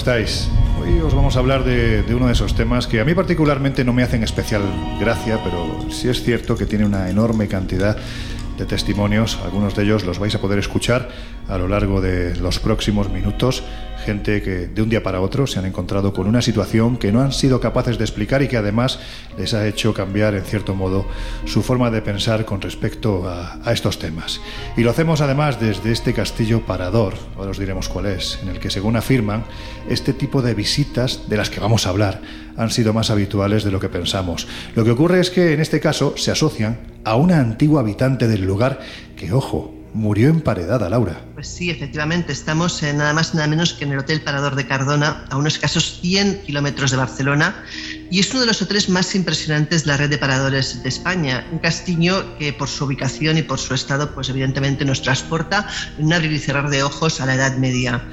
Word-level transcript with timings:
Estáis? 0.00 0.48
Hoy 0.80 0.98
os 1.00 1.12
vamos 1.12 1.36
a 1.36 1.40
hablar 1.40 1.62
de, 1.62 2.02
uno 2.14 2.28
de 2.28 2.32
esos 2.32 2.54
temas 2.54 2.86
que 2.86 3.02
a 3.02 3.04
mí 3.04 3.12
particularmente 3.12 3.84
no 3.84 3.92
me 3.92 4.02
hacen 4.02 4.22
especial 4.22 4.62
gracia, 4.98 5.38
pero 5.44 5.90
sí 5.90 6.08
es 6.08 6.22
cierto 6.22 6.56
que 6.56 6.64
tiene 6.64 6.86
una 6.86 7.10
enorme 7.10 7.48
cantidad 7.48 7.98
de 8.56 8.64
testimonios, 8.64 9.38
algunos 9.44 9.74
de 9.74 9.82
ellos 9.82 10.04
los 10.04 10.18
vais 10.18 10.34
a 10.34 10.40
poder 10.40 10.58
escuchar 10.58 11.10
a 11.48 11.58
lo 11.58 11.68
largo 11.68 12.00
de 12.00 12.34
los 12.36 12.60
próximos 12.60 13.10
minutos 13.10 13.62
gente 14.00 14.42
que 14.42 14.66
de 14.66 14.82
un 14.82 14.88
día 14.88 15.02
para 15.02 15.20
otro 15.20 15.46
se 15.46 15.58
han 15.58 15.66
encontrado 15.66 16.12
con 16.12 16.26
una 16.26 16.42
situación 16.42 16.96
que 16.96 17.12
no 17.12 17.20
han 17.20 17.32
sido 17.32 17.60
capaces 17.60 17.98
de 17.98 18.04
explicar 18.04 18.42
y 18.42 18.48
que 18.48 18.56
además 18.56 18.98
les 19.38 19.54
ha 19.54 19.66
hecho 19.66 19.94
cambiar 19.94 20.34
en 20.34 20.44
cierto 20.44 20.74
modo 20.74 21.06
su 21.44 21.62
forma 21.62 21.90
de 21.90 22.02
pensar 22.02 22.44
con 22.44 22.60
respecto 22.60 23.28
a, 23.28 23.60
estos 23.72 23.98
temas. 23.98 24.40
Y 24.76 24.82
lo 24.82 24.90
hacemos 24.90 25.20
además 25.20 25.60
desde 25.60 25.92
este 25.92 26.12
castillo 26.12 26.66
parador, 26.66 27.14
ahora 27.36 27.52
os 27.52 27.58
diremos 27.58 27.88
cuál 27.88 28.06
es, 28.06 28.38
en 28.42 28.48
el 28.48 28.58
que 28.58 28.70
según 28.70 28.96
afirman, 28.96 29.44
este 29.88 30.12
tipo 30.12 30.42
de 30.42 30.54
visitas 30.54 31.28
de 31.28 31.36
las 31.36 31.50
que 31.50 31.60
vamos 31.60 31.86
a 31.86 31.90
hablar 31.90 32.20
han 32.56 32.70
sido 32.70 32.92
más 32.92 33.10
habituales 33.10 33.64
de 33.64 33.70
lo 33.70 33.80
que 33.80 33.88
pensamos. 33.88 34.48
Lo 34.74 34.84
que 34.84 34.90
ocurre 34.90 35.20
es 35.20 35.30
que 35.30 35.52
en 35.52 35.60
este 35.60 35.80
caso 35.80 36.14
se 36.16 36.30
asocian 36.30 36.80
a 37.04 37.16
una 37.16 37.38
antigua 37.38 37.80
habitante 37.80 38.28
del 38.28 38.44
lugar 38.44 38.80
que, 39.16 39.32
ojo, 39.32 39.79
murió 39.94 40.28
emparedada, 40.28 40.88
Laura. 40.88 41.20
Pues 41.34 41.48
sí, 41.48 41.70
efectivamente, 41.70 42.32
estamos 42.32 42.82
en 42.82 42.98
nada 42.98 43.12
más 43.12 43.34
nada 43.34 43.46
menos 43.46 43.72
que 43.72 43.84
en 43.84 43.92
el 43.92 43.98
Hotel 43.98 44.20
Parador 44.20 44.54
de 44.56 44.66
Cardona, 44.66 45.24
a 45.30 45.36
unos 45.36 45.54
escasos 45.54 45.98
100 46.00 46.42
kilómetros 46.42 46.90
de 46.90 46.96
Barcelona, 46.96 47.64
y 48.10 48.18
es 48.18 48.30
uno 48.32 48.40
de 48.40 48.46
los 48.46 48.60
hoteles 48.60 48.88
más 48.88 49.14
impresionantes 49.14 49.84
de 49.84 49.88
la 49.88 49.96
red 49.96 50.10
de 50.10 50.18
paradores 50.18 50.82
de 50.82 50.88
España. 50.88 51.46
Un 51.52 51.60
castillo 51.60 52.36
que 52.38 52.52
por 52.52 52.68
su 52.68 52.84
ubicación 52.84 53.38
y 53.38 53.42
por 53.42 53.60
su 53.60 53.72
estado, 53.72 54.12
pues 54.12 54.28
evidentemente 54.28 54.84
nos 54.84 55.00
transporta 55.00 55.68
en 55.96 56.06
un 56.06 56.12
abrir 56.12 56.32
y 56.32 56.38
cerrar 56.40 56.70
de 56.70 56.82
ojos 56.82 57.20
a 57.20 57.26
la 57.26 57.36
Edad 57.36 57.56
Media. 57.56 58.04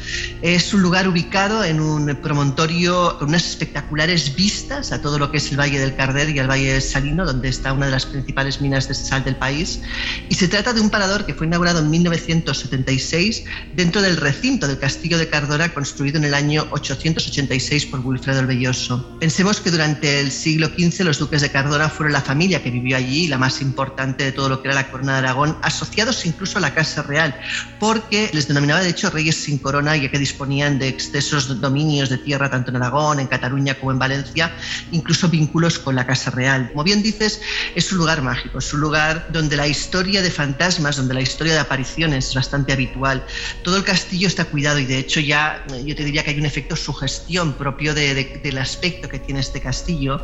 Es 0.43 0.71
un 0.73 0.83
lugar 0.83 1.07
ubicado 1.07 1.63
en 1.63 1.81
un 1.81 2.15
promontorio 2.21 3.17
con 3.17 3.29
unas 3.29 3.47
espectaculares 3.47 4.35
vistas 4.35 4.91
a 4.91 5.01
todo 5.01 5.17
lo 5.17 5.31
que 5.31 5.37
es 5.37 5.51
el 5.51 5.59
Valle 5.59 5.79
del 5.79 5.95
Carder 5.95 6.29
y 6.29 6.37
el 6.37 6.47
Valle 6.47 6.79
Salino, 6.79 7.25
donde 7.25 7.49
está 7.49 7.73
una 7.73 7.87
de 7.87 7.91
las 7.91 8.05
principales 8.05 8.61
minas 8.61 8.87
de 8.87 8.93
sal 8.93 9.23
del 9.23 9.35
país. 9.35 9.81
Y 10.29 10.35
se 10.35 10.47
trata 10.47 10.73
de 10.73 10.81
un 10.81 10.91
parador 10.91 11.25
que 11.25 11.33
fue 11.33 11.47
inaugurado 11.47 11.79
en 11.79 11.89
1976 11.89 13.45
dentro 13.75 14.03
del 14.03 14.17
recinto 14.17 14.67
del 14.67 14.77
Castillo 14.77 15.17
de 15.17 15.27
Cardona, 15.27 15.73
construido 15.73 16.17
en 16.17 16.25
el 16.25 16.35
año 16.35 16.67
886 16.69 17.87
por 17.87 18.01
Wilfredo 18.01 18.41
el 18.41 18.45
Belloso. 18.45 19.17
Pensemos 19.19 19.59
que 19.59 19.71
durante 19.71 19.86
durante 19.87 20.19
el 20.19 20.33
siglo 20.33 20.67
XV 20.67 21.05
los 21.05 21.17
duques 21.17 21.39
de 21.39 21.49
Cardona 21.49 21.87
fueron 21.87 22.11
la 22.11 22.19
familia 22.19 22.61
que 22.61 22.69
vivió 22.69 22.97
allí, 22.97 23.29
la 23.29 23.37
más 23.37 23.61
importante 23.61 24.25
de 24.25 24.33
todo 24.33 24.49
lo 24.49 24.61
que 24.61 24.67
era 24.67 24.75
la 24.75 24.91
corona 24.91 25.13
de 25.13 25.19
Aragón, 25.19 25.57
asociados 25.61 26.25
incluso 26.25 26.57
a 26.57 26.61
la 26.61 26.73
Casa 26.73 27.03
Real, 27.03 27.39
porque 27.79 28.29
les 28.33 28.49
denominaba 28.49 28.81
de 28.81 28.89
hecho 28.89 29.09
reyes 29.09 29.37
sin 29.37 29.59
corona, 29.59 29.95
ya 29.95 30.11
que 30.11 30.19
disponían 30.19 30.77
de 30.77 30.89
excesos 30.89 31.61
dominios 31.61 32.09
de 32.09 32.17
tierra 32.17 32.49
tanto 32.49 32.71
en 32.71 32.75
Aragón, 32.75 33.21
en 33.21 33.27
Cataluña 33.27 33.75
como 33.75 33.93
en 33.93 33.99
Valencia, 33.99 34.51
incluso 34.91 35.29
vínculos 35.29 35.79
con 35.79 35.95
la 35.95 36.05
Casa 36.05 36.31
Real. 36.31 36.67
Como 36.73 36.83
bien 36.83 37.01
dices, 37.01 37.39
es 37.73 37.89
un 37.93 37.99
lugar 37.99 38.21
mágico, 38.21 38.59
es 38.59 38.73
un 38.73 38.81
lugar 38.81 39.29
donde 39.31 39.55
la 39.55 39.67
historia 39.67 40.21
de 40.21 40.31
fantasmas, 40.31 40.97
donde 40.97 41.13
la 41.13 41.21
historia 41.21 41.53
de 41.53 41.59
apariciones 41.59 42.27
es 42.27 42.35
bastante 42.35 42.73
habitual. 42.73 43.25
Todo 43.63 43.77
el 43.77 43.85
castillo 43.85 44.27
está 44.27 44.43
cuidado 44.43 44.79
y 44.79 44.85
de 44.85 44.97
hecho 44.97 45.21
ya 45.21 45.65
yo 45.85 45.95
te 45.95 46.03
diría 46.03 46.25
que 46.25 46.31
hay 46.31 46.39
un 46.39 46.45
efecto 46.45 46.75
sugestión 46.75 47.53
propio 47.53 47.93
del 47.93 48.57
aspecto 48.57 49.07
que 49.07 49.19
tiene 49.19 49.39
este 49.39 49.61
castillo 49.61 49.76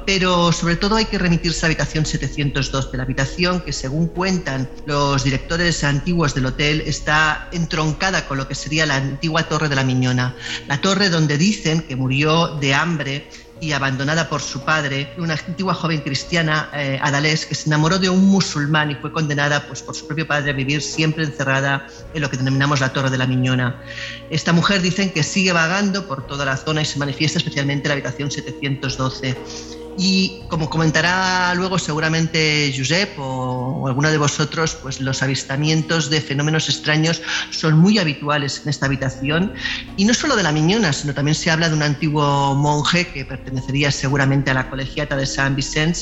pero 0.06 0.52
sobre 0.52 0.76
todo 0.76 0.96
hay 0.96 1.06
que 1.06 1.18
remitirse 1.18 1.66
a 1.66 1.70
la 1.70 1.74
habitación 1.74 2.06
702 2.06 2.92
de 2.92 2.98
la 2.98 3.04
habitación 3.04 3.62
que 3.62 3.72
según 3.72 4.08
cuentan 4.08 4.70
los 4.86 5.24
directores 5.24 5.84
antiguos 5.84 6.34
del 6.34 6.48
hotel 6.48 6.84
está 6.86 7.50
entroncada 7.52 8.28
con 8.28 8.38
lo 8.38 8.48
que 8.48 8.56
sería 8.56 8.86
la 8.86 8.96
antigua 8.96 9.44
torre 9.44 9.70
de 9.70 9.76
la 9.76 9.84
Miñona, 9.84 10.36
la 10.68 10.82
torre 10.82 11.10
donde 11.10 11.38
dicen 11.38 11.82
que 11.82 11.96
murió 11.96 12.56
de 12.60 12.74
hambre 12.74 13.30
y 13.64 13.72
abandonada 13.72 14.28
por 14.28 14.42
su 14.42 14.62
padre, 14.62 15.14
una 15.18 15.34
antigua 15.34 15.74
joven 15.74 16.02
cristiana, 16.02 16.70
eh, 16.74 17.00
Adalés, 17.02 17.46
que 17.46 17.56
se 17.56 17.70
enamoró 17.70 17.98
de 17.98 18.10
un 18.10 18.26
musulmán 18.26 18.92
y 18.92 18.96
fue 18.96 19.12
condenada 19.12 19.66
pues, 19.66 19.82
por 19.82 19.96
su 19.96 20.06
propio 20.06 20.28
padre 20.28 20.52
a 20.52 20.54
vivir 20.54 20.82
siempre 20.82 21.24
encerrada 21.24 21.88
en 22.14 22.22
lo 22.22 22.30
que 22.30 22.36
denominamos 22.36 22.82
la 22.82 22.92
Torre 22.92 23.10
de 23.10 23.18
la 23.18 23.26
Miñona. 23.26 23.82
Esta 24.30 24.52
mujer 24.52 24.82
dicen 24.82 25.12
que 25.12 25.24
sigue 25.24 25.54
vagando 25.54 26.08
por 26.08 26.28
toda 26.28 26.44
la 26.44 26.58
zona 26.58 26.82
y 26.82 26.86
se 26.86 27.00
manifiesta 27.00 27.38
especialmente 27.38 27.88
en 27.88 27.90
la 27.90 27.94
habitación 27.94 28.30
712. 28.30 29.83
Y 29.98 30.42
como 30.48 30.70
comentará 30.70 31.54
luego 31.56 31.78
seguramente 31.78 32.74
Josep 32.76 33.18
o, 33.18 33.88
alguno 33.88 34.10
de 34.10 34.18
vosotros, 34.18 34.76
pues 34.82 35.00
los 35.00 35.22
avistamientos 35.22 36.10
de 36.10 36.22
fenómenos 36.22 36.70
extraños 36.70 37.22
son 37.52 37.78
muy 37.78 38.00
habituales 38.00 38.62
en 38.64 38.70
esta 38.70 38.88
habitación. 38.88 39.54
Y 39.98 40.06
no 40.06 40.14
solo 40.14 40.36
de 40.36 40.44
la 40.44 40.52
Miñona, 40.52 40.94
sino 40.94 41.14
también 41.14 41.36
se 41.36 41.52
habla 41.52 41.70
de 41.70 41.76
un 41.76 41.84
antiguo 41.84 42.56
monje 42.56 43.08
que 43.08 43.26
pertenecería 43.26 43.92
seguramente 43.92 44.52
a 44.52 44.56
la 44.56 44.70
colegiata 44.70 45.16
de 45.16 45.26
San 45.26 45.56
Vicente, 45.56 46.02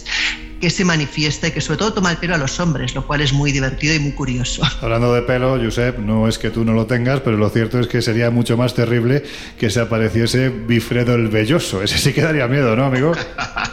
que 0.61 0.69
se 0.69 0.85
manifiesta 0.85 1.47
y 1.47 1.51
que 1.51 1.59
sobre 1.59 1.79
todo 1.79 1.94
toma 1.94 2.11
el 2.11 2.17
pelo 2.17 2.35
a 2.35 2.38
los 2.38 2.59
hombres, 2.59 2.95
lo 2.95 3.05
cual 3.05 3.22
es 3.22 3.33
muy 3.33 3.51
divertido 3.51 3.94
y 3.95 3.99
muy 3.99 4.11
curioso. 4.13 4.63
Hablando 4.81 5.13
de 5.13 5.23
pelo, 5.23 5.59
Josep, 5.61 5.97
no 5.97 6.28
es 6.28 6.37
que 6.37 6.52
tú 6.52 6.63
no 6.63 6.73
lo 6.73 6.85
tengas, 6.85 7.19
pero 7.22 7.35
lo 7.35 7.49
cierto 7.49 7.79
es 7.79 7.87
que 7.87 8.02
sería 8.02 8.29
mucho 8.29 8.55
más 8.55 8.73
terrible 8.73 9.23
que 9.58 9.69
se 9.69 9.81
apareciese 9.81 10.49
Bifredo 10.49 11.16
el 11.16 11.28
Belloso. 11.28 11.81
Ese 11.81 11.97
sí 11.97 12.13
que 12.13 12.22
daría 12.22 12.47
miedo, 12.47 12.75
¿no, 12.75 12.85
amigo? 12.85 13.11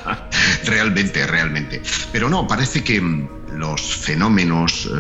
realmente, 0.65 1.27
realmente. 1.27 1.83
Pero 2.11 2.29
no, 2.29 2.47
parece 2.47 2.83
que 2.83 3.01
mm, 3.01 3.29
los 3.53 3.97
fenómenos 3.97 4.87
eh, 4.87 4.91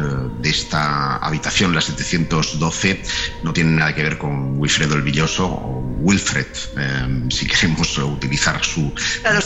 de 0.41 0.51
esta 0.51 1.17
habitación, 1.17 1.75
la 1.75 1.81
712, 1.81 3.03
no 3.43 3.53
tienen 3.53 3.77
nada 3.77 3.95
que 3.95 4.03
ver 4.03 4.19
con 4.19 4.59
Wilfredo 4.59 4.95
el 4.95 5.03
Villoso 5.03 5.47
o 5.47 5.81
Wilfred, 6.01 6.47
eh, 6.77 7.27
si 7.31 7.47
queremos 7.47 7.97
utilizar 7.99 8.65
su 8.65 8.93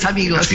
amigos 0.05 0.49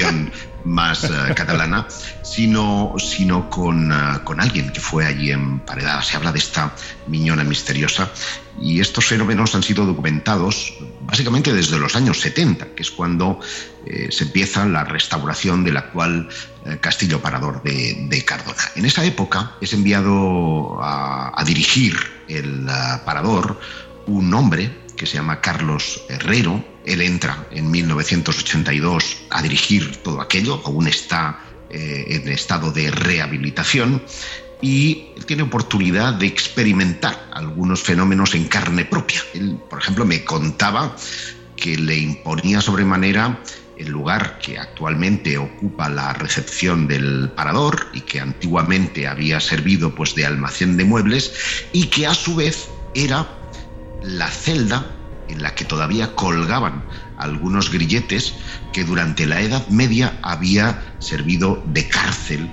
más 0.64 1.04
eh, 1.06 1.10
catalana, 1.36 1.88
sino, 2.24 2.96
sino 2.98 3.50
con, 3.50 3.94
con, 4.24 4.40
alguien 4.42 4.72
que 4.72 4.82
fue 4.82 5.06
allí 5.06 5.32
emparedada. 5.32 6.02
Se 6.02 6.18
habla 6.18 6.32
de 6.32 6.40
esta 6.40 6.74
miñona 7.08 7.44
misteriosa 7.44 8.12
y 8.62 8.80
estos 8.80 9.06
fenómenos 9.06 9.56
han 9.56 9.64
sido 9.64 9.86
documentados 9.86 10.74
básicamente 11.02 11.54
desde 11.54 11.78
los 11.80 11.96
años 11.96 12.20
70, 12.20 12.74
que 12.76 12.84
es 12.84 12.92
cuando 12.92 13.40
eh, 13.86 14.10
se 14.12 14.26
empieza 14.26 14.66
la 14.66 14.84
restauración 14.84 15.64
del 15.64 15.78
actual 15.78 16.28
eh, 16.66 16.78
castillo 16.82 17.22
parador 17.22 17.62
de, 17.64 18.24
Cardona. 18.26 18.64
En 18.76 18.86
esa 18.86 19.06
época 19.06 19.54
es 19.62 19.74
enviado 19.74 20.80
a, 20.82 21.42
dirigir 21.46 21.96
el 22.28 22.68
eh, 22.68 22.72
parador 23.06 23.60
un 24.08 24.34
hombre 24.34 24.72
que 24.96 25.06
se 25.06 25.16
llama 25.16 25.42
Carlos 25.42 26.02
Herrero. 26.10 26.64
Él 26.86 27.02
entra 27.02 27.48
en 27.52 27.70
1982 27.70 29.18
a 29.30 29.42
dirigir 29.42 29.98
todo 29.98 30.22
aquello, 30.22 30.62
aún 30.66 30.88
está 30.88 31.40
en 31.70 32.30
estado 32.30 32.72
de 32.72 32.90
rehabilitación 32.90 34.02
y 34.62 35.10
tiene 35.26 35.44
oportunidad 35.44 36.14
de 36.14 36.28
experimentar 36.28 37.30
algunos 37.34 37.84
fenómenos 37.84 38.34
en 38.36 38.48
carne 38.48 38.86
propia. 38.86 39.22
Él, 39.34 39.58
por 39.70 39.80
ejemplo, 39.80 40.06
me 40.06 40.24
contaba 40.24 40.96
que 41.56 41.78
le 41.78 41.98
imponía 41.98 42.62
sobremanera 42.62 43.40
el 43.78 43.90
lugar 43.90 44.40
que 44.40 44.58
actualmente 44.58 45.38
ocupa 45.38 45.90
la 45.90 46.14
recepción 46.14 46.88
del 46.88 47.32
parador 47.36 47.88
y 47.94 48.02
que 48.02 48.20
antiguamente 48.20 49.08
había 49.08 49.40
servido 49.40 49.94
pues 49.94 50.16
de 50.16 50.26
almacén 50.26 50.78
de 50.78 50.86
muebles 50.86 51.34
y 51.74 51.88
que 51.88 52.08
a 52.08 52.16
su 52.16 52.36
vez 52.36 52.70
era 52.96 53.28
la 54.02 54.30
celda 54.30 54.88
en 55.28 55.44
la 55.44 55.54
que 55.54 55.66
todavía 55.66 56.16
colgaban 56.16 56.84
algunos 57.18 57.72
grilletes 57.72 58.34
que 58.74 58.84
durante 58.84 59.26
la 59.26 59.42
Edad 59.42 59.68
Media 59.68 60.18
había 60.22 60.82
servido 61.00 61.62
de 61.66 61.88
cárcel 61.88 62.50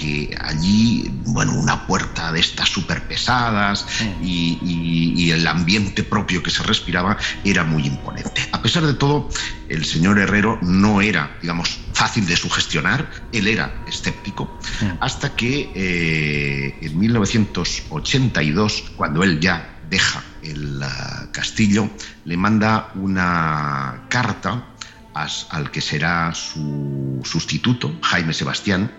que 0.00 0.34
allí, 0.40 1.12
bueno, 1.26 1.52
una 1.52 1.86
puerta 1.86 2.32
de 2.32 2.40
estas 2.40 2.70
súper 2.70 3.06
pesadas 3.06 3.86
y, 4.22 5.30
el 5.30 5.46
ambiente 5.46 6.02
propio 6.02 6.42
que 6.42 6.50
se 6.50 6.64
respiraba 6.64 7.16
era 7.44 7.62
muy 7.62 7.86
imponente. 7.86 8.48
A 8.50 8.60
pesar 8.60 8.84
de 8.84 8.94
todo, 8.94 9.28
el 9.68 9.84
señor 9.84 10.18
Herrero 10.18 10.58
no 10.60 11.00
era, 11.00 11.36
digamos, 11.40 11.78
fácil 11.92 12.26
de 12.26 12.36
sugestionar, 12.36 13.08
él 13.32 13.46
era 13.46 13.72
escéptico, 13.86 14.58
hasta 14.98 15.36
que 15.36 15.70
eh, 15.74 16.78
en 16.80 16.98
1982, 16.98 18.92
cuando 18.96 19.22
él 19.22 19.38
ya 19.38 19.78
deja 19.88 20.24
el 20.42 20.82
ah, 20.82 21.28
castillo, 21.32 21.88
le 22.24 22.36
manda 22.36 22.90
una 22.96 24.06
carta 24.08 24.66
al 25.14 25.70
que 25.70 25.80
será 25.80 26.32
su 26.34 27.20
sustituto, 27.24 27.92
Jaime 28.02 28.32
Sebastián, 28.32 28.90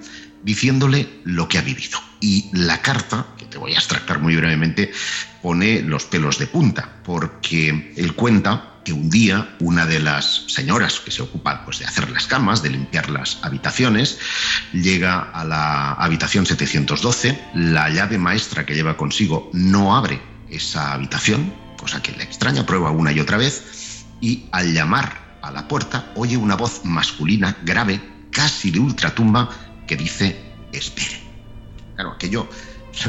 diciéndole 0.44 1.22
lo 1.24 1.48
que 1.48 1.58
ha 1.58 1.62
vivido. 1.62 2.00
Y 2.20 2.50
la 2.54 2.82
carta, 2.82 3.28
que 3.38 3.46
te 3.46 3.58
voy 3.58 3.74
a 3.74 3.78
extractar 3.78 4.20
muy 4.20 4.36
brevemente, 4.36 4.92
pone 5.42 5.82
los 5.82 6.06
pelos 6.06 6.38
de 6.38 6.48
punta, 6.48 7.02
porque 7.04 7.94
él 7.96 8.14
cuenta 8.16 8.72
que 8.84 8.94
un 8.94 9.10
día 9.10 9.56
una 9.60 9.86
de 9.86 10.00
las 10.00 10.46
señoras 10.48 11.00
que 11.00 11.12
se 11.12 11.22
ocupan 11.22 11.64
pues, 11.66 11.80
de 11.80 11.86
hacer 11.86 12.10
las 12.10 12.28
camas, 12.28 12.64
de 12.64 12.72
limpiar 12.72 13.10
las 13.10 13.40
habitaciones, 13.44 14.20
llega 14.74 15.20
a 15.20 15.44
la 15.44 15.94
habitación 15.94 16.46
712, 16.46 17.40
la 17.54 17.90
llave 17.90 18.18
maestra 18.18 18.66
que 18.66 18.76
lleva 18.76 18.98
consigo 18.98 19.50
no 19.54 19.96
abre 19.96 20.22
esa 20.50 20.94
habitación, 20.94 21.54
cosa 21.78 22.02
que 22.02 22.12
le 22.12 22.24
extraña, 22.24 22.66
prueba 22.66 22.92
una 22.92 23.12
y 23.12 23.20
otra 23.20 23.38
vez, 23.38 24.06
y 24.20 24.48
al 24.52 24.74
llamar 24.74 25.38
a 25.42 25.52
la 25.52 25.68
puerta 25.68 26.12
oye 26.16 26.38
una 26.38 26.56
voz 26.56 26.82
masculina 26.84 27.58
grave, 27.64 28.02
casi 28.32 28.72
de 28.72 28.80
ultratumba, 28.80 29.50
que 29.92 29.98
dice 29.98 30.38
espere. 30.72 31.20
Claro, 31.96 32.12
aquello 32.12 32.48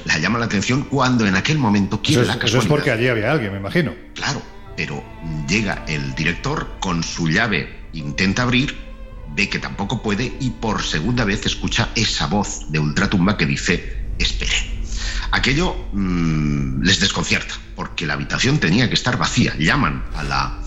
la 0.04 0.18
llama 0.18 0.40
la 0.40 0.46
atención 0.46 0.82
cuando 0.82 1.24
en 1.24 1.36
aquel 1.36 1.56
momento 1.56 2.02
quiere 2.02 2.24
la 2.24 2.34
Eso 2.34 2.58
es 2.58 2.66
porque 2.66 2.90
allí 2.90 3.06
había 3.06 3.30
alguien, 3.30 3.52
me 3.52 3.58
imagino. 3.58 3.94
Claro, 4.16 4.42
pero 4.76 5.00
llega 5.46 5.84
el 5.86 6.12
director 6.16 6.72
con 6.80 7.04
su 7.04 7.28
llave, 7.28 7.86
intenta 7.92 8.42
abrir, 8.42 8.76
ve 9.28 9.48
que 9.48 9.60
tampoco 9.60 10.02
puede 10.02 10.32
y 10.40 10.50
por 10.50 10.82
segunda 10.82 11.24
vez 11.24 11.46
escucha 11.46 11.90
esa 11.94 12.26
voz 12.26 12.72
de 12.72 12.80
ultratumba 12.80 13.36
que 13.36 13.46
dice 13.46 14.08
espere. 14.18 14.56
Aquello 15.30 15.86
mm, 15.92 16.82
les 16.82 16.98
desconcierta, 16.98 17.54
porque 17.76 18.06
la 18.06 18.14
habitación 18.14 18.58
tenía 18.58 18.88
que 18.88 18.94
estar 18.94 19.16
vacía. 19.18 19.54
Llaman 19.56 20.04
a 20.16 20.24
la 20.24 20.58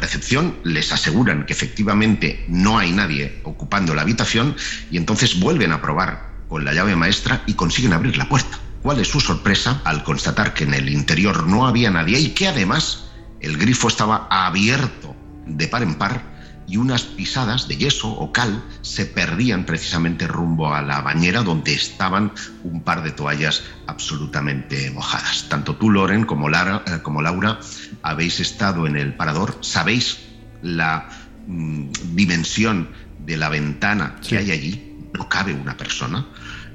recepción, 0.00 0.56
les 0.64 0.92
aseguran 0.92 1.46
que 1.46 1.52
efectivamente 1.52 2.44
no 2.48 2.78
hay 2.78 2.92
nadie 2.92 3.40
ocupando 3.44 3.94
la 3.94 4.02
habitación 4.02 4.56
y 4.90 4.96
entonces 4.96 5.38
vuelven 5.38 5.72
a 5.72 5.80
probar 5.80 6.34
con 6.48 6.64
la 6.64 6.72
llave 6.72 6.96
maestra 6.96 7.42
y 7.46 7.54
consiguen 7.54 7.92
abrir 7.92 8.16
la 8.16 8.28
puerta. 8.28 8.58
¿Cuál 8.82 9.00
es 9.00 9.08
su 9.08 9.20
sorpresa 9.20 9.80
al 9.84 10.04
constatar 10.04 10.52
que 10.52 10.64
en 10.64 10.74
el 10.74 10.88
interior 10.88 11.46
no 11.46 11.66
había 11.66 11.90
nadie 11.90 12.18
y 12.18 12.30
que 12.30 12.48
además 12.48 13.04
el 13.40 13.56
grifo 13.56 13.88
estaba 13.88 14.28
abierto 14.30 15.16
de 15.46 15.68
par 15.68 15.82
en 15.82 15.94
par 15.94 16.34
y 16.66 16.76
unas 16.76 17.02
pisadas 17.02 17.68
de 17.68 17.76
yeso 17.76 18.10
o 18.10 18.32
cal 18.32 18.62
se 18.82 19.06
perdían 19.06 19.64
precisamente 19.64 20.26
rumbo 20.26 20.74
a 20.74 20.82
la 20.82 21.00
bañera 21.02 21.42
donde 21.42 21.74
estaban 21.74 22.32
un 22.62 22.82
par 22.82 23.02
de 23.02 23.10
toallas 23.10 23.62
absolutamente 23.86 24.90
mojadas. 24.90 25.46
Tanto 25.48 25.76
tú, 25.76 25.90
Loren, 25.90 26.24
como, 26.24 26.48
Lara, 26.48 26.82
eh, 26.86 27.00
como 27.02 27.22
Laura 27.22 27.58
habéis 28.04 28.38
estado 28.38 28.86
en 28.86 28.96
el 28.96 29.14
parador, 29.14 29.58
sabéis 29.62 30.18
la 30.62 31.08
mm, 31.46 31.88
dimensión 32.14 32.90
de 33.18 33.36
la 33.38 33.48
ventana 33.48 34.16
que 34.26 34.36
hay 34.36 34.50
allí, 34.50 34.94
no 35.14 35.28
cabe 35.28 35.54
una 35.54 35.76
persona 35.76 36.26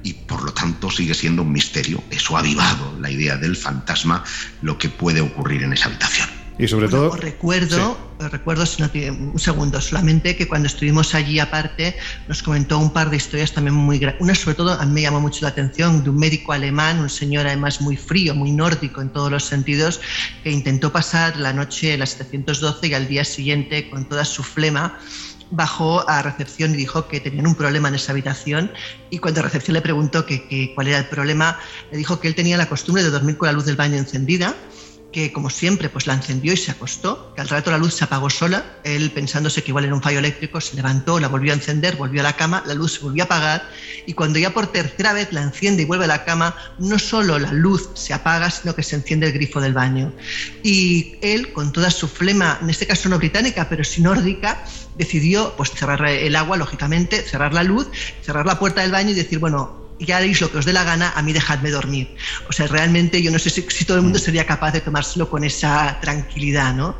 y 0.04 0.14
por 0.14 0.44
lo 0.44 0.52
tanto 0.54 0.90
sigue 0.90 1.14
siendo 1.14 1.44
un 1.44 1.52
misterio. 1.52 2.04
Eso 2.10 2.36
ha 2.36 2.40
avivado 2.40 2.98
la 3.00 3.12
idea 3.12 3.38
del 3.38 3.56
fantasma, 3.56 4.24
lo 4.62 4.78
que 4.78 4.90
puede 4.90 5.22
ocurrir 5.22 5.64
en 5.64 5.74
esa 5.74 5.88
habitación. 5.88 6.38
Y 6.59 6.67
sobre 6.67 6.89
todo... 6.89 7.15
recuerdo, 7.15 7.97
recuerdo 8.19 8.63
un 8.63 9.39
segundo 9.39 9.79
solamente 9.79 10.35
que 10.35 10.45
cuando 10.45 10.67
estuvimos 10.67 11.15
allí 11.15 11.39
aparte 11.39 11.95
nos 12.27 12.44
comentó 12.44 12.77
un 12.77 12.91
par 12.91 13.09
de 13.09 13.15
historias 13.15 13.53
también 13.53 13.75
muy... 13.75 14.01
Una 14.19 14.35
sobre 14.35 14.56
todo 14.56 14.73
a 14.73 14.85
mí 14.85 14.91
me 14.91 15.01
llamó 15.03 15.21
mucho 15.21 15.39
la 15.44 15.50
atención 15.50 16.03
de 16.03 16.09
un 16.09 16.17
médico 16.17 16.51
alemán, 16.51 17.00
un 17.00 17.09
señor 17.09 17.47
además 17.47 17.79
muy 17.79 17.95
frío, 17.95 18.35
muy 18.35 18.51
nórdico 18.51 19.01
en 19.01 19.07
todos 19.07 19.31
los 19.31 19.45
sentidos, 19.45 20.01
que 20.44 20.51
intentó 20.51 20.91
pasar 20.91 21.38
la 21.38 21.53
noche 21.53 21.94
en 21.94 22.01
la 22.01 22.06
712 22.06 22.88
y 22.88 22.94
al 22.94 23.07
día 23.07 23.23
siguiente 23.23 23.89
con 23.89 24.09
toda 24.09 24.25
su 24.25 24.44
flema 24.44 25.00
bajó 25.51 26.07
a 26.09 26.21
recepción 26.21 26.73
y 26.73 26.77
dijo 26.77 27.07
que 27.07 27.21
tenían 27.21 27.47
un 27.47 27.56
problema 27.56 27.88
en 27.88 27.95
esa 27.95 28.11
habitación. 28.11 28.69
Y 29.09 29.19
cuando 29.19 29.41
recepción 29.41 29.75
le 29.75 29.81
preguntó 29.81 30.25
que, 30.25 30.73
cuál 30.75 30.89
era 30.89 30.97
el 30.97 31.06
problema, 31.06 31.57
le 31.89 31.97
dijo 31.97 32.19
que 32.19 32.27
él 32.27 32.35
tenía 32.35 32.57
la 32.57 32.67
costumbre 32.67 33.01
de 33.01 33.11
dormir 33.11 33.38
con 33.38 33.47
la 33.47 33.53
luz 33.53 33.65
del 33.65 33.77
baño 33.77 33.95
encendida 33.95 34.53
que 35.11 35.31
como 35.31 35.50
siempre 35.50 35.89
pues 35.89 36.07
la 36.07 36.13
encendió 36.13 36.53
y 36.53 36.57
se 36.57 36.71
acostó, 36.71 37.33
que 37.33 37.41
al 37.41 37.50
rato 37.50 37.71
la 37.71 37.77
luz 37.77 37.95
se 37.95 38.03
apagó 38.03 38.29
sola, 38.29 38.63
él 38.83 39.11
pensándose 39.11 39.63
que 39.63 39.71
igual 39.71 39.85
era 39.85 39.95
un 39.95 40.01
fallo 40.01 40.19
eléctrico, 40.19 40.61
se 40.61 40.75
levantó, 40.75 41.19
la 41.19 41.27
volvió 41.27 41.51
a 41.51 41.56
encender, 41.56 41.95
volvió 41.95 42.21
a 42.21 42.23
la 42.23 42.33
cama, 42.33 42.63
la 42.67 42.75
luz 42.75 42.94
se 42.94 43.00
volvió 43.00 43.23
a 43.23 43.25
apagar 43.25 43.69
y 44.06 44.13
cuando 44.13 44.39
ya 44.39 44.51
por 44.51 44.67
tercera 44.67 45.13
vez 45.13 45.33
la 45.33 45.41
enciende 45.41 45.83
y 45.83 45.85
vuelve 45.85 46.06
a 46.06 46.07
la 46.07 46.25
cama, 46.25 46.56
no 46.77 47.00
solo 47.00 47.39
la 47.39 47.51
luz 47.51 47.89
se 47.95 48.13
apaga, 48.13 48.51
sino 48.51 48.75
que 48.75 48.83
se 48.83 48.95
enciende 48.95 49.27
el 49.27 49.33
grifo 49.33 49.61
del 49.61 49.73
baño. 49.73 50.11
Y 50.63 51.16
él, 51.21 51.54
con 51.54 51.71
toda 51.71 51.92
su 51.92 52.07
flema, 52.07 52.59
en 52.61 52.69
este 52.69 52.87
caso 52.87 53.09
no 53.09 53.18
británica, 53.18 53.68
pero 53.69 53.83
sí 53.83 54.01
nórdica, 54.01 54.63
decidió 54.97 55.56
pues 55.56 55.71
cerrar 55.71 56.06
el 56.07 56.35
agua, 56.35 56.57
lógicamente, 56.57 57.21
cerrar 57.21 57.54
la 57.54 57.63
luz, 57.63 57.87
cerrar 58.21 58.45
la 58.45 58.59
puerta 58.59 58.81
del 58.81 58.92
baño 58.92 59.11
y 59.11 59.16
decir, 59.16 59.39
bueno, 59.39 59.89
ya 59.99 60.18
haréis 60.18 60.41
lo 60.41 60.51
que 60.51 60.57
os 60.57 60.65
dé 60.65 60.73
la 60.73 60.83
gana, 60.83 61.11
a 61.15 61.21
mí 61.21 61.33
dejadme 61.33 61.69
dormir. 61.71 62.15
O 62.47 62.53
sea, 62.53 62.68
realmente 62.68 63.21
yo 63.21 63.31
no 63.31 63.39
sé 63.39 63.49
si, 63.49 63.61
si 63.69 63.85
todo 63.85 63.97
el 63.97 64.03
mundo 64.03 64.19
sería 64.19 64.45
capaz 64.45 64.71
de 64.71 64.81
tomárselo 64.81 65.29
con 65.29 65.44
esa 65.44 65.99
tranquilidad, 66.01 66.73
¿no? 66.73 66.95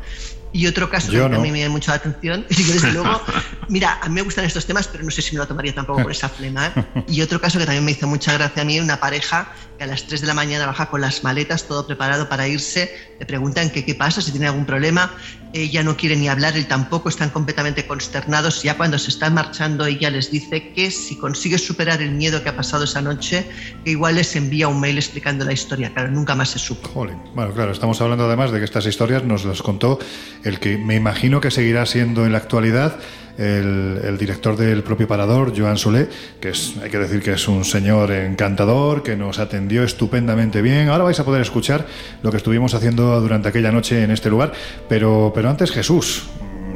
Y 0.52 0.66
otro 0.66 0.90
caso 0.90 1.12
que 1.12 1.20
a 1.20 1.28
mí 1.28 1.52
me 1.52 1.60
llama 1.60 1.74
mucho 1.74 1.90
la 1.90 1.98
atención, 1.98 2.44
y 2.50 2.62
desde 2.62 2.92
luego, 2.92 3.20
mira, 3.68 3.98
a 4.02 4.08
mí 4.08 4.14
me 4.14 4.22
gustan 4.22 4.44
estos 4.44 4.66
temas, 4.66 4.88
pero 4.88 5.04
no 5.04 5.10
sé 5.10 5.22
si 5.22 5.34
me 5.34 5.38
lo 5.38 5.46
tomaría 5.46 5.74
tampoco 5.74 6.02
por 6.02 6.12
esa 6.12 6.28
flema. 6.28 6.66
¿eh? 6.68 7.04
Y 7.08 7.22
otro 7.22 7.40
caso 7.40 7.58
que 7.58 7.66
también 7.66 7.84
me 7.84 7.92
hizo 7.92 8.06
mucha 8.06 8.32
gracia 8.32 8.62
a 8.62 8.64
mí, 8.64 8.80
una 8.80 8.98
pareja 8.98 9.52
que 9.78 9.84
a 9.84 9.86
las 9.86 10.04
3 10.04 10.20
de 10.20 10.26
la 10.26 10.34
mañana 10.34 10.66
baja 10.66 10.86
con 10.90 11.00
las 11.00 11.24
maletas, 11.24 11.64
todo 11.64 11.86
preparado 11.86 12.28
para 12.28 12.46
irse, 12.46 12.94
le 13.18 13.26
preguntan 13.26 13.70
que 13.70 13.84
qué 13.84 13.94
pasa, 13.94 14.20
si 14.20 14.30
tiene 14.30 14.46
algún 14.46 14.66
problema, 14.66 15.10
ella 15.52 15.82
no 15.82 15.96
quiere 15.96 16.16
ni 16.16 16.28
hablar, 16.28 16.56
él 16.56 16.66
tampoco, 16.66 17.08
están 17.08 17.30
completamente 17.30 17.86
consternados. 17.86 18.62
Ya 18.62 18.76
cuando 18.76 18.98
se 18.98 19.10
están 19.10 19.34
marchando, 19.34 19.86
ella 19.86 20.10
les 20.10 20.30
dice 20.30 20.72
que 20.72 20.90
si 20.90 21.16
consigue 21.16 21.58
superar 21.58 22.00
el 22.02 22.12
miedo 22.12 22.42
que 22.42 22.50
ha 22.50 22.56
pasado 22.56 22.84
esa 22.84 23.00
noche, 23.00 23.46
que 23.84 23.90
igual 23.90 24.14
les 24.16 24.36
envía 24.36 24.68
un 24.68 24.80
mail 24.80 24.96
explicando 24.96 25.44
la 25.44 25.52
historia. 25.52 25.92
Claro, 25.92 26.10
nunca 26.10 26.34
más 26.34 26.50
se 26.50 26.58
supo. 26.58 26.88
Bueno, 26.94 27.52
claro, 27.54 27.72
estamos 27.72 28.00
hablando 28.00 28.26
además 28.26 28.52
de 28.52 28.58
que 28.58 28.64
estas 28.64 28.86
historias 28.86 29.24
nos 29.24 29.44
las 29.44 29.62
contó 29.62 29.98
el 30.44 30.58
que 30.58 30.78
me 30.78 30.94
imagino 30.94 31.40
que 31.40 31.50
seguirá 31.50 31.86
siendo 31.86 32.26
en 32.26 32.32
la 32.32 32.38
actualidad 32.38 32.96
el, 33.40 34.18
director 34.18 34.56
del 34.56 34.82
propio 34.82 35.08
Parador, 35.08 35.52
Joan 35.56 35.78
Solé, 35.78 36.08
que 36.40 36.50
es, 36.50 36.74
hay 36.82 36.90
que 36.90 36.98
decir 36.98 37.22
que 37.22 37.32
es 37.32 37.48
un 37.48 37.64
señor 37.64 38.10
encantador, 38.12 39.02
que 39.02 39.16
nos 39.16 39.38
atendió 39.38 39.82
estupendamente 39.82 40.60
bien. 40.60 40.88
Ahora 40.88 41.04
vais 41.04 41.18
a 41.20 41.24
poder 41.24 41.40
escuchar 41.40 41.86
lo 42.22 42.30
que 42.30 42.36
estuvimos 42.36 42.74
haciendo 42.74 43.20
durante 43.20 43.48
aquella 43.48 43.72
noche 43.72 44.02
en 44.02 44.10
este 44.10 44.28
lugar, 44.28 44.52
pero, 44.88 45.32
pero 45.34 45.48
antes 45.48 45.70
Jesús, 45.70 46.28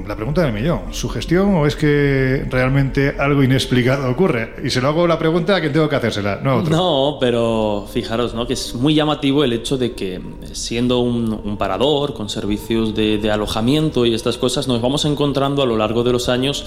la 0.07 0.17
pregunta 0.17 0.43
del 0.43 0.53
millón, 0.53 0.93
¿sugestión 0.93 1.55
o 1.55 1.67
es 1.67 1.77
que 1.77 2.47
realmente 2.51 3.17
algo 3.19 3.43
inexplicado 3.43 4.11
ocurre? 4.11 4.55
Y 4.65 4.71
se 4.71 4.81
lo 4.81 4.89
hago 4.89 5.07
la 5.07 5.19
pregunta 5.19 5.57
a 5.57 5.61
quien 5.61 5.73
tengo 5.73 5.89
que 5.89 5.97
hacérsela, 5.97 6.41
no 6.43 6.51
a 6.51 6.57
otro. 6.57 6.77
No, 6.77 7.17
pero 7.21 7.87
fijaros, 7.93 8.35
¿no? 8.35 8.47
Que 8.47 8.55
es 8.55 8.75
muy 8.75 8.95
llamativo 8.95 9.45
el 9.45 9.53
hecho 9.53 9.77
de 9.77 9.93
que 9.93 10.21
siendo 10.53 11.01
un, 11.01 11.57
parador 11.59 12.15
con 12.15 12.29
servicios 12.29 12.95
de, 12.95 13.19
de 13.19 13.31
alojamiento 13.31 14.05
y 14.05 14.15
estas 14.15 14.39
cosas, 14.39 14.67
nos 14.67 14.81
vamos 14.81 15.05
encontrando 15.05 15.63
a 15.63 15.67
lo 15.67 15.77
largo 15.77 16.03
de 16.03 16.13
los 16.13 16.29
años 16.29 16.65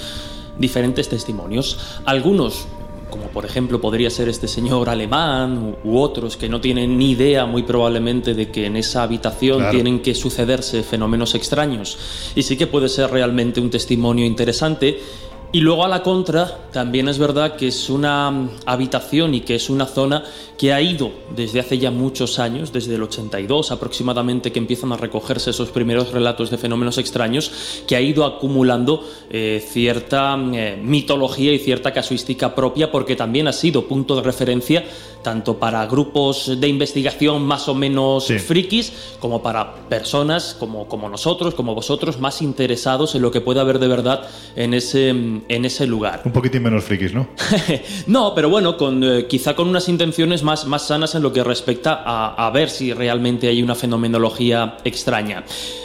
diferentes 0.58 1.10
testimonios. 1.10 1.78
Algunos 2.06 2.68
como 3.10 3.28
por 3.28 3.46
ejemplo 3.46 3.80
podría 3.80 4.10
ser 4.10 4.30
este 4.30 4.48
señor 4.48 4.90
alemán 4.90 5.76
u, 5.84 5.98
otros 5.98 6.38
que 6.38 6.50
no 6.50 6.62
tienen 6.62 6.98
ni 6.98 7.12
idea 7.12 7.46
muy 7.46 7.64
probablemente 7.64 8.34
de 8.34 8.50
que 8.52 8.66
en 8.66 8.76
esa 8.76 9.04
habitación 9.04 9.70
tienen 9.72 10.02
que 10.02 10.14
sucederse 10.16 10.84
fenómenos 10.84 11.36
extraños. 11.36 11.98
Y 12.36 12.44
sí 12.44 12.58
que 12.58 12.68
puede 12.68 12.90
ser 12.90 13.10
realmente 13.12 13.60
un 13.60 13.70
testimonio 13.70 14.26
interesante 14.26 15.00
Y 15.54 15.62
luego 15.62 15.86
a 15.86 15.88
la 15.88 16.04
contra, 16.04 16.70
también 16.74 17.08
es 17.08 17.18
verdad 17.18 17.56
que 17.56 17.70
es 17.70 17.90
una 17.90 18.30
mm, 18.30 18.50
habitación 18.66 19.34
y 19.34 19.42
que 19.42 19.56
es 19.56 19.70
una 19.70 19.86
zona 19.86 20.26
que 20.58 20.74
ha 20.74 20.82
ido 20.82 21.12
desde 21.34 21.62
hace 21.62 21.78
ya 21.78 21.90
muchos 21.90 22.38
años, 22.38 22.74
desde 22.74 22.96
el 22.96 23.04
82 23.04 23.72
aproximadamente, 23.72 24.52
que 24.52 24.60
empiezan 24.60 24.92
a 24.92 24.98
recogerse 24.98 25.52
esos 25.52 25.70
primeros 25.70 26.12
relatos 26.12 26.50
de 26.50 26.58
fenómenos 26.58 26.98
extraños, 26.98 27.84
que 27.88 27.96
ha 27.96 28.02
ido 28.02 28.26
acumulando 28.26 29.08
eh, 29.30 29.66
cierta 29.66 30.36
mm, 30.36 30.54
eh, 30.54 30.80
mitología 30.84 31.54
y 31.54 31.60
cierta 31.60 31.94
casuística 31.94 32.54
propia, 32.54 32.92
porque 32.92 33.16
también 33.16 33.48
ha 33.48 33.54
sido 33.54 33.88
punto 33.88 34.18
de 34.18 34.24
referencia 34.24 34.84
tanto 35.28 35.58
para 35.58 35.86
grupos 35.88 36.58
de 36.58 36.68
investigación 36.70 37.44
más 37.44 37.68
o 37.68 37.76
menos 37.76 38.28
frikis, 38.28 38.94
como 39.20 39.42
para 39.42 39.76
personas 39.90 40.56
como, 40.58 40.88
como 40.88 41.10
nosotros, 41.10 41.54
como 41.54 41.76
vosotros, 41.76 42.20
más 42.20 42.42
interesados 42.42 43.14
en 43.14 43.24
lo 43.24 43.32
que 43.32 43.42
puede 43.42 43.60
haber 43.60 43.80
de 43.80 43.90
verdad 43.90 44.28
en 44.56 44.74
ese, 44.74 45.14
en 45.48 45.66
ese 45.66 45.88
lugar. 45.88 46.22
Un 46.26 46.32
poquitín 46.32 46.64
menos 46.64 46.84
frikis, 46.84 47.14
¿no? 47.14 47.28
no, 48.08 48.34
pero 48.36 48.50
bueno, 48.50 48.78
con, 48.78 49.04
eh, 49.04 49.26
quizá 49.28 49.56
con 49.56 49.68
unas 49.68 49.90
intenciones 49.90 50.44
más, 50.44 50.66
más 50.66 50.88
sanas 50.88 51.16
en 51.16 51.24
lo 51.24 51.34
que 51.34 51.44
respecta 51.44 52.02
a, 52.06 52.48
a 52.48 52.50
ver 52.52 52.70
si 52.70 52.94
realmente 52.94 53.48
hay 53.48 53.62
una 53.62 53.76
fenomenología 53.76 54.78
extraña. 54.84 55.44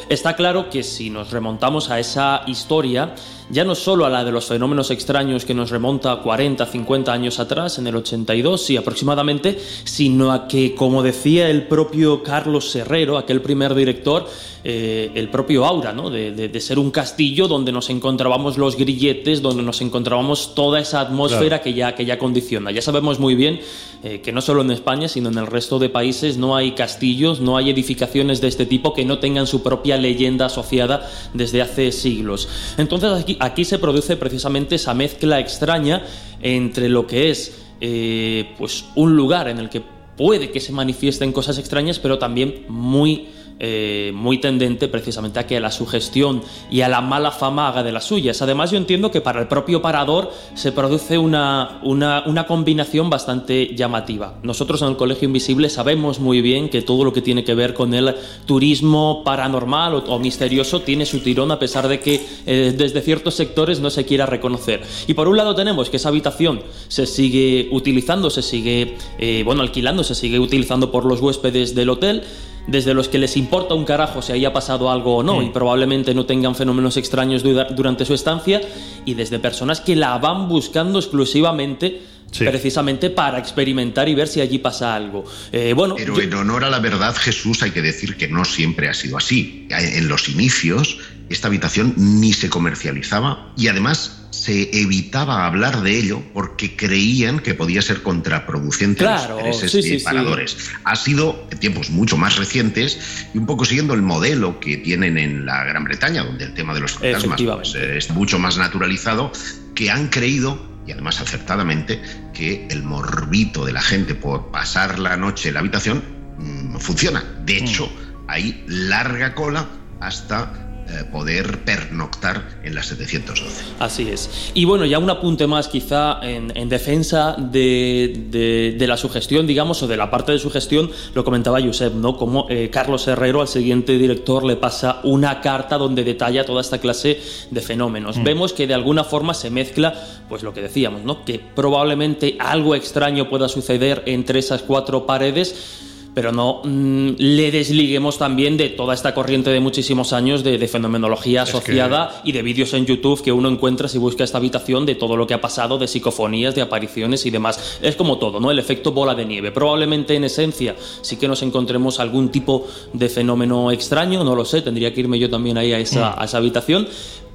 Está 0.09 0.37
claro 0.37 0.68
que 0.68 0.82
si 0.82 1.11
nos 1.11 1.30
remontamos 1.30 1.90
a 1.90 1.99
esa 1.99 2.42
historia, 2.47 3.14
ya 3.52 3.64
no 3.64 3.75
solo 3.75 4.06
a 4.06 4.11
la 4.11 4.25
de 4.25 4.32
los 4.32 4.47
fenómenos 4.47 4.90
extraños 4.90 5.44
que 5.44 5.52
nos 5.52 5.68
remonta 5.68 6.16
40, 6.16 6.64
50 6.64 7.12
años 7.12 7.38
atrás, 7.38 7.78
en 7.78 7.87
el 7.87 7.97
82, 7.97 8.64
sí, 8.64 8.76
aproximadamente, 8.78 9.59
sino 9.85 10.32
a 10.32 10.49
que, 10.49 10.75
como 10.75 11.02
decía 11.02 11.50
el 11.50 11.68
propio 11.68 12.23
Carlos 12.23 12.75
Herrero, 12.75 13.18
aquel 13.18 13.42
primer 13.42 13.75
director, 13.75 14.26
eh, 14.64 15.11
el 15.14 15.28
propio 15.28 15.66
aura, 15.66 15.92
¿no? 15.92 16.09
De, 16.09 16.61
ser 16.62 16.78
un 16.78 16.90
castillo 16.92 17.49
donde 17.49 17.73
nos 17.73 17.90
encontrábamos 17.90 18.56
los 18.56 18.76
grilletes, 18.76 19.42
donde 19.42 19.62
nos 19.62 19.82
encontrábamos 19.82 20.54
toda 20.54 20.80
esa 20.80 21.00
atmósfera 21.00 21.61
que, 21.61 21.75
ya, 21.75 21.94
que 21.94 22.04
ya 22.04 22.18
condiciona. 22.18 22.71
Ya 22.71 22.80
sabemos 22.80 23.18
muy 23.18 23.35
bien 23.35 23.61
eh, 24.04 24.21
que 24.21 24.32
no 24.32 24.40
solo 24.40 24.62
en 24.62 24.71
España, 24.71 25.09
sino 25.09 25.28
en 25.28 25.38
el 25.38 25.47
resto 25.47 25.78
de 25.78 25.88
países 25.88 26.37
no 26.37 26.56
hay 26.56 26.73
castillos, 26.73 27.40
no 27.40 27.56
hay 27.56 27.71
edificaciones 27.71 28.40
de 28.40 28.49
este 28.49 28.64
tipo 28.64 28.94
que 28.94 29.04
no 29.04 29.18
tengan 29.18 29.47
su 29.47 29.62
propia 29.62 29.97
leyenda 29.97 30.47
asociada 30.47 31.11
desde 31.35 31.61
hace 31.61 31.92
siglos. 31.92 32.49
Entonces 32.78 33.12
aquí, 33.12 33.37
aquí 33.42 33.64
se 33.64 33.78
produce 33.78 34.16
precisamente 34.16 34.76
esa 34.76 34.94
mezcla 34.94 35.40
extraña 35.40 36.04
entre 36.40 36.88
lo 36.88 37.06
que 37.08 37.30
es 37.30 37.52
eh, 37.80 38.54
pues 38.56 38.84
un 38.94 39.16
lugar 39.16 39.49
en 39.49 39.58
el 39.58 39.68
que 39.68 39.82
puede 40.16 40.52
que 40.52 40.61
se 40.61 40.72
manifiesten 40.72 41.32
cosas 41.32 41.58
extrañas, 41.58 41.99
pero 41.99 42.18
también 42.18 42.64
muy 42.68 43.28
eh, 43.59 44.12
muy 44.14 44.38
tendente 44.38 44.88
precisamente 44.88 45.38
a 45.38 45.47
que 45.47 45.61
la 45.61 45.71
sugestión 45.71 46.42
y 46.71 46.80
a 46.80 46.88
la 46.88 47.00
mala 47.00 47.30
fama 47.30 47.68
haga 47.68 47.82
de 47.82 47.92
las 47.92 48.04
suyas. 48.04 48.42
Además, 48.42 48.71
yo 48.71 48.78
entiendo 48.78 49.11
que 49.11 49.21
para 49.21 49.40
el 49.40 49.49
propio 49.49 49.80
parador 49.80 50.32
se 50.54 50.73
produce 50.73 51.18
una, 51.18 51.80
una, 51.82 52.47
combinación 52.47 53.09
bastante 53.09 53.75
llamativa. 53.76 54.38
Nosotros 54.42 54.82
en 54.82 54.88
el 54.88 54.97
Colegio 54.97 55.26
Invisible 55.26 55.68
sabemos 55.68 56.18
muy 56.18 56.40
bien 56.40 56.68
que 56.68 56.82
todo 56.82 57.04
lo 57.04 57.12
que 57.12 57.23
tiene 57.23 57.44
que 57.44 57.54
ver 57.54 57.73
con 57.73 57.94
el 57.94 58.14
turismo 58.47 59.23
paranormal 59.25 59.94
o, 60.06 60.18
misterioso 60.18 60.80
tiene 60.82 61.06
su 61.06 61.21
tirón 61.21 61.50
a 61.50 61.59
pesar 61.59 61.88
de 61.88 62.00
que 62.00 62.21
eh, 62.47 62.75
desde 62.76 63.00
ciertos 63.00 63.35
sectores 63.35 63.80
no 63.80 63.90
se 63.90 64.04
quiera 64.04 64.26
reconocer. 64.26 64.82
Y 65.06 65.14
por 65.14 65.28
un 65.28 65.37
lado 65.37 65.54
tenemos 65.54 65.88
que 65.88 65.99
esa 65.99 66.09
habitación 66.09 66.62
se 66.88 67.06
sigue 67.06 67.68
utilizando, 67.71 68.30
se 68.30 68.42
sigue, 68.42 68.97
eh, 69.18 69.42
bueno, 69.44 69.62
alquilando, 69.62 70.04
se 70.04 70.14
sigue 70.14 70.38
utilizando 70.38 70.90
por 70.90 71.04
los 71.04 71.21
huéspedes 71.21 71.75
del 71.75 71.90
hotel 71.90 72.23
desde 72.66 72.95
los 72.95 73.09
que 73.09 73.19
les 73.19 73.37
importa 73.37 73.75
un 73.75 73.85
carajo 73.85 74.23
si 74.23 74.33
haya 74.33 74.52
pasado 74.52 74.90
algo 74.90 75.16
o 75.16 75.23
no 75.23 75.40
mm. 75.40 75.42
y 75.45 75.49
probablemente 75.50 76.14
no 76.14 76.26
tengan 76.26 76.54
fenómenos 76.54 76.97
extraños 76.97 77.42
durante 77.42 78.04
su 78.04 78.14
estancia, 78.14 78.61
y 79.04 79.14
desde 79.14 79.38
personas 79.38 79.81
que 79.81 79.97
la 79.97 80.19
van 80.19 80.49
buscando 80.49 80.99
exclusivamente 80.99 82.02
precisamente 82.38 83.11
para 83.11 83.38
experimentar 83.38 84.09
y 84.09 84.14
ver 84.14 84.26
si 84.26 84.40
allí 84.40 84.59
pasa 84.59 84.95
algo. 84.95 85.25
Eh, 85.52 85.75
bueno, 85.75 85.97
Pero 85.97 86.19
en 86.19 86.33
honor 86.33 86.64
a 86.64 86.71
la 86.71 86.78
verdad, 86.78 87.14
Jesús, 87.14 87.62
hay 87.62 87.73
que 87.73 87.83
decir 87.83 88.16
que 88.16 88.28
no 88.28 88.45
siempre 88.45 88.88
ha 88.88 88.95
sido 88.95 89.19
así. 89.19 89.69
En 89.71 90.09
los 90.09 90.28
inicios, 90.28 90.99
esta 91.28 91.49
habitación 91.49 91.95
ni 91.97 92.33
se 92.33 92.49
comercializaba 92.49 93.52
y 93.57 93.69
además 93.69 94.21
se 94.42 94.76
evitaba 94.76 95.46
hablar 95.46 95.82
de 95.82 95.96
ello 95.96 96.20
porque 96.34 96.75
creían 96.75 97.38
que 97.38 97.54
podía 97.54 97.80
ser 97.80 98.02
contraproducente 98.02 99.06
a 99.06 99.28
los 99.28 99.62
intereses 99.62 100.02
paradores. 100.02 100.56
Ha 100.82 100.96
sido 100.96 101.46
en 101.52 101.58
tiempos 101.61 101.90
mucho 101.90 102.16
más 102.16 102.37
recientes 102.38 103.28
y 103.32 103.38
un 103.38 103.46
poco 103.46 103.64
siguiendo 103.64 103.94
el 103.94 104.02
modelo 104.02 104.58
que 104.58 104.78
tienen 104.78 105.16
en 105.16 105.46
la 105.46 105.62
Gran 105.62 105.84
Bretaña, 105.84 106.25
donde 106.25 106.46
el 106.46 106.54
tema 106.54 106.75
de 106.75 106.80
los 106.80 106.94
fantasmas 106.94 107.40
pues, 107.40 107.75
es 107.76 108.11
mucho 108.11 108.40
más 108.40 108.58
naturalizado, 108.58 109.30
que 109.76 109.92
han 109.92 110.08
creído 110.08 110.61
y 110.88 110.90
además 110.90 111.20
acertadamente 111.20 112.02
que 112.34 112.66
el 112.68 112.82
morbito 112.82 113.64
de 113.64 113.72
la 113.72 113.80
gente 113.80 114.16
por 114.16 114.50
pasar 114.50 114.99
la 114.99 115.16
noche 115.16 115.50
en 115.50 115.54
la 115.54 115.61
habitación 115.61 116.02
mm, 116.38 116.78
funciona. 116.78 117.22
De 117.44 117.61
mm. 117.61 117.64
hecho, 117.64 117.92
hay 118.26 118.64
larga 118.66 119.37
cola 119.37 119.68
hasta 120.00 120.71
eh, 120.88 121.04
poder 121.10 121.60
pernoctar 121.64 122.42
en 122.64 122.74
la 122.74 122.82
712. 122.82 123.64
Así 123.78 124.08
es. 124.08 124.50
Y 124.52 124.64
bueno, 124.64 124.84
ya 124.84 124.98
un 124.98 125.08
apunte 125.08 125.46
más 125.46 125.68
quizá 125.68 126.18
en, 126.22 126.68
defensa 126.68 127.36
de, 127.38 128.76
la 128.78 128.96
sugestión, 128.96 129.46
digamos, 129.46 129.82
o 129.82 129.86
de 129.86 129.96
la 129.96 130.10
parte 130.10 130.32
de 130.32 130.38
sugestión, 130.38 130.90
lo 131.14 131.24
comentaba 131.24 131.60
Josep, 131.62 131.94
¿no? 131.94 132.16
Como 132.16 132.46
eh, 132.50 132.68
Carlos 132.70 133.06
Herrero 133.06 133.40
al 133.40 133.48
siguiente 133.48 133.96
director 133.96 134.44
le 134.44 134.56
pasa 134.56 135.00
una 135.04 135.40
carta 135.40 135.78
donde 135.78 136.02
detalla 136.02 136.44
toda 136.44 136.60
esta 136.60 136.78
clase 136.78 137.20
de 137.50 137.60
fenómenos. 137.60 138.18
Mm. 138.18 138.24
Vemos 138.24 138.52
que 138.52 138.66
de 138.66 138.74
alguna 138.74 139.04
forma 139.04 139.34
se 139.34 139.50
mezcla, 139.50 139.94
pues 140.28 140.42
lo 140.42 140.52
que 140.52 140.62
decíamos, 140.62 141.04
¿no? 141.04 141.24
Que 141.24 141.38
probablemente 141.38 142.36
algo 142.40 142.74
extraño 142.74 143.30
pueda 143.30 143.48
suceder 143.48 144.02
entre 144.06 144.40
esas 144.40 144.62
cuatro 144.62 145.06
paredes 145.06 145.90
pero 146.14 146.33
no 146.33 146.61
mm, 146.64 147.11
le 147.19 147.50
desliguemos 147.50 148.19
también 148.19 148.57
de 148.57 148.69
toda 148.69 148.95
esta 148.95 149.14
corriente 149.14 149.50
de 149.50 149.61
muchísimos 149.61 150.12
años 150.12 150.42
de, 150.42 150.62
fenomenología 150.69 151.42
asociada 151.42 152.23
y 152.25 152.33
de 152.33 152.42
vídeos 152.42 152.73
en 152.75 152.87
YouTube 152.87 153.23
que 153.23 153.33
uno 153.33 153.49
encuentra 153.49 153.88
si 153.88 153.99
busca 153.99 154.25
esta 154.25 154.38
habitación 154.38 154.87
de 154.87 154.95
todo 154.95 155.16
lo 155.16 155.26
que 155.26 155.35
ha 155.35 155.40
pasado, 155.40 155.78
de 155.78 155.88
psicofonías, 155.88 156.54
de 156.54 156.62
apariciones 156.62 157.26
y 157.26 157.31
demás. 157.31 157.78
Es 157.83 157.97
como 157.97 158.19
todo, 158.19 158.40
¿no? 158.40 158.50
El 158.50 158.59
efecto 158.59 158.92
bola 158.92 159.14
de 159.14 159.25
nieve. 159.25 159.50
Probablemente 159.50 160.14
en 160.14 160.25
esencia 160.25 160.76
sí 161.00 161.16
que 161.16 161.28
nos 161.28 161.42
encontremos 161.42 162.00
algún 162.00 162.31
tipo 162.31 162.66
de 162.92 163.09
fenómeno 163.09 163.71
extraño, 163.71 164.25
no 164.25 164.35
lo 164.35 164.45
sé, 164.45 164.62
tendría 164.62 164.95
que 164.95 165.00
irme 165.00 165.19
yo 165.19 165.28
también 165.28 165.59
ahí 165.59 165.73
a 165.73 165.78
esa, 165.78 166.11
mm. 166.11 166.14
a 166.19 166.25
esa 166.25 166.38
habitación, 166.38 166.88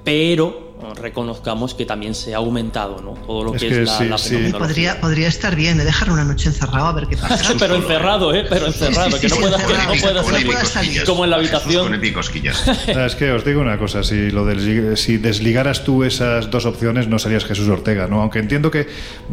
pero 0.04 0.67
reconozcamos 0.96 1.74
que 1.74 1.86
también 1.86 2.14
se 2.14 2.34
ha 2.34 2.38
aumentado 2.38 3.02
¿no? 3.02 3.14
todo 3.26 3.44
lo 3.44 3.52
que, 3.54 3.68
es 3.82 4.00
la, 4.00 4.58
Podría, 4.58 5.02
podría 5.02 5.28
estar 5.28 5.56
bien, 5.56 5.80
¿eh? 5.80 5.86
dejar 5.86 6.12
una 6.12 6.24
noche 6.24 6.50
encerrado 6.50 6.88
a 6.88 6.94
ver 6.94 7.08
qué 7.08 7.18
pasa. 7.18 7.54
pero 7.60 7.76
encerrado, 7.76 8.34
¿eh? 8.34 8.46
Pero 8.48 8.68
encerrado, 8.68 9.20
que 9.20 9.28
no 9.28 9.36
pueda, 9.38 10.66
salir 10.66 11.04
como 11.06 11.24
en 11.24 11.32
la 11.32 11.38
habitación. 11.38 11.94
es 12.88 13.16
que 13.16 13.32
os 13.32 13.44
digo 13.44 13.62
una 13.62 13.78
cosa, 13.78 14.04
si, 14.04 14.30
lo 14.32 14.48
si 14.96 15.18
desligaras 15.18 15.84
tú 15.84 16.04
esas 16.04 16.52
dos 16.52 16.66
opciones 16.66 17.08
no 17.08 17.20
serías 17.20 17.46
Jesús 17.46 17.68
Ortega, 17.68 18.08
¿no? 18.08 18.22
Aunque 18.22 18.40
entiendo 18.40 18.72
que 18.72 18.88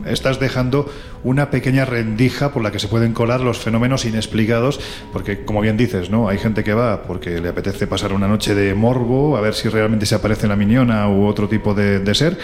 estás 0.06 0.40
dejando 0.40 0.90
una 1.24 1.50
pequeña 1.50 1.84
rendija 1.84 2.52
por 2.52 2.62
la 2.62 2.70
que 2.70 2.78
se 2.78 2.88
pueden 2.88 3.14
colar 3.14 3.40
los 3.40 3.58
fenómenos 3.58 4.04
inexplicados, 4.04 4.80
porque 5.12 5.44
como 5.44 5.60
bien 5.60 5.76
dices, 5.76 6.10
¿no? 6.10 6.28
Hay 6.28 6.38
gente 6.38 6.64
que 6.64 6.74
va 6.74 7.02
porque 7.02 7.40
le 7.40 7.48
apetece 7.48 7.86
pasar 7.86 8.12
una 8.12 8.28
noche 8.28 8.54
de 8.54 8.74
morbo, 8.74 9.36
a 9.36 9.40
ver 9.40 9.54
si 9.54 9.68
realmente 9.68 10.06
se 10.06 10.14
aparece 10.14 10.46
la 10.46 10.56
miniona 10.56 11.08
u 11.08 11.24
otro 11.34 11.48
tipo 11.48 11.74
de, 11.74 12.14
ser 12.14 12.38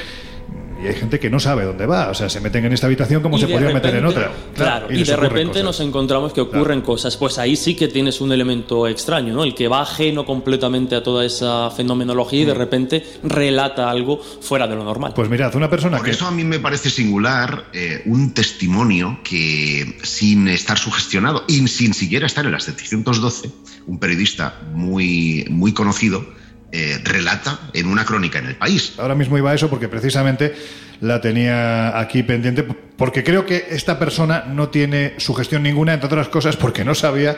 y 0.82 0.86
hay 0.86 0.94
gente 0.94 1.20
que 1.20 1.28
no 1.28 1.38
sabe 1.38 1.64
dónde 1.64 1.84
va, 1.84 2.08
o 2.08 2.14
sea, 2.14 2.30
se 2.30 2.40
meten 2.40 2.64
en 2.64 2.72
esta 2.72 2.86
habitación 2.86 3.22
como 3.22 3.38
se 3.38 3.46
podrían 3.46 3.74
meter 3.74 3.96
en 3.96 4.06
otra. 4.06 4.32
Claro, 4.54 4.86
y, 4.90 5.04
de 5.04 5.16
repente 5.16 5.62
nos 5.62 5.80
encontramos 5.80 6.32
que 6.32 6.40
ocurren 6.40 6.80
cosas, 6.80 7.16
pues 7.16 7.38
ahí 7.38 7.56
sí 7.56 7.74
que 7.74 7.88
tienes 7.88 8.20
un 8.20 8.32
elemento 8.32 8.86
extraño, 8.86 9.34
¿no? 9.34 9.44
El 9.44 9.54
que 9.54 9.68
va 9.68 9.82
ajeno 9.82 10.24
completamente 10.24 10.96
a 10.96 11.02
toda 11.02 11.24
esa 11.24 11.70
fenomenología 11.70 12.42
y 12.42 12.44
de 12.46 12.54
mm. 12.54 12.58
repente 12.58 13.04
relata 13.24 13.90
algo 13.90 14.18
fuera 14.18 14.66
de 14.66 14.74
lo 14.74 14.84
normal. 14.84 15.12
Pues 15.14 15.28
mirad, 15.28 15.54
una 15.54 15.68
persona 15.68 15.98
Por 15.98 16.08
eso 16.08 16.26
a 16.26 16.30
mí 16.30 16.44
me 16.44 16.58
parece 16.58 16.88
singular 16.88 17.66
eh, 17.72 18.02
un 18.06 18.32
testimonio 18.32 19.20
que 19.22 19.98
sin 20.02 20.48
estar 20.48 20.78
sugestionado 20.78 21.44
y 21.46 21.66
sin 21.68 21.92
siquiera 21.92 22.26
estar 22.26 22.46
en 22.46 22.52
las 22.52 22.64
712, 22.64 23.50
un 23.86 23.98
periodista 23.98 24.60
muy, 24.72 25.46
muy 25.50 25.72
conocido, 25.72 26.24
eh, 26.72 27.00
relata 27.02 27.58
en 27.72 27.86
una 27.86 28.04
crónica 28.04 28.38
en 28.38 28.46
el 28.46 28.56
país. 28.56 28.94
Ahora 28.98 29.14
mismo 29.14 29.36
iba 29.36 29.50
a 29.50 29.54
eso 29.54 29.68
porque 29.68 29.88
precisamente 29.88 30.54
la 31.00 31.20
tenía 31.20 31.98
aquí 31.98 32.22
pendiente, 32.22 32.62
porque 32.62 33.24
creo 33.24 33.46
que 33.46 33.66
esta 33.70 33.98
persona 33.98 34.44
no 34.46 34.68
tiene 34.68 35.14
sugestión 35.16 35.62
ninguna, 35.62 35.94
entre 35.94 36.06
otras 36.06 36.28
cosas, 36.28 36.56
porque 36.56 36.84
no 36.84 36.94
sabía 36.94 37.36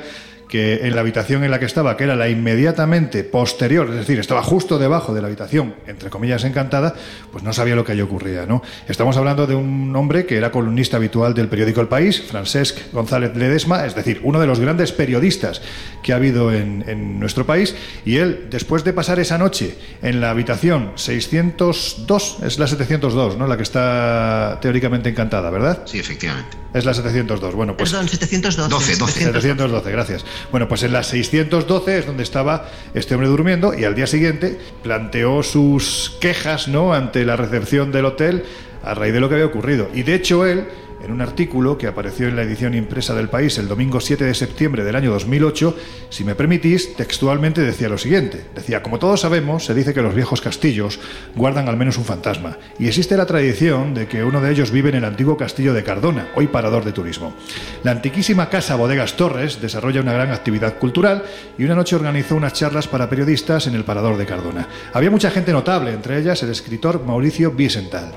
que 0.52 0.86
en 0.86 0.94
la 0.94 1.00
habitación 1.00 1.44
en 1.44 1.50
la 1.50 1.58
que 1.58 1.64
estaba, 1.64 1.96
que 1.96 2.04
era 2.04 2.14
la 2.14 2.28
inmediatamente 2.28 3.24
posterior, 3.24 3.88
es 3.88 3.96
decir, 3.96 4.18
estaba 4.18 4.42
justo 4.42 4.78
debajo 4.78 5.14
de 5.14 5.22
la 5.22 5.28
habitación, 5.28 5.76
entre 5.86 6.10
comillas, 6.10 6.44
encantada, 6.44 6.94
pues 7.32 7.42
no 7.42 7.54
sabía 7.54 7.74
lo 7.74 7.86
que 7.86 7.92
allí 7.92 8.02
ocurría, 8.02 8.44
¿no? 8.44 8.60
Estamos 8.86 9.16
hablando 9.16 9.46
de 9.46 9.54
un 9.54 9.96
hombre 9.96 10.26
que 10.26 10.36
era 10.36 10.50
columnista 10.50 10.98
habitual 10.98 11.32
del 11.32 11.48
periódico 11.48 11.80
El 11.80 11.88
País, 11.88 12.20
Francesc 12.20 12.92
González 12.92 13.34
Ledesma, 13.34 13.86
es 13.86 13.94
decir, 13.94 14.20
uno 14.24 14.40
de 14.40 14.46
los 14.46 14.60
grandes 14.60 14.92
periodistas 14.92 15.62
que 16.02 16.12
ha 16.12 16.16
habido 16.16 16.52
en, 16.52 17.18
nuestro 17.18 17.46
país, 17.46 17.74
y 18.04 18.18
él, 18.18 18.48
después 18.50 18.84
de 18.84 18.92
pasar 18.92 19.20
esa 19.20 19.38
noche 19.38 19.74
en 20.02 20.20
la 20.20 20.28
habitación 20.28 20.92
602, 20.96 22.40
es 22.44 22.58
la 22.58 22.66
702, 22.66 23.38
¿no? 23.38 23.46
La 23.46 23.56
que 23.56 23.62
está 23.62 24.58
teóricamente 24.60 25.08
encantada, 25.08 25.48
¿verdad? 25.48 25.84
Sí, 25.86 25.98
efectivamente. 25.98 26.61
Es 26.74 26.84
la 26.84 26.94
702. 26.94 27.54
Bueno, 27.54 27.76
pues. 27.76 27.90
Perdón, 27.90 28.08
712. 28.08 28.96
12, 28.96 28.96
12. 28.96 29.20
712, 29.20 29.90
gracias. 29.90 30.24
Bueno, 30.50 30.68
pues 30.68 30.82
en 30.82 30.92
la 30.92 31.02
612 31.02 31.98
es 31.98 32.06
donde 32.06 32.22
estaba 32.22 32.68
este 32.94 33.14
hombre 33.14 33.28
durmiendo 33.28 33.74
y 33.74 33.84
al 33.84 33.94
día 33.94 34.06
siguiente 34.06 34.58
planteó 34.82 35.42
sus 35.42 36.16
quejas, 36.20 36.68
¿no? 36.68 36.94
Ante 36.94 37.24
la 37.24 37.36
recepción 37.36 37.92
del 37.92 38.06
hotel 38.06 38.44
a 38.82 38.94
raíz 38.94 39.12
de 39.12 39.20
lo 39.20 39.28
que 39.28 39.36
había 39.36 39.46
ocurrido. 39.46 39.88
Y 39.94 40.02
de 40.02 40.14
hecho 40.14 40.46
él 40.46 40.66
en 41.02 41.12
un 41.12 41.20
artículo 41.20 41.78
que 41.78 41.86
apareció 41.86 42.28
en 42.28 42.36
la 42.36 42.42
edición 42.42 42.74
impresa 42.74 43.14
del 43.14 43.28
país 43.28 43.58
el 43.58 43.68
domingo 43.68 44.00
7 44.00 44.24
de 44.24 44.34
septiembre 44.34 44.84
del 44.84 44.96
año 44.96 45.10
2008, 45.10 45.76
si 46.10 46.24
me 46.24 46.34
permitís, 46.34 46.94
textualmente 46.94 47.60
decía 47.60 47.88
lo 47.88 47.98
siguiente. 47.98 48.44
Decía, 48.54 48.82
como 48.82 48.98
todos 48.98 49.20
sabemos, 49.20 49.64
se 49.64 49.74
dice 49.74 49.94
que 49.94 50.02
los 50.02 50.14
viejos 50.14 50.40
castillos 50.40 51.00
guardan 51.34 51.68
al 51.68 51.76
menos 51.76 51.98
un 51.98 52.04
fantasma, 52.04 52.58
y 52.78 52.86
existe 52.86 53.16
la 53.16 53.26
tradición 53.26 53.94
de 53.94 54.06
que 54.06 54.24
uno 54.24 54.40
de 54.40 54.52
ellos 54.52 54.70
vive 54.70 54.90
en 54.90 54.96
el 54.96 55.04
antiguo 55.04 55.36
castillo 55.36 55.74
de 55.74 55.84
Cardona, 55.84 56.28
hoy 56.36 56.46
parador 56.46 56.84
de 56.84 56.92
turismo. 56.92 57.34
La 57.82 57.90
antiquísima 57.90 58.48
casa 58.48 58.76
Bodegas 58.76 59.16
Torres 59.16 59.60
desarrolla 59.60 60.00
una 60.00 60.12
gran 60.12 60.30
actividad 60.30 60.78
cultural 60.78 61.24
y 61.58 61.64
una 61.64 61.74
noche 61.74 61.96
organizó 61.96 62.36
unas 62.36 62.52
charlas 62.52 62.88
para 62.88 63.08
periodistas 63.08 63.66
en 63.66 63.74
el 63.74 63.84
parador 63.84 64.16
de 64.16 64.26
Cardona. 64.26 64.68
Había 64.92 65.10
mucha 65.10 65.30
gente 65.30 65.52
notable, 65.52 65.92
entre 65.92 66.18
ellas 66.18 66.42
el 66.42 66.50
escritor 66.50 67.04
Mauricio 67.04 67.52
Wiesenthal. 67.56 68.12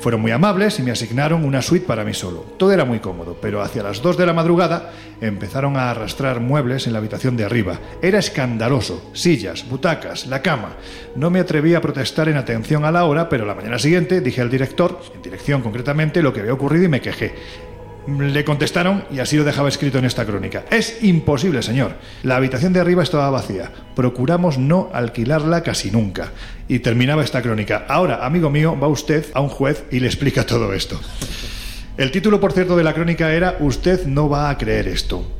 Fueron 0.00 0.20
muy 0.20 0.30
amables 0.30 0.78
y 0.78 0.82
me 0.82 0.92
asignaron 0.92 1.44
una 1.44 1.60
suite 1.60 1.86
para 1.86 2.04
mí 2.04 2.14
solo. 2.14 2.44
Todo 2.56 2.72
era 2.72 2.84
muy 2.84 3.00
cómodo, 3.00 3.36
pero 3.40 3.62
hacia 3.62 3.82
las 3.82 4.00
2 4.00 4.16
de 4.16 4.26
la 4.26 4.32
madrugada 4.32 4.92
empezaron 5.20 5.76
a 5.76 5.90
arrastrar 5.90 6.40
muebles 6.40 6.86
en 6.86 6.92
la 6.92 7.00
habitación 7.00 7.36
de 7.36 7.44
arriba. 7.44 7.78
Era 8.00 8.18
escandaloso. 8.18 9.10
Sillas, 9.12 9.68
butacas, 9.68 10.26
la 10.26 10.40
cama. 10.40 10.76
No 11.16 11.30
me 11.30 11.40
atreví 11.40 11.74
a 11.74 11.80
protestar 11.80 12.28
en 12.28 12.36
atención 12.36 12.84
a 12.84 12.92
la 12.92 13.04
hora, 13.04 13.28
pero 13.28 13.44
la 13.44 13.54
mañana 13.54 13.78
siguiente 13.78 14.20
dije 14.20 14.40
al 14.40 14.50
director, 14.50 15.00
en 15.14 15.22
dirección 15.22 15.62
concretamente, 15.62 16.22
lo 16.22 16.32
que 16.32 16.40
había 16.40 16.54
ocurrido 16.54 16.84
y 16.84 16.88
me 16.88 17.00
quejé. 17.00 17.34
Le 18.08 18.42
contestaron 18.42 19.04
y 19.10 19.18
así 19.18 19.36
lo 19.36 19.44
dejaba 19.44 19.68
escrito 19.68 19.98
en 19.98 20.06
esta 20.06 20.24
crónica. 20.24 20.64
Es 20.70 21.02
imposible, 21.02 21.62
señor. 21.62 21.96
La 22.22 22.36
habitación 22.36 22.72
de 22.72 22.80
arriba 22.80 23.02
estaba 23.02 23.28
vacía. 23.28 23.70
Procuramos 23.94 24.56
no 24.56 24.88
alquilarla 24.94 25.62
casi 25.62 25.90
nunca. 25.90 26.32
Y 26.68 26.78
terminaba 26.78 27.22
esta 27.22 27.42
crónica. 27.42 27.84
Ahora, 27.86 28.24
amigo 28.24 28.48
mío, 28.48 28.78
va 28.80 28.88
usted 28.88 29.26
a 29.34 29.42
un 29.42 29.50
juez 29.50 29.84
y 29.90 30.00
le 30.00 30.06
explica 30.06 30.46
todo 30.46 30.72
esto. 30.72 30.98
El 31.98 32.10
título, 32.10 32.40
por 32.40 32.52
cierto, 32.52 32.78
de 32.78 32.84
la 32.84 32.94
crónica 32.94 33.30
era 33.34 33.58
Usted 33.60 34.06
no 34.06 34.30
va 34.30 34.48
a 34.48 34.56
creer 34.56 34.88
esto. 34.88 35.30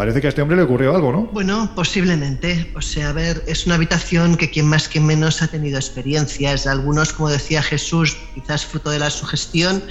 Parece 0.00 0.22
que 0.22 0.28
a 0.28 0.30
este 0.30 0.40
hombre 0.40 0.56
le 0.56 0.62
ocurrió 0.62 0.96
algo, 0.96 1.12
¿no? 1.12 1.28
Bueno, 1.30 1.72
posiblemente. 1.74 2.72
O 2.74 2.80
sea, 2.80 3.10
a 3.10 3.12
ver, 3.12 3.44
es 3.46 3.66
una 3.66 3.74
habitación 3.74 4.38
que 4.38 4.48
quien 4.48 4.64
más 4.64 4.88
que 4.88 4.98
menos 4.98 5.42
ha 5.42 5.48
tenido 5.48 5.76
experiencias. 5.76 6.66
Algunos, 6.66 7.12
como 7.12 7.28
decía 7.28 7.62
Jesús, 7.62 8.16
quizás 8.34 8.64
fruto 8.64 8.88
de 8.88 8.98
la 8.98 9.10
sugestión, 9.10 9.82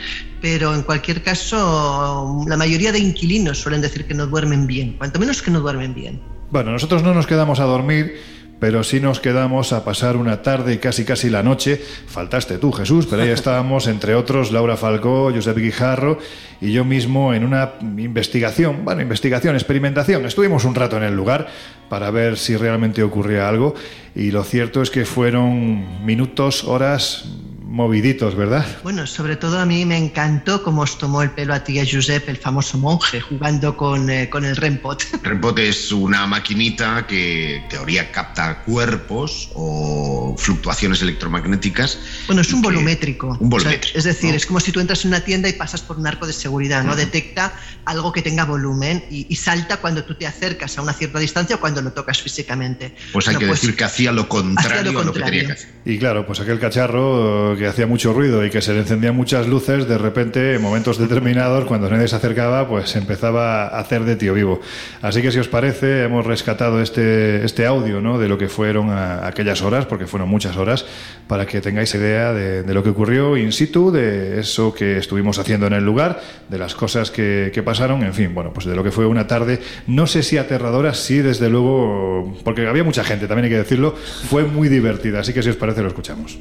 pero 0.42 0.74
en 0.74 0.82
cualquier 0.82 1.22
caso, 1.22 2.44
la 2.48 2.58
mayoría 2.58 2.92
de 2.92 2.98
inquilinos 2.98 3.60
suelen 3.60 3.82
decir 3.82 4.08
que 4.08 4.16
no 4.16 4.26
duermen 4.26 4.66
bien, 4.66 4.94
cuanto 4.98 5.20
menos 5.20 5.44
que 5.44 5.52
no 5.52 5.60
duermen 5.60 5.94
bien. 5.94 6.20
Bueno, 6.50 6.72
nosotros 6.72 7.04
no 7.04 7.14
nos 7.14 7.28
quedamos 7.28 7.60
a 7.60 7.66
dormir, 7.66 8.20
pero 8.60 8.84
sí 8.84 9.00
nos 9.00 9.20
quedamos 9.20 9.74
a 9.74 9.84
pasar 9.84 10.18
una 10.18 10.42
tarde 10.42 10.74
y 10.74 10.78
casi 10.78 11.06
casi 11.06 11.30
la 11.30 11.44
noche. 11.44 11.82
Faltaste 12.08 12.58
tú, 12.58 12.72
Jesús, 12.72 13.08
pero 13.10 13.24
ahí 13.24 13.30
estábamos, 13.40 13.88
entre 13.88 14.16
otros, 14.16 14.52
Laura 14.52 14.78
Falcó, 14.78 15.32
Josep 15.34 15.58
Guijarro 15.58 16.20
y 16.62 16.72
yo 16.72 16.86
mismo 16.86 17.34
en 17.34 17.44
una 17.44 17.74
investigación, 17.82 18.84
bueno, 18.84 19.02
investigación, 19.02 19.56
experimentación. 19.56 20.26
Estuvimos 20.26 20.66
un 20.66 20.76
rato 20.76 20.98
en 20.98 21.04
el 21.04 21.16
lugar 21.16 21.48
para 21.90 22.12
ver 22.12 22.38
si 22.38 22.56
realmente 22.58 23.02
ocurría 23.02 23.48
algo 23.48 23.76
y 24.16 24.32
lo 24.32 24.44
cierto 24.44 24.82
es 24.82 24.90
que 24.90 25.06
fueron 25.06 26.06
minutos, 26.06 26.64
horas 26.64 27.26
moviditos, 27.70 28.36
¿verdad? 28.36 28.66
Bueno, 28.84 29.06
sobre 29.06 29.36
todo 29.36 29.60
a 29.60 29.66
mí 29.66 29.86
me 29.86 29.96
encantó 29.98 30.64
cómo 30.64 30.82
os 30.82 30.98
tomó 30.98 31.22
el 31.22 31.30
pelo 31.32 31.54
a 31.54 31.64
ti 31.64 31.74
y 31.74 31.80
a 31.80 31.86
Josep, 31.90 32.28
el 32.28 32.38
famoso 32.38 32.78
monje, 32.80 33.22
jugando 33.22 33.78
con, 33.78 34.10
eh, 34.10 34.28
con 34.30 34.44
el 34.44 34.56
Rempot. 34.56 35.04
Rempot 35.24 35.58
es 35.60 35.92
una 35.92 36.26
maquinita 36.26 37.06
que 37.06 37.58
en 37.58 37.70
teoría 37.70 38.12
capta 38.12 38.64
cuerpos 38.64 39.50
o 39.54 40.36
fluctuaciones 40.38 41.02
electromagnéticas. 41.04 42.00
Bueno, 42.28 42.42
es 42.42 42.52
un 42.54 42.62
que- 42.62 42.68
volumétrico. 42.70 43.28
Un 43.28 43.36
O 43.54 43.60
sea, 43.60 43.70
volumétrico. 43.70 43.98
es 43.98 44.04
decir, 44.04 44.32
¿no? 44.32 44.36
es 44.38 44.46
como 44.48 44.60
si 44.60 44.72
tú 44.72 44.80
entras 44.80 45.04
en 45.06 45.10
una 45.10 45.22
tienda 45.22 45.48
y 45.48 45.54
pasas 45.54 45.82
por 45.82 45.98
un 46.00 46.08
arco 46.08 46.26
de 46.26 46.34
seguridad, 46.34 46.84
¿no? 46.84 46.96
Detecta 46.96 47.54
algo 47.86 48.12
que 48.12 48.22
tenga 48.24 48.46
volumen 48.46 49.04
y, 49.12 49.28
y 49.30 49.36
salta 49.36 49.78
cuando 49.78 50.04
tú 50.04 50.16
te 50.16 50.26
acercas 50.26 50.78
a 50.78 50.82
una 50.82 50.94
cierta 50.94 51.20
distancia 51.20 51.58
o 51.58 51.60
cuando 51.60 51.82
lo 51.82 51.92
tocas 51.92 52.22
físicamente. 52.22 52.96
Pues 53.14 53.28
hay 53.28 53.36
Bueno, 53.36 53.48
que 53.48 53.54
decir 53.54 53.76
que 53.76 53.84
hacía 53.84 54.12
lo 54.12 54.28
contrario 54.28 54.80
hacía 54.80 54.92
lo 54.92 55.00
a 55.00 55.04
lo 55.04 55.14
que 55.14 55.20
tenía 55.20 55.44
contrario. 55.44 55.48
que 55.48 55.54
hacer. 55.54 55.70
Y 55.86 56.00
claro, 56.00 56.26
pues 56.26 56.40
aquel 56.40 56.60
cacharro 56.60 57.56
que 57.60 57.68
hacía 57.68 57.86
mucho 57.86 58.14
ruido 58.14 58.46
y 58.46 58.50
que 58.50 58.62
se 58.62 58.74
le 58.74 58.80
encendían 58.80 59.16
muchas 59.16 59.48
luces, 59.48 59.88
de 59.88 59.98
repente, 59.98 60.56
en 60.56 60.62
momentos 60.62 60.98
determinados, 60.98 61.66
cuando 61.66 61.90
nadie 61.90 62.08
se 62.08 62.16
acercaba, 62.16 62.68
pues 62.68 62.96
empezaba 62.96 63.68
a 63.68 63.80
hacer 63.80 64.04
de 64.04 64.16
tío 64.16 64.34
vivo. 64.34 64.62
Así 65.02 65.22
que 65.22 65.32
si 65.32 65.40
os 65.40 65.48
parece, 65.48 66.04
hemos 66.04 66.26
rescatado 66.26 66.82
este, 66.82 67.46
este 67.46 67.66
audio 67.66 68.02
¿no? 68.02 68.18
de 68.18 68.28
lo 68.28 68.38
que 68.38 68.48
fueron 68.48 68.90
aquellas 68.92 69.62
horas, 69.62 69.86
porque 69.86 70.08
fueron 70.08 70.30
muchas 70.30 70.58
horas, 70.58 70.86
para 71.28 71.46
que 71.46 71.62
tengáis 71.62 71.94
idea 71.94 72.34
de, 72.34 72.64
de 72.64 72.74
lo 72.74 72.82
que 72.82 72.90
ocurrió 72.90 73.38
in 73.38 73.52
situ, 73.52 73.92
de 73.92 74.40
eso 74.40 74.74
que 74.74 74.98
estuvimos 74.98 75.38
haciendo 75.38 75.68
en 75.68 75.74
el 75.74 75.84
lugar, 75.84 76.22
de 76.48 76.58
las 76.58 76.76
cosas 76.76 77.12
que, 77.12 77.52
que 77.54 77.62
pasaron, 77.62 78.04
en 78.04 78.14
fin, 78.14 78.34
bueno, 78.34 78.54
pues 78.54 78.66
de 78.66 78.76
lo 78.76 78.84
que 78.84 78.92
fue 78.92 79.06
una 79.06 79.28
tarde, 79.28 79.60
no 79.86 80.08
sé 80.08 80.24
si 80.24 80.38
aterradora, 80.38 80.94
sí, 80.94 81.20
desde 81.20 81.50
luego, 81.50 82.38
porque 82.44 82.68
había 82.68 82.84
mucha 82.84 83.04
gente, 83.04 83.28
también 83.28 83.46
hay 83.46 83.52
que 83.52 83.58
decirlo, 83.58 83.96
fue 84.30 84.44
muy 84.46 84.70
divertida, 84.70 85.20
así 85.20 85.34
que 85.34 85.44
si 85.44 85.50
os 85.50 85.56
parece 85.58 85.82
lo 85.82 85.90
escuchamos. 85.90 86.38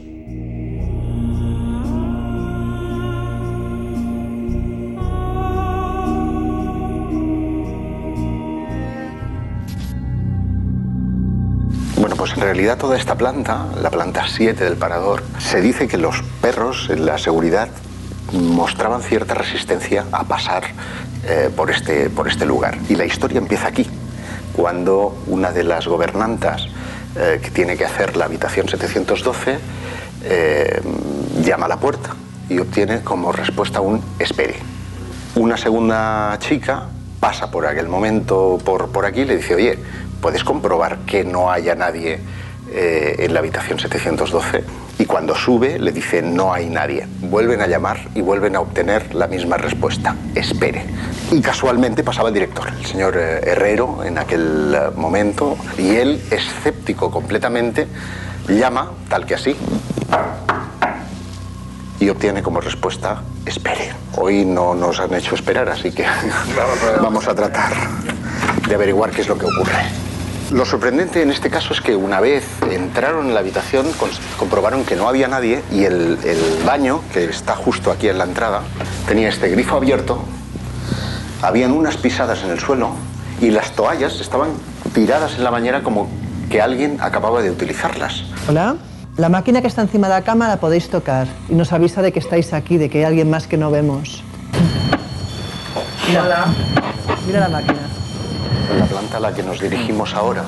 Pues 12.19 12.33
en 12.33 12.41
realidad 12.41 12.77
toda 12.77 12.99
esta 12.99 13.15
planta, 13.15 13.67
la 13.81 13.91
planta 13.91 14.25
7 14.27 14.65
del 14.65 14.77
parador, 14.77 15.23
se 15.39 15.61
dice 15.61 15.87
que 15.87 15.97
los 15.97 16.25
perros 16.43 16.91
en 16.91 17.07
la 17.07 17.17
seguridad 17.17 17.69
mostraban 18.33 19.03
cierta 19.03 19.35
resistencia 19.35 20.05
a 20.11 20.25
pasar 20.25 20.65
eh, 21.25 21.49
por, 21.55 21.71
este, 21.71 22.11
por 22.11 22.27
este 22.27 22.45
lugar. 22.45 22.77
Y 22.89 22.97
la 22.97 23.05
historia 23.05 23.39
empieza 23.39 23.69
aquí, 23.69 23.89
cuando 24.53 25.17
una 25.29 25.53
de 25.53 25.63
las 25.63 25.87
gobernantas 25.87 26.67
eh, 27.17 27.39
que 27.41 27.51
tiene 27.51 27.77
que 27.77 27.85
hacer 27.85 28.17
la 28.17 28.25
habitación 28.25 28.69
712 28.69 29.59
eh, 30.25 30.83
llama 31.45 31.67
a 31.67 31.69
la 31.69 31.77
puerta 31.77 32.17
y 32.49 32.59
obtiene 32.59 33.03
como 33.03 33.31
respuesta 33.31 33.81
un 33.81 34.03
espere. 34.19 34.57
Una 35.37 35.57
segunda 35.57 36.37
chica 36.41 36.89
pasa 37.21 37.49
por 37.51 37.65
aquel 37.65 37.87
momento 37.87 38.59
por, 38.65 38.89
por 38.89 39.07
aquí 39.07 39.21
y 39.21 39.25
le 39.25 39.37
dice, 39.37 39.55
oye, 39.55 39.79
¿puedes 40.21 40.45
comprobar 40.45 40.99
que 41.07 41.25
no 41.25 41.51
haya 41.51 41.75
nadie 41.75 42.21
eh, 42.71 43.17
en 43.19 43.35
la 43.35 43.41
habitación 43.41 43.79
712? 43.79 44.65
Y 44.99 45.05
cuando 45.05 45.35
sube 45.35 45.79
le 45.79 45.93
dice, 45.93 46.23
no 46.23 46.53
hay 46.53 46.69
nadie. 46.69 47.07
Vuelven 47.21 47.61
a 47.61 47.67
llamar 47.67 47.99
y 48.15 48.21
vuelven 48.21 48.57
a 48.57 48.61
obtener 48.61 49.15
la 49.15 49.29
misma 49.29 49.57
respuesta, 49.57 50.17
espere. 50.35 50.85
Y 51.31 51.41
casualmente 51.41 52.03
pasaba 52.03 52.29
el 52.29 52.35
director, 52.35 52.69
el 52.69 52.85
señor 52.85 53.17
eh, 53.17 53.41
Herrero, 53.45 54.03
en 54.05 54.19
aquel 54.19 54.75
eh, 54.75 54.91
momento, 54.97 55.57
y 55.77 55.97
él, 55.97 56.21
escéptico 56.31 57.11
completamente, 57.11 57.87
llama, 58.49 58.91
tal 59.09 59.25
que 59.25 59.35
así, 59.35 59.57
y 62.01 62.09
obtiene 62.09 62.43
como 62.43 62.61
respuesta 62.61 63.23
espere. 63.45 63.93
Hoy 64.17 64.45
no 64.45 64.75
nos 64.75 65.01
han 65.01 65.15
hecho 65.15 65.35
esperar, 65.35 65.69
así 65.69 65.93
que 65.93 66.05
vamos 67.03 67.27
a 67.27 67.35
tratar 67.35 67.73
de 68.69 68.75
averiguar 68.75 69.11
qué 69.11 69.23
es 69.23 69.29
lo 69.29 69.39
que 69.39 69.47
ocurre. 69.47 70.08
Lo 70.51 70.65
sorprendente 70.65 71.21
en 71.23 71.31
este 71.31 71.51
caso 71.51 71.75
es 71.75 71.83
que 71.83 71.95
una 71.95 72.21
vez 72.21 72.45
entraron 72.71 73.27
en 73.27 73.35
la 73.35 73.41
habitación 73.41 73.87
comprobaron 74.39 74.85
que 74.85 74.97
no 74.97 75.07
había 75.07 75.29
nadie 75.29 75.63
y 75.71 75.85
el, 75.85 76.19
el 76.25 76.65
baño, 76.65 77.03
que 77.13 77.25
está 77.25 77.55
justo 77.55 77.91
aquí 77.91 78.09
en 78.09 78.17
la 78.17 78.25
entrada, 78.25 78.63
tenía 79.07 79.29
este 79.29 79.51
grifo 79.51 79.77
abierto, 79.77 80.25
habían 81.43 81.73
unas 81.73 81.99
pisadas 81.99 82.43
en 82.45 82.51
el 82.51 82.59
suelo 82.59 82.93
y 83.43 83.51
las 83.51 83.73
toallas 83.73 84.21
estaban 84.21 84.49
tiradas 84.95 85.35
en 85.37 85.45
la 85.45 85.51
bañera 85.51 85.83
como 85.83 86.09
que 86.51 86.63
alguien 86.63 86.97
acababa 87.01 87.43
de 87.43 87.51
utilizarlas. 87.51 88.25
Hola. 88.49 88.77
La 89.19 89.29
máquina 89.29 89.61
que 89.61 89.67
está 89.67 89.83
encima 89.83 90.07
de 90.07 90.15
la 90.15 90.23
cama 90.23 90.47
la 90.47 90.59
podéis 90.61 90.89
tocar 90.89 91.27
y 91.49 91.55
nos 91.57 91.73
avisa 91.73 92.03
de 92.03 92.13
que 92.13 92.21
estáis 92.21 92.53
aquí, 92.53 92.79
de 92.79 92.89
que 92.89 92.99
hay 92.99 93.05
alguien 93.05 93.29
más 93.29 93.49
que 93.49 93.57
no 93.57 93.69
vemos. 93.69 94.23
Mira, 96.09 96.47
Mira 97.27 97.41
la 97.41 97.49
máquina. 97.49 97.98
Planta 98.99 99.19
a 99.19 99.21
la 99.21 99.33
que 99.33 99.45
nos 99.45 99.61
dirigimos 99.61 100.13
ahora 100.13 100.43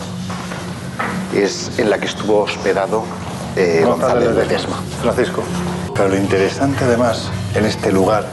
es 1.32 1.78
en 1.78 1.88
la 1.88 1.98
que 2.00 2.06
estuvo 2.06 2.40
hospedado 2.40 3.04
eh, 3.54 3.84
González 3.86 4.34
de 4.34 4.42
Ledesma. 4.42 4.74
Francisco. 5.00 5.44
Pero 5.94 6.08
lo 6.08 6.16
interesante 6.16 6.82
además 6.82 7.30
en 7.54 7.64
este 7.64 7.92
lugar, 7.92 8.26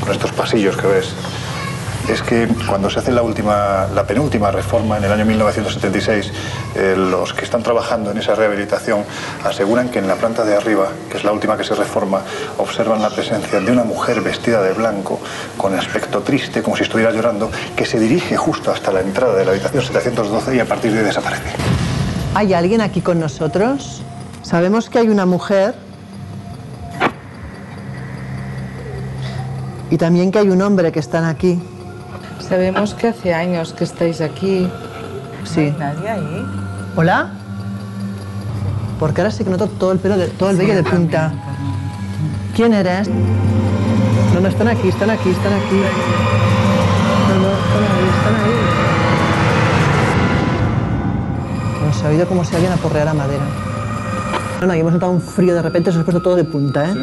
con 0.00 0.10
estos 0.10 0.32
pasillos 0.32 0.76
que 0.76 0.88
ves, 0.88 1.10
es 2.08 2.22
que 2.22 2.48
cuando 2.68 2.90
se 2.90 2.98
hace 2.98 3.12
la 3.12 3.22
última, 3.22 3.86
la 3.94 4.04
penúltima 4.04 4.50
reforma 4.50 4.98
en 4.98 5.04
el 5.04 5.12
año 5.12 5.24
1976, 5.24 6.32
eh, 6.74 6.94
los 6.96 7.32
que 7.34 7.44
están 7.44 7.62
trabajando 7.62 8.10
en 8.10 8.18
esa 8.18 8.34
rehabilitación 8.34 9.04
aseguran 9.44 9.88
que 9.90 9.98
en 9.98 10.08
la 10.08 10.16
planta 10.16 10.44
de 10.44 10.56
arriba, 10.56 10.88
que 11.10 11.18
es 11.18 11.24
la 11.24 11.32
última 11.32 11.56
que 11.56 11.64
se 11.64 11.74
reforma, 11.74 12.22
observan 12.58 13.02
la 13.02 13.10
presencia 13.10 13.60
de 13.60 13.70
una 13.70 13.84
mujer 13.84 14.20
vestida 14.20 14.62
de 14.62 14.72
blanco, 14.72 15.20
con 15.56 15.74
aspecto 15.78 16.20
triste, 16.20 16.62
como 16.62 16.76
si 16.76 16.82
estuviera 16.82 17.12
llorando, 17.12 17.50
que 17.76 17.84
se 17.84 17.98
dirige 17.98 18.36
justo 18.36 18.70
hasta 18.72 18.92
la 18.92 19.00
entrada 19.00 19.34
de 19.34 19.44
la 19.44 19.52
habitación 19.52 19.82
712 19.82 20.56
y 20.56 20.60
a 20.60 20.64
partir 20.64 20.92
de 20.92 21.00
ahí 21.00 21.04
desaparece. 21.04 21.50
¿Hay 22.34 22.54
alguien 22.54 22.80
aquí 22.80 23.00
con 23.00 23.20
nosotros? 23.20 24.02
Sabemos 24.42 24.88
que 24.88 24.98
hay 24.98 25.08
una 25.08 25.26
mujer 25.26 25.74
y 29.90 29.96
también 29.96 30.30
que 30.30 30.38
hay 30.38 30.48
un 30.48 30.62
hombre 30.62 30.92
que 30.92 31.00
están 31.00 31.24
aquí. 31.24 31.60
Sabemos 32.50 32.94
que 32.94 33.06
hace 33.06 33.32
años 33.32 33.72
que 33.72 33.84
estáis 33.84 34.20
aquí. 34.20 34.68
Sí. 35.44 35.72
¿Nadie 35.78 36.10
ahí? 36.10 36.44
¿Hola? 36.96 37.30
Porque 38.98 39.20
ahora 39.20 39.30
sí 39.30 39.44
que 39.44 39.50
noto 39.50 39.68
todo 39.68 39.92
el 39.92 40.00
pelo, 40.00 40.16
de, 40.16 40.26
todo 40.26 40.50
el 40.50 40.56
vello 40.56 40.74
de 40.74 40.82
punta. 40.82 41.32
¿Quién 42.56 42.74
eres? 42.74 43.08
No, 44.34 44.40
no, 44.40 44.48
están 44.48 44.66
aquí, 44.66 44.88
están 44.88 45.10
aquí, 45.10 45.30
están 45.30 45.52
aquí. 45.52 45.80
No, 47.28 47.34
no, 47.38 47.50
están 47.52 47.84
ahí, 47.84 48.08
están 48.18 48.34
ahí. 48.34 48.50
Nos 51.86 52.02
ha 52.02 52.08
oído 52.08 52.26
como 52.26 52.44
si 52.44 52.56
alguien 52.56 52.72
aporreara 52.72 53.14
madera. 53.14 53.44
No, 54.60 54.66
no, 54.66 54.74
y 54.74 54.80
hemos 54.80 54.92
notado 54.92 55.12
un 55.12 55.22
frío 55.22 55.54
de 55.54 55.62
repente, 55.62 55.92
se 55.92 55.98
nos 55.98 56.02
ha 56.02 56.04
puesto 56.04 56.20
todo 56.20 56.34
de 56.34 56.42
punta, 56.42 56.90
¿eh? 56.90 56.96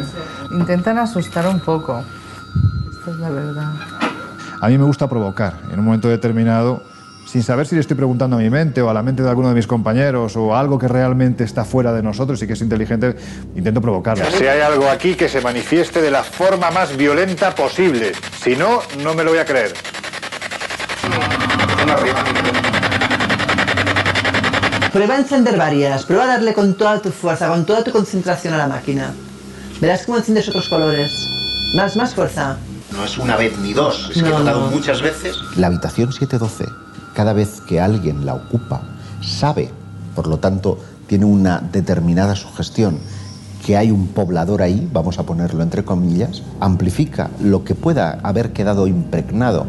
Intentan 0.50 0.98
asustar 0.98 1.48
un 1.48 1.60
poco. 1.60 2.02
Esta 2.92 3.12
es 3.12 3.16
la 3.16 3.30
verdad. 3.30 3.97
A 4.60 4.68
mí 4.68 4.76
me 4.76 4.84
gusta 4.84 5.08
provocar 5.08 5.54
en 5.72 5.78
un 5.78 5.84
momento 5.84 6.08
determinado, 6.08 6.82
sin 7.26 7.44
saber 7.44 7.66
si 7.66 7.76
le 7.76 7.80
estoy 7.80 7.96
preguntando 7.96 8.36
a 8.36 8.38
mi 8.40 8.50
mente 8.50 8.82
o 8.82 8.90
a 8.90 8.94
la 8.94 9.02
mente 9.04 9.22
de 9.22 9.28
alguno 9.28 9.50
de 9.50 9.54
mis 9.54 9.68
compañeros 9.68 10.36
o 10.36 10.56
algo 10.56 10.78
que 10.78 10.88
realmente 10.88 11.44
está 11.44 11.64
fuera 11.64 11.92
de 11.92 12.02
nosotros 12.02 12.42
y 12.42 12.46
que 12.46 12.54
es 12.54 12.60
inteligente, 12.60 13.14
intento 13.54 13.80
provocarlo. 13.80 14.24
Si 14.36 14.46
hay 14.46 14.60
algo 14.60 14.88
aquí 14.88 15.14
que 15.14 15.28
se 15.28 15.40
manifieste 15.40 16.02
de 16.02 16.10
la 16.10 16.24
forma 16.24 16.72
más 16.72 16.96
violenta 16.96 17.54
posible. 17.54 18.12
Si 18.42 18.56
no, 18.56 18.80
no 19.04 19.14
me 19.14 19.22
lo 19.22 19.30
voy 19.30 19.38
a 19.38 19.44
creer. 19.44 19.74
Prueba 24.92 25.14
a 25.14 25.18
encender 25.18 25.56
varias, 25.56 26.04
prueba 26.04 26.24
a 26.24 26.26
darle 26.26 26.52
con 26.52 26.74
toda 26.74 27.00
tu 27.00 27.10
fuerza, 27.10 27.48
con 27.48 27.64
toda 27.64 27.84
tu 27.84 27.92
concentración 27.92 28.54
a 28.54 28.58
la 28.58 28.66
máquina. 28.66 29.12
Verás 29.80 30.04
cómo 30.04 30.18
enciendes 30.18 30.48
otros 30.48 30.68
colores. 30.68 31.12
Más, 31.76 31.94
más 31.96 32.14
fuerza. 32.14 32.56
No 32.92 33.04
es 33.04 33.18
una 33.18 33.36
vez 33.36 33.58
ni 33.58 33.72
dos, 33.72 34.08
es 34.10 34.22
que 34.22 34.28
he 34.28 34.32
No, 34.32 34.38
tocado 34.38 34.60
no. 34.66 34.70
muchas 34.70 35.02
veces. 35.02 35.36
La 35.56 35.66
habitación 35.66 36.12
712, 36.12 36.64
cada 37.14 37.32
vez 37.32 37.60
que 37.60 37.80
alguien 37.80 38.24
la 38.24 38.34
ocupa, 38.34 38.82
sabe, 39.20 39.70
por 40.14 40.26
lo 40.26 40.38
tanto, 40.38 40.78
tiene 41.06 41.24
una 41.26 41.60
determinada 41.60 42.34
sugestión, 42.34 42.98
que 43.64 43.76
hay 43.76 43.90
un 43.90 44.08
poblador 44.08 44.62
ahí, 44.62 44.88
vamos 44.92 45.18
a 45.18 45.24
ponerlo 45.24 45.62
entre 45.62 45.84
comillas, 45.84 46.42
amplifica 46.60 47.28
lo 47.42 47.64
que 47.64 47.74
pueda 47.74 48.18
haber 48.22 48.52
quedado 48.52 48.86
impregnado 48.86 49.66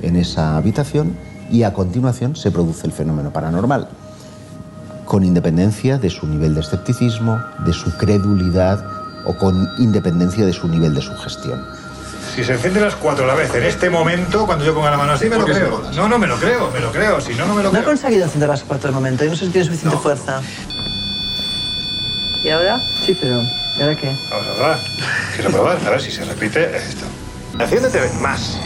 en 0.00 0.16
esa 0.16 0.56
habitación 0.56 1.16
y 1.50 1.64
a 1.64 1.72
continuación 1.74 2.34
se 2.36 2.50
produce 2.50 2.86
el 2.86 2.92
fenómeno 2.92 3.32
paranormal, 3.32 3.88
con 5.04 5.24
independencia 5.24 5.98
de 5.98 6.08
su 6.08 6.26
nivel 6.26 6.54
de 6.54 6.60
escepticismo, 6.60 7.38
de 7.66 7.72
su 7.74 7.90
credulidad 7.98 8.82
o 9.26 9.36
con 9.36 9.68
independencia 9.78 10.46
de 10.46 10.52
su 10.54 10.68
nivel 10.68 10.94
de 10.94 11.02
sugestión. 11.02 11.60
Si 12.34 12.42
se 12.44 12.52
encienden 12.54 12.82
las 12.82 12.96
cuatro 12.96 13.24
a 13.24 13.28
la 13.28 13.34
vez 13.34 13.54
en 13.54 13.62
este 13.62 13.90
momento, 13.90 14.46
cuando 14.46 14.64
yo 14.64 14.74
ponga 14.74 14.90
la 14.90 14.96
mano 14.96 15.12
así, 15.12 15.26
me 15.28 15.36
lo 15.36 15.42
¿Por 15.44 15.48
qué 15.48 15.54
se 15.54 15.60
creo. 15.66 15.82
No, 15.94 16.08
no 16.08 16.18
me 16.18 16.26
lo 16.26 16.38
creo, 16.38 16.70
me 16.70 16.80
lo 16.80 16.90
creo. 16.90 17.20
Si 17.20 17.34
no, 17.34 17.44
no 17.46 17.54
me 17.54 17.62
lo 17.62 17.70
No 17.70 17.78
he 17.78 17.82
creo. 17.82 17.92
conseguido 17.92 18.24
encender 18.24 18.48
las 18.48 18.62
cuatro 18.64 18.88
de 18.88 18.94
momento, 18.94 19.22
yo 19.24 19.30
no 19.30 19.36
sé 19.36 19.44
si 19.46 19.52
tiene 19.52 19.66
suficiente 19.66 19.98
fuerza. 19.98 20.40
¿Y 22.42 22.48
ahora? 22.48 22.80
Sí, 23.04 23.14
pero 23.20 23.42
¿y 23.78 23.82
ahora 23.82 23.94
qué? 23.96 24.16
Vamos 24.30 24.46
a 24.48 24.54
probar. 24.54 24.78
Quiero 25.34 25.50
probar, 25.50 25.76
a 25.86 25.90
ver 25.90 26.00
si 26.00 26.10
se 26.10 26.24
repite 26.24 26.74
esto. 26.74 27.04
Enciéndete 27.58 28.00
más. 28.20 28.56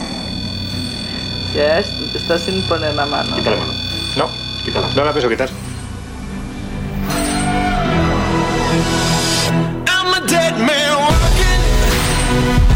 Ya 1.54 1.80
es- 1.80 1.88
estás 2.14 2.42
sin 2.42 2.62
poner 2.68 2.94
la 2.94 3.04
mano. 3.06 3.34
Quítale 3.34 3.56
mano. 3.56 3.72
No, 4.16 4.30
quítala. 4.64 4.88
No 4.94 5.04
la 5.04 5.12
pienso 5.12 5.28
quitar. 5.28 5.48
I'm 9.88 10.14
a 10.14 10.20
dead 10.28 10.56
man 10.58 10.98
walking. 11.00 12.75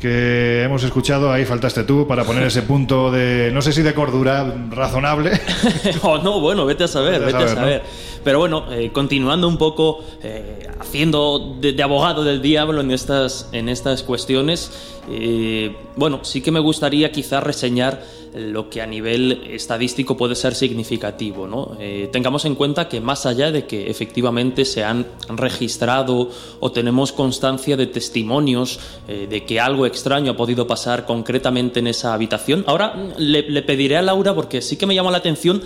que 0.00 0.62
hemos 0.62 0.82
escuchado, 0.84 1.32
ahí 1.32 1.44
faltaste 1.44 1.84
tú 1.84 2.06
para 2.06 2.24
poner 2.24 2.44
ese 2.44 2.62
punto 2.62 3.10
de, 3.10 3.50
no 3.52 3.62
sé 3.62 3.72
si 3.72 3.82
de 3.82 3.94
cordura 3.94 4.54
razonable. 4.70 5.32
oh, 6.02 6.18
no, 6.18 6.40
bueno, 6.40 6.64
vete 6.66 6.84
a 6.84 6.88
saber, 6.88 7.20
Vete 7.20 7.32
vete 7.32 7.44
a 7.44 7.48
saber. 7.48 7.82
Pero 8.24 8.38
bueno, 8.38 8.72
eh, 8.72 8.90
continuando 8.92 9.48
un 9.48 9.58
poco, 9.58 10.04
eh, 10.22 10.66
haciendo 10.78 11.56
de, 11.60 11.72
de 11.72 11.82
abogado 11.82 12.24
del 12.24 12.42
diablo 12.42 12.80
en 12.80 12.90
estas, 12.90 13.48
en 13.52 13.68
estas 13.68 14.02
cuestiones, 14.02 14.70
eh, 15.10 15.74
bueno, 15.96 16.20
sí 16.22 16.40
que 16.40 16.50
me 16.50 16.60
gustaría 16.60 17.10
quizás 17.10 17.42
reseñar 17.42 18.02
lo 18.38 18.70
que 18.70 18.80
a 18.80 18.86
nivel 18.86 19.42
estadístico 19.48 20.16
puede 20.16 20.34
ser 20.34 20.54
significativo. 20.54 21.46
¿no? 21.46 21.76
Eh, 21.80 22.08
tengamos 22.12 22.44
en 22.44 22.54
cuenta 22.54 22.88
que 22.88 23.00
más 23.00 23.26
allá 23.26 23.50
de 23.50 23.66
que 23.66 23.90
efectivamente 23.90 24.64
se 24.64 24.84
han 24.84 25.06
registrado 25.28 26.30
o 26.60 26.72
tenemos 26.72 27.12
constancia 27.12 27.76
de 27.76 27.86
testimonios 27.86 28.78
eh, 29.08 29.26
de 29.28 29.44
que 29.44 29.60
algo 29.60 29.86
extraño 29.86 30.32
ha 30.32 30.36
podido 30.36 30.66
pasar 30.66 31.04
concretamente 31.04 31.80
en 31.80 31.88
esa 31.88 32.14
habitación, 32.14 32.64
ahora 32.66 32.94
le 33.18 33.62
pediré 33.62 33.96
a 33.96 34.02
Laura 34.02 34.34
porque 34.34 34.62
sí 34.62 34.76
que 34.76 34.86
me 34.86 34.94
llama 34.94 35.10
la 35.10 35.18
atención 35.18 35.62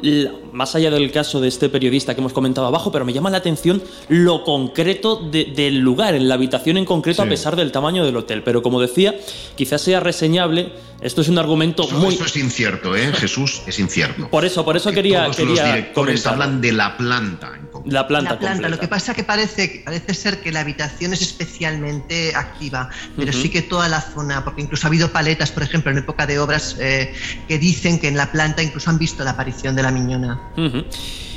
la- 0.00 0.32
más 0.52 0.74
allá 0.74 0.90
del 0.90 1.10
caso 1.12 1.40
de 1.40 1.48
este 1.48 1.68
periodista 1.68 2.14
que 2.14 2.20
hemos 2.20 2.32
comentado 2.32 2.66
abajo, 2.66 2.90
pero 2.92 3.04
me 3.04 3.12
llama 3.12 3.30
la 3.30 3.38
atención 3.38 3.82
lo 4.08 4.42
concreto 4.44 5.16
de- 5.16 5.44
del 5.46 5.78
lugar, 5.78 6.14
en 6.14 6.28
la 6.28 6.34
habitación 6.34 6.76
en 6.76 6.84
concreto, 6.84 7.22
Sí. 7.22 7.26
a 7.26 7.30
pesar 7.30 7.56
del 7.56 7.72
tamaño 7.72 8.04
del 8.04 8.16
hotel. 8.16 8.42
Pero 8.42 8.62
como 8.62 8.80
decía, 8.80 9.14
quizás 9.56 9.80
sea 9.82 10.00
reseñable. 10.00 10.72
Esto 11.02 11.20
es 11.20 11.28
un 11.28 11.38
argumento 11.38 11.82
Eso, 11.82 11.94
muy. 11.96 12.14
eso 12.14 12.24
es 12.24 12.36
incierto, 12.36 12.96
¿eh? 12.96 13.12
Jesús, 13.12 13.60
es 13.66 13.78
incierto. 13.78 14.28
Por 14.30 14.46
eso, 14.46 14.64
por 14.64 14.76
eso 14.78 14.90
quería, 14.92 15.24
todos 15.26 15.38
los 15.40 15.46
quería 15.58 15.64
directores 15.74 16.26
hablan 16.26 16.60
de 16.62 16.72
la 16.72 16.96
planta. 16.96 17.52
La 17.86 18.06
planta, 18.06 18.32
la 18.32 18.38
planta. 18.38 18.68
Lo 18.68 18.78
que 18.78 18.88
pasa 18.88 19.14
que 19.14 19.22
parece, 19.22 19.82
parece 19.84 20.12
ser 20.14 20.40
que 20.40 20.50
la 20.50 20.60
habitación 20.60 21.12
es 21.12 21.22
especialmente 21.22 22.34
activa, 22.34 22.90
pero 23.16 23.32
sí 23.32 23.48
que 23.48 23.62
toda 23.62 23.88
la 23.88 24.00
zona, 24.00 24.44
porque 24.44 24.62
incluso 24.62 24.86
ha 24.86 24.88
habido 24.88 25.12
paletas, 25.12 25.52
por 25.52 25.62
ejemplo, 25.62 25.92
en 25.92 25.98
época 25.98 26.26
de 26.26 26.38
obras, 26.38 26.76
eh, 26.80 27.14
que 27.46 27.58
dicen 27.58 27.98
que 28.00 28.08
en 28.08 28.16
la 28.16 28.32
planta 28.32 28.62
incluso 28.62 28.90
han 28.90 28.98
visto 28.98 29.22
la 29.22 29.30
aparición 29.30 29.76
de 29.76 29.82
la 29.82 29.92
miñona. 29.92 30.40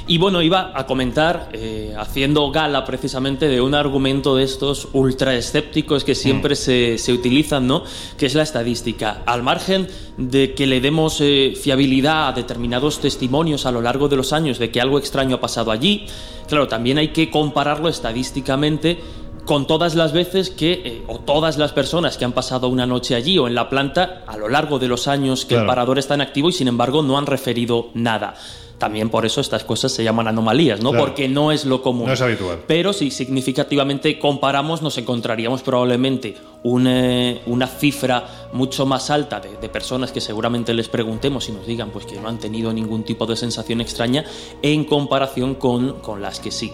Y 0.09 0.17
bueno, 0.17 0.41
iba 0.41 0.71
a 0.73 0.87
comentar, 0.87 1.49
eh, 1.53 1.93
haciendo 1.95 2.49
gala 2.49 2.83
precisamente 2.83 3.47
de 3.47 3.61
un 3.61 3.75
argumento 3.75 4.35
de 4.35 4.43
estos 4.43 4.87
ultra 4.93 5.35
escépticos 5.35 6.03
que 6.03 6.15
siempre 6.15 6.55
se, 6.55 6.97
se 6.97 7.13
utilizan, 7.13 7.67
¿no? 7.67 7.83
Que 8.17 8.25
es 8.25 8.33
la 8.33 8.41
estadística. 8.41 9.21
Al 9.27 9.43
margen 9.43 9.87
de 10.17 10.55
que 10.55 10.65
le 10.65 10.81
demos 10.81 11.21
eh, 11.21 11.53
fiabilidad 11.55 12.29
a 12.29 12.31
determinados 12.31 12.99
testimonios 12.99 13.67
a 13.67 13.71
lo 13.71 13.83
largo 13.83 14.07
de 14.07 14.15
los 14.15 14.33
años 14.33 14.57
de 14.57 14.71
que 14.71 14.81
algo 14.81 14.97
extraño 14.97 15.35
ha 15.35 15.41
pasado 15.41 15.69
allí, 15.69 16.07
claro, 16.47 16.67
también 16.67 16.97
hay 16.97 17.09
que 17.09 17.29
compararlo 17.29 17.87
estadísticamente 17.87 18.97
con 19.45 19.67
todas 19.67 19.93
las 19.93 20.11
veces 20.11 20.49
que, 20.49 20.71
eh, 20.71 21.03
o 21.07 21.19
todas 21.19 21.59
las 21.59 21.71
personas 21.71 22.17
que 22.17 22.25
han 22.25 22.33
pasado 22.33 22.67
una 22.67 22.87
noche 22.87 23.13
allí 23.13 23.37
o 23.37 23.47
en 23.47 23.53
la 23.53 23.69
planta 23.69 24.23
a 24.25 24.37
lo 24.37 24.49
largo 24.49 24.79
de 24.79 24.87
los 24.87 25.07
años 25.07 25.45
que 25.45 25.53
el 25.53 25.67
parador 25.67 25.99
está 25.99 26.15
en 26.15 26.21
activo 26.21 26.49
y 26.49 26.53
sin 26.53 26.67
embargo 26.67 27.03
no 27.03 27.15
han 27.15 27.27
referido 27.27 27.89
nada. 27.93 28.33
También 28.79 29.09
por 29.09 29.25
eso 29.25 29.41
estas 29.41 29.63
cosas 29.63 29.91
se 29.91 30.03
llaman 30.03 30.27
anomalías, 30.27 30.81
¿no? 30.81 30.91
Claro. 30.91 31.05
Porque 31.05 31.27
no 31.27 31.51
es 31.51 31.65
lo 31.65 31.81
común. 31.81 32.07
No 32.07 32.13
es 32.13 32.21
habitual. 32.21 32.59
Pero 32.65 32.93
si 32.93 33.11
significativamente 33.11 34.17
comparamos, 34.17 34.81
nos 34.81 34.97
encontraríamos 34.97 35.61
probablemente 35.61 36.35
eh, 36.63 37.41
una 37.45 37.67
cifra 37.67 38.49
mucho 38.53 38.85
más 38.85 39.09
alta 39.09 39.39
de, 39.39 39.57
de 39.57 39.69
personas 39.69 40.11
que 40.11 40.21
seguramente 40.21 40.73
les 40.73 40.87
preguntemos 40.87 41.49
y 41.49 41.51
nos 41.51 41.67
digan 41.67 41.89
pues, 41.91 42.05
que 42.05 42.19
no 42.19 42.29
han 42.29 42.39
tenido 42.39 42.71
ningún 42.73 43.03
tipo 43.03 43.25
de 43.25 43.35
sensación 43.35 43.81
extraña 43.81 44.23
en 44.61 44.85
comparación 44.85 45.55
con, 45.55 45.99
con 45.99 46.21
las 46.21 46.39
que 46.39 46.51
sí. 46.51 46.71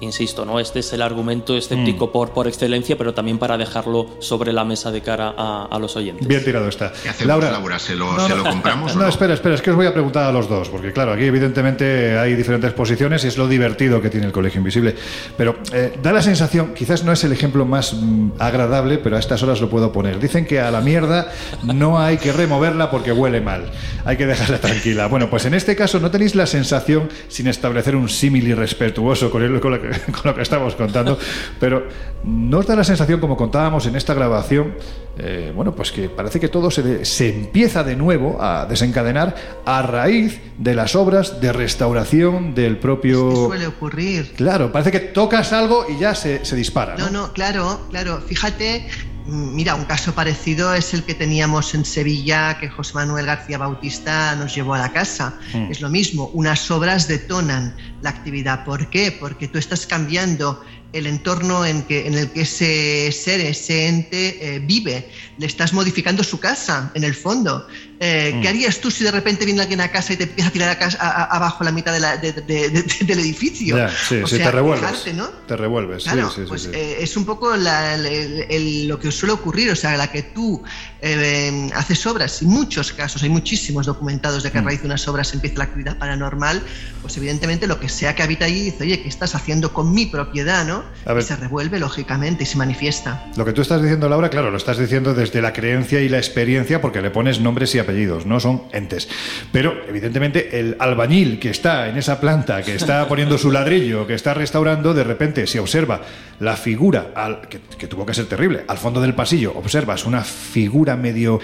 Insisto, 0.00 0.44
¿no? 0.44 0.60
Este 0.60 0.78
es 0.80 0.92
el 0.92 1.02
argumento 1.02 1.56
escéptico 1.56 2.06
Mm. 2.08 2.12
por, 2.12 2.30
por 2.30 2.46
excelencia, 2.46 2.96
pero 2.96 3.14
también 3.14 3.38
para 3.38 3.56
dejarlo 3.58 4.06
sobre 4.20 4.52
la 4.52 4.64
mesa 4.64 4.90
de 4.90 5.00
cara 5.02 5.34
a, 5.36 5.66
a 5.70 5.78
los 5.78 5.96
oyentes. 5.96 6.26
Bien 6.26 6.44
tirado 6.44 6.68
está. 6.68 6.92
¿Qué 7.02 7.08
hacemos, 7.08 7.42
Laura? 7.42 7.78
¿Se 7.78 7.96
lo, 7.96 8.26
se 8.26 8.36
lo 8.36 8.44
compramos 8.44 8.92
o 8.94 8.94
No, 8.96 9.02
no? 9.02 9.08
espera, 9.08 9.34
espera, 9.34 9.54
es 9.56 9.62
que 9.62 9.70
os 9.70 9.76
voy 9.76 9.86
a 9.86 9.92
preguntar 9.92 10.24
a 10.24 10.32
los 10.32 10.48
dos, 10.48 10.68
porque 10.68 10.92
claro, 10.92 11.12
aquí 11.12 11.24
evidentemente 11.24 12.16
hay 12.18 12.34
diferentes 12.34 12.72
posiciones 12.72 13.24
y 13.24 13.28
es 13.28 13.36
lo 13.36 13.48
divertido 13.48 14.00
que 14.00 14.10
tiene 14.10 14.26
el 14.26 14.32
Colegio 14.32 14.58
Invisible. 14.58 14.94
Pero 15.36 15.56
eh, 15.72 15.98
da 16.02 16.12
la 16.12 16.22
sensación, 16.22 16.74
quizás 16.74 17.02
no 17.04 17.12
es 17.12 17.24
el 17.24 17.32
ejemplo 17.32 17.64
más 17.64 17.94
mm, 17.94 18.32
agradable, 18.38 18.98
pero 18.98 19.16
a 19.16 19.18
estas 19.18 19.42
horas 19.42 19.60
lo 19.60 19.68
puedo 19.68 19.90
poner. 19.92 20.18
Dicen 20.20 20.46
que 20.46 20.60
a 20.60 20.70
la 20.70 20.80
mierda 20.80 21.32
no 21.64 21.98
hay 22.00 22.18
que 22.18 22.32
removerla 22.32 22.90
porque 22.90 23.10
huele 23.12 23.40
mal, 23.40 23.70
hay 24.04 24.16
que 24.16 24.26
dejarla 24.26 24.58
tranquila. 24.60 25.06
Bueno, 25.08 25.28
pues 25.30 25.44
en 25.46 25.54
este 25.54 25.74
caso 25.76 25.98
no 26.00 26.10
tenéis 26.10 26.34
la 26.34 26.46
sensación, 26.46 27.08
sin 27.28 27.48
establecer 27.48 27.96
un 27.96 28.08
símil 28.08 28.46
irrespetuoso 28.48 29.30
con, 29.30 29.42
el- 29.42 29.60
con 29.60 29.72
lo 29.72 29.80
que, 29.90 30.12
con 30.12 30.22
lo 30.24 30.34
que 30.34 30.42
estamos 30.42 30.74
contando, 30.74 31.18
pero 31.60 31.86
¿no 32.24 32.58
os 32.58 32.66
da 32.66 32.76
la 32.76 32.84
sensación, 32.84 33.20
como 33.20 33.36
contábamos 33.36 33.86
en 33.86 33.96
esta 33.96 34.14
grabación, 34.14 34.74
eh, 35.18 35.52
bueno, 35.54 35.74
pues 35.74 35.90
que 35.92 36.08
parece 36.08 36.38
que 36.40 36.48
todo 36.48 36.70
se, 36.70 36.82
de- 36.82 37.04
se 37.04 37.28
empieza 37.28 37.82
de 37.84 37.96
nuevo 37.96 38.40
a 38.40 38.66
desencadenar 38.66 39.34
a 39.64 39.82
raíz 39.82 40.40
de 40.58 40.74
las 40.74 40.94
obras 40.94 41.40
de 41.40 41.52
restauración 41.52 42.54
del 42.54 42.76
propio... 42.78 43.46
Suele 43.46 43.66
ocurrir. 43.66 44.32
Claro, 44.36 44.70
parece 44.72 44.92
que 44.92 45.00
tocas 45.00 45.52
algo 45.52 45.86
y 45.88 45.98
ya 45.98 46.14
se, 46.14 46.44
se 46.44 46.54
dispara. 46.56 46.96
¿no? 46.96 47.06
No, 47.06 47.10
no, 47.26 47.32
claro, 47.32 47.80
claro. 47.90 48.20
Fíjate, 48.26 48.86
mira, 49.28 49.74
un 49.74 49.84
caso 49.84 50.14
parecido 50.14 50.74
es 50.74 50.94
el 50.94 51.04
que 51.04 51.14
teníamos 51.14 51.74
en 51.74 51.84
Sevilla, 51.84 52.58
que 52.58 52.68
José 52.68 52.94
Manuel 52.94 53.26
García 53.26 53.58
Bautista 53.58 54.34
nos 54.36 54.54
llevó 54.54 54.74
a 54.74 54.78
la 54.78 54.92
casa. 54.92 55.34
Mm. 55.52 55.70
Es 55.70 55.80
lo 55.80 55.88
mismo, 55.88 56.30
unas 56.32 56.70
obras 56.70 57.06
detonan 57.06 57.76
la 58.02 58.10
actividad. 58.10 58.64
¿Por 58.64 58.88
qué? 58.88 59.12
Porque 59.12 59.46
tú 59.48 59.58
estás 59.58 59.86
cambiando 59.86 60.64
el 60.92 61.06
entorno 61.06 61.66
en, 61.66 61.82
que, 61.82 62.06
en 62.06 62.14
el 62.14 62.30
que 62.30 62.42
ese 62.42 63.12
ser, 63.12 63.40
ese 63.40 63.88
ente 63.88 64.56
eh, 64.56 64.58
vive. 64.60 65.10
Le 65.36 65.46
estás 65.46 65.72
modificando 65.72 66.24
su 66.24 66.40
casa, 66.40 66.90
en 66.94 67.04
el 67.04 67.14
fondo. 67.14 67.66
Eh, 68.00 68.32
Mm. 68.34 68.40
¿Qué 68.42 68.48
harías 68.48 68.78
tú 68.80 68.90
si 68.90 69.02
de 69.04 69.10
repente 69.10 69.44
viene 69.44 69.60
alguien 69.60 69.80
a 69.80 69.88
casa 69.90 70.12
y 70.12 70.16
te 70.16 70.24
empieza 70.24 70.50
a 70.50 70.52
tirar 70.52 70.68
a 70.70 70.78
casa- 70.78 70.98
a- 71.00 71.22
a- 71.24 71.36
abajo 71.36 71.64
la 71.64 71.72
mitad 71.72 71.92
de 71.92 72.00
la- 72.00 72.16
de- 72.16 72.32
de- 72.32 72.70
de- 72.70 72.84
del 73.00 73.18
edificio? 73.18 73.76
Ya, 73.76 73.88
sí, 73.90 74.16
O 74.22 74.26
sí, 74.26 74.36
sea, 74.36 74.46
te 74.46 74.52
revuelves. 74.52 74.88
fijarte, 74.88 75.14
¿no? 75.14 75.26
Te 75.46 75.56
revuelves, 75.56 76.04
Claro, 76.04 76.30
sí, 76.30 76.42
pues 76.46 76.66
eh, 76.72 76.98
es 77.00 77.16
un 77.16 77.24
poco 77.24 77.56
la- 77.56 77.94
el- 77.94 78.06
el- 78.06 78.46
el- 78.50 78.88
lo 78.88 78.98
que 79.00 79.10
suele 79.10 79.32
ocurrir, 79.32 79.70
o 79.70 79.76
sea, 79.76 79.96
la 79.96 80.10
que 80.12 80.22
tú 80.22 80.62
eh, 81.00 81.70
haces 81.76 82.04
obras, 82.08 82.42
y 82.42 82.46
muchos 82.46 82.92
casos, 82.92 83.22
hay 83.22 83.28
muchísimos 83.28 83.86
documentados 83.86 84.42
de 84.42 84.50
que 84.50 84.58
a 84.58 84.62
Mm. 84.62 84.66
raíz 84.66 84.80
de 84.80 84.86
unas 84.86 85.06
obras 85.06 85.32
empieza 85.32 85.58
la 85.58 85.64
actividad 85.64 85.96
paranormal, 85.96 86.60
pues 87.02 87.16
evidentemente 87.16 87.68
lo 87.68 87.78
que 87.78 87.88
sea 87.88 88.16
que 88.16 88.24
habita 88.24 88.46
allí 88.46 88.64
dice, 88.64 88.82
oye, 88.82 89.00
¿qué 89.02 89.08
estás 89.08 89.36
haciendo 89.36 89.72
con 89.72 89.92
mi 89.94 90.06
propiedad, 90.06 90.64
no? 90.66 90.82
A 91.06 91.12
ver. 91.12 91.22
Y 91.22 91.26
se 91.26 91.36
revuelve, 91.36 91.78
lógicamente, 91.78 92.42
y 92.42 92.46
se 92.46 92.56
manifiesta. 92.56 93.24
Lo 93.36 93.44
que 93.44 93.52
tú 93.52 93.62
estás 93.62 93.80
diciendo, 93.80 94.08
Laura, 94.08 94.28
claro, 94.28 94.50
lo 94.50 94.56
estás 94.56 94.76
diciendo 94.78 95.14
desde 95.14 95.40
la 95.40 95.52
creencia 95.52 96.00
y 96.00 96.08
la 96.08 96.18
experiencia 96.18 96.80
porque 96.80 97.00
le 97.00 97.10
pones 97.10 97.38
nombres 97.40 97.72
y 97.76 97.78
apellidos, 97.88 98.26
no 98.26 98.38
son 98.38 98.64
entes. 98.72 99.08
Pero, 99.50 99.74
evidentemente, 99.88 100.60
el 100.60 100.76
albañil 100.78 101.38
que 101.38 101.48
está 101.50 101.88
en 101.88 101.96
esa 101.96 102.20
planta, 102.20 102.62
que 102.62 102.74
está 102.74 103.08
poniendo 103.08 103.38
su 103.38 103.50
ladrillo, 103.50 104.06
que 104.06 104.14
está 104.14 104.34
restaurando, 104.34 104.92
de 104.92 105.04
repente, 105.04 105.46
si 105.46 105.58
observa 105.58 106.02
la 106.40 106.56
figura, 106.56 107.12
al- 107.14 107.48
que, 107.48 107.60
que 107.78 107.86
tuvo 107.86 108.04
que 108.04 108.12
ser 108.14 108.26
terrible, 108.26 108.64
al 108.68 108.78
fondo 108.78 109.00
del 109.00 109.14
pasillo, 109.14 109.52
observas 109.56 110.04
una 110.04 110.22
figura 110.22 110.96
medio 110.96 111.40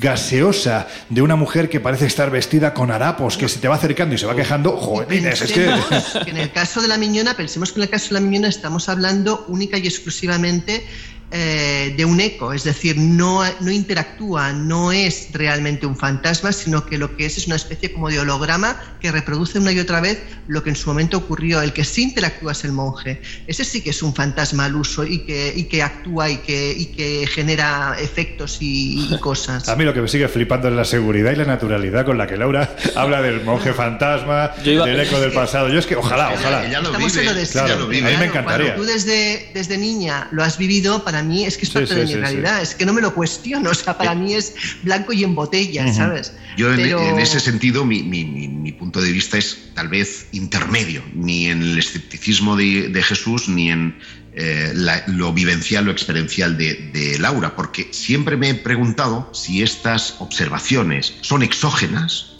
gaseosa 0.00 0.86
de 1.08 1.22
una 1.22 1.36
mujer 1.36 1.68
que 1.68 1.80
parece 1.80 2.06
estar 2.06 2.30
vestida 2.30 2.74
con 2.74 2.90
harapos, 2.90 3.36
que 3.36 3.48
se 3.48 3.58
te 3.60 3.68
va 3.68 3.76
acercando 3.76 4.14
y 4.14 4.18
se 4.18 4.26
va 4.26 4.34
quejando, 4.36 4.72
jolines, 4.76 5.40
es 5.42 5.52
que... 5.52 5.64
Pensemos 5.64 6.24
que 6.24 6.30
en 6.30 6.36
el 6.38 6.50
caso 6.52 6.82
de 6.82 6.88
la 6.88 6.98
miñona, 6.98 7.34
pensemos 7.34 7.72
que 7.72 7.78
en 7.80 7.84
el 7.84 7.88
caso 7.90 8.08
de 8.14 8.20
la 8.20 8.26
miñona 8.26 8.48
estamos 8.48 8.88
hablando 8.88 9.44
única 9.48 9.78
y 9.78 9.86
exclusivamente 9.86 10.84
eh, 11.36 11.92
de 11.96 12.04
un 12.04 12.20
eco, 12.20 12.52
es 12.52 12.62
decir, 12.62 12.96
no, 12.96 13.42
no 13.60 13.70
interactúa, 13.72 14.52
no 14.52 14.92
es 14.92 15.30
realmente 15.32 15.84
un 15.84 15.96
fantasma, 15.96 16.52
sino 16.52 16.86
que 16.86 16.96
lo 16.96 17.16
que 17.16 17.26
es 17.26 17.36
es 17.38 17.48
una 17.48 17.56
especie 17.56 17.92
como 17.92 18.08
de 18.08 18.20
holograma 18.20 18.80
que 19.00 19.10
reproduce 19.10 19.58
una 19.58 19.72
y 19.72 19.80
otra 19.80 20.00
vez 20.00 20.22
lo 20.46 20.62
que 20.62 20.70
en 20.70 20.76
su 20.76 20.88
momento 20.88 21.16
ocurrió. 21.18 21.60
El 21.60 21.72
que 21.72 21.84
sí 21.84 22.04
interactúa 22.04 22.52
es 22.52 22.62
el 22.64 22.70
monje. 22.70 23.20
Ese 23.48 23.64
sí 23.64 23.80
que 23.82 23.90
es 23.90 24.00
un 24.04 24.14
fantasma 24.14 24.66
al 24.66 24.76
uso 24.76 25.04
y 25.04 25.24
que, 25.26 25.52
y 25.56 25.64
que 25.64 25.82
actúa 25.82 26.30
y 26.30 26.36
que, 26.36 26.72
y 26.72 26.86
que 26.86 27.26
genera 27.26 27.96
efectos 27.98 28.58
y, 28.60 29.12
y 29.12 29.18
cosas. 29.20 29.68
A 29.68 29.74
mí 29.74 29.84
lo 29.84 29.92
que 29.92 30.02
me 30.02 30.08
sigue 30.08 30.28
flipando 30.28 30.68
es 30.68 30.74
la 30.74 30.84
seguridad 30.84 31.32
y 31.32 31.36
la 31.36 31.46
naturalidad 31.46 32.04
con 32.06 32.16
la 32.16 32.28
que 32.28 32.36
Laura 32.36 32.76
habla 32.94 33.20
del 33.22 33.42
monje 33.42 33.72
fantasma, 33.72 34.52
iba- 34.64 34.86
del 34.86 35.00
eco 35.00 35.18
del 35.18 35.32
pasado. 35.32 35.68
Yo 35.68 35.80
es 35.80 35.86
que, 35.86 35.96
ojalá, 35.96 36.30
ojalá. 36.32 36.64
Estamos 36.64 37.16
en 37.16 37.24
lo 37.24 37.34
de 37.34 37.46
Claro, 37.48 37.76
siempre. 37.90 37.98
a 37.98 38.10
mí 38.12 38.16
me 38.18 38.24
encantaría. 38.26 38.74
Cuando 38.74 38.82
tú 38.84 38.92
desde, 38.92 39.50
desde 39.52 39.78
niña 39.78 40.28
lo 40.30 40.44
has 40.44 40.58
vivido, 40.58 41.02
para 41.04 41.23
mí 41.24 41.44
es 41.44 41.56
que 41.58 41.64
es 41.64 41.68
Sí, 41.70 41.74
parte 41.74 41.94
sí, 41.94 42.00
de 42.00 42.06
mi 42.06 42.14
realidad. 42.14 42.62
Es 42.62 42.74
que 42.76 42.86
no 42.86 42.92
me 42.92 43.00
lo 43.00 43.12
cuestiono. 43.14 43.70
O 43.70 43.74
sea, 43.74 43.98
para 43.98 44.14
mí 44.14 44.34
es 44.34 44.54
blanco 44.82 45.12
y 45.12 45.24
en 45.24 45.34
botella. 45.34 45.92
¿sabes? 45.92 46.32
Yo 46.56 46.72
en, 46.72 47.18
ese 47.18 47.40
sentido, 47.40 47.84
mi, 47.84 48.02
mi- 48.04 48.24
mi- 48.24 48.46
mi 48.48 48.70
punto 48.72 49.00
de 49.02 49.10
vista 49.10 49.36
es 49.38 49.70
tal 49.74 49.88
vez 49.88 50.28
intermedio, 50.32 51.02
ni 51.14 51.46
en 51.46 51.62
el 51.62 51.76
escepticismo 51.78 52.56
de, 52.56 52.88
de 52.90 53.02
Jesús, 53.02 53.48
ni 53.48 53.70
en 53.70 53.98
eh, 54.36 54.72
la- 54.74 55.04
lo 55.06 55.32
vivencial, 55.32 55.84
lo 55.84 55.92
experiencial 55.92 56.58
de, 56.58 56.74
de 56.92 57.18
Laura, 57.18 57.54
porque 57.54 57.88
siempre 57.92 58.36
me 58.36 58.50
he 58.50 58.54
preguntado 58.54 59.30
si 59.32 59.62
estas 59.62 60.16
observaciones 60.18 61.14
son 61.20 61.42
exógenas 61.42 62.32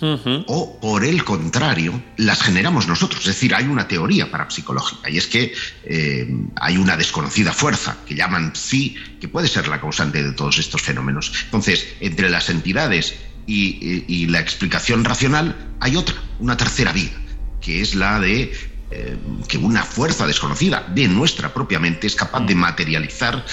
o, 0.49 0.79
por 0.81 1.05
el 1.05 1.25
contrario, 1.25 2.03
las 2.17 2.43
generamos 2.43 2.89
nosotros. 2.89 3.21
Es 3.23 3.27
decir, 3.29 3.55
hay 3.55 3.65
una 3.67 3.89
teoría 3.89 4.31
parapsicológica 4.31 5.09
y 5.09 5.19
es 5.19 5.27
que 5.27 5.55
eh, 5.85 6.29
hay 6.57 6.77
una 6.77 6.97
desconocida 6.97 7.53
fuerza 7.53 7.97
que 8.07 8.15
llaman 8.15 8.53
psi, 8.55 8.97
que 9.21 9.29
puede 9.29 9.49
ser 9.49 9.69
la 9.69 9.81
causante 9.81 10.23
de 10.23 10.33
todos 10.33 10.59
estos 10.59 10.83
fenómenos. 10.83 11.33
Entonces, 11.45 11.87
entre 12.01 12.29
las 12.29 12.51
entidades 12.51 13.15
y, 13.47 13.79
y- 13.81 14.05
y 14.09 14.27
la 14.27 14.41
explicación 14.41 15.05
racional, 15.05 15.55
hay 15.81 15.97
otra, 15.97 16.17
una 16.41 16.57
tercera 16.57 16.93
vía, 16.93 17.13
que 17.61 17.81
es 17.81 17.95
la 17.95 18.19
de 18.21 18.53
eh, 18.91 19.17
que 19.49 19.59
una 19.59 19.83
fuerza 19.83 20.27
desconocida 20.27 20.87
de 20.95 21.09
nuestra 21.09 21.53
propia 21.53 21.79
mente 21.79 22.07
es 22.07 22.15
capaz 22.15 22.41
de 22.41 22.55
materializar 22.55 23.45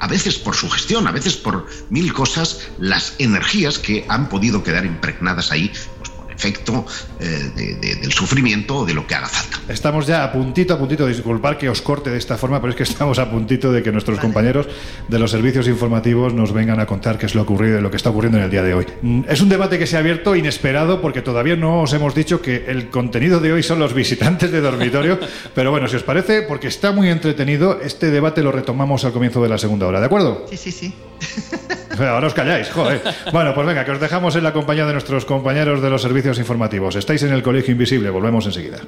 a 0.00 0.06
veces 0.06 0.38
por 0.38 0.56
su 0.56 0.68
gestión, 0.70 1.06
a 1.06 1.12
veces 1.12 1.36
por 1.36 1.66
mil 1.90 2.12
cosas, 2.12 2.68
las 2.78 3.14
energías 3.18 3.78
que 3.78 4.06
han 4.08 4.28
podido 4.28 4.62
quedar 4.64 4.86
impregnadas 4.86 5.52
ahí, 5.52 5.70
pues 5.98 6.09
efecto 6.44 6.86
eh, 7.20 7.50
de- 7.54 7.74
de- 7.74 7.94
del 7.96 8.12
sufrimiento 8.12 8.76
o 8.78 8.86
de 8.86 8.94
lo 8.94 9.06
que 9.06 9.14
haga 9.14 9.28
falta. 9.28 9.60
Estamos 9.72 10.06
ya 10.06 10.24
a 10.24 10.32
puntito, 10.32 10.72
a 10.72 10.78
puntito, 10.78 11.06
disculpar 11.06 11.58
que 11.58 11.68
os 11.68 11.82
corte 11.82 12.08
de 12.10 12.16
esta 12.16 12.38
forma, 12.38 12.60
pero 12.60 12.70
es 12.70 12.76
que 12.76 12.82
estamos 12.92 13.18
a 13.18 13.30
puntito 13.30 13.70
de 13.72 13.82
que 13.82 13.92
nuestros 13.92 14.18
compañeros 14.18 14.66
de 15.08 15.18
los 15.18 15.30
servicios 15.30 15.68
informativos 15.68 16.32
nos 16.32 16.52
vengan 16.52 16.80
a 16.80 16.86
contar 16.86 17.18
qué 17.18 17.26
es 17.26 17.34
lo 17.34 17.42
ocurrido, 17.42 17.80
lo 17.82 17.90
que 17.90 17.98
está 17.98 18.08
ocurriendo 18.08 18.38
en 18.38 18.44
el 18.44 18.50
día 18.50 18.62
de 18.62 18.72
hoy. 18.74 18.86
Mm, 19.02 19.22
Es 19.28 19.40
un 19.42 19.48
debate 19.50 19.78
que 19.78 19.86
se 19.86 19.96
ha 19.96 20.00
abierto 20.00 20.34
inesperado 20.34 21.02
porque 21.02 21.20
todavía 21.20 21.56
no 21.56 21.82
os 21.82 21.92
hemos 21.92 22.14
dicho 22.14 22.40
que 22.40 22.64
el 22.68 22.88
contenido 22.88 23.38
de 23.40 23.52
hoy 23.52 23.62
son 23.62 23.78
los 23.78 23.92
visitantes 24.02 24.50
de 24.50 24.60
dormitorio, 24.62 25.20
pero 25.54 25.70
bueno, 25.70 25.88
si 25.88 25.96
os 25.96 26.02
parece, 26.02 26.42
porque 26.42 26.68
está 26.68 26.92
muy 26.92 27.10
entretenido, 27.10 27.80
este 27.82 28.10
debate 28.10 28.42
lo 28.42 28.50
retomamos 28.50 29.04
al 29.04 29.12
comienzo 29.12 29.42
de 29.42 29.48
la 29.50 29.58
segunda 29.58 29.86
hora, 29.86 30.00
¿de 30.00 30.06
acuerdo? 30.06 30.46
Sí, 30.50 30.56
sí, 30.56 30.72
sí. 30.72 30.94
Ahora 32.08 32.26
os 32.26 32.34
calláis, 32.34 32.70
joder. 32.70 33.02
Bueno, 33.32 33.54
pues 33.54 33.66
venga, 33.66 33.84
que 33.84 33.90
os 33.92 34.00
dejamos 34.00 34.36
en 34.36 34.44
la 34.44 34.52
compañía 34.52 34.86
de 34.86 34.92
nuestros 34.92 35.24
compañeros 35.24 35.82
de 35.82 35.90
los 35.90 36.02
servicios 36.02 36.38
informativos. 36.38 36.96
Estáis 36.96 37.22
en 37.22 37.32
el 37.32 37.42
Colegio 37.42 37.72
Invisible, 37.72 38.10
volvemos 38.10 38.46
enseguida. 38.46 38.78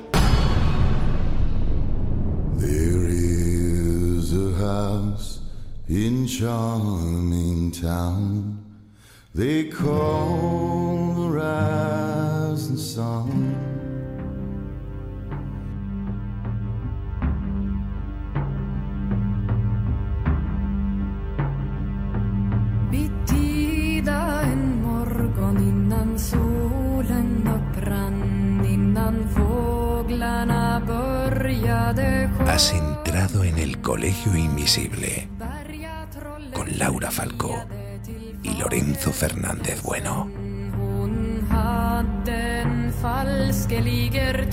There 2.59 3.09
is 3.09 4.33
a 4.33 4.53
house 4.59 5.41
in 5.89 6.27
charming 6.27 7.73
town 7.73 8.63
they 9.35 9.65
call 9.65 11.15
the 11.15 11.29
rising 11.39 12.77
sun. 12.77 13.82
Bittida 22.93 24.43
en 24.43 24.83
morgon 24.83 25.57
innan 25.57 26.19
solen 26.19 27.49
upprann 27.49 28.65
Innan 28.69 29.29
fåglarna 29.35 30.83
började 30.87 32.31
Has 32.47 32.73
entrado 32.73 33.45
en 33.45 33.59
el 33.59 33.81
Colegio 33.81 34.37
Invisible 34.37 35.29
con 36.53 36.69
Laura 36.79 37.11
Falcó 37.11 37.65
y 38.43 38.55
Lorenzo 38.59 39.11
Fernández 39.11 39.83
Bueno. 39.83 40.29
Hon 40.79 41.47
hade 41.51 42.61
en 42.61 42.93
falske 42.93 43.81
ligger 43.81 44.51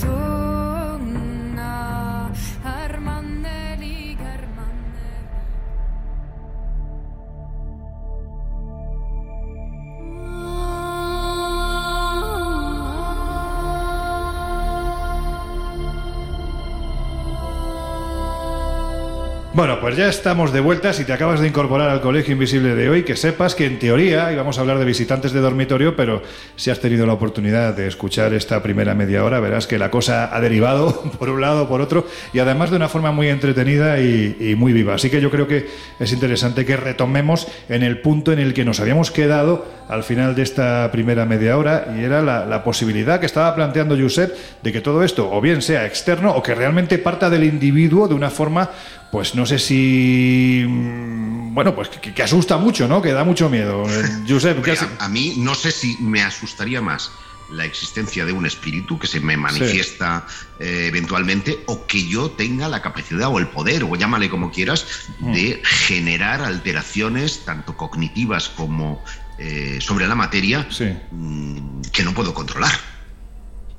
Bueno, 19.60 19.78
pues 19.78 19.94
ya 19.94 20.08
estamos 20.08 20.54
de 20.54 20.60
vuelta. 20.60 20.94
Si 20.94 21.04
te 21.04 21.12
acabas 21.12 21.38
de 21.38 21.46
incorporar 21.46 21.90
al 21.90 22.00
Colegio 22.00 22.32
Invisible 22.32 22.74
de 22.74 22.88
hoy, 22.88 23.02
que 23.02 23.14
sepas 23.14 23.54
que 23.54 23.66
en 23.66 23.78
teoría 23.78 24.32
íbamos 24.32 24.56
a 24.56 24.62
hablar 24.62 24.78
de 24.78 24.86
visitantes 24.86 25.34
de 25.34 25.40
dormitorio, 25.40 25.94
pero 25.96 26.22
si 26.56 26.70
has 26.70 26.80
tenido 26.80 27.04
la 27.04 27.12
oportunidad 27.12 27.74
de 27.74 27.86
escuchar 27.86 28.32
esta 28.32 28.62
primera 28.62 28.94
media 28.94 29.22
hora, 29.22 29.38
verás 29.38 29.66
que 29.66 29.78
la 29.78 29.90
cosa 29.90 30.34
ha 30.34 30.40
derivado 30.40 31.02
por 31.18 31.28
un 31.28 31.42
lado, 31.42 31.68
por 31.68 31.82
otro, 31.82 32.06
y 32.32 32.38
además 32.38 32.70
de 32.70 32.76
una 32.76 32.88
forma 32.88 33.12
muy 33.12 33.28
entretenida 33.28 34.00
y, 34.00 34.54
muy 34.56 34.72
viva. 34.72 34.94
Así 34.94 35.10
que 35.10 35.20
yo 35.20 35.30
creo 35.30 35.46
que 35.46 35.68
es 35.98 36.10
interesante 36.10 36.64
que 36.64 36.78
retomemos 36.78 37.46
en 37.68 37.82
el 37.82 38.00
punto 38.00 38.32
en 38.32 38.38
el 38.38 38.54
que 38.54 38.64
nos 38.64 38.80
habíamos 38.80 39.10
quedado 39.10 39.66
al 39.88 40.04
final 40.04 40.34
de 40.36 40.42
esta 40.42 40.88
primera 40.90 41.26
media 41.26 41.58
hora, 41.58 41.88
y 41.98 42.02
era 42.02 42.22
la, 42.22 42.46
la 42.46 42.64
posibilidad 42.64 43.20
que 43.20 43.26
estaba 43.26 43.54
planteando 43.54 43.94
Josep 43.98 44.34
de 44.62 44.72
que 44.72 44.80
todo 44.80 45.02
esto 45.02 45.30
o 45.30 45.40
bien 45.42 45.60
sea 45.60 45.84
externo 45.84 46.30
o 46.30 46.42
que 46.42 46.54
realmente 46.54 46.96
parta 46.96 47.28
del 47.28 47.44
individuo 47.44 48.08
de 48.08 48.14
una 48.14 48.30
forma 48.30 48.70
pues 49.12 49.34
no 49.34 49.44
sé 49.46 49.58
si 49.58 50.64
mm, 50.68 51.54
bueno 51.54 51.74
pues 51.74 51.88
que, 51.88 52.12
que 52.14 52.22
asusta 52.22 52.56
mucho 52.58 52.86
no 52.88 53.02
que 53.02 53.12
da 53.12 53.24
mucho 53.24 53.48
miedo 53.50 53.84
Eh, 53.88 54.04
Josep 54.28 54.62
¿qué 54.62 54.72
has- 54.72 54.82
A, 54.98 55.06
a 55.06 55.08
mí 55.08 55.34
no 55.38 55.54
sé 55.54 55.70
si 55.72 55.96
me 56.00 56.22
asustaría 56.22 56.80
más 56.80 57.10
la 57.52 57.64
existencia 57.64 58.24
de 58.24 58.30
un 58.32 58.46
espíritu 58.46 58.96
que 58.96 59.08
se 59.08 59.18
me 59.18 59.36
manifiesta 59.36 60.24
eh, 60.60 60.84
eventualmente 60.86 61.58
o 61.66 61.84
que 61.84 62.06
yo 62.06 62.30
tenga 62.30 62.68
la 62.68 62.80
capacidad 62.80 63.26
o 63.28 63.40
el 63.40 63.48
poder 63.48 63.82
o 63.82 63.96
llámale 63.96 64.28
como 64.30 64.50
quieras 64.52 64.86
Mm. 65.18 65.32
de 65.32 65.62
generar 65.64 66.40
alteraciones 66.42 67.44
tanto 67.44 67.76
cognitivas 67.76 68.48
como 68.48 69.02
eh, 69.38 69.78
sobre 69.80 70.06
la 70.06 70.14
materia 70.14 70.66
mm, 71.10 71.80
que 71.92 72.04
no 72.04 72.14
puedo 72.14 72.32
controlar. 72.32 72.70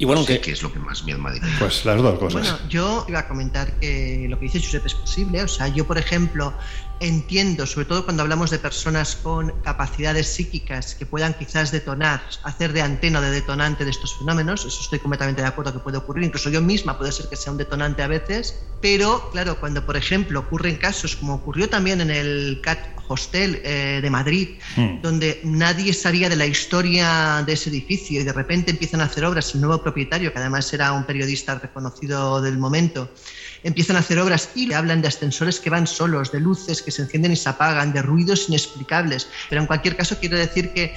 Y 0.01 0.05
bueno, 0.05 0.21
No 0.21 0.25
sé 0.27 0.37
que- 0.37 0.41
qué 0.41 0.51
es 0.53 0.63
lo 0.63 0.73
que 0.73 0.79
más 0.79 1.03
miedo 1.03 1.19
me 1.19 1.29
ha 1.29 1.33
pues 1.59 1.85
las 1.85 2.01
dos 2.01 2.17
cosas 2.17 2.41
Bueno, 2.41 2.57
yo 2.69 3.05
iba 3.07 3.19
a 3.19 3.27
comentar 3.27 3.77
que 3.79 4.25
lo 4.27 4.39
que 4.39 4.45
dice 4.45 4.59
Josep 4.59 4.83
es 4.87 4.95
posible. 4.95 5.43
O 5.43 5.47
sea, 5.47 5.67
yo, 5.67 5.85
por 5.85 5.99
ejemplo, 5.99 6.55
entiendo, 7.01 7.65
sobre 7.65 7.85
todo 7.85 8.05
cuando 8.05 8.23
hablamos 8.23 8.49
de 8.51 8.59
personas 8.59 9.15
con 9.15 9.53
capacidades 9.63 10.27
psíquicas 10.27 10.95
que 10.95 11.05
puedan 11.05 11.33
quizás 11.33 11.71
detonar, 11.71 12.21
hacer 12.43 12.71
de 12.71 12.81
antena 12.81 13.19
o 13.19 13.21
de 13.21 13.31
detonante 13.31 13.83
de 13.83 13.91
estos 13.91 14.17
fenómenos. 14.17 14.65
Eso 14.65 14.79
estoy 14.81 14.99
completamente 14.99 15.41
de 15.41 15.47
acuerdo 15.47 15.73
que 15.73 15.79
puede 15.79 15.97
ocurrir. 15.97 16.23
Incluso 16.23 16.49
yo 16.49 16.61
misma 16.61 16.97
puede 16.97 17.11
ser 17.11 17.27
que 17.27 17.35
sea 17.35 17.51
un 17.51 17.57
detonante 17.57 18.03
a 18.03 18.07
veces. 18.07 18.55
Pero, 18.79 19.29
claro, 19.31 19.59
cuando, 19.59 19.85
por 19.85 19.97
ejemplo, 19.97 20.39
ocurren 20.39 20.77
casos 20.77 21.15
como 21.15 21.35
ocurrió 21.35 21.67
también 21.69 22.01
en 22.01 22.11
el 22.11 22.61
CAT 22.63 22.79
Hostel 23.07 23.61
eh, 23.63 23.99
de 24.01 24.09
Madrid, 24.09 24.59
Hmm. 24.75 25.01
donde 25.01 25.41
nadie 25.43 25.93
sabía 25.93 26.29
de 26.29 26.35
la 26.35 26.45
historia 26.45 27.43
de 27.45 27.53
ese 27.53 27.69
edificio 27.69 28.21
y 28.21 28.23
de 28.23 28.31
repente 28.31 28.71
empiezan 28.71 29.01
a 29.01 29.05
hacer 29.05 29.25
obras, 29.25 29.53
el 29.53 29.61
nuevo 29.61 29.81
propietario, 29.83 30.31
que 30.31 30.39
además 30.39 30.71
era 30.73 30.93
un 30.93 31.03
periodista 31.03 31.55
reconocido 31.55 32.41
del 32.41 32.57
momento, 32.57 33.13
empiezan 33.63 33.95
a 33.95 33.99
hacer 33.99 34.19
obras 34.19 34.49
y 34.55 34.71
hablan 34.73 35.01
de 35.01 35.07
ascensores 35.07 35.59
que 35.59 35.69
van 35.69 35.87
solos, 35.87 36.31
de 36.31 36.39
luces 36.39 36.81
que 36.81 36.91
se 36.91 37.03
encienden 37.03 37.31
y 37.31 37.35
se 37.35 37.49
apagan, 37.49 37.93
de 37.93 38.01
ruidos 38.01 38.49
inexplicables. 38.49 39.27
Pero 39.49 39.61
en 39.61 39.67
cualquier 39.67 39.95
caso 39.95 40.17
quiero 40.19 40.37
decir 40.37 40.73
que 40.73 40.95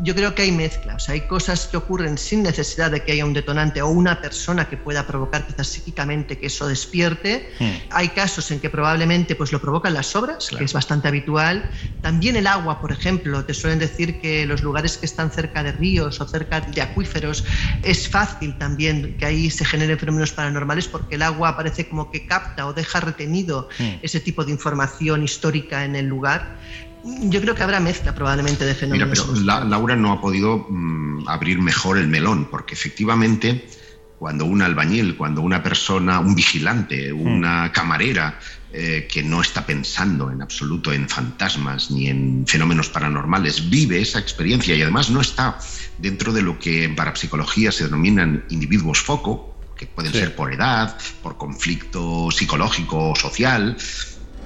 yo 0.00 0.14
creo 0.14 0.34
que 0.34 0.42
hay 0.42 0.52
mezcla, 0.52 0.94
o 0.94 0.98
sea, 0.98 1.14
hay 1.14 1.22
cosas 1.22 1.66
que 1.66 1.76
ocurren 1.76 2.18
sin 2.18 2.44
necesidad 2.44 2.90
de 2.90 3.02
que 3.02 3.12
haya 3.12 3.24
un 3.24 3.32
detonante 3.32 3.82
o 3.82 3.88
una 3.88 4.20
persona 4.20 4.68
que 4.68 4.76
pueda 4.76 5.06
provocar 5.06 5.44
quizás 5.44 5.66
psíquicamente 5.66 6.38
que 6.38 6.46
eso 6.46 6.68
despierte. 6.68 7.48
Hay 7.90 8.10
casos 8.10 8.50
en 8.52 8.60
que 8.60 8.70
probablemente 8.70 9.34
pues 9.34 9.52
lo 9.52 9.60
provocan 9.60 9.94
las 9.94 10.14
obras, 10.14 10.50
que 10.56 10.62
es 10.62 10.72
bastante 10.72 11.08
habitual. 11.08 11.68
También 12.00 12.36
el 12.36 12.46
agua, 12.46 12.80
por 12.80 12.92
ejemplo, 12.92 13.44
te 13.44 13.54
suelen 13.54 13.80
decir 13.80 14.20
que 14.20 14.46
los 14.46 14.62
lugares 14.62 14.96
que 14.98 15.06
están 15.06 15.32
cerca 15.32 15.64
de 15.64 15.72
ríos 15.72 16.20
o 16.20 16.28
cerca 16.28 16.60
de 16.60 16.80
acuíferos 16.80 17.44
es 17.82 18.08
fácil 18.08 18.56
también 18.56 19.16
que 19.18 19.26
ahí 19.26 19.50
se 19.50 19.64
generen 19.64 19.98
fenómenos 19.98 20.30
paranormales 20.30 20.86
porque 20.86 21.16
el 21.16 21.22
agua 21.22 21.56
parece 21.56 21.88
como 21.88 22.10
que 22.12 22.24
capta 22.24 22.66
o 22.66 22.72
deja 22.72 23.00
retenido 23.00 23.68
ese 24.00 24.20
tipo 24.20 24.44
de 24.44 24.52
información 24.52 25.24
histórica 25.24 25.84
en 25.84 25.96
el 25.96 26.06
lugar. 26.06 26.56
Yo 27.22 27.40
creo 27.40 27.54
que 27.54 27.62
habrá 27.62 27.80
mezcla 27.80 28.14
probablemente 28.14 28.64
de 28.64 28.72
Mira, 28.74 29.06
fenómenos. 29.06 29.24
pero 29.26 29.40
la- 29.44 29.64
Laura 29.64 29.96
no 29.96 30.12
ha 30.12 30.20
podido 30.20 30.66
mm, 30.68 31.28
abrir 31.28 31.60
mejor 31.60 31.96
el 31.98 32.08
melón, 32.08 32.48
porque 32.50 32.74
efectivamente 32.74 33.68
cuando 34.18 34.44
un 34.44 34.60
albañil, 34.62 35.16
cuando 35.16 35.40
una 35.42 35.62
persona, 35.62 36.18
un 36.18 36.34
vigilante, 36.34 37.12
una 37.12 37.70
camarera 37.72 38.38
eh, 38.72 39.06
que 39.10 39.22
no 39.22 39.40
está 39.40 39.64
pensando 39.64 40.30
en 40.30 40.42
absoluto 40.42 40.92
en 40.92 41.08
fantasmas 41.08 41.90
ni 41.92 42.08
en 42.08 42.44
fenómenos 42.46 42.88
paranormales, 42.90 43.70
vive 43.70 44.00
esa 44.00 44.18
experiencia 44.18 44.74
y 44.74 44.82
además 44.82 45.08
no 45.08 45.20
está 45.20 45.58
dentro 45.98 46.32
de 46.32 46.42
lo 46.42 46.58
que 46.58 46.84
en 46.84 46.96
parapsicología 46.96 47.70
se 47.72 47.84
denominan 47.84 48.44
individuos 48.50 49.00
foco, 49.00 49.54
que 49.76 49.86
pueden 49.86 50.12
Sí. 50.12 50.18
ser 50.18 50.34
por 50.34 50.52
edad, 50.52 50.98
por 51.22 51.36
conflicto 51.38 52.28
psicológico 52.32 53.10
o 53.10 53.16
social, 53.16 53.76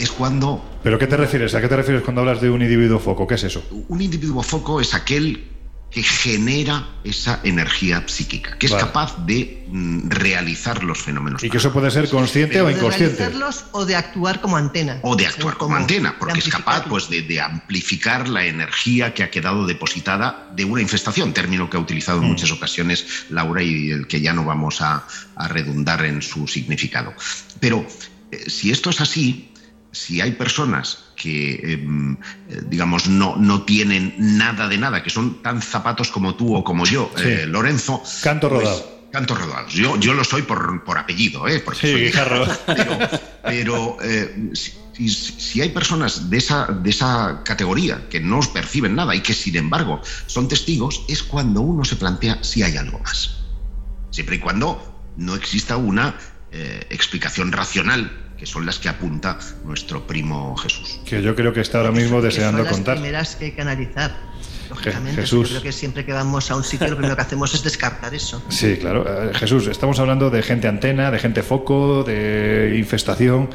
es 0.02 0.10
cuando 0.10 0.64
pero 0.82 0.98
qué 0.98 1.06
te 1.06 1.16
refieres 1.16 1.54
a 1.54 1.60
qué 1.60 1.68
te 1.68 1.76
refieres 1.76 2.02
cuando 2.02 2.20
hablas 2.22 2.40
de 2.40 2.50
un 2.50 2.62
individuo 2.62 2.98
foco 2.98 3.26
qué 3.26 3.34
es 3.34 3.44
eso 3.44 3.62
un 3.88 4.00
individuo 4.00 4.42
foco 4.42 4.80
es 4.80 4.94
aquel 4.94 5.52
que 5.92 6.02
genera 6.02 6.88
esa 7.04 7.40
energía 7.44 8.02
psíquica, 8.06 8.56
que 8.56 8.66
es 8.66 8.72
capaz 8.72 9.26
de 9.26 9.66
mm, 9.68 10.08
realizar 10.08 10.82
los 10.82 11.02
fenómenos. 11.02 11.44
y 11.44 11.50
que 11.50 11.58
eso 11.58 11.70
puede 11.70 11.90
ser 11.90 12.08
consciente 12.08 12.62
o 12.62 12.66
de 12.66 12.72
inconsciente. 12.72 13.16
realizarlos 13.16 13.66
o 13.72 13.84
de 13.84 13.94
actuar 13.94 14.40
como 14.40 14.56
antena. 14.56 15.00
O 15.02 15.16
de 15.16 15.26
actuar 15.26 15.58
como 15.58 15.76
antena, 15.76 16.16
porque 16.18 16.38
es 16.38 16.48
capaz 16.48 16.86
pues, 16.88 17.10
de, 17.10 17.20
de 17.20 17.42
amplificar 17.42 18.26
la 18.30 18.46
energía 18.46 19.12
que 19.12 19.22
ha 19.22 19.30
quedado 19.30 19.66
depositada 19.66 20.50
de 20.56 20.64
una 20.64 20.80
infestación, 20.80 21.34
término 21.34 21.68
que 21.68 21.76
ha 21.76 21.80
utilizado 21.80 22.22
en 22.22 22.28
muchas 22.28 22.50
ocasiones 22.50 23.26
Laura 23.28 23.62
y 23.62 23.90
el 23.90 24.06
que 24.06 24.22
ya 24.22 24.32
no 24.32 24.46
vamos 24.46 24.80
a, 24.80 25.06
a 25.36 25.48
redundar 25.48 26.06
en 26.06 26.22
su 26.22 26.48
significado. 26.48 27.12
Pero 27.60 27.86
eh, 28.30 28.48
si 28.48 28.70
esto 28.70 28.88
es 28.88 29.02
así, 29.02 29.51
si 29.92 30.20
hay 30.20 30.32
personas 30.32 31.04
que, 31.16 31.74
em, 31.74 32.16
eh, 32.48 32.62
digamos, 32.66 33.08
no, 33.08 33.36
no 33.36 33.62
tienen 33.62 34.14
nada 34.18 34.66
de 34.68 34.78
nada, 34.78 35.02
que 35.02 35.10
son 35.10 35.42
tan 35.42 35.60
zapatos 35.62 36.10
como 36.10 36.34
tú 36.34 36.56
o 36.56 36.64
como 36.64 36.86
yo, 36.86 37.10
Sí. 37.16 37.22
eh, 37.26 37.46
Lorenzo. 37.46 38.02
Canto 38.22 38.48
pues, 38.48 38.62
rodado. 38.62 39.02
Cantos 39.12 39.38
rodados. 39.38 39.72
Yo, 39.74 39.98
yo 40.00 40.14
lo 40.14 40.24
soy 40.24 40.42
por, 40.42 40.82
por 40.84 40.96
apellido, 40.96 41.46
¿eh? 41.46 41.60
Porque 41.60 41.80
Sí, 41.80 41.92
soy 41.92 42.04
guijarro. 42.06 42.46
Pero, 42.66 42.98
pero, 43.42 43.96
eh, 44.02 44.50
si, 44.54 45.08
si- 45.10 45.60
hay 45.60 45.68
personas 45.68 46.30
de 46.30 46.38
esa, 46.38 46.66
de 46.66 46.88
esa 46.88 47.42
categoría 47.44 48.08
que 48.08 48.20
no 48.20 48.40
perciben 48.54 48.94
nada 48.94 49.14
y 49.14 49.20
que 49.20 49.34
sin 49.34 49.56
embargo 49.56 50.00
son 50.26 50.48
testigos, 50.48 51.04
es 51.08 51.22
cuando 51.22 51.60
uno 51.60 51.84
se 51.84 51.96
plantea 51.96 52.42
si 52.42 52.62
hay 52.62 52.78
algo 52.78 52.98
más. 53.00 53.42
Siempre 54.10 54.36
y 54.36 54.38
cuando 54.38 55.12
no 55.16 55.34
exista 55.34 55.76
una 55.76 56.14
explicación 56.90 57.52
racional, 57.52 58.21
que 58.42 58.46
son 58.46 58.66
las 58.66 58.80
que 58.80 58.88
apunta 58.88 59.38
nuestro 59.64 60.04
primo 60.04 60.56
Jesús. 60.56 60.98
que 61.04 61.22
yo 61.22 61.36
creo 61.36 61.52
que 61.52 61.60
está 61.60 61.78
ahora 61.78 61.92
mismo 61.92 62.16
Que 62.16 62.26
deseando 62.26 62.58
son 62.58 62.64
las 62.64 62.72
contar 62.74 62.94
primeras 62.96 63.36
que 63.36 63.44
hay 63.44 63.52
que 63.52 63.62
analizar. 63.62 64.16
Lógicamente, 64.68 65.20
Jesús. 65.20 65.48
Yo 65.48 65.50
creo 65.50 65.62
que 65.62 65.70
siempre 65.70 66.04
que 66.04 66.12
vamos 66.12 66.50
a 66.50 66.56
un 66.56 66.64
sitio 66.64 66.88
lo 66.88 66.96
primero 66.96 67.14
que 67.14 67.22
hacemos 67.22 67.54
es 67.54 67.62
descartar 67.62 68.12
eso. 68.12 68.42
Sí, 68.48 68.78
claro. 68.78 69.04
Eh, 69.06 69.32
Jesús, 69.34 69.68
estamos 69.68 70.00
hablando 70.00 70.28
de 70.28 70.42
gente 70.42 70.66
antena, 70.66 71.12
de 71.12 71.20
gente 71.20 71.44
foco, 71.44 72.02
de 72.02 72.74
infestación. 72.76 73.48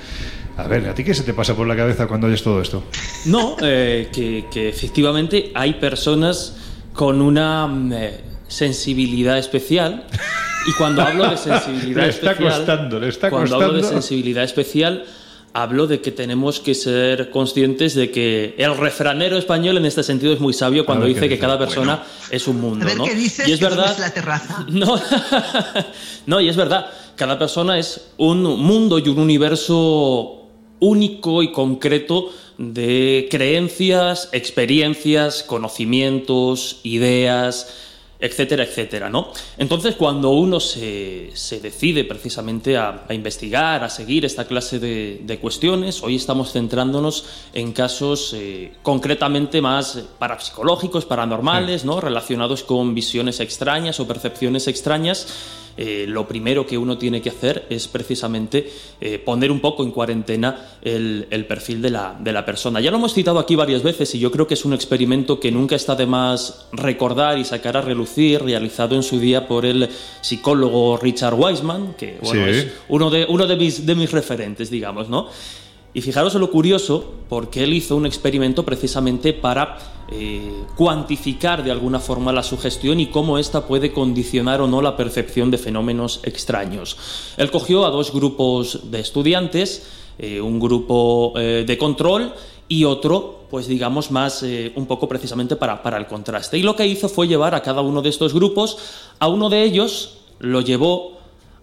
A 0.56 0.68
ver, 0.68 0.88
¿a 0.88 0.96
ti 0.96 1.04
qué 1.04 1.14
se 1.14 1.24
te 1.24 1.34
pasa 1.34 1.54
por 1.54 1.68
la 1.68 1.76
cabeza 1.76 2.08
cuando 2.08 2.28
oyes 2.28 2.42
todo 2.42 2.62
esto? 2.62 2.86
No, 3.26 3.58
eh, 3.62 4.08
que, 4.14 4.46
que 4.50 4.70
efectivamente 4.70 5.52
hay 5.54 5.74
personas 5.74 6.56
con 6.94 7.22
una 7.22 7.68
mm, 7.68 7.92
eh, 7.92 8.22
sensibilidad 8.48 9.38
especial. 9.38 10.04
Y 10.68 10.74
cuando 10.74 11.02
hablo 11.02 11.30
de 11.30 11.38
sensibilidad 11.50 12.04
Le 12.04 12.10
está 12.10 12.32
especial. 12.32 12.54
costando, 12.58 13.00
le 13.00 13.10
está 13.10 13.30
cuando 13.30 13.56
hablo 13.56 13.74
de 13.74 13.84
sensibilidad 13.84 14.44
especial, 14.44 15.06
hablo 15.54 15.88
de 15.88 16.02
que 16.02 16.12
tenemos 16.12 16.60
que 16.60 16.76
ser 16.76 17.30
conscientes 17.32 17.96
de 17.96 18.12
que 18.12 18.54
el 18.58 18.76
refranero 18.78 19.38
español 19.38 19.78
en 19.78 19.86
este 19.86 20.04
sentido 20.04 20.34
es 20.34 20.40
muy 20.40 20.54
sabio 20.54 20.86
cuando 20.86 21.06
dice 21.06 21.22
que 21.22 21.30
dice. 21.30 21.40
cada 21.40 21.58
persona 21.58 22.04
es 22.30 22.48
un 22.48 22.58
A 22.58 22.62
mundo. 22.62 22.86
ver 22.86 22.98
¿no? 22.98 23.06
qué 23.06 23.16
dices 23.16 23.48
y 23.48 23.54
es 23.54 23.60
que 23.60 23.66
verdad. 23.66 23.96
la 23.98 24.14
terraza. 24.14 24.66
No, 24.70 25.00
no, 26.26 26.42
y 26.42 26.50
es 26.50 26.56
verdad, 26.56 26.88
cada 27.16 27.40
persona 27.40 27.80
es 27.80 28.10
un 28.18 28.44
mundo 28.44 29.00
y 29.00 29.08
un 29.10 29.20
universo 29.20 30.44
único 30.80 31.42
y 31.42 31.52
concreto 31.52 32.30
de 32.60 33.28
creencias, 33.32 34.30
experiencias, 34.34 35.44
conocimientos, 35.44 36.82
ideas, 36.84 37.74
etcétera, 38.20 38.64
etcétera, 38.64 39.10
¿no? 39.10 39.32
Entonces, 39.58 39.96
cuando 39.96 40.32
uno 40.32 40.60
se, 40.60 41.32
se 41.34 41.60
decide 41.60 42.04
precisamente 42.04 42.78
a, 42.78 43.06
a 43.08 43.14
investigar, 43.14 43.84
a 43.84 43.90
seguir 43.90 44.26
esta 44.26 44.46
clase 44.46 44.80
de, 44.80 45.22
de 45.24 45.40
cuestiones, 45.40 46.02
hoy 46.02 46.16
estamos 46.16 46.52
centrándonos 46.52 47.26
en 47.54 47.74
casos 47.74 48.34
eh, 48.34 48.74
concretamente 48.82 49.62
más 49.62 50.00
parapsicológicos, 50.18 51.06
paranormales, 51.06 51.86
¿no? 51.86 52.02
Relacionados 52.02 52.64
con 52.64 52.96
visiones 52.96 53.40
extrañas 53.40 54.00
o 54.00 54.08
percepciones 54.08 54.68
extrañas. 54.68 55.28
Eh, 55.78 56.06
lo 56.08 56.28
primero 56.28 56.66
que 56.66 56.78
uno 56.78 56.98
tiene 56.98 57.22
que 57.22 57.30
hacer 57.30 57.68
es 57.70 57.88
precisamente 57.88 58.68
eh, 59.00 59.20
poner 59.20 59.52
un 59.52 59.60
poco 59.60 59.84
en 59.84 59.92
cuarentena 59.92 60.70
el, 60.82 61.28
el 61.30 61.46
perfil 61.46 61.82
de 61.82 61.92
la, 61.92 62.18
de 62.20 62.32
la 62.34 62.44
persona. 62.44 62.80
Ya 62.82 62.90
lo 62.90 62.98
hemos 62.98 63.14
citado 63.14 63.38
aquí 63.38 63.56
varias 63.56 63.84
veces 63.84 64.14
y 64.16 64.20
yo 64.20 64.32
creo 64.32 64.48
que 64.48 64.56
es 64.56 64.66
un 64.66 64.74
experimento 64.74 65.40
que 65.40 65.52
nunca 65.52 65.76
está 65.76 65.96
de 65.96 66.08
más 66.08 66.68
recordar 66.72 67.38
y 67.38 67.46
sacar 67.46 67.78
a 67.78 67.82
relucir, 67.82 68.42
realizado 68.42 68.96
en 68.96 69.04
su 69.04 69.20
día 69.20 69.48
por 69.48 69.66
el 69.66 69.88
psicólogo 70.22 70.98
Richard 70.98 71.36
Wiseman, 71.36 71.94
que 71.94 72.18
bueno, 72.22 72.46
Sí. 72.46 72.50
es 72.60 72.68
uno, 72.90 73.10
de, 73.10 73.26
uno 73.30 73.46
de, 73.48 73.56
mis, 73.56 73.86
de 73.86 73.96
mis 73.96 74.12
referentes, 74.12 74.70
digamos, 74.70 75.10
¿no? 75.10 75.28
Y 75.98 76.02
fijaros 76.04 76.36
lo 76.36 76.52
curioso, 76.52 77.04
porque 77.28 77.64
él 77.64 77.74
hizo 77.74 77.96
un 77.96 78.06
experimento 78.06 78.64
precisamente 78.64 79.34
para 79.34 79.80
eh, 80.12 80.64
cuantificar 80.76 81.64
de 81.64 81.72
alguna 81.72 82.00
forma 82.00 82.32
la 82.32 82.44
sugestión 82.44 83.00
y 83.00 83.08
cómo 83.08 83.40
ésta 83.40 83.66
puede 83.66 83.92
condicionar 83.92 84.62
o 84.62 84.68
no 84.68 84.84
la 84.84 84.96
percepción 84.96 85.50
de 85.50 85.58
fenómenos 85.58 86.20
extraños. 86.22 86.98
Él 87.36 87.50
cogió 87.50 87.84
a 87.84 87.90
dos 87.90 88.14
grupos 88.14 88.92
de 88.92 89.00
estudiantes, 89.00 89.88
eh, 90.20 90.40
un 90.40 90.60
grupo 90.60 91.34
eh, 91.36 91.64
de 91.66 91.78
control 91.80 92.32
y 92.68 92.84
otro, 92.84 93.46
pues 93.50 93.66
digamos, 93.66 94.12
más 94.12 94.46
un 94.76 94.86
poco 94.86 95.10
precisamente 95.10 95.56
para 95.56 95.98
el 95.98 96.06
contraste. 96.06 96.60
Y 96.60 96.62
lo 96.62 96.76
que 96.76 96.86
hizo 96.86 97.10
fue 97.10 97.28
llevar 97.28 97.56
a 97.56 97.64
cada 97.64 97.82
uno 97.82 98.04
de 98.04 98.10
estos 98.10 98.36
grupos, 98.36 98.78
a 99.18 99.28
uno 99.30 99.50
de 99.50 99.64
ellos 99.64 100.20
lo 100.38 100.62
llevó 100.62 101.18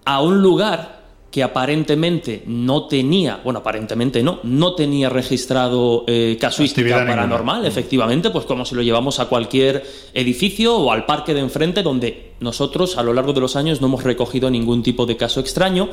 a 0.05 0.21
un 0.21 0.43
lugar 0.43 1.04
que 1.35 1.43
aparentemente 1.43 2.45
no 2.47 2.87
tenía, 2.87 3.41
bueno, 3.43 3.59
aparentemente 3.59 4.23
no, 4.23 4.39
no 4.45 4.77
tenía 4.77 5.09
registrado 5.09 6.05
eh, 6.07 6.37
casuística 6.41 6.83
Actividad 6.83 6.99
ninguna. 7.01 7.23
paranormal, 7.23 7.67
efectivamente, 7.67 8.31
pues 8.31 8.45
como 8.45 8.65
si 8.65 8.77
lo 8.77 8.83
llevamos 8.83 9.19
a 9.19 9.25
cualquier 9.27 9.85
edificio 10.15 10.77
o 10.77 10.93
al 10.93 11.07
parque 11.07 11.35
de 11.35 11.41
enfrente, 11.41 11.83
donde 11.83 12.35
nosotros 12.39 12.97
a 12.99 13.03
lo 13.03 13.13
largo 13.13 13.33
de 13.33 13.41
los 13.41 13.57
años 13.57 13.81
no 13.81 13.89
hemos 13.89 14.05
recogido 14.05 14.49
ningún 14.49 14.85
tipo 14.85 15.07
de 15.07 15.17
caso 15.17 15.41
extraño. 15.41 15.89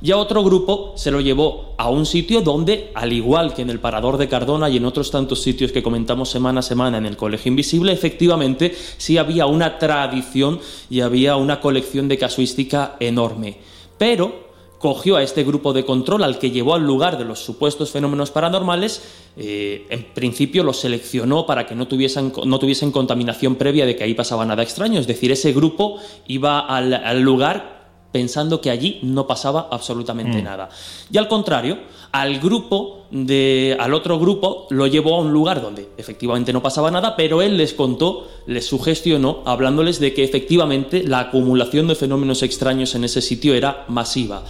Y 0.00 0.12
a 0.12 0.18
otro 0.18 0.44
grupo 0.44 0.92
se 0.94 1.10
lo 1.10 1.20
llevó 1.20 1.74
a 1.78 1.90
un 1.90 2.06
sitio 2.06 2.42
donde, 2.42 2.92
al 2.94 3.12
igual 3.12 3.54
que 3.54 3.62
en 3.62 3.70
el 3.70 3.80
Parador 3.80 4.18
de 4.18 4.28
Cardona 4.28 4.70
y 4.70 4.76
en 4.76 4.84
otros 4.84 5.10
tantos 5.10 5.42
sitios 5.42 5.72
que 5.72 5.82
comentamos 5.82 6.30
semana 6.30 6.60
a 6.60 6.62
semana 6.62 6.98
en 6.98 7.06
el 7.06 7.16
Colegio 7.16 7.48
Invisible, 7.48 7.90
efectivamente 7.90 8.72
sí 8.98 9.18
había 9.18 9.46
una 9.46 9.80
tradición 9.80 10.60
y 10.88 11.00
había 11.00 11.34
una 11.34 11.60
colección 11.60 12.06
de 12.06 12.18
casuística 12.18 12.94
enorme. 13.00 13.56
Pero 13.98 14.45
cogió 14.78 15.16
a 15.16 15.22
este 15.22 15.44
grupo 15.44 15.72
de 15.72 15.84
control 15.84 16.24
al 16.24 16.38
que 16.38 16.50
llevó 16.50 16.74
al 16.74 16.86
lugar 16.86 17.18
de 17.18 17.24
los 17.24 17.40
supuestos 17.40 17.90
fenómenos 17.90 18.30
paranormales, 18.30 19.02
eh, 19.36 19.86
en 19.90 20.04
principio 20.14 20.62
los 20.62 20.80
seleccionó 20.80 21.46
para 21.46 21.66
que 21.66 21.74
no 21.74 21.88
tuviesen, 21.88 22.32
no 22.44 22.58
contaminación 22.92 23.56
previa 23.56 23.86
de 23.86 23.96
que 23.96 24.04
ahí 24.04 24.14
pasaba 24.14 24.44
nada 24.44 24.62
extraño, 24.62 25.00
es 25.00 25.06
decir, 25.06 25.32
ese 25.32 25.52
grupo 25.52 25.98
iba 26.26 26.60
al, 26.60 26.92
al 26.94 27.20
lugar 27.20 27.75
pensando 28.16 28.62
que 28.62 28.70
allí 28.70 28.98
no 29.02 29.26
pasaba 29.26 29.68
absolutamente 29.70 30.38
Mm. 30.40 30.44
nada. 30.44 30.70
Y 31.12 31.18
al 31.18 31.28
contrario, 31.28 31.76
al 32.12 32.40
grupo 32.40 33.04
de 33.10 33.76
al 33.78 33.92
otro 33.92 34.18
grupo 34.18 34.66
lo 34.70 34.86
llevó 34.86 35.16
a 35.16 35.20
un 35.20 35.34
lugar 35.34 35.60
donde 35.60 35.90
efectivamente 35.98 36.50
no 36.54 36.62
pasaba 36.62 36.90
nada, 36.90 37.14
pero 37.14 37.42
él 37.42 37.58
les 37.58 37.74
contó, 37.74 38.26
les 38.46 38.64
sugestionó 38.64 39.42
hablándoles 39.44 40.00
de 40.00 40.14
que 40.14 40.24
efectivamente 40.24 41.02
la 41.04 41.20
acumulación 41.20 41.88
de 41.88 41.94
fenómenos 41.94 42.42
extraños 42.42 42.94
en 42.94 43.04
ese 43.04 43.20
sitio 43.20 43.52
era 43.52 43.84
masiva. 43.88 44.44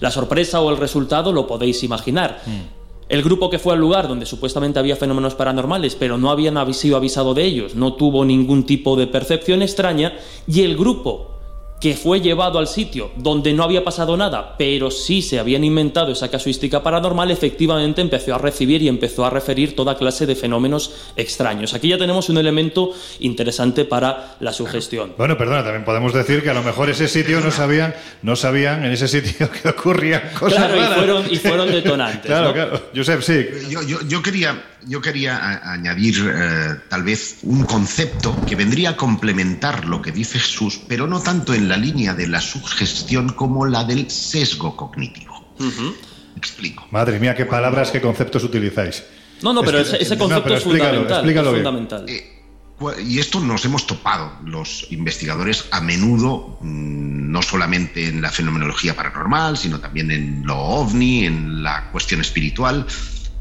La 0.00 0.10
sorpresa 0.10 0.62
o 0.62 0.70
el 0.70 0.78
resultado 0.78 1.30
lo 1.30 1.46
podéis 1.46 1.82
imaginar. 1.84 2.40
El 3.10 3.22
grupo 3.22 3.50
que 3.50 3.58
fue 3.58 3.74
al 3.74 3.80
lugar 3.80 4.08
donde 4.08 4.24
supuestamente 4.24 4.78
había 4.78 4.96
fenómenos 4.96 5.34
paranormales, 5.34 5.94
pero 5.94 6.16
no 6.16 6.30
habían 6.30 6.56
sido 6.72 6.96
avisado 6.96 7.34
de 7.34 7.44
ellos, 7.44 7.74
no 7.74 7.92
tuvo 7.94 8.24
ningún 8.24 8.64
tipo 8.64 8.96
de 8.96 9.08
percepción 9.08 9.60
extraña, 9.60 10.14
y 10.46 10.62
el 10.62 10.74
grupo 10.74 11.39
que 11.80 11.94
fue 11.94 12.20
llevado 12.20 12.58
al 12.58 12.66
sitio 12.66 13.10
donde 13.16 13.54
no 13.54 13.62
había 13.64 13.82
pasado 13.82 14.14
nada, 14.16 14.54
pero 14.58 14.90
sí 14.90 15.22
se 15.22 15.38
habían 15.38 15.64
inventado 15.64 16.12
esa 16.12 16.30
casuística 16.30 16.82
paranormal, 16.82 17.30
efectivamente 17.30 18.02
empezó 18.02 18.34
a 18.34 18.38
recibir 18.38 18.82
y 18.82 18.88
empezó 18.88 19.24
a 19.24 19.30
referir 19.30 19.74
toda 19.74 19.96
clase 19.96 20.26
de 20.26 20.36
fenómenos 20.36 20.92
extraños. 21.16 21.72
Aquí 21.72 21.88
ya 21.88 21.96
tenemos 21.96 22.28
un 22.28 22.36
elemento 22.36 22.92
interesante 23.20 23.86
para 23.86 24.36
la 24.40 24.52
sugestión. 24.52 25.14
Bueno, 25.16 25.38
perdona, 25.38 25.62
también 25.64 25.84
podemos 25.86 26.12
decir 26.12 26.42
que 26.42 26.50
a 26.50 26.54
lo 26.54 26.62
mejor 26.62 26.90
ese 26.90 27.08
sitio 27.08 27.40
no 27.40 27.50
sabían, 27.50 27.94
no 28.22 28.36
sabían 28.36 28.84
en 28.84 28.92
ese 28.92 29.08
sitio 29.08 29.48
que 29.62 29.68
ocurrían 29.70 30.22
cosas 30.38 30.58
Claro, 30.66 30.76
y 30.76 30.94
fueron, 30.94 31.24
y 31.32 31.36
fueron 31.36 31.70
detonantes. 31.72 32.20
Claro, 32.26 32.48
¿no? 32.48 32.52
claro. 32.52 32.82
Josep, 32.94 33.22
sí. 33.22 33.46
Yo, 33.70 33.82
yo- 33.82 34.00
yo 34.06 34.22
quería, 34.22 34.62
yo 34.86 35.00
quería 35.00 35.72
añadir 35.72 36.30
eh, 36.34 36.74
tal 36.88 37.02
vez 37.02 37.38
un 37.42 37.64
concepto 37.64 38.44
que 38.46 38.56
vendría 38.56 38.90
a 38.90 38.96
complementar 38.96 39.84
lo 39.86 40.00
que 40.02 40.12
dice 40.12 40.38
Jesús, 40.38 40.80
pero 40.88 41.06
no 41.06 41.20
tanto 41.20 41.54
en 41.54 41.68
la 41.68 41.76
línea 41.76 42.14
de 42.14 42.26
la 42.28 42.40
sugestión 42.40 43.30
como 43.30 43.66
la 43.66 43.84
del 43.84 44.10
sesgo 44.10 44.76
cognitivo. 44.76 45.54
Explico. 46.36 46.86
Madre 46.90 47.18
mía, 47.18 47.34
qué 47.34 47.44
palabras, 47.46 47.90
qué 47.90 48.00
conceptos 48.00 48.44
utilizáis. 48.44 49.02
No, 49.42 49.52
no, 49.52 49.62
pero 49.62 49.78
Es 49.80 49.88
que- 49.90 49.96
ese, 50.02 50.14
no, 50.16 50.20
concepto 50.20 50.44
pero 50.44 50.54
es 50.56 50.62
explícalo, 50.62 50.90
fundamental. 51.00 51.18
explícalo 51.18 51.50
es 51.50 51.56
fundamental. 51.56 52.06
Cu- 52.78 52.92
Y 53.06 53.18
esto 53.18 53.40
nos 53.40 53.64
hemos 53.66 53.86
topado 53.86 54.32
los 54.46 54.86
investigadores 54.90 55.66
a 55.70 55.80
menudo, 55.82 56.58
mm, 56.62 57.30
no 57.30 57.42
solamente 57.42 58.08
en 58.08 58.22
la 58.22 58.30
fenomenología 58.30 58.94
paranormal, 58.96 59.58
sino 59.58 59.80
también 59.80 60.10
en 60.10 60.46
lo 60.46 60.56
ovni, 60.58 61.26
en 61.26 61.62
la 61.62 61.90
cuestión 61.90 62.20
espiritual. 62.22 62.86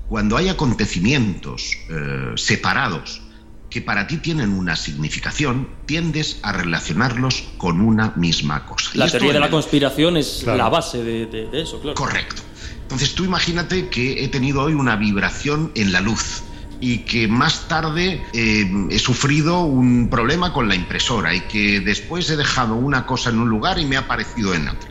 Cuando 0.10 0.38
hay 0.38 0.50
acontecimientos 0.50 1.72
eh, 1.88 2.32
separados 2.36 3.22
que 3.70 3.82
para 3.84 4.08
ti 4.08 4.18
tienen 4.18 4.50
una 4.54 4.76
significación, 4.76 5.70
tiendes 5.86 6.40
a 6.42 6.52
relacionarlos 6.52 7.44
con 7.60 7.80
una 7.80 8.14
misma 8.16 8.66
cosa. 8.66 8.90
La 8.96 9.08
teoría 9.08 9.34
de 9.34 9.40
la 9.40 9.46
el- 9.46 9.52
conspiración 9.52 10.18
es 10.18 10.40
Claro. 10.42 10.58
la 10.58 10.70
base 10.70 11.04
de, 11.04 11.28
de- 11.28 11.48
de 11.48 11.62
eso, 11.62 11.80
claro. 11.80 11.94
Correcto. 11.94 12.42
Entonces 12.82 13.14
tú 13.14 13.24
imagínate 13.24 13.90
que 13.90 14.24
he 14.24 14.28
tenido 14.30 14.64
hoy 14.64 14.74
una 14.74 14.96
vibración 14.96 15.72
en 15.76 15.92
la 15.92 16.02
luz 16.02 16.42
y 16.82 17.06
que 17.06 17.28
más 17.28 17.68
tarde 17.68 18.24
eh, 18.34 18.66
he 18.90 18.98
sufrido 18.98 19.60
un 19.62 20.10
problema 20.10 20.52
con 20.54 20.68
la 20.68 20.74
impresora 20.74 21.36
y 21.36 21.42
que 21.42 21.82
después 21.82 22.28
he 22.32 22.36
dejado 22.38 22.74
una 22.74 23.06
cosa 23.06 23.30
en 23.30 23.38
un 23.38 23.50
lugar 23.50 23.78
y 23.78 23.86
me 23.86 23.96
ha 23.98 24.00
aparecido 24.00 24.56
en 24.56 24.70
otro. 24.70 24.89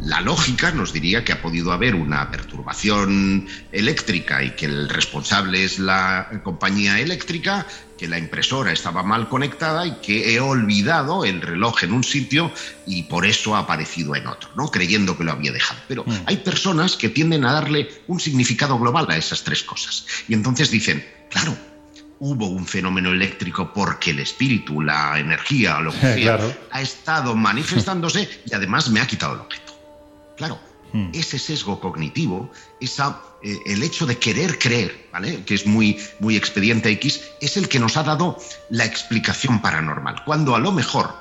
La 0.00 0.20
lógica 0.20 0.70
nos 0.70 0.92
diría 0.92 1.24
que 1.24 1.32
ha 1.32 1.42
podido 1.42 1.72
haber 1.72 1.94
una 1.94 2.30
perturbación 2.30 3.48
eléctrica 3.72 4.42
y 4.44 4.50
que 4.50 4.66
el 4.66 4.88
responsable 4.88 5.64
es 5.64 5.78
la 5.78 6.40
compañía 6.44 7.00
eléctrica, 7.00 7.66
que 7.98 8.06
la 8.06 8.18
impresora 8.18 8.72
estaba 8.72 9.02
mal 9.02 9.28
conectada 9.28 9.86
y 9.86 9.96
que 10.00 10.34
he 10.34 10.40
olvidado 10.40 11.24
el 11.24 11.40
reloj 11.40 11.82
en 11.82 11.92
un 11.92 12.04
sitio 12.04 12.52
y 12.86 13.04
por 13.04 13.26
eso 13.26 13.56
ha 13.56 13.60
aparecido 13.60 14.14
en 14.14 14.26
otro, 14.26 14.50
¿no? 14.56 14.70
Creyendo 14.70 15.18
que 15.18 15.24
lo 15.24 15.32
había 15.32 15.52
dejado. 15.52 15.80
Pero 15.88 16.04
hay 16.26 16.36
personas 16.38 16.96
que 16.96 17.08
tienden 17.08 17.44
a 17.44 17.52
darle 17.52 17.88
un 18.06 18.20
significado 18.20 18.78
global 18.78 19.06
a 19.08 19.16
esas 19.16 19.42
tres 19.42 19.62
cosas. 19.62 20.06
Y 20.28 20.34
entonces 20.34 20.70
dicen, 20.70 21.04
claro, 21.30 21.56
hubo 22.18 22.46
un 22.46 22.66
fenómeno 22.66 23.10
eléctrico 23.12 23.72
porque 23.72 24.10
el 24.10 24.20
espíritu, 24.20 24.80
la 24.80 25.18
energía, 25.18 25.78
lo 25.80 25.92
que 25.92 25.98
sea, 26.00 26.36
Claro. 26.36 26.54
ha 26.70 26.80
estado 26.80 27.34
manifestándose 27.36 28.28
y 28.46 28.54
además 28.54 28.88
me 28.90 29.00
ha 29.00 29.06
quitado 29.06 29.34
el 29.34 29.40
objeto. 29.40 29.72
Claro, 30.36 30.58
ese 31.12 31.38
sesgo 31.38 31.78
cognitivo, 31.78 32.50
esa, 32.80 33.20
eh, 33.42 33.58
el 33.66 33.82
hecho 33.82 34.06
de 34.06 34.16
querer 34.16 34.58
creer, 34.58 35.08
¿vale? 35.12 35.44
que 35.44 35.54
es 35.54 35.66
muy, 35.66 36.00
muy 36.20 36.36
expediente 36.36 36.88
X, 36.92 37.20
es 37.40 37.58
el 37.58 37.68
que 37.68 37.78
nos 37.78 37.98
ha 37.98 38.02
dado 38.02 38.38
la 38.70 38.86
explicación 38.86 39.60
paranormal. 39.60 40.24
Cuando 40.24 40.54
a 40.56 40.58
lo 40.58 40.72
mejor, 40.72 41.14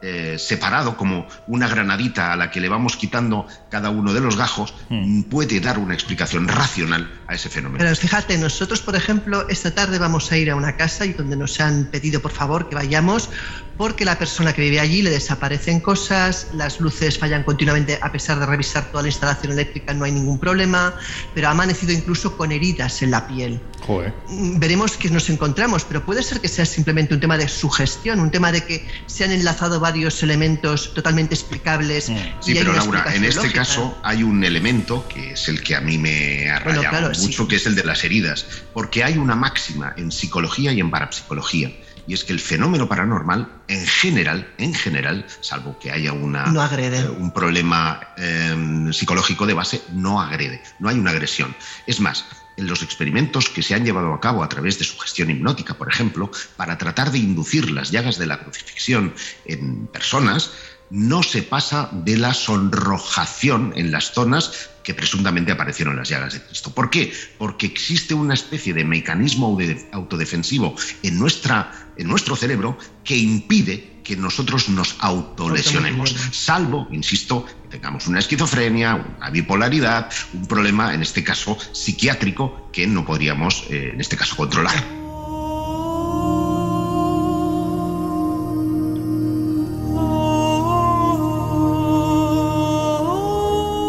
eh, 0.00 0.36
separado 0.38 0.96
como 0.96 1.26
una 1.46 1.68
granadita 1.68 2.32
a 2.32 2.36
la 2.36 2.50
que 2.50 2.60
le 2.60 2.68
vamos 2.68 2.96
quitando 2.96 3.46
cada 3.70 3.90
uno 3.90 4.14
de 4.14 4.20
los 4.20 4.36
gajos, 4.36 4.74
mm, 4.88 5.22
puede 5.24 5.60
dar 5.60 5.78
una 5.78 5.94
explicación 5.94 6.46
racional 6.46 7.10
a 7.26 7.34
ese 7.34 7.48
fenómeno. 7.48 7.78
Pero 7.78 7.96
fíjate, 7.96 8.38
nosotros, 8.38 8.80
por 8.80 8.96
ejemplo, 8.96 9.48
esta 9.48 9.74
tarde 9.74 9.98
vamos 9.98 10.30
a 10.30 10.36
ir 10.36 10.50
a 10.50 10.56
una 10.56 10.76
casa 10.76 11.04
y 11.04 11.12
donde 11.12 11.36
nos 11.36 11.60
han 11.60 11.86
pedido, 11.86 12.20
por 12.20 12.30
favor, 12.30 12.68
que 12.68 12.74
vayamos 12.74 13.30
porque 13.78 14.04
la 14.04 14.18
persona 14.18 14.52
que 14.52 14.60
vive 14.60 14.80
allí 14.80 15.02
le 15.02 15.10
desaparecen 15.10 15.78
cosas, 15.78 16.48
las 16.52 16.80
luces 16.80 17.16
fallan 17.16 17.44
continuamente 17.44 17.98
a 18.02 18.10
pesar 18.10 18.40
de 18.40 18.44
revisar 18.44 18.90
toda 18.90 19.02
la 19.02 19.08
instalación 19.08 19.52
eléctrica, 19.52 19.94
no 19.94 20.04
hay 20.04 20.10
ningún 20.10 20.38
problema, 20.40 20.94
pero 21.32 21.46
ha 21.46 21.52
amanecido 21.52 21.92
incluso 21.92 22.36
con 22.36 22.50
heridas 22.50 23.00
en 23.02 23.12
la 23.12 23.28
piel. 23.28 23.60
Joder. 23.86 24.12
Mm, 24.28 24.58
Veremos 24.58 24.96
qué 24.96 25.08
nos 25.10 25.30
encontramos, 25.30 25.84
pero 25.84 26.04
puede 26.04 26.24
ser 26.24 26.40
que 26.40 26.48
sea 26.48 26.66
simplemente 26.66 27.14
un 27.14 27.20
tema 27.20 27.38
de 27.38 27.48
sugestión, 27.48 28.18
un 28.18 28.32
tema 28.32 28.50
de 28.50 28.64
que 28.64 28.86
se 29.06 29.24
han 29.24 29.30
enlazado 29.30 29.78
varios 29.88 30.22
elementos 30.22 30.92
totalmente 30.92 31.34
explicables. 31.34 32.04
Sí, 32.04 32.12
y 32.46 32.50
hay 32.52 32.58
pero 32.58 32.74
Laura, 32.74 33.04
en 33.14 33.24
este 33.24 33.40
lógica. 33.42 33.60
caso 33.60 33.98
hay 34.02 34.22
un 34.22 34.44
elemento 34.44 35.06
que 35.08 35.32
es 35.32 35.48
el 35.48 35.62
que 35.62 35.74
a 35.76 35.80
mí 35.80 35.96
me 35.96 36.50
ha 36.50 36.60
Bueno, 36.60 36.82
rayado 36.82 37.14
sí. 37.14 37.22
mucho, 37.22 37.48
que 37.48 37.56
es 37.56 37.64
el 37.66 37.74
de 37.74 37.84
las 37.84 38.04
heridas, 38.04 38.44
porque 38.74 39.02
hay 39.02 39.16
una 39.16 39.34
máxima 39.34 39.94
en 39.96 40.12
psicología 40.12 40.72
y 40.72 40.80
en 40.80 40.90
parapsicología, 40.90 41.72
y 42.06 42.12
es 42.14 42.24
que 42.24 42.32
el 42.34 42.40
fenómeno 42.40 42.86
paranormal, 42.88 43.48
en 43.68 43.86
general, 43.86 44.46
en 44.58 44.74
general, 44.74 45.26
salvo 45.40 45.78
que 45.78 45.90
haya 45.90 46.12
una, 46.12 46.46
No 46.46 46.60
agrede. 46.62 46.98
eh, 47.00 47.08
un 47.08 47.32
problema 47.32 48.00
eh, 48.18 48.88
psicológico 48.92 49.46
de 49.46 49.54
base, 49.54 49.80
no 49.92 50.20
agrede, 50.20 50.62
no 50.78 50.88
hay 50.90 50.98
una 50.98 51.10
agresión. 51.12 51.54
Es 51.86 52.00
más, 52.00 52.24
en 52.58 52.66
los 52.66 52.82
experimentos 52.82 53.48
que 53.48 53.62
se 53.62 53.74
han 53.74 53.84
llevado 53.84 54.12
a 54.12 54.20
cabo 54.20 54.42
a 54.42 54.48
través 54.48 54.78
de 54.78 54.84
sugestión 54.84 55.30
hipnótica, 55.30 55.74
por 55.74 55.88
ejemplo, 55.88 56.30
para 56.56 56.76
tratar 56.76 57.12
de 57.12 57.18
inducir 57.18 57.70
las 57.70 57.90
llagas 57.90 58.18
de 58.18 58.26
la 58.26 58.40
crucifixión 58.40 59.14
en 59.46 59.86
personas, 59.86 60.52
no 60.90 61.22
se 61.22 61.42
pasa 61.42 61.90
de 61.92 62.16
la 62.16 62.34
sonrojación 62.34 63.72
en 63.76 63.92
las 63.92 64.12
zonas 64.12 64.70
que 64.82 64.94
presuntamente 64.94 65.52
aparecieron 65.52 65.96
las 65.96 66.08
llagas 66.08 66.32
de 66.32 66.42
Cristo. 66.42 66.72
¿Por 66.72 66.90
qué? 66.90 67.12
Porque 67.36 67.66
existe 67.66 68.14
una 68.14 68.34
especie 68.34 68.72
de 68.74 68.84
mecanismo 68.84 69.56
autodefensivo 69.92 70.74
en, 71.02 71.18
nuestra, 71.18 71.90
en 71.96 72.08
nuestro 72.08 72.36
cerebro 72.36 72.78
que 73.04 73.16
impide 73.16 73.97
que 74.08 74.16
nosotros 74.16 74.70
nos 74.70 74.96
autolesionemos, 75.00 76.16
salvo, 76.32 76.88
insisto, 76.90 77.44
que 77.44 77.76
tengamos 77.76 78.06
una 78.06 78.20
esquizofrenia, 78.20 78.94
una 79.18 79.28
bipolaridad, 79.28 80.10
un 80.32 80.46
problema, 80.46 80.94
en 80.94 81.02
este 81.02 81.22
caso, 81.22 81.58
psiquiátrico, 81.72 82.70
que 82.72 82.86
no 82.86 83.04
podríamos, 83.04 83.64
eh, 83.68 83.90
en 83.92 84.00
este 84.00 84.16
caso, 84.16 84.34
controlar. 84.34 85.07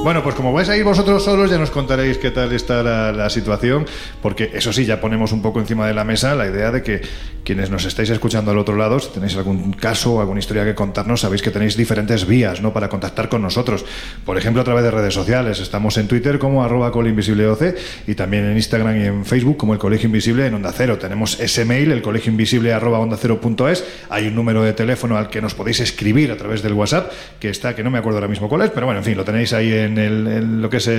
Bueno, 0.10 0.24
pues 0.24 0.34
como 0.34 0.52
vais 0.52 0.68
a 0.70 0.76
ir 0.76 0.84
vosotros 0.84 1.24
solos, 1.24 1.52
ya 1.52 1.60
nos 1.60 1.70
contaréis 1.70 2.18
qué 2.18 2.32
tal 2.32 2.52
está 2.52 2.82
la, 2.82 3.12
la 3.12 3.30
situación, 3.30 3.86
porque 4.24 4.50
eso 4.56 4.74
sí, 4.74 4.84
ya 4.84 5.00
ponemos 5.00 5.32
un 5.34 5.44
poco 5.44 5.60
encima 5.60 5.86
de 5.86 5.94
la 5.94 6.04
mesa 6.04 6.34
la 6.34 6.48
idea 6.48 6.72
de 6.72 6.82
que 6.82 7.02
quienes 7.44 7.70
nos 7.70 7.86
estáis 7.86 8.10
escuchando 8.10 8.52
al 8.52 8.58
otro 8.58 8.76
lado, 8.76 9.00
si 9.00 9.10
tenéis 9.10 9.36
algún 9.36 9.74
caso 9.74 10.14
o 10.14 10.20
alguna 10.20 10.40
historia 10.40 10.66
que 10.66 10.76
contarnos, 10.76 11.22
sabéis 11.22 11.42
que 11.42 11.52
tenéis 11.52 11.76
diferentes 11.76 12.28
vías 12.28 12.62
¿no? 12.62 12.74
para 12.74 12.90
contactar 12.90 13.30
con 13.30 13.42
nosotros. 13.42 13.86
Por 14.26 14.38
ejemplo, 14.38 14.62
a 14.62 14.66
través 14.66 14.84
de 14.84 14.92
redes 14.92 15.14
sociales. 15.14 15.60
Estamos 15.60 15.98
en 15.98 16.08
Twitter 16.08 16.40
como 16.40 16.64
arroba 16.64 16.92
colinvisibleoc 16.92 17.62
y 18.08 18.16
también 18.16 18.46
en 18.46 18.56
Instagram 18.56 19.02
y 19.02 19.06
en 19.06 19.26
Facebook 19.26 19.58
como 19.58 19.74
el 19.74 19.80
Colegio 19.80 20.08
Invisible 20.08 20.46
en 20.46 20.54
Onda 20.54 20.72
Cero. 20.72 20.98
Tenemos 20.98 21.40
ese 21.40 21.66
mail, 21.66 21.92
el 21.92 22.02
colegio 22.02 22.32
invisible 22.32 22.74
arroba 22.74 23.00
onda 23.00 23.18
cero 23.20 23.42
punto 23.42 23.68
es. 23.68 23.84
Hay 24.10 24.28
un 24.28 24.36
número 24.36 24.64
de 24.64 24.74
teléfono 24.74 25.18
al 25.18 25.30
que 25.30 25.42
nos 25.42 25.56
podéis 25.56 25.80
escribir 25.80 26.32
a 26.32 26.38
través 26.38 26.62
del 26.62 26.74
WhatsApp, 26.74 27.12
que 27.40 27.50
está, 27.50 27.76
que 27.76 27.84
no 27.84 27.90
me 27.90 27.98
acuerdo 27.98 28.18
ahora 28.18 28.28
mismo 28.28 28.48
cuál 28.48 28.62
es, 28.62 28.70
pero 28.70 28.86
bueno, 28.86 29.00
en 29.00 29.06
fin, 29.06 29.18
lo 29.18 29.24
tenéis 29.24 29.54
ahí 29.54 29.74
en, 29.74 29.98
en 30.00 30.62
lo 30.62 30.70
que 30.70 30.78
es 30.78 30.90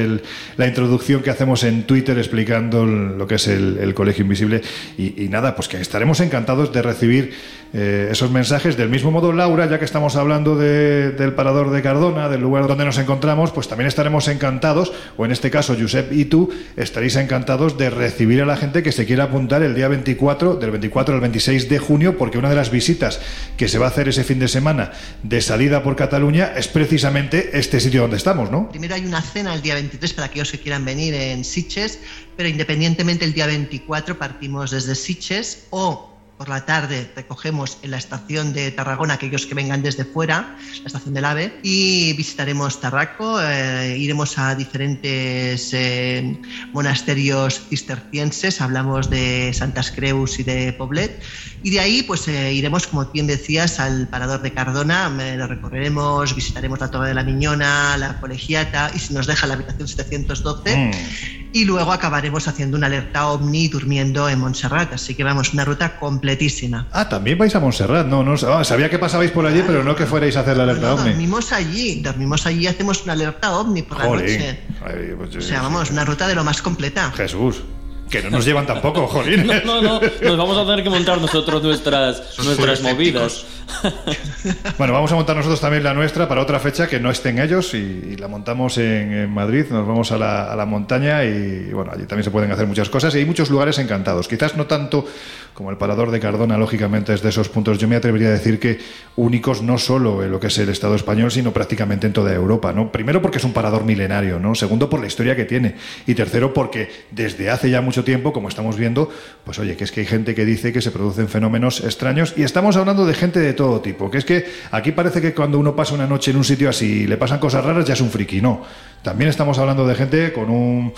la 0.56 0.66
introducción 0.66 1.22
que 1.22 1.30
hacemos 1.30 1.64
en 1.64 1.84
Twitter 1.84 2.16
explicando 2.18 2.84
lo 2.86 3.26
que 3.26 3.36
es 3.36 3.48
el, 3.48 3.78
el 3.78 3.94
Colegio 3.94 4.22
Invisible. 4.22 4.62
Y, 4.96 5.24
y 5.24 5.28
nada, 5.28 5.54
pues 5.54 5.68
que 5.68 5.78
estaremos 5.78 6.20
encantados 6.20 6.72
de 6.72 6.82
recibir 6.82 7.32
eh, 7.72 8.08
esos 8.10 8.30
mensajes. 8.30 8.76
Del 8.76 8.88
mismo 8.88 9.10
modo, 9.10 9.32
Laura, 9.32 9.68
ya 9.68 9.78
que 9.78 9.84
estamos 9.84 10.16
hablando 10.16 10.56
de- 10.56 11.10
del 11.12 11.34
parador 11.34 11.70
de 11.70 11.82
Cardona, 11.82 12.28
del 12.28 12.40
lugar 12.40 12.66
donde 12.66 12.84
nos 12.84 12.98
encontramos, 12.98 13.52
pues 13.52 13.68
también 13.68 13.86
estaremos 13.88 14.26
encantados, 14.28 14.92
o 15.16 15.24
en 15.24 15.30
este 15.32 15.50
caso, 15.50 15.76
Josep 15.78 16.12
y 16.12 16.24
tú, 16.24 16.50
estaréis 16.76 17.16
encantados 17.16 17.78
de 17.78 17.90
recibir 17.90 18.42
a 18.42 18.46
la 18.46 18.56
gente 18.56 18.82
que 18.82 18.92
se 18.92 19.06
quiera 19.06 19.24
apuntar 19.24 19.62
el 19.62 19.74
día 19.74 19.88
24, 19.88 20.56
del 20.56 20.70
24 20.72 21.14
al 21.14 21.20
26 21.20 21.68
de 21.68 21.78
junio, 21.78 22.18
porque 22.18 22.38
una 22.38 22.48
de 22.50 22.56
las 22.56 22.70
visitas 22.70 23.20
que 23.56 23.68
se 23.68 23.78
va 23.78 23.86
a 23.86 23.88
hacer 23.90 24.08
ese 24.08 24.24
fin 24.24 24.38
de 24.38 24.48
semana 24.48 24.90
de 25.22 25.40
salida 25.40 25.82
por 25.82 25.94
Cataluña 25.96 26.52
es 26.56 26.66
precisamente 26.68 27.50
este 27.58 27.78
sitio 27.80 28.02
donde 28.02 28.16
estamos, 28.16 28.50
¿no? 28.50 28.68
Primero 28.70 28.94
hay 28.96 29.04
una 29.06 29.22
cena 29.22 29.54
el 29.54 29.62
día 29.62 29.74
23 29.74 30.12
para 30.14 30.26
aquellos 30.26 30.50
que 30.50 30.58
quieran 30.58 30.84
venir 30.84 31.14
en 31.14 31.44
Sitges, 31.44 32.00
pero 32.36 32.48
independientemente 32.48 33.24
el 33.24 33.32
día 33.32 33.46
24 33.46 34.18
partimos 34.18 34.70
desde 34.72 34.94
Sitges 34.94 35.66
o 35.70 36.09
por 36.40 36.48
la 36.48 36.64
tarde 36.64 37.12
recogemos 37.14 37.76
en 37.82 37.90
la 37.90 37.98
estación 37.98 38.54
de 38.54 38.70
Tarragona 38.70 39.12
aquellos 39.12 39.44
que 39.44 39.54
vengan 39.54 39.82
desde 39.82 40.06
fuera, 40.06 40.56
la 40.80 40.86
estación 40.86 41.12
del 41.12 41.26
AVE, 41.26 41.60
y 41.62 42.14
visitaremos 42.14 42.80
Tarraco, 42.80 43.38
eh, 43.42 43.98
iremos 43.98 44.38
a 44.38 44.54
diferentes 44.54 45.74
eh, 45.74 46.40
monasterios 46.72 47.60
cistercienses, 47.68 48.62
hablamos 48.62 49.10
de 49.10 49.52
Santas 49.52 49.90
Creus 49.90 50.38
y 50.38 50.44
de 50.44 50.72
Poblet, 50.72 51.22
y 51.62 51.68
de 51.68 51.80
ahí 51.80 52.02
pues 52.04 52.26
eh, 52.26 52.54
iremos, 52.54 52.86
como 52.86 53.04
bien 53.04 53.26
decías, 53.26 53.78
al 53.78 54.08
Parador 54.08 54.40
de 54.40 54.54
Cardona, 54.54 55.10
lo 55.36 55.46
recorreremos, 55.46 56.34
visitaremos 56.34 56.80
la 56.80 56.90
Torre 56.90 57.08
de 57.08 57.14
la 57.16 57.22
Miñona, 57.22 57.98
la 57.98 58.18
Colegiata, 58.18 58.90
y 58.94 58.98
si 58.98 59.12
nos 59.12 59.26
deja 59.26 59.46
la 59.46 59.52
habitación 59.52 59.86
712, 59.86 60.70
Mm. 60.74 61.39
Y 61.52 61.64
luego 61.64 61.92
acabaremos 61.92 62.46
haciendo 62.48 62.76
una 62.76 62.86
alerta 62.86 63.28
ovni 63.28 63.68
durmiendo 63.68 64.28
en 64.28 64.38
Montserrat, 64.38 64.92
así 64.94 65.14
que 65.14 65.24
vamos, 65.24 65.52
una 65.52 65.64
ruta 65.64 65.98
completísima. 65.98 66.86
Ah, 66.92 67.08
también 67.08 67.38
vais 67.38 67.54
a 67.54 67.60
Montserrat, 67.60 68.06
no, 68.06 68.22
no 68.22 68.34
ah, 68.48 68.64
sabía 68.64 68.88
que 68.90 68.98
pasabais 68.98 69.30
por 69.30 69.46
allí, 69.46 69.62
pero 69.66 69.82
no 69.82 69.94
que 69.96 70.06
fuerais 70.06 70.36
a 70.36 70.40
hacer 70.40 70.56
la 70.56 70.64
alerta 70.64 70.88
No, 70.88 70.94
ovni. 70.94 71.10
dormimos 71.10 71.52
allí, 71.52 72.00
dormimos 72.02 72.46
allí 72.46 72.64
y 72.64 72.66
hacemos 72.66 73.02
una 73.04 73.14
alerta 73.14 73.58
ovni 73.58 73.82
por 73.82 73.98
la 73.98 74.06
noche. 74.06 74.60
Ay, 74.84 75.14
pues, 75.16 75.36
O 75.36 75.40
sea, 75.40 75.62
vamos, 75.62 75.90
una 75.90 76.04
ruta 76.04 76.28
de 76.28 76.34
lo 76.34 76.44
más 76.44 76.62
completa. 76.62 77.12
Jesús, 77.16 77.62
que 78.10 78.22
no 78.22 78.30
nos 78.30 78.44
llevan 78.44 78.66
tampoco, 78.66 79.06
jolín. 79.06 79.46
No, 79.64 79.80
no, 79.80 79.82
no. 79.82 80.00
Nos 80.00 80.36
vamos 80.36 80.58
a 80.58 80.66
tener 80.66 80.82
que 80.82 80.90
montar 80.90 81.20
nosotros 81.20 81.62
nuestras, 81.62 82.38
nuestras 82.38 82.82
movidas. 82.82 83.44
Bueno, 84.78 84.94
vamos 84.94 85.12
a 85.12 85.14
montar 85.14 85.36
nosotros 85.36 85.60
también 85.60 85.84
la 85.84 85.92
nuestra 85.92 86.26
para 86.26 86.40
otra 86.40 86.58
fecha 86.58 86.88
que 86.88 86.98
no 86.98 87.10
estén 87.10 87.38
ellos 87.38 87.74
y, 87.74 88.16
la 88.16 88.28
montamos 88.28 88.78
en, 88.78 89.30
Madrid. 89.30 89.66
Nos 89.70 89.86
vamos 89.86 90.12
a 90.12 90.18
la, 90.18 90.50
a 90.50 90.56
la 90.56 90.64
montaña 90.64 91.24
y, 91.24 91.70
bueno, 91.72 91.92
allí 91.92 92.04
también 92.04 92.24
se 92.24 92.30
pueden 92.30 92.50
hacer 92.50 92.66
muchas 92.66 92.88
cosas 92.88 93.14
y 93.14 93.18
hay 93.18 93.26
muchos 93.26 93.50
lugares 93.50 93.78
encantados. 93.78 94.28
Quizás 94.28 94.56
no 94.56 94.66
tanto 94.66 95.06
como 95.54 95.70
el 95.70 95.76
Parador 95.76 96.10
de 96.10 96.20
Cardona, 96.20 96.56
lógicamente 96.56 97.12
es 97.12 97.22
de 97.22 97.28
esos 97.28 97.50
puntos. 97.50 97.78
Yo 97.78 97.86
me 97.86 97.96
atrevería 97.96 98.28
a 98.28 98.32
decir 98.32 98.58
que 98.58 98.78
únicos 99.16 99.60
no 99.62 99.76
solo 99.76 100.24
en 100.24 100.30
lo 100.30 100.40
que 100.40 100.46
es 100.46 100.58
el 100.58 100.70
Estado 100.70 100.94
español, 100.94 101.30
sino 101.30 101.52
prácticamente 101.52 102.06
en 102.06 102.14
toda 102.14 102.32
Europa. 102.32 102.72
¿no? 102.72 102.90
Primero 102.90 103.20
porque 103.20 103.38
es 103.38 103.44
un 103.44 103.52
parador 103.52 103.84
milenario, 103.84 104.40
¿no? 104.40 104.54
Segundo 104.54 104.88
por 104.88 105.00
la 105.00 105.06
historia 105.06 105.36
que 105.36 105.44
tiene 105.44 105.74
y 106.06 106.14
tercero 106.14 106.54
porque 106.54 106.88
desde 107.10 107.50
hace 107.50 107.68
ya 107.68 107.82
mucho 107.82 108.04
tiempo, 108.04 108.32
como 108.32 108.48
estamos 108.48 108.78
viendo, 108.78 109.10
pues 109.44 109.58
oye, 109.58 109.76
que 109.76 109.84
es 109.84 109.92
que 109.92 110.00
hay 110.00 110.06
gente 110.06 110.34
que 110.34 110.44
dice 110.44 110.72
que 110.72 110.80
se 110.80 110.90
producen 110.90 111.28
fenómenos 111.28 111.84
extraños 111.84 112.32
y 112.36 112.42
estamos 112.42 112.76
hablando 112.76 113.04
de 113.04 113.12
gente 113.12 113.40
de 113.40 113.52
todo 113.60 113.82
tipo. 113.82 114.10
Que 114.10 114.16
es 114.16 114.24
que 114.24 114.50
aquí 114.70 114.92
parece 114.92 115.20
que 115.20 115.34
cuando 115.34 115.58
uno 115.58 115.76
pasa 115.76 115.92
una 115.92 116.06
noche 116.06 116.30
en 116.30 116.38
un 116.38 116.44
sitio 116.44 116.70
así 116.70 117.02
y 117.02 117.06
le 117.06 117.18
pasan 117.18 117.38
cosas 117.38 117.62
raras 117.62 117.84
ya 117.84 117.92
es 117.92 118.00
un 118.00 118.08
friki. 118.08 118.40
No. 118.40 118.62
También 119.02 119.28
estamos 119.28 119.58
hablando 119.58 119.86
de 119.86 119.94
gente 119.94 120.32
con 120.32 120.48
un 120.48 120.94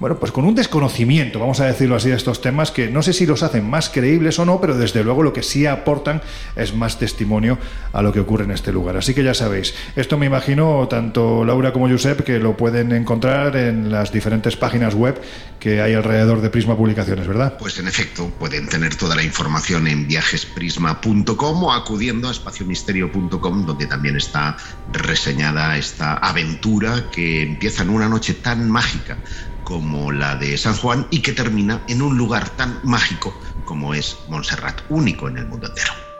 bueno, 0.00 0.18
pues 0.18 0.32
con 0.32 0.44
un 0.44 0.54
desconocimiento, 0.54 1.38
vamos 1.38 1.60
a 1.60 1.66
decirlo 1.66 1.96
así, 1.96 2.08
de 2.08 2.16
estos 2.16 2.40
temas 2.40 2.70
que 2.70 2.90
no 2.90 3.02
sé 3.02 3.12
si 3.12 3.26
los 3.26 3.42
hacen 3.42 3.68
más 3.68 3.88
creíbles 3.88 4.38
o 4.38 4.44
no, 4.44 4.60
pero 4.60 4.76
desde 4.76 5.04
luego 5.04 5.22
lo 5.22 5.32
que 5.32 5.42
sí 5.42 5.66
aportan 5.66 6.20
es 6.56 6.74
más 6.74 6.98
testimonio 6.98 7.58
a 7.92 8.02
lo 8.02 8.12
que 8.12 8.20
ocurre 8.20 8.44
en 8.44 8.50
este 8.50 8.72
lugar. 8.72 8.96
Así 8.96 9.14
que 9.14 9.22
ya 9.22 9.34
sabéis, 9.34 9.74
esto 9.94 10.18
me 10.18 10.26
imagino 10.26 10.88
tanto 10.88 11.44
Laura 11.44 11.72
como 11.72 11.88
Josep 11.88 12.22
que 12.22 12.38
lo 12.38 12.56
pueden 12.56 12.92
encontrar 12.92 13.56
en 13.56 13.90
las 13.92 14.12
diferentes 14.12 14.56
páginas 14.56 14.94
web 14.94 15.20
que 15.60 15.80
hay 15.80 15.94
alrededor 15.94 16.42
de 16.42 16.50
Prisma 16.50 16.76
Publicaciones, 16.76 17.26
¿verdad? 17.26 17.56
Pues 17.58 17.78
en 17.78 17.88
efecto, 17.88 18.28
pueden 18.38 18.68
tener 18.68 18.96
toda 18.96 19.14
la 19.16 19.22
información 19.22 19.86
en 19.86 20.06
viajesprisma.com 20.06 21.62
o 21.62 21.72
acudiendo 21.72 22.28
a 22.28 22.32
espaciomisterio.com, 22.32 23.64
donde 23.64 23.86
también 23.86 24.16
está 24.16 24.56
reseñada 24.92 25.78
esta 25.78 26.14
aventura 26.14 27.06
que 27.10 27.42
empieza 27.42 27.82
en 27.82 27.90
una 27.90 28.08
noche 28.08 28.34
tan 28.34 28.68
mágica 28.68 29.16
como 29.64 30.12
la 30.12 30.36
de 30.36 30.56
San 30.56 30.76
Juan 30.76 31.06
y 31.10 31.20
que 31.20 31.32
termina 31.32 31.82
en 31.88 32.02
un 32.02 32.16
lugar 32.16 32.48
tan 32.50 32.78
mágico 32.84 33.34
como 33.64 33.94
es 33.94 34.18
Montserrat, 34.28 34.82
único 34.90 35.28
en 35.28 35.38
el 35.38 35.46
mundo 35.46 35.66
entero. 35.66 36.13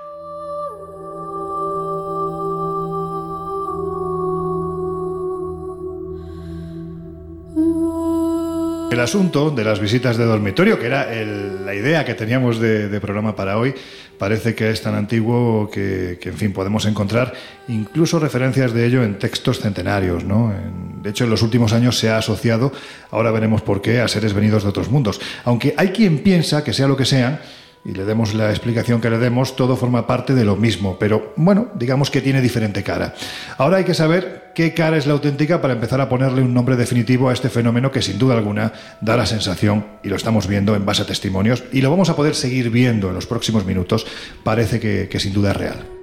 El 8.95 9.01
asunto 9.01 9.51
de 9.51 9.65
las 9.65 9.81
visitas 9.81 10.17
de 10.17 10.25
dormitorio, 10.25 10.79
que 10.79 10.87
era 10.87 11.13
el- 11.13 11.67
la 11.67 11.75
idea 11.75 12.05
que 12.05 12.15
teníamos 12.15 12.61
de, 12.61 13.01
programa 13.01 13.35
para 13.35 13.59
hoy, 13.59 13.75
parece 14.19 14.55
que 14.55 14.71
es 14.71 14.81
tan 14.83 14.95
antiguo 14.95 15.69
que, 15.69 16.17
que, 16.21 16.29
en 16.29 16.37
fin, 16.37 16.53
podemos 16.53 16.87
encontrar 16.87 17.33
incluso 17.67 18.21
referencias 18.21 18.73
de 18.73 18.87
ello 18.87 19.03
en 19.03 19.19
textos 19.19 19.59
centenarios. 19.59 20.23
¿no? 20.23 20.53
En- 20.53 21.03
de 21.03 21.11
hecho, 21.11 21.25
en 21.25 21.31
los 21.31 21.43
últimos 21.43 21.73
años 21.73 21.99
se 21.99 22.09
ha 22.09 22.19
asociado, 22.19 22.71
ahora 23.11 23.33
veremos 23.33 23.63
por 23.63 23.83
qué, 23.83 24.01
a 24.01 24.07
seres 24.07 24.33
venidos 24.33 24.63
de 24.63 24.69
otros 24.69 24.89
mundos. 24.89 25.21
Aunque 25.45 25.75
hay 25.77 25.89
quien 25.89 26.19
piensa 26.19 26.63
que 26.63 26.73
sea 26.73 26.87
lo 26.87 26.97
que 26.97 27.05
sean, 27.05 27.41
y 27.85 27.93
le 27.93 28.05
demos 28.05 28.35
la 28.35 28.51
explicación 28.51 29.01
que 29.01 29.11
le 29.11 29.19
demos, 29.19 29.57
todo 29.57 29.77
forma 29.77 30.07
parte 30.07 30.35
de 30.35 30.45
lo 30.45 30.57
mismo, 30.57 30.97
pero 30.99 31.33
bueno, 31.37 31.69
digamos 31.75 32.11
que 32.11 32.21
tiene 32.21 32.41
diferente 32.41 32.83
cara. 32.83 33.15
Ahora 33.59 33.77
hay 33.79 33.85
que 33.85 33.95
saber 33.95 34.53
qué 34.55 34.73
cara 34.73 34.97
es 34.97 35.07
la 35.07 35.13
auténtica 35.13 35.61
para 35.61 35.75
empezar 35.75 36.01
a 36.01 36.09
ponerle 36.09 36.43
un 36.43 36.55
nombre 36.55 36.77
definitivo 36.77 37.29
a 37.29 37.33
este 37.33 37.51
fenómeno 37.51 37.91
que 37.91 38.03
sin 38.03 38.19
duda 38.19 38.35
alguna 38.35 38.73
da 39.01 39.17
la 39.17 39.27
sensación, 39.27 39.85
y 40.03 40.09
lo 40.09 40.17
estamos 40.17 40.47
viendo 40.47 40.75
en 40.75 40.87
base 40.87 41.03
a 41.03 41.07
testimonios, 41.07 41.65
y 41.73 41.83
lo 41.83 41.91
vamos 41.91 42.09
a 42.09 42.17
poder 42.17 42.35
seguir 42.35 42.71
viendo 42.71 43.09
en 43.09 43.15
los 43.15 43.27
próximos 43.27 43.67
minutos, 43.67 44.07
parece 44.43 44.81
que, 44.81 45.09
que 45.11 45.21
sin 45.21 45.35
duda 45.35 45.51
es 45.51 45.57
real. 45.57 45.94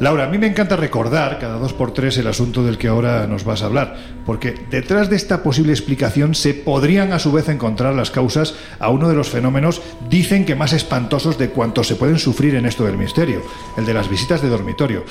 Laura, 0.00 0.24
a 0.24 0.28
mí 0.28 0.38
me 0.38 0.46
encanta 0.46 0.76
recordar 0.76 1.38
cada 1.38 1.58
dos 1.58 1.74
por 1.74 1.92
tres 1.92 2.16
el 2.16 2.26
asunto 2.26 2.64
del 2.64 2.78
que 2.78 2.88
ahora 2.88 3.26
nos 3.26 3.44
vas 3.44 3.60
a 3.60 3.66
hablar, 3.66 3.98
porque 4.24 4.54
detrás 4.70 5.10
de 5.10 5.16
esta 5.16 5.42
posible 5.42 5.72
explicación 5.72 6.34
se 6.34 6.54
podrían 6.54 7.12
a 7.12 7.18
su 7.18 7.32
vez 7.32 7.50
encontrar 7.50 7.94
las 7.94 8.10
causas 8.10 8.54
a 8.78 8.88
uno 8.88 9.10
de 9.10 9.14
los 9.14 9.28
fenómenos, 9.28 9.82
dicen 10.08 10.46
que 10.46 10.54
más 10.54 10.72
espantosos 10.72 11.36
de 11.36 11.50
cuantos 11.50 11.86
se 11.86 11.96
pueden 11.96 12.18
sufrir 12.18 12.54
en 12.54 12.64
esto 12.64 12.86
del 12.86 12.96
misterio, 12.96 13.42
el 13.76 13.84
de 13.84 13.92
las 13.92 14.08
visitas 14.08 14.40
de 14.40 14.48
dormitorio. 14.48 15.04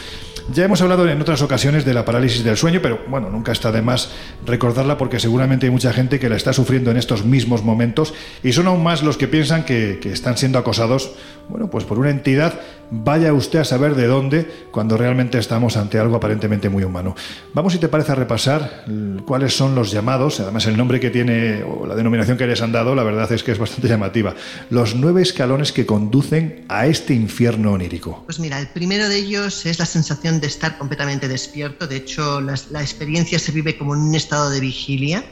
Ya 0.52 0.66
hemos 0.66 0.82
hablado 0.82 1.08
en 1.08 1.22
otras 1.22 1.44
ocasiones 1.44 1.86
de 1.86 1.94
la 1.94 2.06
parálisis 2.06 2.44
del 2.44 2.58
sueño, 2.58 2.80
pero 2.82 3.02
bueno, 3.08 3.30
nunca 3.30 3.52
está 3.52 3.72
de 3.72 3.84
más 3.84 4.10
recordarla 4.44 4.98
porque 4.98 5.20
seguramente 5.20 5.68
hay 5.68 5.72
mucha 5.72 5.94
gente 5.94 6.20
que 6.20 6.30
la 6.30 6.36
está 6.36 6.52
sufriendo 6.54 6.90
en 6.90 6.98
estos 6.98 7.24
mismos 7.24 7.64
momentos 7.64 8.16
y 8.42 8.54
son 8.54 8.66
aún 8.66 8.82
más 8.82 9.04
los 9.04 9.18
que 9.18 9.28
piensan 9.28 9.66
que, 9.66 10.00
que 10.02 10.12
están 10.12 10.38
siendo 10.38 10.58
acosados, 10.58 11.12
bueno, 11.48 11.70
pues 11.70 11.84
por 11.84 12.00
una 12.00 12.10
entidad, 12.10 12.60
vaya 12.90 13.32
usted 13.34 13.60
a 13.60 13.66
saber 13.66 13.94
de 13.94 14.08
dónde, 14.08 14.48
cuando 14.80 14.96
realmente 14.96 15.38
estamos 15.38 15.76
ante 15.76 16.00
algo 16.00 16.16
aparentemente 16.16 16.70
muy 16.70 16.86
humano. 16.86 17.14
Vamos, 17.54 17.74
si 17.74 17.80
te 17.80 17.90
parece, 17.90 18.14
a 18.14 18.16
repasar 18.16 18.86
cuáles 19.26 19.54
son 19.54 19.76
los 19.76 19.92
llamados, 19.92 20.40
además 20.40 20.68
el 20.68 20.78
nombre 20.78 21.02
que 21.02 21.10
tiene 21.10 21.64
o 21.64 21.86
la 21.86 21.96
denominación 21.96 22.38
que 22.38 22.48
les 22.48 22.62
han 22.62 22.72
dado, 22.72 22.96
la 22.96 23.04
verdad 23.04 23.30
es 23.30 23.44
que 23.44 23.52
es 23.52 23.60
bastante 23.60 23.90
llamativa, 23.90 24.36
los 24.70 24.96
nueve 24.96 25.22
escalones 25.22 25.74
que 25.74 25.86
conducen 25.86 26.64
a 26.70 26.88
este 26.88 27.14
infierno 27.14 27.74
onírico. 27.74 28.24
Pues 28.24 28.40
mira, 28.40 28.58
el 28.58 28.70
primero 28.70 29.10
de 29.10 29.18
ellos 29.18 29.66
es 29.66 29.80
la 29.80 29.86
sensación 29.86 30.40
de 30.40 30.48
estar 30.48 30.78
completamente 30.78 31.28
despierto. 31.28 31.86
De 31.86 31.98
hecho, 31.98 32.40
la, 32.40 32.54
experiencia 32.80 33.38
se 33.38 33.52
vive 33.52 33.78
como 33.78 33.96
en 33.96 34.00
un 34.00 34.16
estado 34.16 34.50
de 34.50 34.62
vigilia. 34.62 35.26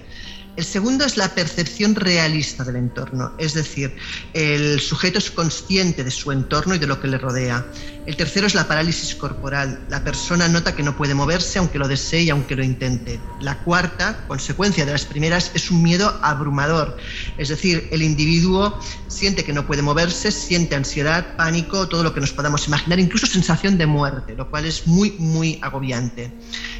El 0.58 0.66
segundo 0.66 1.05
es 1.05 1.18
la 1.18 1.36
percepción 1.36 1.93
realista 1.93 2.64
del 2.64 2.78
entorno, 2.78 3.32
es 3.38 3.53
decir, 3.53 3.95
el 4.34 4.80
sujeto 4.80 5.20
es 5.20 5.30
consciente 5.30 6.03
de 6.03 6.10
su 6.10 6.32
entorno 6.32 6.74
y 6.74 6.80
de 6.80 6.88
lo 6.88 6.99
que 6.99 7.08
le 7.08 7.20
rodea. 7.20 7.64
El 8.08 8.16
tercero 8.16 8.47
es 8.47 8.55
la 8.55 8.68
parálisis 8.68 9.14
corporal. 9.14 9.86
La 9.89 10.03
persona 10.03 10.47
nota 10.47 10.74
que 10.74 10.82
no 10.82 10.97
puede 10.97 11.14
moverse 11.14 11.60
aunque 11.60 11.78
lo 11.78 11.88
desee 11.88 12.24
y 12.24 12.30
aunque 12.32 12.55
lo 12.55 12.64
intente. 12.64 13.20
La 13.41 13.60
cuarta, 13.60 14.26
consecuencia 14.28 14.86
de 14.86 14.93
las 14.93 15.05
primeras, 15.05 15.51
es 15.53 15.70
un 15.70 15.84
miedo 15.84 16.18
abrumador. 16.24 16.97
Es 17.38 17.49
decir, 17.49 17.88
el 17.91 18.01
individuo 18.01 18.80
siente 19.10 19.43
que 19.43 19.53
no 19.53 19.68
puede 19.68 19.82
moverse, 19.84 20.32
siente 20.32 20.76
ansiedad, 20.76 21.36
pánico, 21.36 21.88
todo 21.88 22.01
lo 22.01 22.14
que 22.14 22.22
nos 22.22 22.32
podamos 22.32 22.66
imaginar, 22.68 22.97
incluso 22.97 23.28
sensación 23.28 23.78
de 23.78 23.86
muerte, 23.86 24.36
lo 24.36 24.49
cual 24.49 24.66
es 24.66 24.88
muy, 24.88 25.12
muy 25.20 25.60
agobiante. 25.62 26.32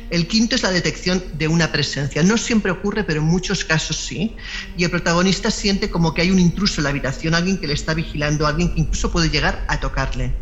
El 0.10 0.28
quinto 0.28 0.56
es 0.56 0.64
la 0.64 0.72
detección 0.72 1.22
de 1.34 1.50
una 1.50 1.72
presencia. 1.74 2.24
No 2.24 2.38
siempre 2.38 2.72
ocurre, 2.72 3.04
pero 3.04 3.20
en 3.20 3.28
muchos 3.28 3.67
casos 3.68 3.98
sí. 3.98 4.36
Y 4.78 4.84
el 4.84 4.90
protagonista 4.90 5.52
siente 5.52 5.92
como 5.92 6.14
que 6.14 6.22
hay 6.22 6.32
un 6.32 6.40
intruso 6.40 6.80
en 6.82 6.86
la 6.86 6.90
habitación, 6.90 7.36
alguien 7.36 7.60
que 7.60 7.68
le 7.68 7.74
está 7.74 7.94
vigilando, 7.94 8.48
alguien 8.48 8.74
que 8.74 8.80
incluso 8.82 9.12
puede 9.12 9.30
llegar 9.30 9.64
a 9.68 9.80
tocarle. 9.80 10.34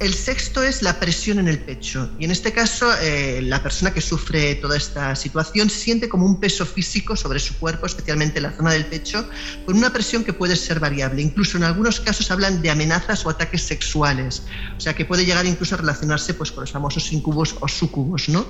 El 0.00 0.14
sexto 0.14 0.62
es 0.62 0.82
la 0.82 1.00
presión 1.00 1.40
en 1.40 1.48
el 1.48 1.58
pecho. 1.58 2.08
Y 2.20 2.24
en 2.24 2.30
este 2.30 2.52
caso, 2.52 2.88
eh, 3.00 3.40
la 3.42 3.60
persona 3.64 3.92
que 3.92 4.00
sufre 4.00 4.54
toda 4.54 4.76
esta 4.76 5.16
situación 5.16 5.68
siente 5.70 6.08
como 6.08 6.24
un 6.24 6.38
peso 6.38 6.64
físico 6.64 7.16
sobre 7.16 7.40
su 7.40 7.56
cuerpo, 7.58 7.84
especialmente 7.86 8.38
en 8.38 8.44
la 8.44 8.52
zona 8.52 8.72
del 8.72 8.86
pecho, 8.86 9.28
con 9.66 9.76
una 9.76 9.92
presión 9.92 10.22
que 10.22 10.32
puede 10.32 10.54
ser 10.54 10.78
variable. 10.78 11.20
Incluso 11.20 11.56
en 11.56 11.64
algunos 11.64 11.98
casos 11.98 12.30
hablan 12.30 12.62
de 12.62 12.70
amenazas 12.70 13.26
o 13.26 13.30
ataques 13.30 13.62
sexuales. 13.62 14.42
O 14.76 14.80
sea, 14.80 14.94
que 14.94 15.04
puede 15.04 15.26
llegar 15.26 15.44
incluso 15.46 15.74
a 15.74 15.78
relacionarse 15.78 16.32
pues, 16.32 16.52
con 16.52 16.62
los 16.62 16.70
famosos 16.70 17.10
incubos 17.12 17.56
o 17.58 17.66
sucubos, 17.66 18.28
¿no? 18.28 18.46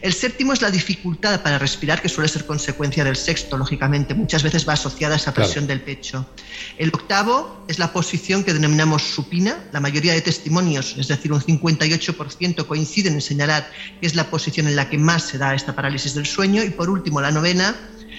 El 0.00 0.12
séptimo 0.12 0.52
es 0.52 0.62
la 0.62 0.70
dificultad 0.70 1.42
para 1.42 1.58
respirar, 1.58 2.00
que 2.00 2.08
suele 2.08 2.28
ser 2.28 2.46
consecuencia 2.46 3.02
del 3.02 3.16
sexto, 3.16 3.58
lógicamente. 3.58 4.14
Muchas 4.14 4.44
veces 4.44 4.66
va 4.68 4.74
asociada 4.74 5.14
a 5.14 5.16
esa 5.16 5.32
Claro. 5.32 5.48
presión 5.48 5.66
del 5.66 5.80
pecho. 5.80 6.24
El 6.78 6.90
octavo 6.94 7.64
es 7.66 7.80
la 7.80 7.92
posición 7.92 8.44
que 8.44 8.54
denominamos 8.54 9.02
supina. 9.02 9.58
La 9.72 9.80
mayoría 9.80 10.12
de 10.12 10.20
testimonios, 10.20 10.67
es 10.76 11.08
decir, 11.08 11.32
un 11.32 11.40
58%, 11.40 12.66
coinciden 12.66 13.14
en 13.14 13.20
señalar 13.20 13.70
que 14.00 14.06
es 14.06 14.14
la 14.14 14.30
posición 14.30 14.66
en 14.66 14.76
la 14.76 14.90
que 14.90 14.98
más 14.98 15.22
se 15.22 15.38
da 15.38 15.54
esta 15.54 15.74
parálisis 15.74 16.14
del 16.14 16.26
sueño. 16.26 16.62
Y 16.62 16.70
por 16.70 16.90
último, 16.90 17.20
la 17.20 17.30
novena 17.30 17.74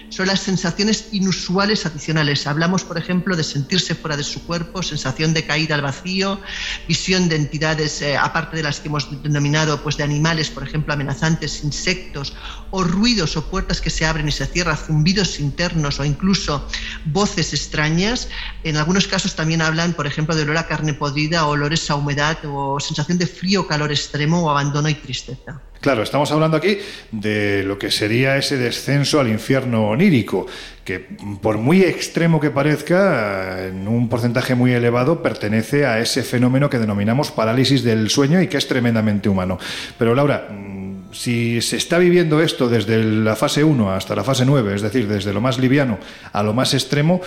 son 0.09 0.27
las 0.27 0.41
sensaciones 0.41 1.09
inusuales 1.11 1.85
adicionales. 1.85 2.47
Hablamos, 2.47 2.83
por 2.83 2.97
ejemplo, 2.97 3.35
de 3.35 3.43
sentirse 3.43 3.95
fuera 3.95 4.17
de 4.17 4.23
su 4.23 4.43
cuerpo, 4.45 4.83
sensación 4.83 5.33
de 5.33 5.45
caída 5.45 5.75
al 5.75 5.81
vacío, 5.81 6.39
visión 6.87 7.29
de 7.29 7.35
entidades, 7.35 8.01
eh, 8.01 8.17
aparte 8.17 8.57
de 8.57 8.63
las 8.63 8.79
que 8.79 8.87
hemos 8.87 9.23
denominado, 9.23 9.81
pues 9.81 9.97
de 9.97 10.03
animales, 10.03 10.49
por 10.49 10.63
ejemplo, 10.63 10.93
amenazantes, 10.93 11.63
insectos, 11.63 12.33
o 12.71 12.83
ruidos 12.83 13.37
o 13.37 13.49
puertas 13.49 13.81
que 13.81 13.89
se 13.89 14.05
abren 14.05 14.27
y 14.27 14.31
se 14.31 14.45
cierran, 14.45 14.77
zumbidos 14.77 15.39
internos 15.39 15.99
o 15.99 16.05
incluso 16.05 16.67
voces 17.05 17.53
extrañas. 17.53 18.27
En 18.63 18.77
algunos 18.77 19.07
casos 19.07 19.35
también 19.35 19.61
hablan, 19.61 19.93
por 19.93 20.07
ejemplo, 20.07 20.35
de 20.35 20.43
olor 20.43 20.57
a 20.57 20.67
carne 20.67 20.93
podrida, 20.93 21.45
olores 21.45 21.89
a 21.89 21.95
humedad, 21.95 22.37
o 22.45 22.79
sensación 22.79 23.17
de 23.17 23.27
frío, 23.27 23.67
calor 23.67 23.91
extremo, 23.91 24.43
o 24.43 24.49
abandono 24.49 24.89
y 24.89 24.95
tristeza. 24.95 25.61
Claro, 25.81 26.03
estamos 26.03 26.29
hablando 26.33 26.57
aquí 26.57 26.77
de 27.11 27.63
lo 27.63 27.79
que 27.79 27.89
sería 27.89 28.35
ese 28.35 28.57
descenso 28.57 29.21
al 29.21 29.29
infierno 29.29 29.87
onírico, 29.87 30.45
que 30.83 30.99
por 31.41 31.57
muy 31.57 31.83
extremo 31.83 32.41
que 32.41 32.49
parezca, 32.49 33.65
en 33.67 33.87
un 33.87 34.09
porcentaje 34.09 34.55
muy 34.55 34.73
elevado 34.73 35.23
pertenece 35.23 35.85
a 35.85 35.99
ese 35.99 36.23
fenómeno 36.23 36.69
que 36.69 36.79
denominamos 36.79 37.31
parálisis 37.31 37.81
del 37.81 38.09
sueño 38.09 38.41
y 38.41 38.47
que 38.47 38.57
es 38.57 38.67
tremendamente 38.67 39.29
humano. 39.29 39.57
Pero 39.97 40.13
Laura, 40.13 40.49
mm, 40.49 41.13
si 41.13 41.61
se 41.61 41.77
está 41.77 41.97
viviendo 41.97 42.41
esto 42.41 42.67
desde 42.67 43.01
la 43.01 43.37
fase 43.37 43.63
1 43.63 43.93
hasta 43.93 44.15
la 44.15 44.25
fase 44.25 44.45
9, 44.45 44.75
es 44.75 44.81
decir, 44.81 45.07
desde 45.07 45.31
lo 45.31 45.39
más 45.39 45.59
liviano 45.59 45.97
a 46.33 46.43
lo 46.43 46.53
más 46.53 46.73
extremo, 46.73 47.21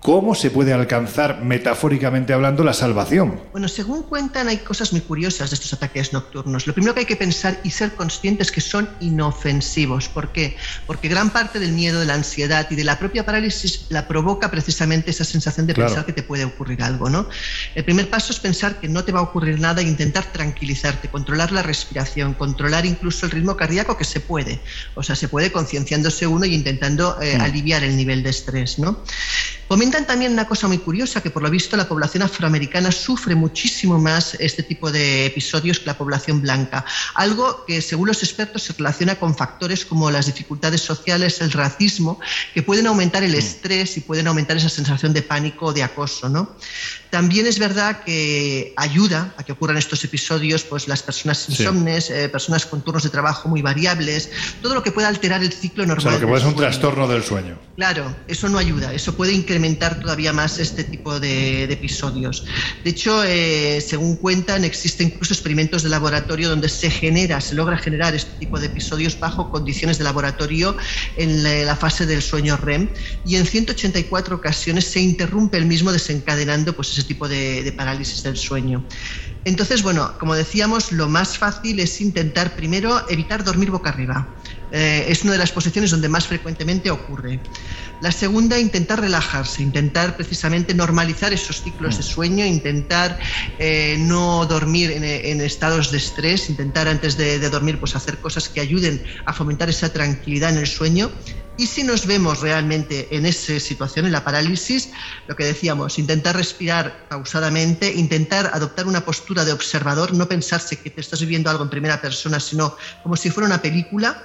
¿cómo 0.00 0.34
se 0.34 0.50
puede 0.50 0.72
alcanzar, 0.72 1.42
metafóricamente 1.42 2.32
hablando, 2.32 2.62
la 2.64 2.72
salvación? 2.72 3.40
Bueno, 3.52 3.68
según 3.68 4.04
cuentan, 4.04 4.48
hay 4.48 4.58
cosas 4.58 4.92
muy 4.92 5.00
curiosas 5.02 5.50
de 5.50 5.54
estos 5.54 5.72
ataques 5.72 6.12
nocturnos. 6.12 6.66
Lo 6.66 6.72
primero 6.72 6.94
que 6.94 7.00
hay 7.00 7.06
que 7.06 7.16
pensar 7.16 7.58
y 7.64 7.70
ser 7.70 7.92
conscientes 7.94 8.48
es 8.48 8.52
que 8.52 8.60
son 8.60 8.88
inofensivos. 9.00 10.08
¿Por 10.08 10.32
qué? 10.32 10.56
Porque 10.86 11.08
gran 11.08 11.30
parte 11.30 11.58
del 11.58 11.72
miedo, 11.72 12.00
de 12.00 12.06
la 12.06 12.14
ansiedad 12.14 12.66
y 12.70 12.76
de 12.76 12.84
la 12.84 12.98
propia 12.98 13.26
parálisis 13.26 13.86
la 13.88 14.06
provoca 14.08 14.50
precisamente 14.50 15.10
esa 15.10 15.24
sensación 15.24 15.66
de 15.66 15.74
Claro. 15.74 15.88
pensar 15.90 16.06
que 16.06 16.12
te 16.12 16.22
puede 16.22 16.44
ocurrir 16.44 16.82
algo, 16.82 17.10
¿no? 17.10 17.28
El 17.74 17.84
primer 17.84 18.08
paso 18.08 18.32
es 18.32 18.38
pensar 18.40 18.80
que 18.80 18.88
no 18.88 19.04
te 19.04 19.12
va 19.12 19.20
a 19.20 19.22
ocurrir 19.22 19.60
nada 19.60 19.80
e 19.80 19.84
intentar 19.84 20.24
tranquilizarte, 20.32 21.08
controlar 21.08 21.52
la 21.52 21.62
respiración, 21.62 22.34
controlar 22.34 22.86
incluso 22.86 23.26
el 23.26 23.32
ritmo 23.32 23.56
cardíaco 23.56 23.96
que 23.96 24.04
se 24.04 24.20
puede. 24.20 24.60
O 24.94 25.02
sea, 25.02 25.16
se 25.16 25.28
puede 25.28 25.52
concienciándose 25.52 26.26
uno 26.26 26.44
y 26.46 26.54
intentando 26.54 27.20
eh, 27.20 27.36
Mm. 27.36 27.40
aliviar 27.42 27.84
el 27.84 27.96
nivel 27.96 28.22
de 28.22 28.30
estrés, 28.30 28.78
¿no? 28.78 29.02
Comentan 29.68 30.06
también 30.06 30.32
una 30.32 30.48
cosa 30.48 30.66
muy 30.66 30.78
curiosa, 30.78 31.22
que 31.22 31.28
por 31.28 31.42
lo 31.42 31.50
visto 31.50 31.76
la 31.76 31.86
población 31.86 32.22
afroamericana 32.22 32.90
sufre 32.90 33.34
muchísimo 33.34 33.98
más 33.98 34.34
este 34.40 34.62
tipo 34.62 34.90
de 34.90 35.26
episodios 35.26 35.78
que 35.78 35.84
la 35.84 35.98
población 35.98 36.40
blanca. 36.40 36.86
Algo 37.14 37.66
que, 37.66 37.82
según 37.82 38.08
los 38.08 38.22
expertos, 38.22 38.62
se 38.62 38.72
relaciona 38.72 39.16
con 39.16 39.36
factores 39.36 39.84
como 39.84 40.10
las 40.10 40.24
dificultades 40.24 40.80
sociales, 40.80 41.42
el 41.42 41.52
racismo, 41.52 42.18
que 42.54 42.62
pueden 42.62 42.86
aumentar 42.86 43.22
el 43.24 43.34
estrés 43.34 43.98
y 43.98 44.00
pueden 44.00 44.26
aumentar 44.26 44.56
esa 44.56 44.70
sensación 44.70 45.12
de 45.12 45.20
pánico 45.20 45.66
o 45.66 45.72
de 45.74 45.82
acoso. 45.82 46.30
¿no? 46.30 46.56
También 47.10 47.46
es 47.46 47.58
verdad 47.58 48.02
que 48.04 48.72
ayuda 48.74 49.34
a 49.36 49.42
que 49.42 49.52
ocurran 49.52 49.76
estos 49.76 50.02
episodios 50.02 50.64
pues, 50.64 50.88
las 50.88 51.02
personas 51.02 51.38
Sí. 51.40 51.52
insomnes, 51.52 52.08
eh, 52.08 52.30
personas 52.30 52.64
con 52.64 52.80
turnos 52.80 53.02
de 53.02 53.10
trabajo 53.10 53.50
muy 53.50 53.60
variables, 53.60 54.30
todo 54.62 54.74
lo 54.74 54.82
que 54.82 54.92
pueda 54.92 55.08
alterar 55.08 55.42
el 55.42 55.52
ciclo 55.52 55.84
O 55.84 55.86
normal. 55.86 56.02
sea, 56.04 56.12
lo 56.12 56.20
que 56.20 56.26
puede 56.26 56.40
ser 56.40 56.48
un 56.48 56.56
trastorno 56.56 57.06
del 57.06 57.22
sueño. 57.22 57.58
Claro, 57.76 58.16
eso 58.26 58.48
no 58.48 58.56
ayuda, 58.56 58.94
eso 58.94 59.14
puede 59.14 59.32
incrementar 59.34 59.57
todavía 60.00 60.32
más 60.32 60.58
este 60.58 60.84
tipo 60.84 61.20
de, 61.20 61.66
de 61.66 61.74
episodios. 61.74 62.44
De 62.84 62.90
hecho, 62.90 63.22
eh, 63.24 63.80
según 63.80 64.16
cuentan, 64.16 64.64
existen 64.64 65.08
incluso 65.08 65.34
experimentos 65.34 65.82
de 65.82 65.88
laboratorio 65.88 66.48
donde 66.48 66.68
se 66.68 66.90
genera, 66.90 67.40
se 67.40 67.54
logra 67.54 67.76
generar 67.76 68.14
este 68.14 68.32
tipo 68.38 68.58
de 68.58 68.66
episodios 68.66 69.18
bajo 69.18 69.50
condiciones 69.50 69.98
de 69.98 70.04
laboratorio 70.04 70.76
en 71.16 71.42
la, 71.42 71.64
la 71.64 71.76
fase 71.76 72.06
del 72.06 72.22
sueño 72.22 72.56
REM 72.56 72.88
y 73.24 73.36
en 73.36 73.46
184 73.46 74.36
ocasiones 74.36 74.84
se 74.84 75.00
interrumpe 75.00 75.58
el 75.58 75.66
mismo 75.66 75.92
desencadenando 75.92 76.74
pues, 76.74 76.92
ese 76.92 77.04
tipo 77.04 77.28
de, 77.28 77.62
de 77.62 77.72
parálisis 77.72 78.22
del 78.22 78.36
sueño. 78.36 78.84
Entonces, 79.44 79.82
bueno, 79.82 80.12
como 80.18 80.34
decíamos, 80.34 80.92
lo 80.92 81.08
más 81.08 81.38
fácil 81.38 81.80
es 81.80 82.00
intentar 82.00 82.54
primero 82.54 83.08
evitar 83.08 83.44
dormir 83.44 83.70
boca 83.70 83.90
arriba. 83.90 84.28
Eh, 84.70 85.06
es 85.08 85.22
una 85.22 85.32
de 85.32 85.38
las 85.38 85.52
posiciones 85.52 85.90
donde 85.90 86.08
más 86.08 86.26
frecuentemente 86.26 86.90
ocurre. 86.90 87.40
La 88.00 88.12
segunda, 88.12 88.58
intentar 88.58 89.00
relajarse, 89.00 89.62
intentar 89.62 90.16
precisamente 90.16 90.72
normalizar 90.74 91.32
esos 91.32 91.62
ciclos 91.62 91.96
de 91.96 92.02
sueño, 92.02 92.44
intentar 92.44 93.18
eh, 93.58 93.96
no 93.98 94.46
dormir 94.46 94.92
en, 94.92 95.02
en 95.04 95.40
estados 95.40 95.90
de 95.90 95.98
estrés, 95.98 96.48
intentar 96.48 96.86
antes 96.86 97.16
de, 97.16 97.38
de 97.38 97.50
dormir 97.50 97.80
pues 97.80 97.96
hacer 97.96 98.18
cosas 98.18 98.48
que 98.48 98.60
ayuden 98.60 99.02
a 99.24 99.32
fomentar 99.32 99.68
esa 99.68 99.92
tranquilidad 99.92 100.50
en 100.50 100.58
el 100.58 100.66
sueño. 100.66 101.10
Y 101.58 101.66
si 101.66 101.82
nos 101.82 102.06
vemos 102.06 102.40
realmente 102.40 103.08
en 103.10 103.26
esa 103.26 103.58
situación, 103.58 104.06
en 104.06 104.12
la 104.12 104.22
parálisis, 104.22 104.90
lo 105.26 105.34
que 105.34 105.44
decíamos, 105.44 105.98
intentar 105.98 106.36
respirar 106.36 107.08
pausadamente, 107.08 107.92
intentar 107.92 108.52
adoptar 108.54 108.86
una 108.86 109.04
postura 109.04 109.44
de 109.44 109.50
observador, 109.50 110.14
no 110.14 110.28
pensarse 110.28 110.76
que 110.76 110.90
te 110.90 111.00
estás 111.00 111.18
viviendo 111.18 111.50
algo 111.50 111.64
en 111.64 111.70
primera 111.70 112.00
persona, 112.00 112.38
sino 112.38 112.76
como 113.02 113.16
si 113.16 113.30
fuera 113.30 113.48
una 113.48 113.60
película 113.60 114.22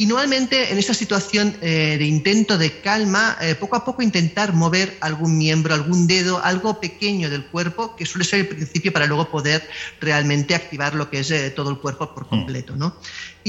Y 0.00 0.06
nuevamente 0.06 0.70
en 0.70 0.78
esta 0.78 0.94
situación 0.94 1.56
eh, 1.60 1.96
de 1.98 2.04
intento 2.04 2.56
de 2.56 2.80
calma, 2.80 3.36
eh, 3.40 3.56
poco 3.56 3.74
a 3.74 3.84
poco 3.84 4.00
intentar 4.00 4.52
mover 4.52 4.96
algún 5.00 5.36
miembro, 5.36 5.74
algún 5.74 6.06
dedo, 6.06 6.40
algo 6.44 6.80
pequeño 6.80 7.28
del 7.28 7.44
cuerpo, 7.44 7.96
que 7.96 8.06
suele 8.06 8.24
ser 8.24 8.40
el 8.40 8.46
principio 8.46 8.92
para 8.92 9.06
luego 9.06 9.28
poder 9.28 9.68
realmente 10.00 10.54
activar 10.54 10.94
lo 10.94 11.10
que 11.10 11.18
es 11.18 11.32
eh, 11.32 11.50
todo 11.50 11.70
el 11.70 11.78
cuerpo 11.78 12.14
por 12.14 12.28
completo. 12.28 12.76
¿no? 12.76 12.94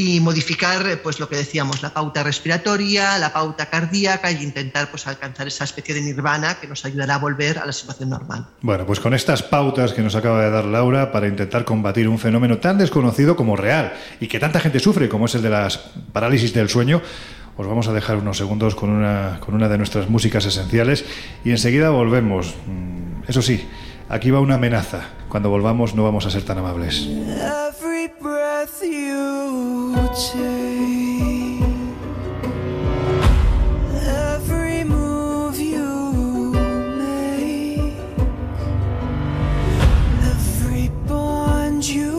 Y 0.02 0.22
modificar, 0.22 0.88
eh, 0.88 0.95
pues 0.95 1.20
lo 1.20 1.28
que 1.28 1.36
decíamos, 1.36 1.82
la 1.82 1.89
pauta 1.89 2.24
respiratoria, 2.24 3.18
la 3.18 3.34
pauta 3.34 3.66
cardíaca 3.66 4.32
y 4.32 4.41
intentar 4.41 4.89
pues, 4.89 5.06
alcanzar 5.08 5.47
esa 5.47 5.66
especie 5.66 5.93
de 5.93 6.00
nirvana 6.00 6.56
que 6.58 6.68
nos 6.68 6.86
ayudará 6.86 7.16
a 7.16 7.18
volver 7.18 7.60
a 7.60 7.66
la 7.66 7.74
situación 7.74 8.10
normal. 8.10 8.47
Bueno, 8.62 8.86
pues 8.86 9.02
con 9.02 9.14
estas 9.14 9.43
pautas 9.43 9.91
que 9.91 10.02
nos 10.02 10.16
acaba 10.16 10.41
de 10.41 10.52
dar 10.52 10.64
Laura 10.64 11.12
para 11.12 11.28
intentar 11.28 11.66
combatir 11.66 12.08
un 12.08 12.18
fenómeno 12.18 12.60
tan 12.60 12.78
desconocido 12.78 13.36
como 13.36 13.58
real 13.58 13.91
y 14.22 14.30
que 14.30 14.39
tanta 14.39 14.62
gente 14.62 14.80
sufre 14.80 15.10
como 15.10 15.26
es 15.26 15.36
el 15.36 15.41
de 15.41 15.50
las 15.50 15.78
parálisis 16.14 16.54
del 16.54 16.70
sueño, 16.70 17.02
os 17.58 17.68
vamos 17.68 17.89
a 17.89 17.93
dejar 17.93 18.16
unos 18.16 18.38
segundos 18.38 18.76
con 18.76 18.91
una, 18.91 19.41
con 19.41 19.54
una 19.54 19.68
de 19.68 19.78
nuestras 19.78 20.10
músicas 20.10 20.45
esenciales 20.45 21.04
y 21.43 21.52
enseguida 21.52 21.89
volvemos. 21.89 22.56
Mm, 22.68 23.24
Eso 23.28 23.41
sí, 23.41 23.68
aquí 24.08 24.32
va 24.32 24.39
una 24.39 24.56
amenaza. 24.56 25.10
Cuando 25.28 25.50
volvamos 25.50 25.93
no 25.93 26.06
vamos 26.06 26.26
a 26.26 26.32
ser 26.32 26.43
tan 26.43 26.58
amables. 26.58 27.06
Breath 28.60 28.84
you 28.84 29.95
take, 30.34 31.64
every 34.05 34.84
move 34.84 35.57
you 35.57 36.51
make, 36.97 37.93
every 40.26 40.89
bond 41.07 41.88
you 41.88 42.19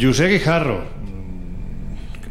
José 0.00 0.28
Guijarro. 0.28 0.82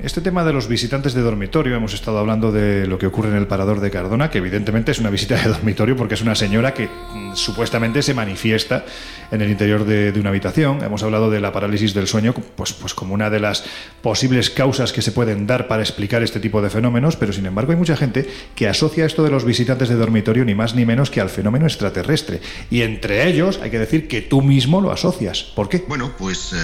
Este 0.01 0.22
tema 0.22 0.43
de 0.43 0.53
los 0.53 0.67
visitantes 0.67 1.13
de 1.13 1.22
dormitorio, 1.22 1.76
hemos 1.76 1.93
estado 1.93 2.17
hablando 2.17 2.51
de 2.51 2.88
lo 2.88 2.97
que 2.97 3.05
ocurre 3.05 3.30
en 3.30 3.36
el 3.36 3.47
parador 3.47 3.80
de 3.80 3.91
Cardona, 3.91 4.32
que 4.32 4.39
evidentemente 4.39 4.91
es 4.91 4.99
una 4.99 5.11
visita 5.11 5.36
de 5.36 5.49
dormitorio 5.49 5.95
porque 5.95 6.15
es 6.15 6.22
una 6.22 6.34
señora 6.34 6.74
que 6.74 6.88
mm, 6.88 7.36
supuestamente 7.36 8.01
se 8.01 8.15
manifiesta 8.15 8.86
en 9.30 9.41
el 9.41 9.51
interior 9.51 9.86
de, 9.86 10.17
una 10.20 10.30
habitación. 10.30 10.82
Hemos 10.84 11.03
hablado 11.03 11.30
de 11.30 11.41
la 11.41 11.51
parálisis 11.51 11.93
del 11.93 12.07
sueño 12.07 12.34
pues, 12.34 12.74
pues 12.74 12.93
como 12.95 13.13
una 13.13 13.30
de 13.30 13.39
las 13.39 13.65
posibles 14.01 14.49
causas 14.49 14.91
que 14.91 15.03
se 15.03 15.11
pueden 15.11 15.45
dar 15.45 15.67
para 15.67 15.84
explicar 15.84 16.24
este 16.24 16.39
tipo 16.39 16.61
de 16.61 16.72
fenómenos, 16.72 17.17
pero 17.17 17.34
sin 17.34 17.45
embargo 17.45 17.74
hay 17.74 17.78
mucha 17.78 17.97
gente 17.97 18.28
que 18.55 18.67
asocia 18.67 19.05
esto 19.05 19.24
de 19.24 19.30
los 19.30 19.45
visitantes 19.45 19.89
de 19.89 19.95
dormitorio 19.95 20.43
ni 20.43 20.55
más 20.55 20.74
ni 20.74 20.86
menos 20.86 21.11
que 21.11 21.22
al 21.22 21.30
fenómeno 21.30 21.67
extraterrestre. 21.67 22.41
Y 22.72 22.82
entre 22.82 23.28
ellos 23.28 23.59
hay 23.61 23.70
que 23.70 23.80
decir 23.80 24.07
que 24.07 24.22
tú 24.22 24.41
mismo 24.41 24.82
lo 24.82 24.91
asocias. 24.91 25.43
¿Por 25.43 25.70
qué? 25.70 25.84
Bueno, 25.88 26.13
pues 26.17 26.53
eh, 26.53 26.57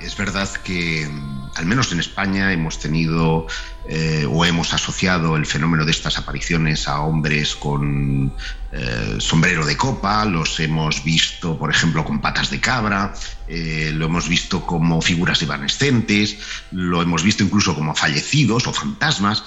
es 0.00 0.16
verdad 0.16 0.48
que 0.64 1.08
mm, 1.08 1.50
al 1.56 1.66
menos 1.66 1.92
en 1.92 2.00
España 2.00 2.52
hemos 2.52 2.78
tenido 2.78 3.46
eh, 3.88 4.26
o 4.30 4.44
hemos 4.44 4.72
asociado 4.72 5.36
el 5.36 5.46
fenómeno 5.46 5.84
de 5.84 5.90
estas 5.90 6.18
apariciones 6.18 6.88
a 6.88 7.00
hombres 7.00 7.56
con 7.56 8.32
eh, 8.70 9.16
sombrero 9.18 9.64
de 9.64 9.76
copa, 9.76 10.24
los 10.24 10.60
hemos 10.60 11.02
visto, 11.02 11.58
por 11.58 11.70
ejemplo, 11.70 12.04
con 12.04 12.20
patas 12.20 12.50
de 12.50 12.60
cabra, 12.60 13.14
eh, 13.48 13.90
lo 13.94 14.06
hemos 14.06 14.28
visto 14.28 14.66
como 14.66 15.00
figuras 15.00 15.42
evanescentes, 15.42 16.36
lo 16.70 17.00
hemos 17.00 17.22
visto 17.22 17.42
incluso 17.42 17.74
como 17.74 17.94
fallecidos 17.94 18.66
o 18.66 18.72
fantasmas, 18.72 19.42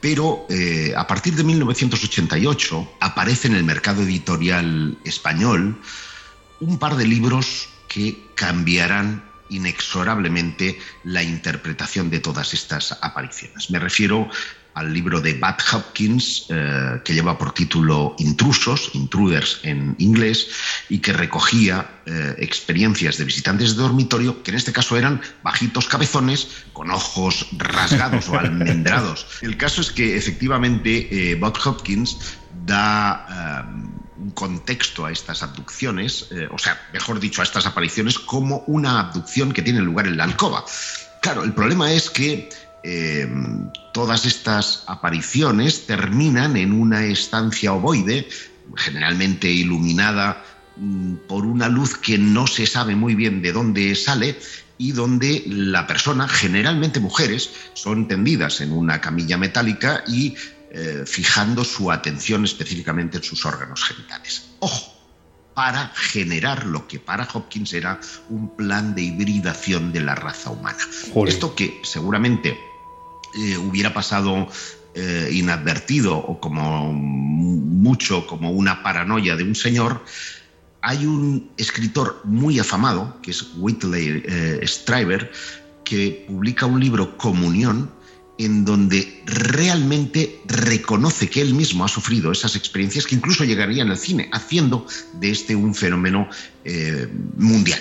pero 0.00 0.46
eh, 0.50 0.92
a 0.96 1.06
partir 1.06 1.34
de 1.34 1.44
1988 1.44 2.96
aparece 3.00 3.48
en 3.48 3.56
el 3.56 3.64
mercado 3.64 4.02
editorial 4.02 4.98
español 5.04 5.80
un 6.60 6.78
par 6.78 6.96
de 6.96 7.06
libros 7.06 7.68
que 7.88 8.26
cambiarán 8.34 9.25
inexorablemente 9.50 10.78
la 11.04 11.22
interpretación 11.22 12.10
de 12.10 12.20
todas 12.20 12.54
estas 12.54 12.98
apariciones. 13.02 13.70
Me 13.70 13.78
refiero 13.78 14.28
al 14.76 14.92
libro 14.92 15.22
de 15.22 15.32
Bud 15.32 15.56
Hopkins, 15.72 16.46
eh, 16.50 17.00
que 17.02 17.14
lleva 17.14 17.38
por 17.38 17.52
título 17.52 18.14
Intrusos, 18.18 18.90
Intruders 18.92 19.60
en 19.62 19.96
inglés, 19.98 20.48
y 20.90 20.98
que 20.98 21.14
recogía 21.14 22.02
eh, 22.04 22.34
experiencias 22.38 23.16
de 23.16 23.24
visitantes 23.24 23.74
de 23.74 23.82
dormitorio, 23.82 24.42
que 24.42 24.50
en 24.50 24.58
este 24.58 24.74
caso 24.74 24.98
eran 24.98 25.22
bajitos 25.42 25.88
cabezones, 25.88 26.48
con 26.74 26.90
ojos 26.90 27.46
rasgados 27.56 28.28
o 28.28 28.38
almendrados. 28.38 29.26
El 29.40 29.56
caso 29.56 29.80
es 29.80 29.90
que 29.90 30.14
efectivamente 30.14 31.08
eh, 31.10 31.36
Bud 31.36 31.54
Hopkins 31.64 32.36
da 32.66 33.64
eh, 33.64 33.85
contexto 34.30 35.04
a 35.04 35.12
estas 35.12 35.42
abducciones, 35.42 36.28
eh, 36.30 36.48
o 36.50 36.58
sea, 36.58 36.80
mejor 36.92 37.20
dicho, 37.20 37.40
a 37.40 37.44
estas 37.44 37.66
apariciones, 37.66 38.18
como 38.18 38.64
una 38.66 39.00
abducción 39.00 39.52
que 39.52 39.62
tiene 39.62 39.80
lugar 39.80 40.06
en 40.06 40.16
la 40.16 40.24
alcoba. 40.24 40.64
Claro, 41.20 41.44
el 41.44 41.52
problema 41.52 41.92
es 41.92 42.10
que 42.10 42.48
eh, 42.82 43.28
todas 43.92 44.26
estas 44.26 44.84
apariciones 44.86 45.86
terminan 45.86 46.56
en 46.56 46.72
una 46.72 47.04
estancia 47.04 47.72
ovoide, 47.72 48.28
generalmente 48.76 49.50
iluminada 49.50 50.44
mm, 50.76 51.14
por 51.28 51.44
una 51.44 51.68
luz 51.68 51.96
que 51.96 52.18
no 52.18 52.46
se 52.46 52.66
sabe 52.66 52.94
muy 52.94 53.14
bien 53.14 53.42
de 53.42 53.52
dónde 53.52 53.94
sale 53.94 54.38
y 54.78 54.92
donde 54.92 55.42
la 55.46 55.86
persona, 55.86 56.28
generalmente 56.28 57.00
mujeres, 57.00 57.50
son 57.74 58.08
tendidas 58.08 58.60
en 58.60 58.72
una 58.72 59.00
camilla 59.00 59.38
metálica 59.38 60.04
y 60.06 60.36
eh, 60.78 61.04
fijando 61.06 61.64
su 61.64 61.90
atención 61.90 62.44
específicamente 62.44 63.16
en 63.16 63.22
sus 63.22 63.46
órganos 63.46 63.82
genitales. 63.82 64.50
Ojo, 64.58 64.94
para 65.54 65.88
generar 65.94 66.66
lo 66.66 66.86
que 66.86 67.00
para 67.00 67.26
Hopkins 67.32 67.72
era 67.72 67.98
un 68.28 68.54
plan 68.54 68.94
de 68.94 69.00
hibridación 69.00 69.90
de 69.90 70.02
la 70.02 70.14
raza 70.14 70.50
humana. 70.50 70.76
Joder. 71.14 71.32
Esto 71.32 71.54
que 71.54 71.80
seguramente 71.82 72.58
eh, 73.38 73.56
hubiera 73.56 73.94
pasado 73.94 74.48
eh, 74.94 75.30
inadvertido 75.32 76.14
o 76.14 76.38
como 76.40 76.92
mucho 76.92 78.26
como 78.26 78.50
una 78.50 78.82
paranoia 78.82 79.34
de 79.34 79.44
un 79.44 79.54
señor, 79.54 80.04
hay 80.82 81.06
un 81.06 81.50
escritor 81.56 82.20
muy 82.24 82.58
afamado, 82.58 83.18
que 83.22 83.30
es 83.30 83.46
Whitley 83.56 84.24
eh, 84.26 84.60
Strieber, 84.64 85.32
que 85.84 86.26
publica 86.28 86.66
un 86.66 86.80
libro, 86.80 87.16
Comunión, 87.16 87.90
en 88.38 88.64
donde 88.64 89.22
realmente 89.24 90.40
reconoce 90.46 91.28
que 91.28 91.40
él 91.40 91.54
mismo 91.54 91.84
ha 91.84 91.88
sufrido 91.88 92.30
esas 92.30 92.54
experiencias 92.56 93.06
que 93.06 93.14
incluso 93.14 93.44
llegarían 93.44 93.90
al 93.90 93.98
cine, 93.98 94.28
haciendo 94.32 94.86
de 95.14 95.30
este 95.30 95.56
un 95.56 95.74
fenómeno 95.74 96.28
eh, 96.64 97.08
mundial. 97.36 97.80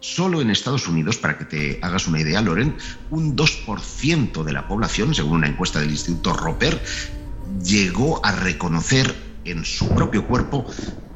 Solo 0.00 0.40
en 0.40 0.50
Estados 0.50 0.86
Unidos, 0.86 1.16
para 1.16 1.38
que 1.38 1.44
te 1.46 1.78
hagas 1.82 2.06
una 2.06 2.20
idea, 2.20 2.42
Loren, 2.42 2.76
un 3.10 3.34
2% 3.34 4.44
de 4.44 4.52
la 4.52 4.68
población, 4.68 5.14
según 5.14 5.38
una 5.38 5.48
encuesta 5.48 5.80
del 5.80 5.90
Instituto 5.90 6.34
Roper, 6.34 6.80
llegó 7.64 8.24
a 8.24 8.32
reconocer 8.32 9.14
en 9.44 9.64
su 9.64 9.94
propio 9.94 10.26
cuerpo 10.26 10.66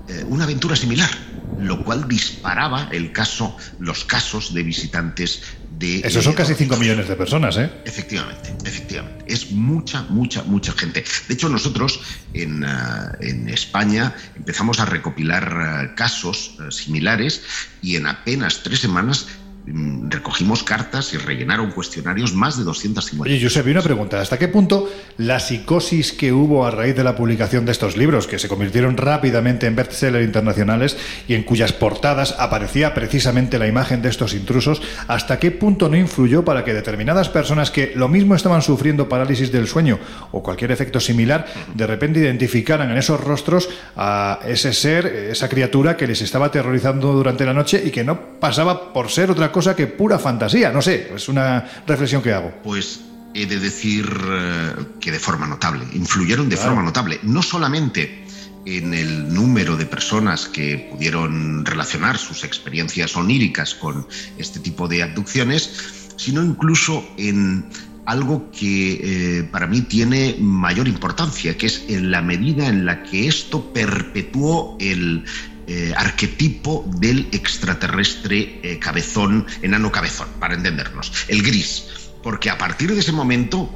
eh, 0.09 0.25
una 0.29 0.45
aventura 0.45 0.75
similar, 0.75 1.11
lo 1.57 1.85
cual 1.85 2.09
disparaba 2.09 2.89
el 2.91 3.13
caso, 3.13 3.57
los 3.79 4.05
casos 4.05 4.55
de 4.55 4.63
visitantes 4.63 5.43
de... 5.81 6.07
Esos 6.07 6.23
son 6.23 6.35
eh, 6.35 6.37
casi 6.37 6.55
5 6.55 6.77
millones 6.77 7.09
de 7.09 7.17
personas, 7.17 7.57
¿eh? 7.57 7.71
Efectivamente, 7.85 8.55
efectivamente. 8.65 9.25
Es 9.27 9.51
mucha, 9.51 10.03
mucha, 10.03 10.43
mucha 10.45 10.73
gente. 10.73 11.03
De 11.27 11.35
hecho, 11.35 11.49
nosotros 11.49 12.01
en, 12.35 12.65
ah, 12.65 13.13
en 13.21 13.49
España 13.49 14.15
empezamos 14.37 14.79
a 14.79 14.85
recopilar 14.85 15.45
ah, 15.53 15.95
casos 15.97 16.57
ah, 16.61 16.71
similares 16.71 17.43
y 17.83 17.97
en 17.97 18.07
apenas 18.07 18.63
tres 18.63 18.81
semanas 18.81 19.27
recogimos 19.67 20.65
cartas 20.65 21.13
y 21.15 21.19
rellenaron 21.19 21.71
cuestionarios 21.71 22.35
más 22.35 22.57
de 22.59 22.65
250. 22.65 23.31
Oye, 23.31 23.43
Josep, 23.43 23.67
y 23.67 23.71
una 23.71 23.83
pregunta. 23.83 24.21
¿Hasta 24.21 24.39
qué 24.39 24.49
punto 24.49 24.91
la 25.19 25.39
psicosis 25.39 26.13
que 26.13 26.33
hubo 26.33 26.67
a 26.67 26.71
raíz 26.71 26.97
de 26.97 27.05
la 27.05 27.15
publicación 27.17 27.65
de 27.65 27.73
estos 27.73 27.97
libros, 27.97 28.27
que 28.27 28.39
se 28.39 28.49
convirtieron 28.49 28.97
rápidamente 28.97 29.67
en 29.67 29.77
bestsellers 29.77 30.25
internacionales 30.25 30.97
y 31.29 31.35
en 31.35 31.43
cuyas 31.43 31.73
portadas 31.73 32.35
aparecía 32.39 32.95
precisamente 32.95 33.59
la 33.59 33.67
imagen 33.67 34.03
de 34.03 34.09
estos 34.09 34.35
intrusos, 34.35 34.83
hasta 35.09 35.39
qué 35.39 35.51
punto 35.51 35.89
no 35.89 35.97
influyó 35.97 36.45
para 36.45 36.65
que 36.65 36.75
determinadas 36.75 37.29
personas 37.29 37.71
que 37.71 37.93
lo 37.95 38.09
mismo 38.09 38.35
estaban 38.35 38.63
sufriendo 38.63 39.09
parálisis 39.09 39.53
del 39.53 39.69
sueño 39.69 39.99
o 40.33 40.43
cualquier 40.43 40.73
efecto 40.73 41.01
similar, 41.01 41.47
de 41.75 41.87
repente 41.87 42.21
identificaran 42.21 42.91
en 42.91 42.97
esos 42.97 43.21
rostros 43.21 43.69
a 43.97 44.41
ese 44.47 44.73
ser, 44.73 45.07
esa 45.07 45.49
criatura 45.49 45.97
que 45.97 46.07
les 46.07 46.23
estaba 46.23 46.47
aterrorizando 46.47 47.13
durante 47.13 47.45
la 47.45 47.53
noche 47.53 47.83
y 47.85 47.91
que 47.91 48.05
no 48.05 48.21
pasaba 48.41 48.93
por 48.93 49.11
ser 49.11 49.31
otra 49.31 49.50
cosa 49.53 49.75
que 49.75 49.87
pura 49.87 50.19
fantasía? 50.19 50.73
No 50.73 50.83
sé, 50.83 51.13
es 51.15 51.29
una 51.29 51.65
reflexión 51.87 52.23
que 52.23 52.33
hago. 52.33 52.53
Pues 52.63 53.01
he 53.35 53.47
de 53.47 53.59
decir 53.59 54.07
eh, 54.31 54.73
que 55.01 55.13
de 55.13 55.19
forma 55.19 55.47
notable, 55.47 55.85
influyeron 55.93 56.49
de 56.49 56.57
forma 56.57 56.83
notable, 56.83 57.21
no 57.23 57.43
solamente 57.43 58.25
en 58.67 58.93
el 58.93 59.33
número 59.33 59.77
de 59.77 59.87
personas 59.87 60.47
que 60.47 60.89
pudieron 60.91 61.65
relacionar 61.65 62.19
sus 62.19 62.45
experiencias 62.45 63.17
oníricas 63.17 63.75
con 63.75 64.07
este 64.37 64.61
tipo 64.61 64.89
de 64.89 65.03
abducciones, 65.03 66.13
sino 66.17 66.43
incluso 66.45 67.09
en 67.17 67.67
algo 68.07 68.51
que 68.51 69.39
eh, 69.39 69.43
para 69.45 69.67
mí 69.67 69.83
tiene 69.83 70.37
mayor 70.41 70.89
importancia, 70.89 71.57
que 71.57 71.67
es 71.67 71.85
en 71.89 72.11
la 72.11 72.23
medida 72.23 72.67
en 72.67 72.85
la 72.85 73.03
que 73.03 73.29
esto 73.29 73.73
perpetuó 73.73 74.77
el 74.81 75.25
eh, 75.73 75.95
arquetipo 75.97 76.85
del 76.99 77.29
extraterrestre 77.31 78.59
eh, 78.65 78.81
cabezón, 78.81 79.47
enano 79.63 79.93
cabezón, 79.93 80.27
para 80.41 80.55
entendernos, 80.55 81.13
el 81.29 81.45
gris. 81.45 81.85
Porque 82.25 82.51
a 82.51 82.59
partir 82.59 82.93
de 82.93 82.99
ese 82.99 83.13
momento 83.13 83.73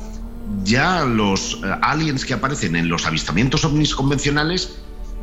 ya 0.65 1.05
los 1.05 1.61
eh, 1.63 1.73
aliens 1.83 2.25
que 2.25 2.35
aparecen 2.35 2.75
en 2.75 2.89
los 2.89 3.07
avistamientos 3.07 3.65
ovnis 3.65 3.95
convencionales 3.95 4.81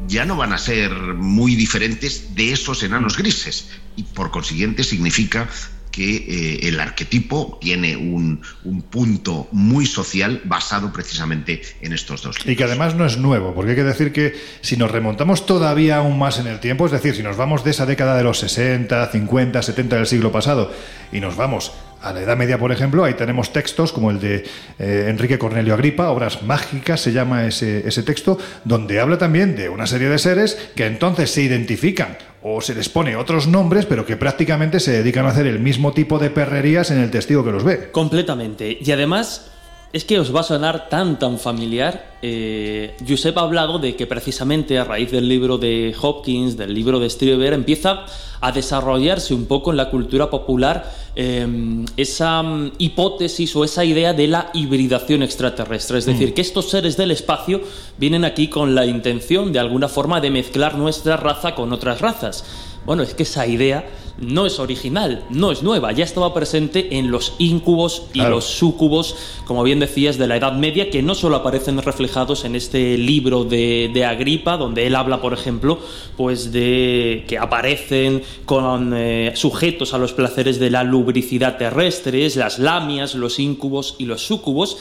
ya 0.07 0.23
no 0.23 0.37
van 0.37 0.53
a 0.53 0.57
ser 0.57 0.93
muy 0.93 1.55
diferentes 1.55 2.35
de 2.35 2.53
esos 2.53 2.83
enanos 2.83 3.17
grises 3.17 3.67
y 3.97 4.03
por 4.03 4.31
consiguiente 4.31 4.85
significa 4.85 5.49
que 5.91 6.15
eh, 6.15 6.67
el 6.67 6.79
arquetipo 6.79 7.57
tiene 7.61 7.95
un, 7.95 8.41
un 8.63 8.81
punto 8.81 9.47
muy 9.51 9.85
social 9.85 10.41
basado 10.45 10.91
precisamente 10.91 11.61
en 11.81 11.93
estos 11.93 12.21
dos 12.23 12.37
Y 12.45 12.55
que 12.55 12.63
además 12.63 12.95
no 12.95 13.05
es 13.05 13.17
nuevo, 13.17 13.53
porque 13.53 13.71
hay 13.71 13.77
que 13.77 13.83
decir 13.83 14.11
que 14.11 14.33
si 14.61 14.77
nos 14.77 14.89
remontamos 14.89 15.45
todavía 15.45 15.97
aún 15.97 16.17
más 16.17 16.39
en 16.39 16.47
el 16.47 16.59
tiempo, 16.59 16.85
es 16.85 16.91
decir, 16.91 17.15
si 17.15 17.23
nos 17.23 17.37
vamos 17.37 17.63
de 17.63 17.71
esa 17.71 17.85
década 17.85 18.17
de 18.17 18.23
los 18.23 18.39
60, 18.39 19.11
50, 19.11 19.61
70 19.61 19.95
del 19.97 20.07
siglo 20.07 20.31
pasado 20.31 20.71
y 21.11 21.19
nos 21.19 21.35
vamos 21.35 21.73
a 22.01 22.13
la 22.13 22.21
Edad 22.21 22.37
Media, 22.37 22.57
por 22.57 22.71
ejemplo, 22.71 23.03
ahí 23.03 23.13
tenemos 23.13 23.53
textos 23.53 23.91
como 23.91 24.09
el 24.09 24.19
de 24.19 24.45
eh, 24.79 25.05
Enrique 25.09 25.37
Cornelio 25.37 25.73
Agripa, 25.73 26.09
Obras 26.09 26.41
Mágicas 26.41 27.01
se 27.01 27.11
llama 27.11 27.45
ese, 27.45 27.87
ese 27.87 28.01
texto, 28.01 28.39
donde 28.63 28.99
habla 28.99 29.17
también 29.17 29.55
de 29.55 29.69
una 29.69 29.85
serie 29.85 30.09
de 30.09 30.17
seres 30.17 30.57
que 30.75 30.85
entonces 30.85 31.29
se 31.29 31.43
identifican 31.43 32.17
o 32.43 32.61
se 32.61 32.75
les 32.75 32.89
pone 32.89 33.15
otros 33.15 33.47
nombres, 33.47 33.85
pero 33.85 34.05
que 34.05 34.17
prácticamente 34.17 34.79
se 34.79 34.91
dedican 34.91 35.25
a 35.25 35.29
hacer 35.29 35.47
el 35.47 35.59
mismo 35.59 35.93
tipo 35.93 36.19
de 36.19 36.29
perrerías 36.29 36.91
en 36.91 36.99
el 36.99 37.11
testigo 37.11 37.43
que 37.43 37.51
los 37.51 37.63
ve. 37.63 37.91
Completamente. 37.91 38.77
Y 38.81 38.91
además, 38.91 39.51
es 39.93 40.05
que 40.05 40.19
os 40.19 40.33
va 40.33 40.39
a 40.39 40.43
sonar 40.43 40.87
tan, 40.87 41.19
tan 41.19 41.37
familiar. 41.37 42.11
Eh, 42.21 42.95
Josep 43.05 43.37
ha 43.37 43.41
hablado 43.41 43.77
de 43.77 43.95
que 43.95 44.07
precisamente 44.07 44.79
a 44.79 44.85
raíz 44.85 45.11
del 45.11 45.27
libro 45.27 45.57
de 45.57 45.93
Hopkins, 46.01 46.55
del 46.55 46.73
libro 46.73 46.99
de 46.99 47.09
Strieber, 47.09 47.53
empieza 47.53 48.05
a 48.39 48.51
desarrollarse 48.51 49.33
un 49.33 49.45
poco 49.45 49.71
en 49.71 49.77
la 49.77 49.89
cultura 49.89 50.29
popular 50.29 50.89
eh, 51.15 51.85
esa 51.97 52.41
mm, 52.41 52.71
hipótesis 52.77 53.53
o 53.55 53.65
esa 53.65 53.83
idea 53.83 54.13
de 54.13 54.27
la 54.27 54.49
hibridación 54.53 55.23
extraterrestre. 55.23 55.97
Es 55.97 56.05
decir, 56.05 56.29
Mm. 56.29 56.33
que 56.33 56.41
estos 56.41 56.69
seres 56.69 56.95
del 56.95 57.11
espacio 57.11 57.61
vienen 57.97 58.23
aquí 58.23 58.47
con 58.47 58.73
la 58.73 58.85
intención 58.85 59.51
de 59.51 59.59
alguna 59.59 59.89
forma 59.89 60.21
de 60.21 60.31
mezclar 60.31 60.77
nuestra 60.77 61.17
raza 61.17 61.53
con 61.53 61.73
otras 61.73 61.99
razas. 61.99 62.45
Bueno, 62.85 63.03
es 63.03 63.13
que 63.13 63.23
esa 63.23 63.45
idea 63.45 63.85
no 64.21 64.45
es 64.45 64.59
original, 64.59 65.23
no 65.29 65.51
es 65.51 65.63
nueva, 65.63 65.91
ya 65.91 66.03
estaba 66.03 66.33
presente 66.33 66.97
en 66.97 67.11
los 67.11 67.33
íncubos 67.39 68.03
y 68.13 68.19
Claro. 68.19 68.35
los 68.35 68.45
súcubos, 68.45 69.15
como 69.45 69.63
bien 69.63 69.79
decías, 69.79 70.17
de 70.17 70.27
la 70.27 70.37
Edad 70.37 70.53
Media, 70.53 70.89
que 70.89 71.01
no 71.01 71.15
solo 71.15 71.35
aparecen 71.37 71.81
reflejados 71.81 72.45
en 72.45 72.55
este 72.55 72.97
libro 72.97 73.43
de, 73.43 73.89
de 73.93 74.05
Agripa, 74.05 74.57
donde 74.57 74.85
él 74.87 74.95
habla, 74.95 75.21
por 75.21 75.33
ejemplo, 75.33 75.79
pues 76.17 76.51
de 76.51 77.25
que 77.27 77.37
aparecen 77.37 78.21
con 78.45 78.93
eh, 78.95 79.31
sujetos 79.35 79.93
a 79.93 79.97
los 79.97 80.13
placeres 80.13 80.59
de 80.59 80.69
la 80.69 80.83
lubricidad 80.83 81.57
terrestres, 81.57 82.35
las 82.35 82.59
lamias, 82.59 83.15
los 83.15 83.39
íncubos 83.39 83.95
y 83.97 84.05
los 84.05 84.21
súcubos, 84.25 84.77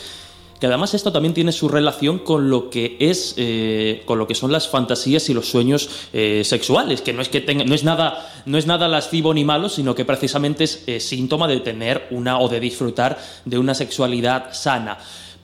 que 0.60 0.66
además 0.66 0.94
esto 0.94 1.10
también 1.10 1.34
tiene 1.34 1.52
su 1.52 1.68
relación 1.68 2.18
con 2.18 2.50
lo 2.50 2.68
que 2.70 2.96
es 3.00 3.34
eh, 3.38 4.02
con 4.04 4.18
lo 4.18 4.28
que 4.28 4.34
son 4.34 4.52
las 4.52 4.68
fantasías 4.68 5.28
y 5.30 5.34
los 5.34 5.48
sueños 5.48 5.88
eh, 6.12 6.42
sexuales 6.44 7.00
que 7.00 7.12
no 7.12 7.22
es 7.22 7.28
que 7.28 7.40
tenga, 7.40 7.64
no 7.64 7.74
es 7.74 7.82
nada 7.82 8.30
no 8.44 8.58
es 8.58 8.66
nada 8.66 8.86
lascivo 8.86 9.32
ni 9.32 9.44
malo 9.44 9.68
sino 9.68 9.94
que 9.94 10.04
precisamente 10.04 10.64
es 10.64 10.84
eh, 10.86 11.00
síntoma 11.00 11.48
de 11.48 11.60
tener 11.60 12.06
una 12.10 12.38
o 12.38 12.48
de 12.48 12.60
disfrutar 12.60 13.18
de 13.44 13.58
una 13.58 13.74
sexualidad 13.74 14.52
sana. 14.52 14.98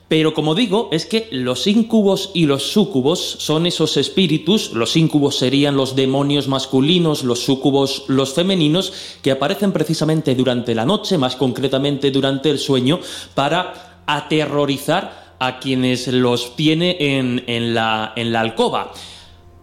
Pero 0.07 0.33
como 0.33 0.55
digo, 0.55 0.87
es 0.93 1.05
que 1.05 1.27
los 1.31 1.67
íncubos 1.67 2.31
y 2.33 2.45
los 2.45 2.71
súcubos 2.71 3.19
son 3.19 3.65
esos 3.65 3.97
espíritus, 3.97 4.71
los 4.71 4.95
íncubos 4.95 5.37
serían 5.37 5.75
los 5.75 5.97
demonios 5.97 6.47
masculinos, 6.47 7.25
los 7.25 7.39
súcubos 7.39 8.05
los 8.07 8.33
femeninos, 8.33 8.93
que 9.21 9.31
aparecen 9.31 9.73
precisamente 9.73 10.33
durante 10.33 10.73
la 10.73 10.85
noche, 10.85 11.17
más 11.17 11.35
concretamente 11.35 12.09
durante 12.09 12.49
el 12.49 12.57
sueño, 12.57 13.01
para 13.35 13.86
aterrorizar 14.07 15.35
a 15.39 15.59
quienes 15.59 16.07
los 16.07 16.55
tiene 16.55 16.97
en, 16.99 17.43
en 17.47 17.75
la, 17.75 18.13
en 18.15 18.33
la 18.33 18.39
alcoba. 18.39 18.93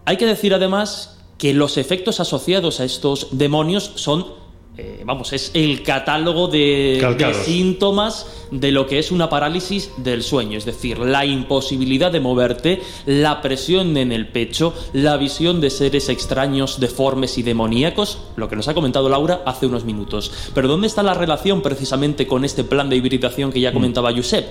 Hay 0.05 0.17
que 0.17 0.27
decir 0.27 0.55
además 0.55 1.19
que 1.39 1.53
los 1.53 1.77
efectos 1.79 2.21
asociados 2.21 2.79
a 2.79 2.85
estos 2.85 3.29
demonios 3.33 3.91
son 3.97 4.44
eh, 4.77 5.03
vamos, 5.05 5.33
es 5.33 5.53
el 5.55 5.83
catálogo 5.83 6.49
de, 6.49 6.99
síntomas 7.45 8.27
de 8.51 8.73
lo 8.73 8.87
que 8.87 8.99
es 8.99 9.11
una 9.13 9.29
parálisis 9.29 9.91
del 9.99 10.23
sueño, 10.23 10.59
es 10.59 10.65
decir, 10.65 10.99
la 10.99 11.25
imposibilidad 11.25 12.11
de 12.13 12.21
moverte, 12.21 12.81
la 13.07 13.41
presión 13.41 13.97
en 13.97 14.11
el 14.13 14.29
pecho, 14.29 14.75
la 14.93 15.17
visión 15.17 15.61
de 15.61 15.71
seres 15.71 16.09
extraños, 16.09 16.81
deformes 16.81 17.39
y 17.39 17.43
demoníacos, 17.43 18.19
lo 18.37 18.49
que 18.49 18.57
nos 18.57 18.69
ha 18.69 18.75
comentado 18.75 19.09
Laura 19.09 19.43
hace 19.47 19.67
unos 19.67 19.85
minutos. 19.85 20.31
Pero 20.55 20.69
¿dónde 20.69 20.87
está 20.89 21.03
la 21.03 21.15
relación 21.15 21.63
precisamente 21.63 22.27
con 22.27 22.45
este 22.45 22.65
plan 22.65 22.89
de 22.91 22.97
hibridación 22.97 23.53
que 23.53 23.61
ya 23.61 23.73
comentaba 23.73 24.13
Josep? 24.13 24.47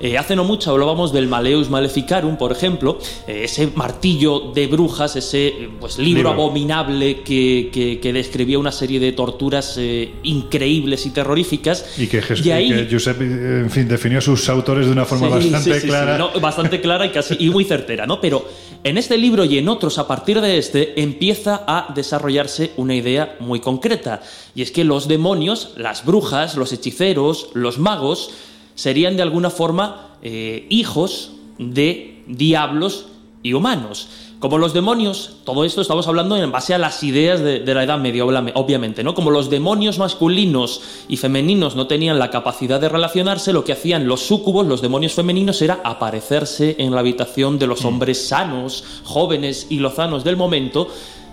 Eh, 0.00 0.18
hace 0.18 0.36
no 0.36 0.44
mucho 0.44 0.70
hablábamos 0.70 1.12
del 1.12 1.28
Maleus 1.28 1.70
Maleficarum, 1.70 2.36
por 2.36 2.52
ejemplo, 2.52 2.98
eh, 3.26 3.42
ese 3.44 3.68
martillo 3.74 4.52
de 4.54 4.66
brujas, 4.66 5.16
ese 5.16 5.68
pues, 5.80 5.98
libro 5.98 6.18
Libro. 6.18 6.30
abominable 6.30 7.22
que, 7.22 7.70
que- 7.72 7.98
que 8.00 8.12
describía 8.12 8.58
una 8.58 8.72
serie 8.72 9.00
de 9.00 9.12
torturas 9.12 9.67
eh, 9.76 10.12
increíbles 10.22 11.04
y 11.06 11.10
terroríficas. 11.10 11.84
Y 11.98 12.06
que, 12.06 12.22
Jes- 12.22 12.44
Y 12.44 12.50
ahí- 12.50 12.72
y 12.72 12.86
que 12.86 12.88
Josep, 12.90 13.20
en 13.20 13.70
fin, 13.70 13.88
definió 13.88 14.20
sus 14.20 14.48
autores 14.48 14.86
de 14.86 14.92
una 14.92 15.04
forma 15.04 15.26
Sí, 15.26 15.50
bastante 15.50 15.74
sí, 15.74 15.80
sí, 15.80 15.86
clara. 15.88 16.16
no, 16.16 16.30
bastante 16.40 16.80
clara 16.80 17.06
y 17.06 17.10
casi 17.10 17.36
y 17.38 17.50
muy 17.50 17.64
certera, 17.64 18.06
¿no? 18.06 18.20
Pero 18.20 18.48
en 18.84 18.96
este 18.96 19.18
libro 19.18 19.44
y 19.44 19.58
en 19.58 19.68
otros, 19.68 19.98
a 19.98 20.06
partir 20.06 20.40
de 20.40 20.56
este, 20.58 21.00
empieza 21.02 21.64
a 21.66 21.92
desarrollarse 21.94 22.72
una 22.76 22.94
idea 22.94 23.36
muy 23.40 23.60
concreta. 23.60 24.22
Y 24.54 24.62
es 24.62 24.70
que 24.70 24.84
los 24.84 25.08
demonios, 25.08 25.72
las 25.76 26.04
brujas, 26.04 26.56
los 26.56 26.72
hechiceros, 26.72 27.48
los 27.54 27.78
magos, 27.78 28.30
serían 28.74 29.16
de 29.16 29.22
alguna 29.22 29.50
forma 29.50 30.16
eh, 30.22 30.66
hijos 30.70 31.32
de 31.58 32.22
diablos 32.28 33.06
y 33.42 33.52
humanos. 33.54 34.08
Como 34.40 34.58
los 34.58 34.72
demonios, 34.72 35.38
todo 35.44 35.64
esto 35.64 35.80
estamos 35.80 36.06
hablando 36.06 36.36
en 36.36 36.52
base 36.52 36.72
a 36.72 36.78
las 36.78 37.02
ideas 37.02 37.40
de, 37.40 37.58
de 37.58 37.74
la 37.74 37.82
Edad 37.82 37.98
Media, 37.98 38.24
obviamente, 38.24 39.02
¿no? 39.02 39.12
Como 39.12 39.32
los 39.32 39.50
demonios 39.50 39.98
masculinos 39.98 40.80
y 41.08 41.16
femeninos 41.16 41.74
no 41.74 41.88
tenían 41.88 42.20
la 42.20 42.30
capacidad 42.30 42.80
de 42.80 42.88
relacionarse, 42.88 43.52
lo 43.52 43.64
que 43.64 43.72
hacían 43.72 44.06
los 44.06 44.20
súcubos, 44.20 44.64
los 44.64 44.80
demonios 44.80 45.14
femeninos, 45.14 45.60
era 45.60 45.80
aparecerse 45.82 46.76
en 46.78 46.92
la 46.92 47.00
habitación 47.00 47.58
de 47.58 47.66
los 47.66 47.84
hombres 47.84 48.28
sanos, 48.28 48.84
jóvenes 49.02 49.66
y 49.70 49.80
lozanos 49.80 50.22
del 50.22 50.36
momento, 50.36 50.86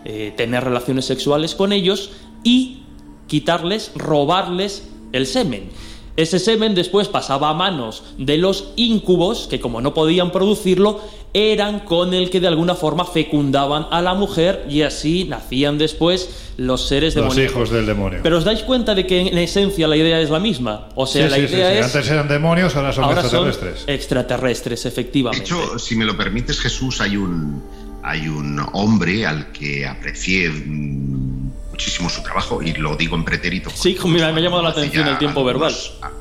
eh, 0.03 0.33
tener 0.35 0.63
relaciones 0.63 1.05
sexuales 1.05 1.53
con 1.53 1.73
ellos 1.73 2.09
y 2.43 2.85
quitarles, 3.27 3.91
robarles 3.95 4.89
el 5.11 5.27
semen. 5.27 5.69
Ese 6.17 6.39
semen 6.39 6.75
después 6.75 7.09
pasaba 7.09 7.49
a 7.49 7.53
manos 7.53 8.03
de 8.17 8.37
los 8.37 8.69
íncubos, 8.77 9.47
que 9.47 9.59
como 9.59 9.81
no 9.81 9.93
podían 9.93 10.31
producirlo, 10.31 11.01
eran 11.37 11.81
con 11.81 12.13
el 12.13 12.29
que 12.29 12.39
de 12.39 12.47
alguna 12.47 12.75
forma 12.75 13.03
fecundaban 13.03 13.87
a 13.91 14.01
la 14.01 14.13
mujer 14.13 14.65
y 14.69 14.83
así 14.83 15.25
nacían 15.25 15.77
después 15.77 16.29
los 16.55 16.87
seres 16.87 17.13
Los 17.13 17.25
demoníacos. 17.25 17.51
hijos 17.55 17.69
del 17.71 17.85
demonio. 17.85 18.19
Pero 18.23 18.37
os 18.37 18.45
dais 18.45 18.63
cuenta 18.63 18.95
de 18.95 19.05
que 19.05 19.19
en 19.19 19.37
esencia 19.37 19.85
la 19.89 19.97
idea 19.97 20.21
es 20.21 20.29
la 20.29 20.39
misma. 20.39 20.87
O 20.95 21.05
sea, 21.05 21.25
Sí, 21.25 21.29
la 21.31 21.35
sí, 21.35 21.47
sí, 21.49 21.55
idea 21.55 21.71
sí. 21.71 21.77
es. 21.79 21.85
Antes 21.95 22.09
eran 22.09 22.27
demonios, 22.29 22.73
ahora 22.77 22.93
son 22.93 23.03
ahora 23.03 23.19
extraterrestres. 23.19 23.79
Son 23.81 23.89
extraterrestres, 23.89 24.83
De 24.83 24.89
efectivamente. 24.89 25.43
hecho, 25.45 25.77
si 25.77 25.97
me 25.97 26.05
lo 26.05 26.15
permites, 26.15 26.57
Jesús, 26.61 27.01
hay 27.01 27.17
un, 27.17 27.61
hay 28.01 28.29
un 28.29 28.65
hombre 28.71 29.25
al 29.25 29.51
que 29.51 29.85
aprecié 29.85 30.49
muchísimo 30.49 32.09
su 32.09 32.23
trabajo, 32.23 32.61
y 32.63 32.71
lo 32.73 32.95
digo 32.95 33.17
en 33.17 33.25
pretérito. 33.25 33.69
Sí, 33.73 33.97
mira, 34.05 34.31
me 34.31 34.39
ha 34.39 34.43
llamado 34.43 34.63
la 34.63 34.69
atención 34.69 35.05
el 35.09 35.17
tiempo 35.17 35.43
verbal. 35.43 35.75
a- 36.01 36.11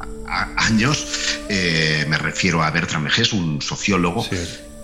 años, 0.67 1.07
eh, 1.49 2.07
me 2.09 2.19
refiero 2.19 2.61
a 2.63 2.71
Bertrand 2.71 3.05
Megés, 3.05 3.33
un 3.33 3.63
sociólogo, 3.63 4.27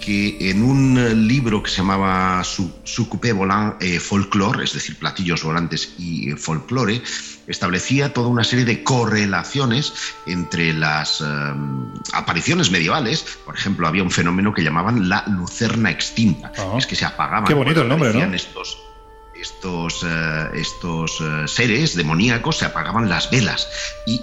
que 0.00 0.50
en 0.50 0.62
un 0.62 0.98
eh, 0.98 1.14
libro 1.14 1.62
que 1.62 1.70
se 1.70 1.78
llamaba 1.78 2.42
Su, 2.42 2.72
Soucoupé 2.84 3.32
Volant 3.32 3.80
eh, 3.80 4.00
Folklore, 4.00 4.64
es 4.64 4.72
decir, 4.72 4.96
platillos 4.98 5.44
volantes 5.44 5.94
y 5.98 6.30
eh, 6.30 6.36
folclore, 6.36 7.02
establecía 7.46 8.12
toda 8.12 8.28
una 8.28 8.44
serie 8.44 8.64
de 8.64 8.82
correlaciones 8.82 9.92
entre 10.26 10.72
las 10.72 11.20
eh, 11.20 11.24
apariciones 12.12 12.70
medievales. 12.70 13.38
Por 13.44 13.56
ejemplo, 13.56 13.86
había 13.86 14.02
un 14.02 14.10
fenómeno 14.10 14.54
que 14.54 14.62
llamaban 14.62 15.08
la 15.08 15.24
lucerna 15.26 15.90
extinta. 15.90 16.52
Es 16.76 16.86
que 16.86 16.96
se 16.96 17.04
apagaban. 17.04 17.44
Ah. 17.44 17.48
Qué 17.48 17.54
bonito 17.54 17.82
el 17.82 17.88
nombre, 17.88 18.12
¿no? 18.12 18.34
Estos, 18.34 18.78
estos, 19.34 20.04
eh, 20.04 20.50
estos 20.54 21.22
seres 21.46 21.94
demoníacos 21.94 22.58
se 22.58 22.64
apagaban 22.64 23.08
las 23.08 23.30
velas 23.30 23.68
y 24.06 24.20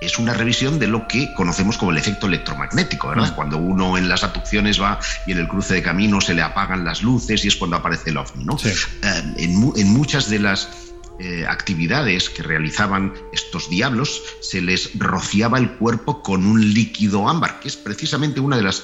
es 0.00 0.18
una 0.18 0.34
revisión 0.34 0.78
de 0.78 0.86
lo 0.86 1.08
que 1.08 1.32
conocemos 1.34 1.78
como 1.78 1.90
el 1.90 1.98
efecto 1.98 2.26
electromagnético, 2.26 3.08
¿verdad? 3.08 3.32
Mm. 3.32 3.34
Cuando 3.34 3.58
uno 3.58 3.96
en 3.96 4.08
las 4.08 4.24
aducciones 4.24 4.80
va 4.80 4.98
y 5.26 5.32
en 5.32 5.38
el 5.38 5.48
cruce 5.48 5.74
de 5.74 5.82
camino 5.82 6.20
se 6.20 6.34
le 6.34 6.42
apagan 6.42 6.84
las 6.84 7.02
luces 7.02 7.44
y 7.44 7.48
es 7.48 7.56
cuando 7.56 7.76
aparece 7.76 8.10
el 8.10 8.18
ovni, 8.18 8.44
¿no? 8.44 8.56
Eh, 8.64 9.34
en 9.36 9.88
muchas 9.88 10.28
de 10.28 10.38
las 10.38 10.68
eh, 11.20 11.46
actividades 11.48 12.28
que 12.28 12.42
realizaban 12.42 13.14
estos 13.32 13.70
diablos 13.70 14.20
se 14.40 14.60
les 14.60 14.98
rociaba 14.98 15.58
el 15.58 15.70
cuerpo 15.76 16.24
con 16.24 16.44
un 16.44 16.74
líquido 16.74 17.28
ámbar, 17.28 17.60
que 17.60 17.68
es 17.68 17.76
precisamente 17.76 18.40
una 18.40 18.56
de 18.56 18.64
las 18.64 18.82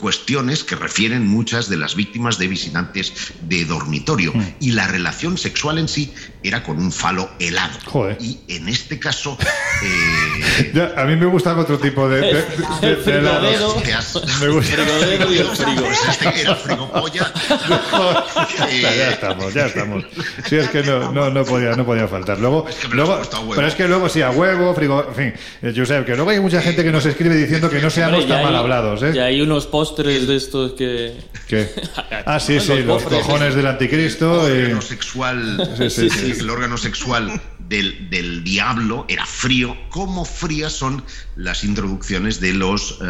cuestiones 0.00 0.64
que 0.64 0.74
refieren 0.74 1.26
muchas 1.26 1.68
de 1.68 1.76
las 1.76 1.94
víctimas 1.94 2.38
de 2.38 2.48
visitantes 2.48 3.32
de 3.42 3.64
dormitorio. 3.64 4.32
Mm. 4.34 4.42
Y 4.60 4.72
la 4.72 4.88
relación 4.88 5.38
sexual 5.38 5.78
en 5.78 5.86
sí 5.88 6.12
era 6.42 6.62
con 6.64 6.78
un 6.78 6.90
falo 6.90 7.30
helado. 7.38 7.78
Joder. 7.84 8.16
Y 8.20 8.40
en 8.48 8.68
este 8.68 8.98
caso... 8.98 9.38
eh, 9.84 10.72
Ya, 10.74 10.94
a 10.96 11.04
mí 11.04 11.14
me 11.16 11.26
gustan 11.26 11.58
otro 11.58 11.78
tipo 11.78 12.08
de, 12.08 12.20
de, 12.20 12.44
de- 12.80 12.96
de 12.96 13.18
helados. 13.18 13.82
Te 13.82 13.92
has- 13.94 14.40
Me 14.40 14.48
gusta. 14.48 14.72
Frigodero 14.76 15.32
y 15.32 15.38
el 15.38 15.46
frigo. 15.48 15.82
Pues 15.84 15.98
este 16.08 16.40
era 16.40 16.54
frigopolla. 16.56 17.32
Ya, 18.80 18.94
ya 18.94 19.10
estamos, 19.10 19.52
ya 19.54 19.66
estamos. 19.66 20.04
Sí, 20.48 20.56
es 20.56 20.68
que 20.70 20.82
no, 20.82 21.12
no, 21.12 21.30
no, 21.30 21.44
podía, 21.44 21.74
no 21.76 21.84
podía 21.84 22.08
faltar. 22.08 22.38
Luego, 22.38 22.66
luego, 22.92 23.20
pero 23.54 23.66
es 23.66 23.74
que 23.74 23.86
luego 23.88 24.08
sí, 24.08 24.22
a 24.22 24.30
huevo, 24.30 24.74
frigo, 24.74 25.04
en 25.08 25.14
fin, 25.14 25.34
eh, 25.62 25.72
Josep, 25.76 26.06
que 26.06 26.14
luego 26.14 26.30
hay 26.30 26.40
mucha 26.40 26.62
gente 26.62 26.82
que 26.82 26.90
nos 26.90 27.04
escribe 27.06 27.34
diciendo 27.36 27.68
que 27.68 27.80
no 27.80 27.90
seamos 27.90 28.20
Hombre, 28.22 28.34
tan 28.34 28.42
mal 28.44 28.54
hay- 28.54 28.60
hablados, 28.60 29.02
¿eh? 29.02 29.12
Ya 29.14 29.24
hay 29.24 29.40
unos 29.42 29.66
postres 29.90 30.26
de 30.26 30.36
estos 30.36 30.72
que. 30.72 31.14
¿Qué? 31.48 31.68
Ah, 32.26 32.38
sí, 32.38 32.54
Los 32.56 32.64
sí, 32.64 32.82
los 32.82 33.02
cofres. 33.02 33.22
cojones 33.22 33.54
del 33.54 33.66
anticristo. 33.66 34.48
y- 34.48 34.62
órgano 34.62 34.82
sexual, 34.82 35.70
Sí, 35.78 35.90
sí, 35.90 36.10
sí. 36.10 36.32
el 36.40 36.50
órgano 36.50 36.76
sexual 36.76 37.40
del, 37.70 38.10
del 38.10 38.42
diablo 38.42 39.06
era 39.08 39.24
frío. 39.24 39.76
¿Cómo 39.90 40.24
frías 40.24 40.72
son 40.72 41.04
las 41.36 41.62
introducciones 41.62 42.40
de 42.40 42.52
los 42.52 42.98
eh, 43.00 43.04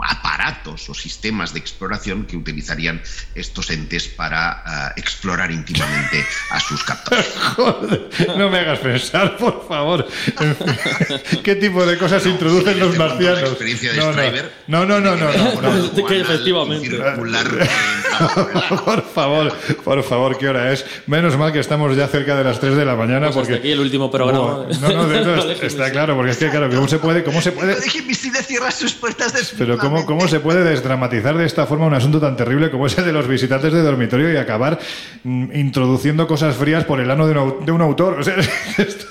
aparatos 0.00 0.88
o 0.88 0.94
sistemas 0.94 1.52
de 1.52 1.58
exploración 1.58 2.24
que 2.24 2.36
utilizarían 2.36 3.02
estos 3.34 3.68
entes 3.70 4.06
para 4.06 4.62
eh, 4.96 5.00
explorar 5.00 5.50
íntimamente 5.50 6.24
a 6.50 6.60
sus 6.60 6.84
captores? 6.84 7.26
Joder, 7.56 8.08
no 8.38 8.48
me 8.48 8.60
hagas 8.60 8.78
pensar, 8.78 9.36
por 9.36 9.66
favor. 9.66 10.06
¿Qué 11.42 11.56
tipo 11.56 11.84
de 11.84 11.98
cosas 11.98 12.24
introducen 12.26 12.78
los 12.78 12.96
marcianos? 12.96 13.40
experiencia 13.40 13.92
de 13.92 13.98
No, 13.98 14.06
no, 14.06 14.12
Stryver, 14.12 14.52
no, 14.68 14.86
no, 14.86 15.00
no, 15.00 15.16
no, 15.16 15.32
no, 15.32 15.60
no. 15.60 16.06
que 16.06 16.20
efectivamente. 16.20 16.96
Por 18.84 19.02
favor, 19.02 19.52
por 19.84 20.02
favor, 20.02 20.38
¿qué 20.38 20.48
hora 20.48 20.72
es? 20.72 20.86
Menos 21.06 21.36
mal 21.36 21.52
que 21.52 21.58
estamos 21.58 21.94
ya 21.96 22.08
cerca 22.08 22.34
de 22.36 22.44
las 22.44 22.60
3 22.60 22.76
de 22.76 22.84
la 22.84 22.96
mañana 22.96 23.26
Pues 23.26 23.34
porque 23.36 23.54
hasta 23.54 23.62
aquí 23.62 23.72
el 23.72 23.80
último 23.96 24.10
programa. 24.10 24.64
Buah, 24.64 24.78
No, 24.80 24.88
no, 24.92 25.08
de- 25.08 25.24
no, 25.24 25.36
Colegio 25.42 25.66
está 25.68 25.90
claro, 25.90 26.16
porque 26.16 26.32
es 26.32 26.36
que 26.38 26.50
claro, 26.50 26.68
¿cómo 26.70 26.88
se 26.88 26.98
puede, 26.98 27.24
cómo 27.24 27.40
se 27.40 27.52
puede, 27.52 27.76
cierra 28.46 28.70
sus 28.70 28.92
puertas 28.92 29.32
pero 29.58 29.78
cómo, 29.78 30.06
cómo 30.06 30.28
se 30.28 30.40
puede 30.40 30.62
desdramatizar 30.64 31.36
de 31.36 31.44
esta 31.46 31.66
forma 31.66 31.86
un 31.86 31.94
asunto 31.94 32.20
tan 32.20 32.36
terrible 32.36 32.70
como 32.70 32.86
ese 32.86 33.02
de 33.02 33.12
los 33.12 33.26
visitantes 33.26 33.72
de 33.72 33.82
dormitorio 33.82 34.32
y 34.32 34.36
acabar 34.36 34.78
mm, 35.24 35.54
introduciendo 35.56 36.26
cosas 36.26 36.56
frías 36.56 36.84
por 36.84 37.00
el 37.00 37.10
ano 37.10 37.26
de 37.26 37.38
un, 37.38 37.64
de 37.66 37.72
un 37.72 37.80
autor? 37.82 38.20
O 38.20 38.24
sea, 38.24 38.36
esto- 38.78 39.06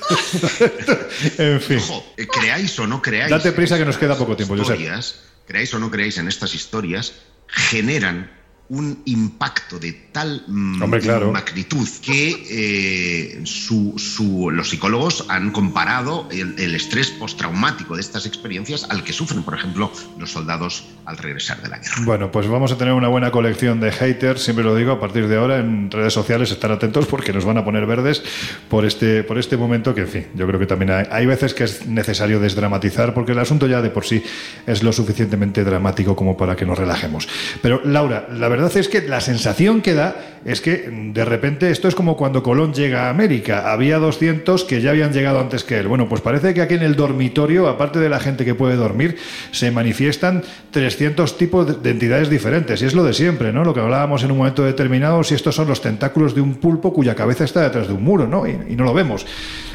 esto- 0.80 0.98
en 1.44 1.62
fin. 1.62 1.78
Ojo, 1.78 2.06
eh, 2.18 2.28
creáis 2.28 2.78
o 2.80 2.88
no 2.88 3.02
creáis. 3.02 3.30
Date 3.32 3.52
prisa 3.52 3.78
que 3.78 3.86
nos 3.86 3.98
queda 3.98 4.16
poco 4.16 4.36
tiempo, 4.36 4.56
Josep. 4.56 4.76
historias, 4.80 5.20
creáis 5.48 5.74
o 5.74 5.80
no 5.80 5.92
creáis 5.92 6.18
en 6.18 6.28
estas 6.28 6.54
historias, 6.54 7.14
generan 7.48 8.32
un 8.68 8.99
impacto 9.05 9.78
de 9.78 9.93
tal 10.11 10.43
Hombre, 10.47 10.99
claro. 10.99 11.32
magnitud 11.32 11.88
que 12.01 12.45
eh, 12.49 13.41
su- 13.45 13.93
su- 13.97 14.49
los 14.49 14.70
psicólogos 14.70 15.26
han 15.30 15.51
comparado 15.51 16.28
el, 16.32 16.55
el 16.57 16.74
estrés 16.74 17.11
postraumático 17.11 17.95
de 17.95 18.01
estas 18.01 18.26
experiencias 18.26 18.88
al 18.89 19.03
que 19.03 19.13
sufren, 19.13 19.43
por 19.43 19.53
ejemplo, 19.53 19.91
los 20.18 20.32
soldados 20.32 20.86
al 21.05 21.18
regresar 21.18 21.61
de 21.61 21.70
la 21.70 21.78
guerra. 21.78 21.95
Bueno, 22.05 22.32
pues 22.32 22.47
vamos 22.47 22.72
a 22.72 22.78
tener 22.78 22.93
una 22.95 23.07
buena 23.07 23.30
colección 23.30 23.80
de 23.80 23.91
haters, 23.91 24.41
siempre 24.41 24.63
lo 24.66 24.76
digo, 24.76 24.93
a 24.93 24.99
partir 24.99 25.28
de 25.28 25.38
ahora 25.38 25.59
en 25.59 25.91
redes 25.91 26.13
sociales 26.13 26.49
estar 26.49 26.72
atentos 26.72 27.05
porque 27.05 27.34
nos 27.34 27.45
van 27.45 27.59
a 27.59 27.66
poner 27.66 27.86
verdes 27.86 28.24
por 28.68 28.84
este, 28.86 29.24
por 29.24 29.38
este 29.38 29.57
momento 29.57 29.93
que, 29.93 30.01
en 30.01 30.07
fin, 30.07 30.28
yo 30.34 30.47
creo 30.47 30.59
que 30.59 30.66
también 30.66 30.89
hay, 30.91 31.05
hay 31.11 31.26
veces 31.28 31.53
que 31.53 31.66
es 31.66 31.86
necesario 31.86 32.39
desdramatizar 32.39 33.13
porque 33.13 33.34
el 33.34 33.39
asunto 33.39 33.68
ya 33.68 33.84
de 33.84 33.91
por 33.91 34.05
sí 34.07 34.24
es 34.66 34.82
lo 34.82 34.91
suficientemente 34.91 35.63
dramático 35.63 36.16
como 36.16 36.36
para 36.36 36.55
que 36.55 36.66
nos 36.66 36.80
relajemos. 36.80 37.28
Pero 37.61 37.82
Laura, 37.86 38.28
la 38.32 38.47
verdad 38.56 38.76
es 38.78 38.88
que 38.89 39.01
la 39.01 39.22
sensación 39.22 39.82
que 39.82 39.93
da 39.93 40.16
es 40.45 40.62
que 40.62 40.89
mm, 40.91 41.14
de 41.14 41.26
repente 41.26 41.72
esto 41.72 41.88
es 41.88 41.95
como 41.95 42.16
cuando 42.18 42.43
Colón 42.43 42.74
llega 42.74 43.08
a 43.08 43.10
América, 43.10 43.72
había 43.72 43.97
200 43.97 44.64
que 44.64 44.82
ya 44.82 44.91
habían 44.91 45.12
llegado 45.14 45.39
antes 45.39 45.64
que 45.64 45.78
él. 45.80 45.88
Bueno, 45.88 46.08
pues 46.08 46.22
parece 46.22 46.53
que 46.53 46.62
aquí 46.62 46.76
en 46.76 46.84
el 46.84 46.95
dormitorio, 46.95 47.68
aparte 47.68 47.99
de 47.99 48.10
la 48.10 48.20
gente 48.20 48.45
que 48.45 48.53
puede 48.56 48.76
dormir, 48.76 49.18
se 49.51 49.72
manifiestan 49.72 50.43
300 50.72 51.38
tipos 51.38 51.66
de- 51.68 51.74
de 51.76 51.89
entidades 51.89 52.30
diferentes. 52.30 52.82
Y 52.82 52.86
es 52.86 52.93
lo 52.93 53.03
de 53.03 53.14
siempre, 53.14 53.51
¿no? 53.51 53.64
Lo 53.64 53.74
que 53.74 53.80
hablábamos 53.80 54.24
en 54.24 54.32
un 54.32 54.38
momento 54.38 54.64
determinado, 54.64 55.24
si 55.24 55.34
estos 55.36 55.56
son 55.56 55.68
los 55.68 55.82
tentáculos 55.82 56.36
de 56.36 56.41
un 56.41 56.56
pulpo 56.56 56.93
cuya 56.93 57.16
cabeza 57.16 57.43
está 57.43 57.62
detrás 57.64 57.88
de 57.88 57.93
un 57.93 58.03
muro, 58.03 58.28
¿no? 58.28 58.45
Y 58.47 58.76
no 58.76 58.84
lo 58.84 58.93
vemos. 58.93 59.26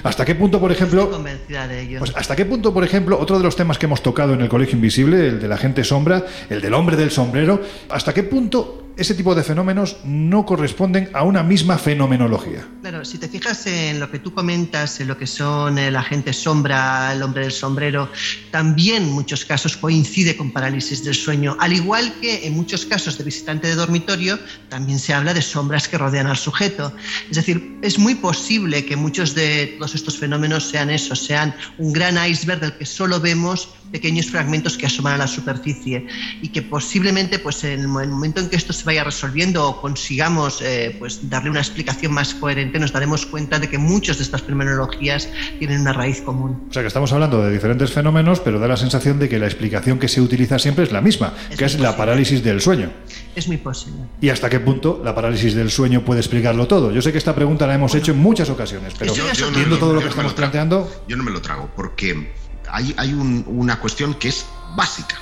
¿Hasta 0.03 0.25
qué 0.25 0.35
punto, 0.35 0.61
por 0.61 0.73
ejemplo... 0.73 1.11
convencida 1.11 1.69
de 1.69 1.81
ello. 1.81 1.99
Pues 1.99 2.13
hasta 2.17 2.37
qué 2.37 2.45
punto, 2.45 2.73
por 2.73 2.85
ejemplo, 2.85 3.19
otro 3.19 3.39
de 3.39 3.45
los 3.45 3.57
temas 3.57 3.79
que 3.79 3.87
hemos 3.87 4.03
tocado 4.03 4.35
en 4.35 4.41
el 4.41 4.49
Colegio 4.49 4.77
Invisible, 4.77 5.27
el 5.27 5.41
de 5.41 5.49
la 5.49 5.57
gente 5.57 5.85
sombra, 5.85 6.25
el 6.49 6.61
del 6.61 6.75
hombre 6.75 6.97
del 6.97 7.11
sombrero, 7.11 7.61
hasta 7.89 8.15
qué 8.15 8.23
punto 8.23 8.90
ese 9.01 9.15
tipo 9.15 9.35
de 9.35 9.43
fenómenos 9.43 9.97
no 10.05 10.45
corresponden 10.45 11.09
a 11.15 11.23
una 11.23 11.43
misma 11.43 11.79
fenomenología. 11.79 12.69
Claro, 12.83 13.03
si 13.07 13.17
te 13.17 13.29
fijas 13.29 13.67
en 13.67 13.99
lo 13.99 14.11
que 14.11 14.19
tú 14.19 14.35
comentas, 14.35 15.01
en 15.01 15.09
lo 15.09 15.17
que 15.17 15.27
son 15.27 15.79
el 15.79 15.97
agente 15.97 16.35
sombra, 16.35 17.11
el 17.15 17.23
hombre 17.23 17.45
del 17.45 17.53
sombrero, 17.53 18.11
también 18.51 19.05
en 19.05 19.13
muchos 19.13 19.47
casos 19.47 19.79
coincide 19.79 20.37
con 20.37 20.51
parálisis 20.51 21.03
del 21.03 21.15
sueño. 21.15 21.57
Al 21.61 21.73
igual 21.73 22.13
que 22.21 22.47
en 22.47 22.53
muchos 22.53 22.85
casos 22.85 23.17
de 23.17 23.25
visitante 23.25 23.69
de 23.69 23.75
dormitorio, 23.75 24.39
también 24.69 24.99
se 24.99 25.15
habla 25.15 25.33
de 25.33 25.41
sombras 25.41 25.89
que 25.89 25.97
rodean 25.97 26.27
al 26.27 26.37
sujeto. 26.37 26.93
Es 27.31 27.37
decir, 27.37 27.79
es 27.81 27.99
muy 27.99 28.17
posible 28.17 28.85
que 28.85 28.97
muchos 28.97 29.35
de 29.35 29.77
todos 29.79 29.95
estos 29.95 30.19
fenómenos 30.19 30.69
sean 30.69 30.91
eso, 30.91 31.17
sean 31.17 31.55
un 31.79 31.95
gran 31.95 32.19
iceberg 32.29 32.61
del 32.61 32.75
que 32.75 32.85
solo 32.85 33.19
vemos 33.19 33.71
pequeños 33.91 34.27
fragmentos 34.27 34.77
que 34.77 34.87
asoman 34.87 35.15
a 35.15 35.19
la 35.19 35.27
superficie 35.27 36.07
y 36.43 36.49
que 36.49 36.63
posiblemente 36.63 37.39
pues 37.39 37.65
en 37.65 37.81
el 37.81 37.89
momento 37.89 38.41
en 38.41 38.49
que 38.49 38.57
esto 38.57 38.73
se 38.73 38.85
vaya 38.91 39.05
resolviendo 39.05 39.69
o 39.69 39.81
consigamos 39.81 40.61
eh, 40.63 40.97
pues 40.99 41.31
darle 41.31 41.49
una 41.51 41.61
explicación 41.61 42.13
más 42.13 42.35
coherente 42.35 42.79
nos 42.81 42.93
daremos 42.93 43.25
cuenta 43.25 43.61
de 43.61 43.69
que 43.69 43.79
muchas 43.79 44.19
de 44.19 44.25
estas 44.25 44.43
fenomenologías 44.43 45.29
tienen 45.61 45.81
una 45.83 45.93
raíz 45.93 46.21
común. 46.23 46.67
O 46.69 46.73
sea 46.73 46.83
que 46.83 46.89
estamos 46.89 47.13
hablando 47.13 47.41
de 47.43 47.53
diferentes 47.53 47.93
fenómenos, 47.93 48.41
pero 48.41 48.59
da 48.59 48.67
la 48.67 48.77
sensación 48.77 49.21
de 49.21 49.29
que 49.29 49.39
la 49.39 49.47
explicación 49.47 49.99
que 50.01 50.09
se 50.09 50.21
utiliza 50.21 50.59
siempre 50.59 50.83
es 50.85 50.91
la 50.91 51.01
misma, 51.01 51.33
que 51.57 51.65
es 51.65 51.79
la 51.79 51.97
parálisis 51.97 52.43
del 52.43 52.61
sueño. 52.61 52.91
Es 53.37 53.47
muy 53.47 53.59
posible. 53.59 54.01
¿Y 54.21 54.29
hasta 54.31 54.51
qué 54.51 54.59
punto 54.59 55.01
la 55.05 55.15
parálisis 55.15 55.55
del 55.55 55.71
sueño 55.71 56.05
puede 56.05 56.19
explicarlo 56.21 56.67
todo? 56.67 56.91
Yo 56.91 57.01
sé 57.01 57.13
que 57.13 57.19
esta 57.19 57.35
pregunta 57.35 57.67
la 57.69 57.75
hemos 57.77 57.95
hecho 57.95 58.11
en 58.11 58.19
muchas 58.19 58.51
ocasiones, 58.51 58.95
pero 58.99 59.15
Yo- 59.15 59.33
yo 59.33 59.51
no- 59.53 59.57
viendo 59.57 59.79
todo 59.79 59.93
lo 59.93 60.01
que 60.01 60.07
no 60.07 60.11
estamos 60.11 60.33
planteando, 60.35 60.91
Yo 61.07 61.17
no 61.17 61.23
me 61.23 61.31
lo 61.31 61.41
trago, 61.41 61.71
porque 61.77 62.33
hay, 62.69 62.93
hay 62.97 63.13
un- 63.13 63.45
una 63.47 63.79
cuestión 63.79 64.15
que 64.15 64.29
es 64.29 64.47
básica, 64.77 65.17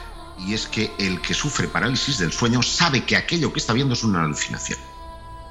y 0.46 0.54
es 0.54 0.66
que 0.66 0.90
el 0.98 1.20
que 1.20 1.34
sufre 1.34 1.68
parálisis 1.68 2.18
del 2.18 2.32
sueño 2.32 2.62
sabe 2.62 3.04
que 3.04 3.16
aquello 3.16 3.52
que 3.52 3.58
está 3.60 3.72
viendo 3.72 3.94
es 3.94 4.04
una 4.04 4.24
alucinación. 4.24 4.78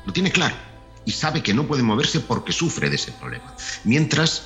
Lo 0.06 0.14
tiene 0.14 0.32
claro. 0.32 0.56
Y 1.06 1.12
sabe 1.12 1.42
que 1.42 1.54
no 1.54 1.66
puede 1.66 1.84
moverse 1.84 2.20
porque 2.20 2.52
sufre 2.52 2.90
de 2.90 2.96
ese 2.96 3.12
problema. 3.14 3.54
Mientras 3.84 4.44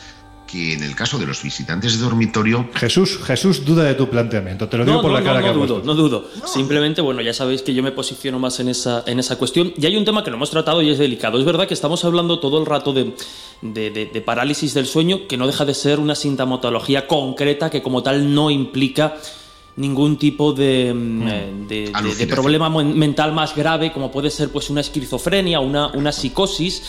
que 0.48 0.74
en 0.74 0.84
el 0.84 0.96
caso 0.96 1.18
de 1.18 1.26
los 1.26 1.42
visitantes 1.44 1.98
de 1.98 2.04
dormitorio, 2.04 2.68
Jesús, 2.76 3.18
Jesús 3.26 3.64
duda 3.64 3.84
de 3.86 3.94
tu 3.94 4.10
planteamiento, 4.10 4.68
te 4.68 4.78
lo 4.78 4.84
digo 4.84 4.98
No, 4.98 5.02
por 5.02 5.12
no, 5.12 5.18
la 5.18 5.24
cara 5.24 5.40
no, 5.40 5.44
que 5.46 5.50
ha 5.50 5.54
no 5.54 5.60
dudo, 5.66 5.82
no 5.86 5.96
dudo. 5.96 6.28
Simplemente, 6.46 7.00
bueno, 7.02 7.22
ya 7.22 7.34
sabéis 7.34 7.62
que 7.62 7.74
yo 7.74 7.82
me 7.82 7.92
posiciono 7.94 8.38
más 8.38 8.60
en 8.60 8.68
esa, 8.68 9.04
en 9.08 9.18
esa 9.20 9.38
cuestión. 9.38 9.74
Y 9.78 9.86
hay 9.86 9.96
un 9.96 10.04
tema 10.04 10.24
que 10.24 10.30
no 10.30 10.36
hemos 10.36 10.50
tratado 10.52 10.82
y 10.82 10.90
es 10.90 10.98
delicado. 10.98 11.40
Es 11.40 11.46
verdad 11.46 11.68
que 11.68 11.74
estamos 11.74 12.04
hablando 12.04 12.40
todo 12.40 12.60
el 12.60 12.66
rato 12.66 12.92
de, 12.92 13.16
de- 13.62 13.92
de- 13.92 14.06
de 14.08 14.22
parálisis 14.22 14.74
del 14.74 14.88
sueño, 14.88 15.26
que 15.28 15.38
no 15.38 15.48
deja 15.48 15.64
de 15.64 15.74
ser 15.74 16.00
una 16.00 16.16
sintomatología 16.16 17.08
concreta 17.08 17.70
que 17.70 17.82
como 17.82 18.04
tal 18.04 18.34
no 18.36 18.52
implica 18.52 19.16
ningún 19.78 20.18
tipo 20.18 20.54
de, 20.54 20.94
mm, 20.94 21.28
eh, 21.28 21.54
de- 21.68 21.92
de- 22.16 22.16
problema 22.36 22.70
men- 22.70 22.98
mental 22.98 23.32
más 23.34 23.56
grave, 23.56 23.92
como 23.92 24.12
puede 24.12 24.30
ser 24.30 24.50
pues 24.50 24.70
una 24.70 24.82
esquizofrenia, 24.82 25.60
una, 25.60 25.88
una 25.88 26.12
psicosis. 26.12 26.84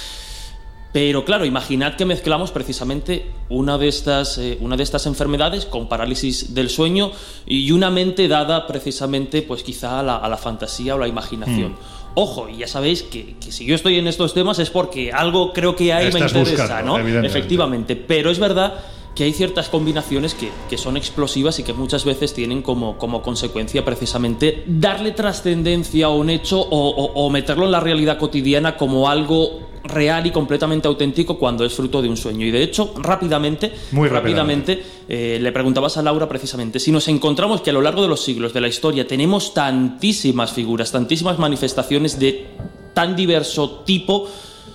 Pero 0.93 1.25
claro, 1.25 1.47
imaginad 1.47 1.95
que 1.97 2.05
mezclamos 2.05 2.51
precisamente 2.51 3.25
una 3.49 3.79
de 3.79 3.89
estas, 3.89 4.37
eh, 4.37 4.59
una 4.61 4.77
de 4.77 4.83
estas 4.83 5.07
enfermedades 5.07 5.65
con 5.65 5.89
parálisis 5.89 6.53
del 6.55 6.69
sueño 6.69 7.13
y 7.47 7.73
una 7.73 7.91
mente 7.91 8.29
dada 8.29 8.67
precisamente, 8.67 9.41
pues 9.41 9.63
quizá 9.63 10.01
a 10.01 10.03
la, 10.03 10.17
a 10.17 10.29
la 10.29 10.37
fantasía 10.37 10.95
o 10.95 10.99
la 10.99 11.09
imaginación. 11.09 11.77
Ojo, 12.15 12.47
y 12.51 12.59
ya 12.59 12.69
sabéis 12.69 13.03
que, 13.05 13.37
que 13.43 13.51
si 13.53 13.65
yo 13.65 13.75
estoy 13.75 13.97
en 13.99 14.07
estos 14.07 14.35
temas 14.35 14.59
es 14.59 14.69
porque 14.69 15.11
algo 15.13 15.55
creo 15.55 15.75
que 15.75 15.95
hay 15.95 16.05
me 16.13 16.21
interesa, 16.43 16.63
buscando, 16.65 16.87
¿no? 16.99 16.99
Efectivamente, 17.27 17.97
pero 17.97 18.31
es 18.31 18.39
verdad 18.39 18.75
que 19.15 19.25
hay 19.25 19.33
ciertas 19.33 19.69
combinaciones 19.69 20.35
que, 20.35 20.51
que 20.71 20.79
son 20.79 20.97
explosivas 20.97 21.59
y 21.59 21.63
que 21.65 21.73
muchas 21.75 22.05
veces 22.05 22.33
tienen 22.33 22.63
como, 22.63 22.97
como 22.97 23.21
consecuencia 23.23 23.85
precisamente 23.85 24.65
darle 24.67 25.13
trascendencia 25.13 26.07
a 26.07 26.11
un 26.11 26.31
hecho 26.31 26.61
o, 26.61 26.89
o- 26.89 27.13
o 27.27 27.31
meterlo 27.31 27.67
en 27.67 27.73
la 27.73 27.81
realidad 27.81 28.17
cotidiana 28.19 28.77
como 28.77 29.09
algo 29.11 29.69
real 29.85 30.25
y 30.27 30.31
completamente 30.31 30.87
auténtico 30.89 31.37
cuando 31.39 31.65
es 31.65 31.75
fruto 31.75 32.01
de 32.01 32.09
un 32.09 32.17
sueño. 32.17 32.47
Y 32.47 32.51
de 32.53 32.63
hecho, 32.63 32.95
rápidamente, 32.97 33.73
Muy 33.91 34.09
rápidamente. 34.09 34.77
rápidamente 34.77 35.03
eh, 35.09 35.39
le 35.43 35.53
preguntabas 35.53 35.97
a 35.99 36.03
Laura 36.03 36.29
precisamente, 36.29 36.79
si 36.79 36.91
nos 36.93 37.09
encontramos 37.09 37.61
que 37.63 37.71
a 37.71 37.73
lo 37.73 37.83
largo 37.83 38.01
de 38.01 38.09
los 38.09 38.21
siglos 38.23 38.53
de 38.55 38.61
la 38.61 38.69
historia 38.69 39.07
tenemos 39.09 39.53
tantísimas 39.53 40.53
figuras, 40.53 40.93
tantísimas 40.93 41.39
manifestaciones 41.39 42.19
de 42.19 42.47
tan 42.95 43.17
diverso 43.17 43.83
tipo, 43.85 44.29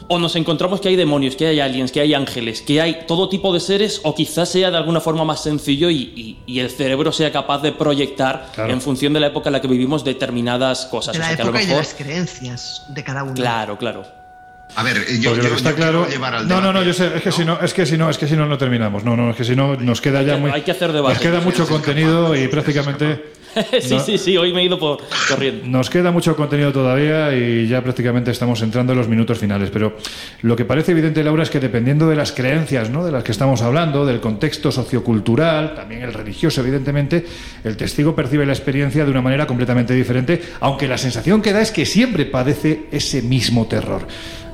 o 0.10 0.20
nos 0.20 0.36
encontramos 0.36 0.80
que 0.80 0.90
hay 0.90 0.96
demonios, 0.96 1.36
que 1.36 1.48
hay 1.48 1.60
aliens, 1.60 1.92
que 1.92 2.00
hay 2.00 2.14
ángeles, 2.14 2.62
que 2.62 2.80
hay 2.82 3.00
todo 3.08 3.28
tipo 3.30 3.54
de 3.54 3.60
seres, 3.60 4.00
o 4.04 4.16
quizás 4.16 4.48
sea 4.50 4.72
de 4.72 4.78
alguna 4.78 5.02
forma 5.02 5.26
más 5.26 5.44
sencillo 5.44 5.90
y, 5.90 5.98
y- 6.16 6.38
y 6.46 6.60
el 6.60 6.70
cerebro 6.70 7.12
sea 7.12 7.32
capaz 7.32 7.62
de 7.62 7.72
proyectar 7.74 8.52
Claro. 8.56 8.72
en 8.72 8.82
función 8.82 9.12
de 9.14 9.20
la 9.20 9.28
época 9.28 9.50
en 9.50 9.54
la 9.54 9.62
que 9.62 9.68
vivimos 9.68 10.04
determinadas 10.04 10.86
cosas. 10.86 11.14
De 11.14 11.20
O 11.20 11.24
sea, 11.24 11.36
que 11.36 11.42
a 11.42 11.46
lo 11.46 11.50
época 11.52 11.62
y 11.64 11.66
de 11.66 11.72
mejor- 11.74 11.86
las 11.86 11.94
creencias 11.94 12.84
de 12.90 13.04
cada 13.04 13.24
uno. 13.24 13.34
Claro, 13.34 13.78
claro. 13.78 14.06
a 14.76 14.84
ver, 14.84 15.06
yo, 15.20 15.36
yo- 15.36 15.56
está 15.56 15.72
yo 15.72 15.76
claro. 15.78 16.08
llevar 16.10 16.36
al 16.36 16.48
No, 16.48 16.60
no, 16.62 16.72
no, 16.74 16.84
yo 16.84 16.94
sé, 16.94 17.10
es 17.16 17.22
que 17.24 17.32
si 17.32 17.44
no, 17.46 17.60
es 17.62 17.74
que 17.74 17.86
si 17.86 17.98
no, 17.98 18.10
es 18.10 18.18
que 18.18 18.28
si 18.28 18.36
no, 18.36 18.46
no 18.46 18.58
terminamos. 18.58 19.04
No, 19.04 19.16
no, 19.16 19.32
es 19.32 19.36
que 19.38 19.44
si 19.46 19.56
no, 19.56 19.76
nos 19.76 20.02
queda 20.02 20.22
ya 20.24 20.38
muy. 20.38 20.52
hay 20.52 20.62
que 20.62 20.72
hacer 20.72 20.92
debate. 20.92 21.16
Nos 21.16 21.24
queda 21.24 21.40
mucho 21.42 21.66
contenido 21.68 22.36
y 22.36 22.48
prácticamente. 22.48 23.34
sí, 23.82 23.96
No. 23.96 24.00
sí, 24.00 24.18
sí, 24.18 24.38
hoy 24.38 24.54
me 24.54 24.62
he 24.62 24.66
ido 24.66 24.80
por 24.80 25.00
corriendo. 25.28 25.68
Nos 25.68 25.90
queda 25.90 26.12
mucho 26.12 26.36
contenido 26.36 26.72
todavía 26.72 27.36
y 27.36 27.68
ya 27.68 27.82
prácticamente 27.82 28.32
estamos 28.32 28.62
entrando 28.62 28.94
en 28.94 29.00
los 29.00 29.08
minutos 29.08 29.40
finales, 29.40 29.70
pero 29.72 29.98
lo 30.42 30.56
que 30.56 30.66
parece 30.66 30.92
evidente, 30.92 31.24
Laura, 31.24 31.44
es 31.44 31.50
que 31.50 31.60
dependiendo 31.60 32.10
de 32.10 32.16
las 32.16 32.32
creencias 32.32 32.90
¿no? 32.90 33.06
de 33.06 33.12
las 33.12 33.24
que 33.24 33.32
estamos 33.32 33.62
hablando, 33.62 34.06
del 34.06 34.20
contexto 34.20 34.72
sociocultural, 34.72 35.76
también 35.76 36.04
el 36.04 36.14
religioso, 36.14 36.62
evidentemente, 36.62 37.26
el 37.64 37.78
testigo 37.78 38.16
percibe 38.16 38.46
la 38.46 38.54
experiencia 38.54 39.06
de 39.06 39.12
una 39.12 39.22
manera 39.22 39.48
completamente 39.48 39.94
diferente, 39.94 40.42
aunque 40.60 40.88
la 40.88 40.98
sensación 40.98 41.42
que 41.42 41.54
da 41.54 41.62
es 41.62 41.72
que 41.72 41.86
siempre 41.86 42.26
padece 42.26 42.86
ese 42.92 43.22
mismo 43.22 43.68
terror. 43.68 44.08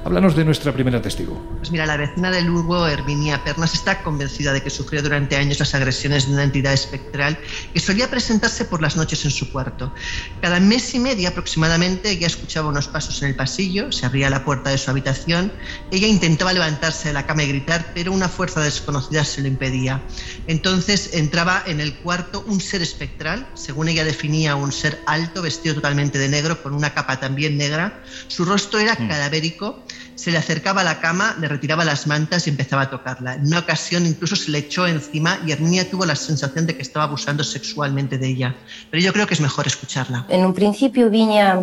Háblanos 0.06 0.36
de 0.36 0.44
nuestra 0.44 0.74
primera 0.74 1.02
testigo. 1.02 1.42
Pues 1.60 1.72
mira, 1.72 1.86
la 1.86 1.96
vecina 1.96 2.30
de 2.30 2.42
Lugo, 2.42 2.86
Herminia 2.88 3.42
Pernas, 3.46 3.74
está 3.74 4.04
convencida 4.04 4.52
de 4.52 4.62
que 4.62 4.70
sufrió 4.70 5.02
durante 5.02 5.38
años 5.38 5.60
las 5.60 5.74
agresiones 5.76 6.28
de 6.28 6.34
una 6.34 6.44
entidad 6.44 6.74
espectral 6.74 7.40
que 7.74 7.80
solía 7.80 8.10
presentarse 8.10 8.66
por 8.66 8.82
las 8.82 8.98
noches 8.98 9.24
en 9.24 9.32
su 9.32 9.50
cuarto. 9.50 9.94
Cada 10.42 10.60
mes 10.60 10.94
y 10.94 11.00
medio 11.00 11.30
aproximadamente 11.30 12.10
ella 12.10 12.28
escuchaba 12.28 12.68
unos 12.68 12.90
pasos 12.90 13.22
en 13.22 13.30
el 13.30 13.36
pasillo, 13.36 13.94
se 13.94 14.06
abría 14.06 14.30
la 14.30 14.44
puerta 14.44 14.72
de 14.72 14.78
su 14.78 14.92
habitación, 14.92 15.54
ella 15.90 16.08
intentaba 16.08 16.52
levantarse 16.52 17.08
de 17.08 17.14
la 17.14 17.26
cama 17.26 17.44
y 17.44 17.48
gritar, 17.48 17.94
pero 17.94 18.12
una 18.12 18.28
fuerza 18.28 18.60
desconocida 18.60 19.24
se 19.24 19.42
lo 19.42 19.48
impedía. 19.48 20.02
Entonces 20.48 21.12
entraba 21.14 21.64
en 21.66 21.80
el 21.80 21.96
cuarto 21.96 22.44
un 22.46 22.60
ser 22.60 22.82
espectral, 22.82 23.48
según 23.54 23.88
ella 23.88 24.04
definía 24.04 24.58
un 24.58 24.74
ser 24.74 25.00
alto, 25.06 25.42
vestido 25.42 25.76
totalmente 25.76 26.20
de 26.20 26.28
negro, 26.28 26.62
con 26.62 26.74
una 26.74 26.94
capa 26.94 27.22
también 27.22 27.58
negra. 27.58 28.04
Su 28.28 28.44
rostro 28.44 28.80
era 28.80 28.98
cadavérico, 28.98 29.82
se 30.16 30.32
le 30.32 30.38
acercaba 30.38 30.82
a 30.82 30.84
la 30.84 31.00
cama, 31.00 31.36
le 31.40 31.48
retiraba 31.48 31.84
las 31.86 32.08
mantas 32.08 32.48
y 32.48 32.50
empezaba 32.50 32.84
a 32.84 32.90
tocarla. 32.90 33.36
En 33.36 33.48
una 33.48 33.60
ocasión 33.60 34.06
incluso 34.06 34.36
se 34.36 34.52
le 34.52 34.60
echó 34.60 34.88
encima 34.88 35.40
y 35.46 35.52
Herminia 35.52 35.90
tuvo 35.90 36.06
la 36.06 36.16
sensación 36.16 36.68
de 36.68 36.76
que 36.76 36.82
estaba 36.82 37.06
abusando 37.06 37.44
sexualmente 37.44 38.18
de 38.18 38.28
ella. 38.28 38.56
Pero 38.90 39.04
yo 39.04 39.14
creo 39.14 39.28
que 39.28 39.34
es 39.34 39.42
mejor 39.42 39.68
escucharla. 39.68 40.26
En 40.30 40.46
un 40.46 40.54
principio 40.54 41.10
viña, 41.10 41.60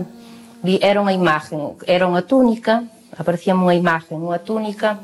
era 0.62 1.01
unha 1.01 1.14
imaxe, 1.14 1.57
era 1.86 2.05
unha 2.05 2.22
túnica, 2.26 2.84
aparecía 3.16 3.55
unha 3.57 3.72
imaxe, 3.72 4.12
unha 4.12 4.42
túnica 4.42 5.01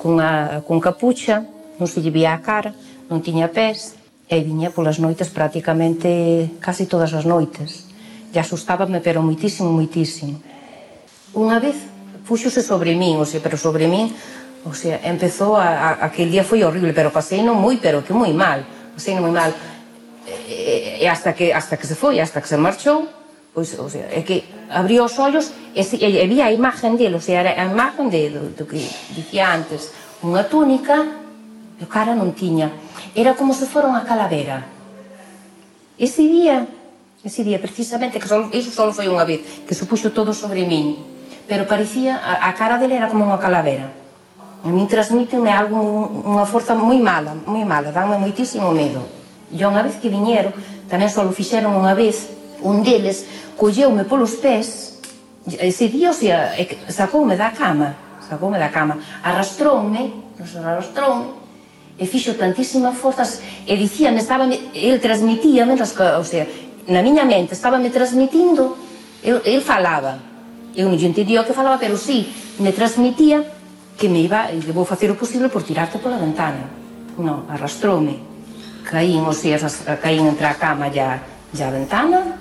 cunha, 0.00 0.62
cun 0.66 0.80
capucha, 0.80 1.44
non 1.78 1.86
se 1.86 2.02
lle 2.02 2.10
vía 2.10 2.34
a 2.34 2.42
cara, 2.42 2.74
non 3.08 3.22
tiña 3.22 3.48
pés, 3.48 3.94
e 4.28 4.44
viña 4.44 4.68
polas 4.68 5.00
noites 5.00 5.32
prácticamente 5.32 6.52
casi 6.60 6.84
todas 6.84 7.14
as 7.16 7.24
noites. 7.24 7.88
E 8.32 8.36
asustábame, 8.36 9.00
pero 9.00 9.24
moitísimo, 9.24 9.72
moitísimo. 9.72 10.36
Unha 11.32 11.56
vez 11.60 11.76
puxose 12.28 12.60
sobre 12.60 12.92
min, 12.92 13.16
o 13.16 13.24
sea, 13.24 13.40
pero 13.40 13.56
sobre 13.56 13.88
min, 13.88 14.12
o 14.68 14.76
sea, 14.76 15.00
empezou 15.08 15.56
a, 15.56 15.96
a 15.96 16.12
aquel 16.12 16.28
día 16.28 16.44
foi 16.44 16.60
horrible, 16.60 16.92
pero 16.92 17.08
pasei 17.08 17.40
non 17.40 17.56
moi, 17.56 17.80
pero 17.80 18.04
que 18.04 18.12
moi 18.12 18.30
mal, 18.36 18.68
pasei 18.92 19.16
non 19.16 19.24
moi 19.24 19.32
mal. 19.32 19.56
E, 20.28 21.00
e 21.00 21.04
hasta 21.08 21.32
que 21.32 21.56
hasta 21.56 21.80
que 21.80 21.88
se 21.88 21.96
foi, 21.96 22.20
hasta 22.20 22.44
que 22.44 22.48
se 22.52 22.60
marchou, 22.60 23.08
pois, 23.56 23.72
o 23.80 23.88
sea, 23.88 24.12
é 24.12 24.20
que 24.20 24.44
abriu 24.68 25.08
os 25.08 25.16
ollos 25.16 25.56
e, 25.72 25.80
e, 25.80 26.20
e 26.20 26.26
vi 26.28 26.44
a 26.44 26.52
imagen 26.52 27.00
dele, 27.00 27.16
o 27.16 27.24
sea, 27.24 27.40
era 27.40 27.56
a 27.56 27.64
imagen 27.64 28.12
de, 28.12 28.28
do, 28.28 28.52
do 28.52 28.68
que 28.68 28.76
dicía 29.16 29.48
antes, 29.48 29.88
unha 30.20 30.44
túnica 30.44 31.00
e 31.80 31.82
o 31.82 31.88
cara 31.88 32.12
non 32.12 32.36
tiña. 32.36 32.68
Era 33.16 33.32
como 33.32 33.56
se 33.56 33.64
fora 33.64 33.88
unha 33.88 34.04
calavera. 34.04 34.68
Ese 35.96 36.22
día, 36.28 36.68
ese 37.24 37.40
día 37.42 37.56
precisamente, 37.58 38.20
que 38.20 38.28
só, 38.28 38.46
iso 38.52 38.70
só 38.70 38.92
foi 38.92 39.08
unha 39.08 39.24
vez, 39.24 39.64
que 39.64 39.72
se 39.72 39.88
puxo 39.88 40.12
todo 40.12 40.36
sobre 40.36 40.68
min 40.68 41.17
pero 41.48 41.66
parecía, 41.66 42.20
a, 42.20 42.46
a 42.46 42.54
cara 42.54 42.76
dele 42.76 43.00
era 43.00 43.08
como 43.08 43.24
unha 43.24 43.40
calavera. 43.40 43.88
A 44.62 44.68
mí 44.68 44.84
transmíteme 44.84 45.48
algo, 45.48 45.80
unha 46.28 46.44
forza 46.44 46.76
moi 46.76 47.00
mala, 47.00 47.32
moi 47.48 47.64
mala, 47.64 47.88
dame 47.88 48.20
moitísimo 48.20 48.68
medo. 48.70 49.00
E 49.48 49.56
unha 49.64 49.80
vez 49.80 49.96
que 49.96 50.12
viñeron, 50.12 50.52
tamén 50.92 51.08
só 51.08 51.24
fixeron 51.32 51.72
unha 51.72 51.96
vez, 51.96 52.28
un 52.60 52.84
deles 52.84 53.24
colleume 53.56 54.04
polos 54.04 54.36
pés, 54.38 55.00
ese 55.48 55.88
día, 55.88 56.12
osea, 56.12 56.52
sacoume 56.92 57.32
da 57.32 57.50
cama, 57.50 57.96
sacoume 58.20 58.60
da 58.60 58.68
cama, 58.68 59.00
arrastroume, 59.24 60.36
nos 60.36 60.52
arrastroume, 60.52 61.32
e 61.98 62.04
fixo 62.06 62.36
tantísimas 62.36 62.94
forzas 62.94 63.40
e 63.66 63.74
dicían, 63.74 64.14
estaba, 64.20 64.46
el 64.46 65.00
transmitíame, 65.00 65.74
o 65.74 66.24
sea, 66.24 66.46
na 66.86 67.00
miña 67.02 67.24
mente, 67.24 67.56
estaba 67.56 67.80
me 67.80 67.90
transmitindo, 67.90 68.76
el, 69.24 69.42
el 69.42 69.60
falaba, 69.64 70.22
eu 70.78 70.86
non 70.86 70.94
lle 70.94 71.10
entendía 71.10 71.42
o 71.42 71.46
que 71.46 71.50
falaba, 71.50 71.74
pero 71.74 71.98
sí, 71.98 72.30
me 72.62 72.70
transmitía 72.70 73.42
que 73.98 74.06
me 74.06 74.22
iba, 74.22 74.54
e 74.54 74.62
vou 74.70 74.86
facer 74.86 75.10
o 75.10 75.18
posible 75.18 75.50
por 75.50 75.66
tirarte 75.66 75.98
pola 75.98 76.22
ventana. 76.22 76.70
Non, 77.18 77.50
arrastroume. 77.50 78.14
Caín, 78.86 79.26
o 79.26 79.34
sea, 79.34 79.58
caín 79.98 80.30
entre 80.30 80.46
a 80.46 80.54
cama 80.54 80.86
e 80.86 81.02
a, 81.02 81.18
e 81.50 81.58
a 81.58 81.68
ventana. 81.74 82.38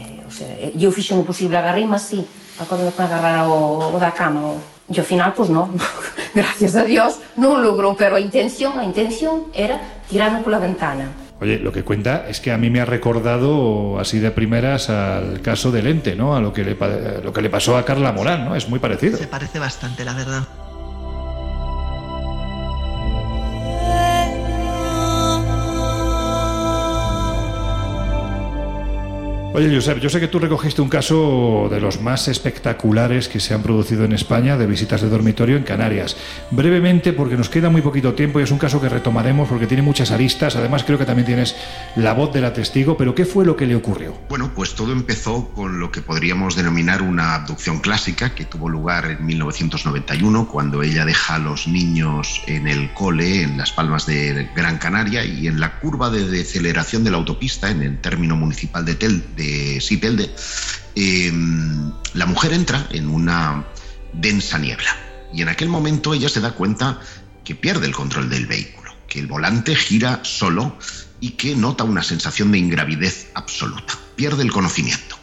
E, 0.00 0.24
o 0.24 0.32
sea, 0.32 0.48
eh, 0.48 0.72
eu 0.80 0.88
fixen 0.88 1.20
o 1.20 1.28
posible, 1.28 1.60
agarrei-me 1.60 1.92
así, 1.92 2.24
a 2.56 2.64
que 2.64 2.72
me 2.80 2.88
agarrar 2.88 3.44
o, 3.44 3.92
o 3.92 3.98
da 4.00 4.16
cama. 4.16 4.56
O... 4.56 4.80
E 4.88 4.96
ao 4.96 5.04
final, 5.04 5.36
pois 5.36 5.52
non, 5.52 5.76
gracias 6.34 6.72
a 6.72 6.88
Dios, 6.88 7.20
non 7.36 7.60
logrou, 7.60 7.92
pero 8.00 8.16
a 8.16 8.20
intención, 8.24 8.80
a 8.80 8.84
intención 8.88 9.52
era 9.52 9.76
tirarme 10.08 10.40
pola 10.40 10.56
ventana. 10.56 11.29
Oye, 11.40 11.58
lo 11.58 11.72
que 11.72 11.82
cuenta 11.82 12.28
es 12.28 12.40
que 12.40 12.52
a 12.52 12.58
mí 12.58 12.68
me 12.68 12.80
ha 12.80 12.84
recordado 12.84 13.98
así 13.98 14.18
de 14.18 14.30
primeras 14.30 14.90
al 14.90 15.40
caso 15.40 15.72
del 15.72 15.86
ente, 15.86 16.14
¿no? 16.14 16.36
A 16.36 16.40
lo 16.40 16.52
que 16.52 16.64
le, 16.64 17.50
pasó 17.50 17.78
a 17.78 17.84
Carla 17.84 18.12
Morán, 18.12 18.44
¿no? 18.44 18.54
Es 18.54 18.68
muy 18.68 18.78
parecido. 18.78 19.16
Se 19.16 19.26
parece 19.26 19.58
bastante, 19.58 20.04
la 20.04 20.12
verdad. 20.12 20.42
Oye, 29.52 29.74
Josep, 29.74 29.98
yo 29.98 30.08
sé 30.08 30.20
que 30.20 30.28
tú 30.28 30.38
recogiste 30.38 30.80
un 30.80 30.88
caso 30.88 31.66
de 31.68 31.80
los 31.80 32.00
más 32.00 32.28
espectaculares 32.28 33.26
que 33.26 33.40
se 33.40 33.52
han 33.52 33.64
producido 33.64 34.04
en 34.04 34.12
España 34.12 34.56
de 34.56 34.64
visitas 34.64 35.00
de 35.00 35.08
dormitorio 35.08 35.56
en 35.56 35.64
Canarias. 35.64 36.16
Brevemente, 36.52 37.12
porque 37.12 37.36
nos 37.36 37.48
queda 37.48 37.68
muy 37.68 37.82
poquito 37.82 38.14
tiempo 38.14 38.38
y 38.38 38.44
es 38.44 38.52
un 38.52 38.58
caso 38.58 38.80
que 38.80 38.88
retomaremos 38.88 39.48
porque 39.48 39.66
tiene 39.66 39.82
muchas 39.82 40.12
aristas. 40.12 40.54
Además, 40.54 40.84
creo 40.84 40.98
que 40.98 41.04
también 41.04 41.26
tienes 41.26 41.56
la 41.96 42.12
voz 42.12 42.32
de 42.32 42.40
la 42.40 42.52
testigo. 42.52 42.96
Pero, 42.96 43.12
¿qué 43.16 43.24
fue 43.24 43.44
lo 43.44 43.56
que 43.56 43.66
le 43.66 43.74
ocurrió? 43.74 44.16
Bueno, 44.28 44.52
pues 44.54 44.76
todo 44.76 44.92
empezó 44.92 45.48
con 45.48 45.80
lo 45.80 45.90
que 45.90 46.00
podríamos 46.00 46.54
denominar 46.54 47.02
una 47.02 47.34
abducción 47.34 47.80
clásica 47.80 48.36
que 48.36 48.44
tuvo 48.44 48.68
lugar 48.68 49.06
en 49.06 49.26
1991 49.26 50.46
cuando 50.46 50.84
ella 50.84 51.04
deja 51.04 51.34
a 51.34 51.38
los 51.40 51.66
niños 51.66 52.40
en 52.46 52.68
el 52.68 52.94
cole 52.94 53.42
en 53.42 53.58
Las 53.58 53.72
Palmas 53.72 54.06
de 54.06 54.48
Gran 54.54 54.78
Canaria 54.78 55.24
y 55.24 55.48
en 55.48 55.58
la 55.58 55.80
curva 55.80 56.08
de 56.08 56.24
deceleración 56.24 57.02
de 57.02 57.10
la 57.10 57.16
autopista 57.16 57.68
en 57.68 57.82
el 57.82 57.98
término 58.00 58.36
municipal 58.36 58.84
de, 58.84 58.94
Tel, 58.94 59.24
de 59.40 59.80
Sitelde, 59.80 60.30
eh, 60.94 61.32
la 62.14 62.26
mujer 62.26 62.52
entra 62.52 62.86
en 62.90 63.08
una 63.08 63.64
densa 64.12 64.58
niebla 64.58 64.96
y 65.32 65.42
en 65.42 65.48
aquel 65.48 65.68
momento 65.68 66.12
ella 66.12 66.28
se 66.28 66.40
da 66.40 66.52
cuenta 66.52 67.00
que 67.44 67.54
pierde 67.54 67.86
el 67.86 67.94
control 67.94 68.28
del 68.28 68.46
vehículo, 68.46 68.92
que 69.08 69.20
el 69.20 69.26
volante 69.26 69.74
gira 69.74 70.20
solo 70.24 70.76
y 71.20 71.30
que 71.30 71.54
nota 71.56 71.84
una 71.84 72.02
sensación 72.02 72.52
de 72.52 72.58
ingravidez 72.58 73.30
absoluta, 73.34 73.94
pierde 74.16 74.42
el 74.42 74.52
conocimiento. 74.52 75.16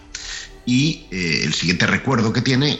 Y 0.65 1.07
eh, 1.11 1.41
el 1.43 1.53
siguiente 1.53 1.87
recuerdo 1.87 2.33
que 2.33 2.41
tiene 2.41 2.79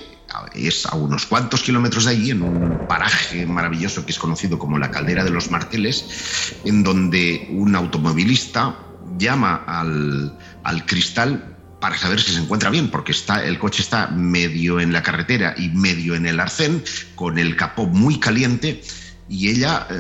es 0.54 0.86
a 0.86 0.96
unos 0.96 1.26
cuantos 1.26 1.62
kilómetros 1.62 2.06
de 2.06 2.12
allí, 2.12 2.32
en 2.32 2.42
un 2.42 2.88
paraje 2.88 3.46
maravilloso 3.46 4.06
que 4.06 4.12
es 4.12 4.20
conocido 4.20 4.60
como 4.60 4.78
la 4.78 4.92
Caldera 4.92 5.24
de 5.24 5.30
los 5.30 5.50
Marteles, 5.52 6.54
en 6.66 6.84
donde 6.84 7.48
un 7.52 7.76
automovilista 7.76 8.78
llama 9.18 9.64
al, 9.66 10.38
al 10.68 10.86
cristal 10.86 11.56
para 11.80 11.98
saber 11.98 12.20
si 12.20 12.34
se 12.34 12.40
encuentra 12.40 12.70
bien, 12.70 12.90
porque 12.90 13.14
está, 13.14 13.46
el 13.46 13.58
coche 13.58 13.82
está 13.82 14.08
medio 14.08 14.82
en 14.82 14.92
la 14.92 15.02
carretera 15.02 15.56
y 15.58 15.70
medio 15.70 16.16
en 16.16 16.26
el 16.26 16.40
arcén, 16.40 16.84
con 17.16 17.38
el 17.38 17.56
capó 17.56 17.86
muy 17.86 18.20
caliente, 18.20 18.82
y 19.30 19.50
ella 19.50 19.88
eh, 19.90 19.96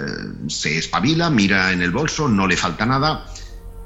se 0.47 0.77
espabila, 0.77 1.29
mira 1.29 1.71
en 1.71 1.81
el 1.81 1.91
bolso, 1.91 2.27
no 2.27 2.47
le 2.47 2.57
falta 2.57 2.85
nada, 2.85 3.25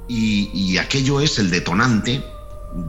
y, 0.07 0.77
aquello 0.77 1.21
es 1.21 1.39
el 1.39 1.49
detonante 1.51 2.23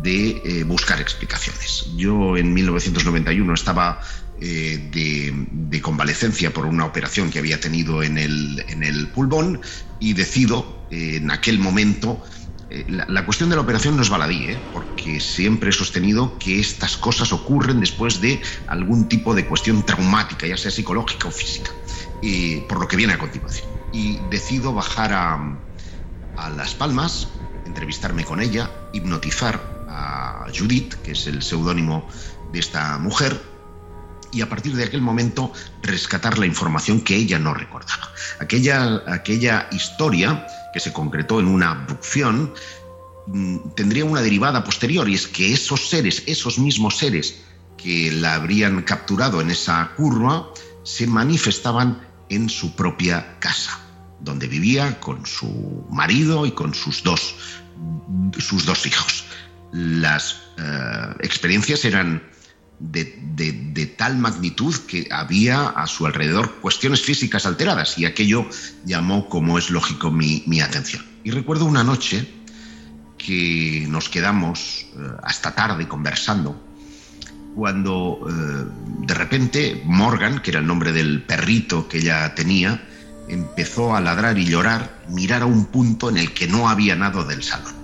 de 0.03 0.43
eh, 0.45 0.65
buscar 0.65 1.01
explicaciones. 1.01 1.87
Yo 1.97 2.37
en 2.37 2.53
1991 2.53 3.55
estaba 3.55 4.01
eh, 4.41 4.89
de, 4.91 5.33
de 5.53 5.81
convalecencia 5.81 6.53
por 6.53 6.67
una 6.67 6.85
operación 6.87 7.31
que 7.31 7.39
había 7.39 7.61
tenido 7.61 8.03
en 8.03 8.19
el, 8.19 8.65
en 8.69 8.83
el 8.83 9.09
pulmón 9.09 9.61
y 10.01 10.15
decido 10.15 10.87
en 10.91 11.31
aquel 11.31 11.61
momento 11.61 12.25
la, 12.89 13.07
la 13.09 13.25
cuestión 13.25 13.51
de 13.51 13.57
la 13.57 13.63
operación 13.63 13.97
no 13.97 14.03
es 14.03 14.11
baladí, 14.11 14.47
¿eh? 14.47 14.59
porque 14.73 15.21
siempre 15.21 15.71
he 15.71 15.73
sostenido 15.73 16.39
que 16.39 16.59
estas 16.61 16.97
cosas 16.97 17.33
ocurren 17.33 17.81
después 17.81 18.21
de 18.21 18.41
algún 18.67 19.09
tipo 19.09 19.35
de 19.35 19.47
cuestión 19.47 19.85
traumática, 19.85 20.47
ya 20.47 20.57
sea 20.57 20.71
psicológica 20.71 21.29
o 21.29 21.31
física, 21.31 21.71
eh, 22.23 22.65
por 22.69 22.81
lo 22.81 22.89
que 22.89 22.97
viene 22.97 23.13
a 23.13 23.19
continuación. 23.19 23.69
Y 23.93 24.19
decido 24.31 24.73
bajar 24.73 25.13
a, 25.13 25.59
a 26.37 26.51
Las 26.51 26.75
Palmas, 26.75 27.29
entrevistarme 27.67 28.25
con 28.25 28.41
ella, 28.41 28.71
hipnotizar 28.93 29.61
a 29.89 30.47
Judith, 30.57 30.95
que 31.03 31.13
es 31.13 31.27
el 31.27 31.43
seudónimo 31.43 32.09
de 32.53 32.61
esta 32.61 32.99
mujer, 32.99 33.41
y 34.33 34.41
a 34.41 34.49
partir 34.49 34.75
de 34.75 34.85
aquel 34.85 35.03
momento 35.03 35.53
rescatar 35.83 36.39
la 36.39 36.47
información 36.47 37.03
que 37.03 37.15
ella 37.15 37.39
no 37.39 37.53
recordaba. 37.53 38.11
Aquella, 38.41 39.03
aquella 39.07 39.69
historia 39.71 40.47
que 40.73 40.81
se 40.81 40.93
concretó 40.93 41.41
en 41.41 41.49
una 41.49 41.71
abducción 41.71 42.53
mm, 43.27 43.71
tendría 43.75 44.05
una 44.05 44.23
derivada 44.23 44.65
posterior 44.65 45.09
y 45.09 45.15
es 45.15 45.27
que 45.27 45.53
esos 45.53 45.89
seres, 45.89 46.23
esos 46.27 46.59
mismos 46.59 46.99
seres 46.99 47.43
que 47.77 48.11
la 48.13 48.35
habrían 48.35 48.83
capturado 48.83 49.41
en 49.41 49.51
esa 49.51 49.93
curva, 49.97 50.49
se 50.85 51.07
manifestaban 51.07 52.01
en 52.29 52.49
su 52.49 52.75
propia 52.75 53.39
casa, 53.39 53.81
donde 54.21 54.49
vivía 54.49 55.01
con 55.01 55.27
su 55.27 55.85
marido 55.91 56.47
y 56.47 56.53
con 56.53 56.75
sus 56.75 57.03
dos, 57.03 57.35
sus 58.39 58.65
dos 58.65 58.87
hijos. 58.87 59.25
Las 59.73 60.43
eh, 60.59 61.15
experiencias 61.21 61.85
eran 61.85 62.23
de, 62.91 63.95
tal 63.97 64.19
magnitud 64.19 64.75
que 64.87 65.09
había 65.11 65.69
a 65.69 65.87
su 65.87 66.07
alrededor 66.07 66.61
cuestiones 66.61 67.03
físicas 67.03 67.47
alteradas 67.47 67.99
y 67.99 68.05
aquello 68.05 68.49
llamó, 68.85 69.29
como 69.29 69.59
es 69.59 69.71
lógico, 69.71 70.11
mi, 70.11 70.43
mi 70.47 70.61
atención. 70.61 71.05
Y 71.25 71.31
recuerdo 71.31 71.65
una 71.65 71.85
noche 71.85 72.29
que 73.17 73.87
nos 73.89 74.09
quedamos 74.09 74.87
eh, 74.97 75.11
hasta 75.23 75.55
tarde 75.55 75.87
conversando 75.87 76.61
cuando 77.55 78.19
eh, 78.29 78.65
de 79.07 79.15
repente 79.15 79.83
Morgan, 79.85 80.41
que 80.41 80.51
era 80.51 80.61
el 80.61 80.67
nombre 80.67 80.93
del 80.93 81.23
perrito 81.23 81.87
que 81.89 81.99
ella 81.99 82.35
tenía, 82.35 82.83
empezó 83.29 83.95
a 83.95 84.01
ladrar 84.01 84.39
y 84.39 84.47
llorar, 84.47 85.03
mirar 85.09 85.43
a 85.43 85.47
un 85.47 85.67
punto 85.67 86.09
en 86.09 86.19
el 86.19 86.33
que 86.33 86.49
no 86.49 86.69
había 86.69 86.97
nada 86.97 87.25
del 87.25 87.43
salón. 87.43 87.82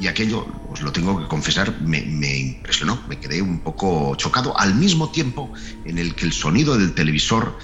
Y 0.00 0.08
aquello, 0.08 0.46
os 0.70 0.80
lo 0.80 0.92
tengo 0.92 1.20
que 1.20 1.28
confesar, 1.28 1.80
me, 1.82 2.00
me 2.00 2.36
impresionó, 2.38 3.02
me 3.08 3.18
quedé 3.18 3.42
un 3.42 3.60
poco 3.60 4.14
chocado, 4.16 4.58
al 4.58 4.74
mismo 4.74 5.10
tiempo 5.10 5.52
en 5.84 5.98
el 5.98 6.14
que 6.14 6.24
el 6.24 6.32
sonido 6.32 6.78
del 6.78 6.94
televisor 6.94 7.58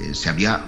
eh, 0.00 0.14
se 0.14 0.28
había, 0.28 0.64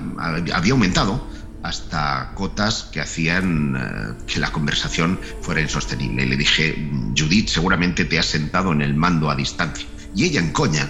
había 0.52 0.72
aumentado 0.72 1.26
hasta 1.62 2.32
cotas 2.34 2.84
que 2.84 3.00
hacían 3.00 3.76
eh, 3.76 4.24
que 4.26 4.40
la 4.40 4.50
conversación 4.50 5.18
fuera 5.42 5.60
insostenible. 5.60 6.24
Y 6.24 6.28
le 6.28 6.36
dije, 6.36 6.90
Judith, 7.16 7.48
seguramente 7.48 8.04
te 8.04 8.18
has 8.18 8.26
sentado 8.26 8.72
en 8.72 8.80
el 8.80 8.94
mando 8.94 9.30
a 9.30 9.36
distancia. 9.36 9.86
Y 10.14 10.24
ella 10.24 10.40
en 10.40 10.52
coña, 10.52 10.88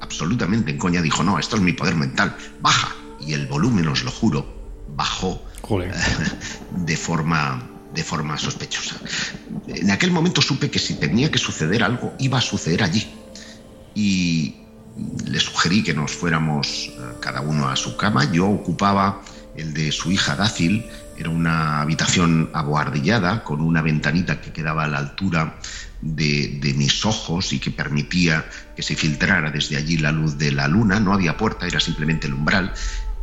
absolutamente 0.00 0.70
en 0.70 0.78
coña, 0.78 1.02
dijo, 1.02 1.22
no, 1.22 1.38
esto 1.38 1.56
es 1.56 1.62
mi 1.62 1.72
poder 1.72 1.94
mental, 1.94 2.36
baja. 2.60 2.94
Y 3.20 3.32
el 3.32 3.46
volumen, 3.46 3.88
os 3.88 4.04
lo 4.04 4.10
juro, 4.10 4.84
bajó 4.94 5.42
eh, 5.70 5.92
de 6.76 6.96
forma 6.96 7.75
de 7.96 8.04
forma 8.04 8.38
sospechosa. 8.38 8.96
En 9.66 9.90
aquel 9.90 10.12
momento 10.12 10.40
supe 10.42 10.70
que 10.70 10.78
si 10.78 10.94
tenía 10.94 11.30
que 11.30 11.38
suceder 11.38 11.82
algo, 11.82 12.14
iba 12.18 12.38
a 12.38 12.42
suceder 12.42 12.82
allí. 12.82 13.08
Y 13.94 14.56
le 15.24 15.40
sugerí 15.40 15.82
que 15.82 15.94
nos 15.94 16.12
fuéramos 16.12 16.66
eh, 16.88 16.92
cada 17.20 17.40
uno 17.40 17.68
a 17.68 17.76
su 17.76 17.96
cama. 17.96 18.30
Yo 18.30 18.46
ocupaba 18.46 19.22
el 19.56 19.72
de 19.72 19.90
su 19.92 20.12
hija 20.12 20.36
Dácil. 20.36 20.84
Era 21.18 21.30
una 21.30 21.80
habitación 21.80 22.50
aboardillada 22.52 23.42
con 23.42 23.62
una 23.62 23.80
ventanita 23.80 24.40
que 24.42 24.52
quedaba 24.52 24.84
a 24.84 24.88
la 24.88 24.98
altura 24.98 25.58
de, 26.02 26.74
mis 26.76 27.06
ojos 27.06 27.54
y 27.54 27.58
que 27.58 27.70
permitía 27.70 28.44
que 28.76 28.82
se 28.82 28.94
filtrara 28.94 29.50
desde 29.50 29.76
allí 29.76 29.96
la 29.96 30.12
luz 30.12 30.36
de 30.36 30.52
la 30.52 30.68
luna. 30.68 31.00
No 31.00 31.14
había 31.14 31.38
puerta, 31.38 31.66
era 31.66 31.80
simplemente 31.80 32.26
el 32.26 32.34
umbral. 32.34 32.74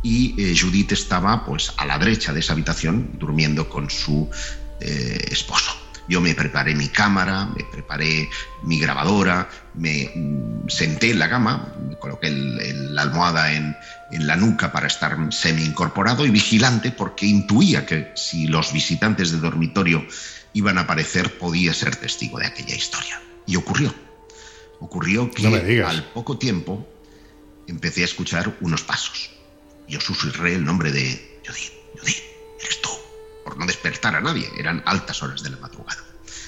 Y 0.02 0.34
eh, 0.36 0.54
Judith 0.58 0.92
estaba 0.92 1.44
pues 1.46 1.72
a 1.76 1.86
la 1.86 1.98
derecha 1.98 2.32
de 2.32 2.40
esa 2.40 2.52
habitación 2.52 3.10
durmiendo 3.18 3.68
con 3.68 3.88
su 3.88 4.28
eh, 4.84 5.18
esposo. 5.30 5.72
Yo 6.06 6.20
me 6.20 6.34
preparé 6.34 6.74
mi 6.74 6.88
cámara, 6.88 7.46
me 7.46 7.64
preparé 7.64 8.28
mi 8.62 8.78
grabadora, 8.78 9.48
me 9.72 10.10
mm, 10.14 10.68
senté 10.68 11.10
en 11.12 11.18
la 11.18 11.30
cama, 11.30 11.74
me 11.88 11.96
coloqué 11.98 12.26
el- 12.28 12.60
el- 12.60 12.94
la 12.94 13.02
almohada 13.02 13.54
en, 13.54 13.74
en 14.12 14.26
la 14.26 14.36
nuca 14.36 14.70
para 14.70 14.86
estar 14.86 15.16
semi 15.32 15.64
incorporado 15.64 16.26
y 16.26 16.30
vigilante 16.30 16.90
porque 16.90 17.24
intuía 17.24 17.86
que 17.86 18.12
si 18.16 18.46
los 18.48 18.72
visitantes 18.74 19.30
de 19.32 19.38
dormitorio 19.38 20.06
iban 20.52 20.76
a 20.76 20.82
aparecer 20.82 21.38
podía 21.38 21.72
ser 21.72 21.96
testigo 21.96 22.38
de 22.38 22.46
aquella 22.46 22.74
historia. 22.76 23.20
Y 23.46 23.56
ocurrió. 23.56 23.94
Ocurrió 24.80 25.30
que 25.30 25.42
No 25.42 25.50
al 25.88 26.04
poco 26.12 26.36
tiempo 26.36 26.86
empecé 27.66 28.02
a 28.02 28.04
escuchar 28.04 28.54
unos 28.60 28.82
pasos. 28.82 29.30
Yo 29.88 30.00
susurré 30.00 30.54
el 30.54 30.64
nombre 30.64 30.92
de 30.92 31.40
Judith. 31.46 31.72
Judith, 31.98 32.22
eres 32.60 32.82
tú. 32.82 32.90
Por 33.44 33.58
no 33.58 33.66
despertar 33.66 34.16
a 34.16 34.20
nadie. 34.20 34.50
Eran 34.56 34.82
altas 34.86 35.22
horas 35.22 35.42
de 35.42 35.50
la 35.50 35.58
madrugada. 35.58 36.02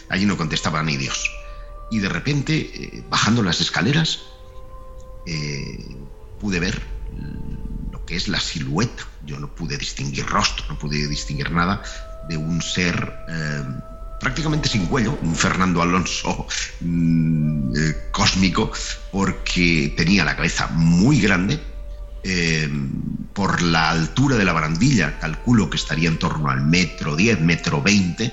Allí 0.09 0.25
no 0.25 0.37
contestaba 0.37 0.83
ni 0.83 0.97
Dios. 0.97 1.31
y 1.89 2.01
de 2.01 2.09
repente, 2.09 2.57
eh, 2.57 3.05
bajando 3.09 3.45
las 3.45 3.61
escaleras, 3.61 4.23
eh, 5.25 5.79
pude 6.41 6.59
ver 6.59 6.83
lo 7.93 8.05
que 8.05 8.17
es 8.17 8.27
la 8.27 8.41
silueta. 8.41 9.05
Yo 9.25 9.39
no 9.39 9.55
pude 9.55 9.77
distinguir 9.79 10.27
rostro, 10.27 10.67
no 10.69 10.79
pude 10.79 11.07
distinguir 11.07 11.53
nada 11.53 11.83
de 12.29 12.37
un 12.37 12.61
ser 12.61 13.15
eh, 13.29 13.63
prácticamente 14.21 14.69
sin 14.69 14.87
cuello, 14.87 15.19
un 15.23 15.35
Fernando 15.37 15.83
Alonso 15.83 16.47
mm, 16.81 17.73
cósmico, 18.11 18.73
porque 19.13 19.95
tenía 19.97 20.25
la 20.25 20.37
cabeza 20.37 20.69
muy 20.69 21.21
grande. 21.21 21.61
Eh, 22.29 22.69
por 23.35 23.63
la 23.63 23.91
altura 23.91 24.37
de 24.37 24.45
la 24.45 24.53
barandilla, 24.53 25.17
calculo 25.21 25.71
que 25.71 25.77
estaría 25.77 26.09
en 26.09 26.19
torno 26.19 26.51
al 26.51 26.61
metro 26.61 27.15
10, 27.15 27.41
metro 27.41 27.81
20, 27.81 28.33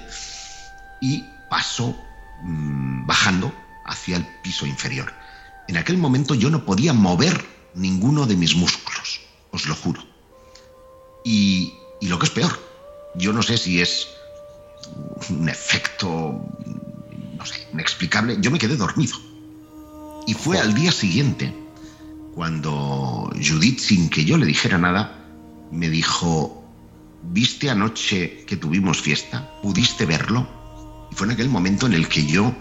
y 1.00 1.24
pasó 1.48 1.96
mm, 2.42 3.06
bajando 3.06 3.54
hacia 3.86 4.18
el 4.18 4.26
piso 4.42 4.66
inferior. 4.66 5.14
En 5.68 5.78
aquel 5.78 6.00
momento 6.00 6.34
yo 6.34 6.50
no 6.50 6.66
podía 6.66 6.92
mover 6.92 7.46
ninguno 7.76 8.26
de 8.26 8.36
mis 8.36 8.56
músculos, 8.56 9.22
os 9.52 9.68
lo 9.68 9.76
juro. 9.76 10.04
Y, 11.24 11.74
y 12.02 12.08
lo 12.08 12.18
que 12.18 12.26
es 12.26 12.32
peor, 12.32 12.60
yo 13.14 13.32
no 13.32 13.44
sé 13.44 13.60
si 13.60 13.80
es 13.80 14.08
un 15.30 15.50
efecto, 15.50 16.44
no 17.38 17.46
sé, 17.46 17.68
inexplicable, 17.72 18.38
yo 18.40 18.50
me 18.50 18.58
quedé 18.58 18.76
dormido. 18.76 19.16
Y 20.26 20.34
fue 20.34 20.58
al 20.58 20.74
día 20.74 20.92
siguiente 20.92 21.63
cuando 22.36 23.32
Judith, 23.36 23.80
sin 23.80 24.10
que 24.10 24.26
yo 24.26 24.38
le 24.38 24.46
dijera 24.46 24.78
nada, 24.78 25.24
me 25.72 25.90
dijo, 25.90 26.64
¿viste 27.24 27.70
anoche 27.70 28.44
que 28.46 28.58
tuvimos 28.58 29.02
fiesta? 29.02 29.52
¿Pudiste 29.62 30.06
verlo? 30.06 30.48
Y 31.12 31.16
fue 31.16 31.28
en 31.28 31.34
aquel 31.34 31.50
momento 31.50 31.86
en 31.86 31.94
el 31.94 32.08
que 32.08 32.26
yo 32.26 32.56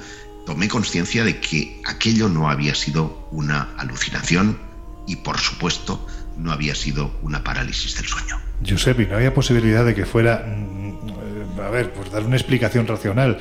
tomé 0.47 0.69
conciencia 0.69 1.25
de 1.25 1.41
que 1.41 1.81
aquello 1.87 2.29
no 2.29 2.51
había 2.51 2.75
sido 2.75 3.29
una 3.31 3.71
alucinación 3.79 4.59
y, 5.07 5.17
por 5.17 5.39
supuesto, 5.39 6.07
no 6.37 6.53
había 6.53 6.75
sido 6.75 7.19
una 7.23 7.43
parálisis 7.45 7.97
del 7.97 8.07
sueño. 8.07 8.39
Giuseppe, 8.63 9.07
¿no 9.07 9.17
había 9.17 9.35
posibilidad 9.35 9.85
de 9.85 9.95
que 9.95 10.07
fuera, 10.07 10.47
mm, 10.47 11.61
a 11.61 11.71
ver, 11.71 11.93
pues 11.93 12.11
dar 12.11 12.25
una 12.25 12.37
explicación 12.37 12.87
racional? 12.87 13.39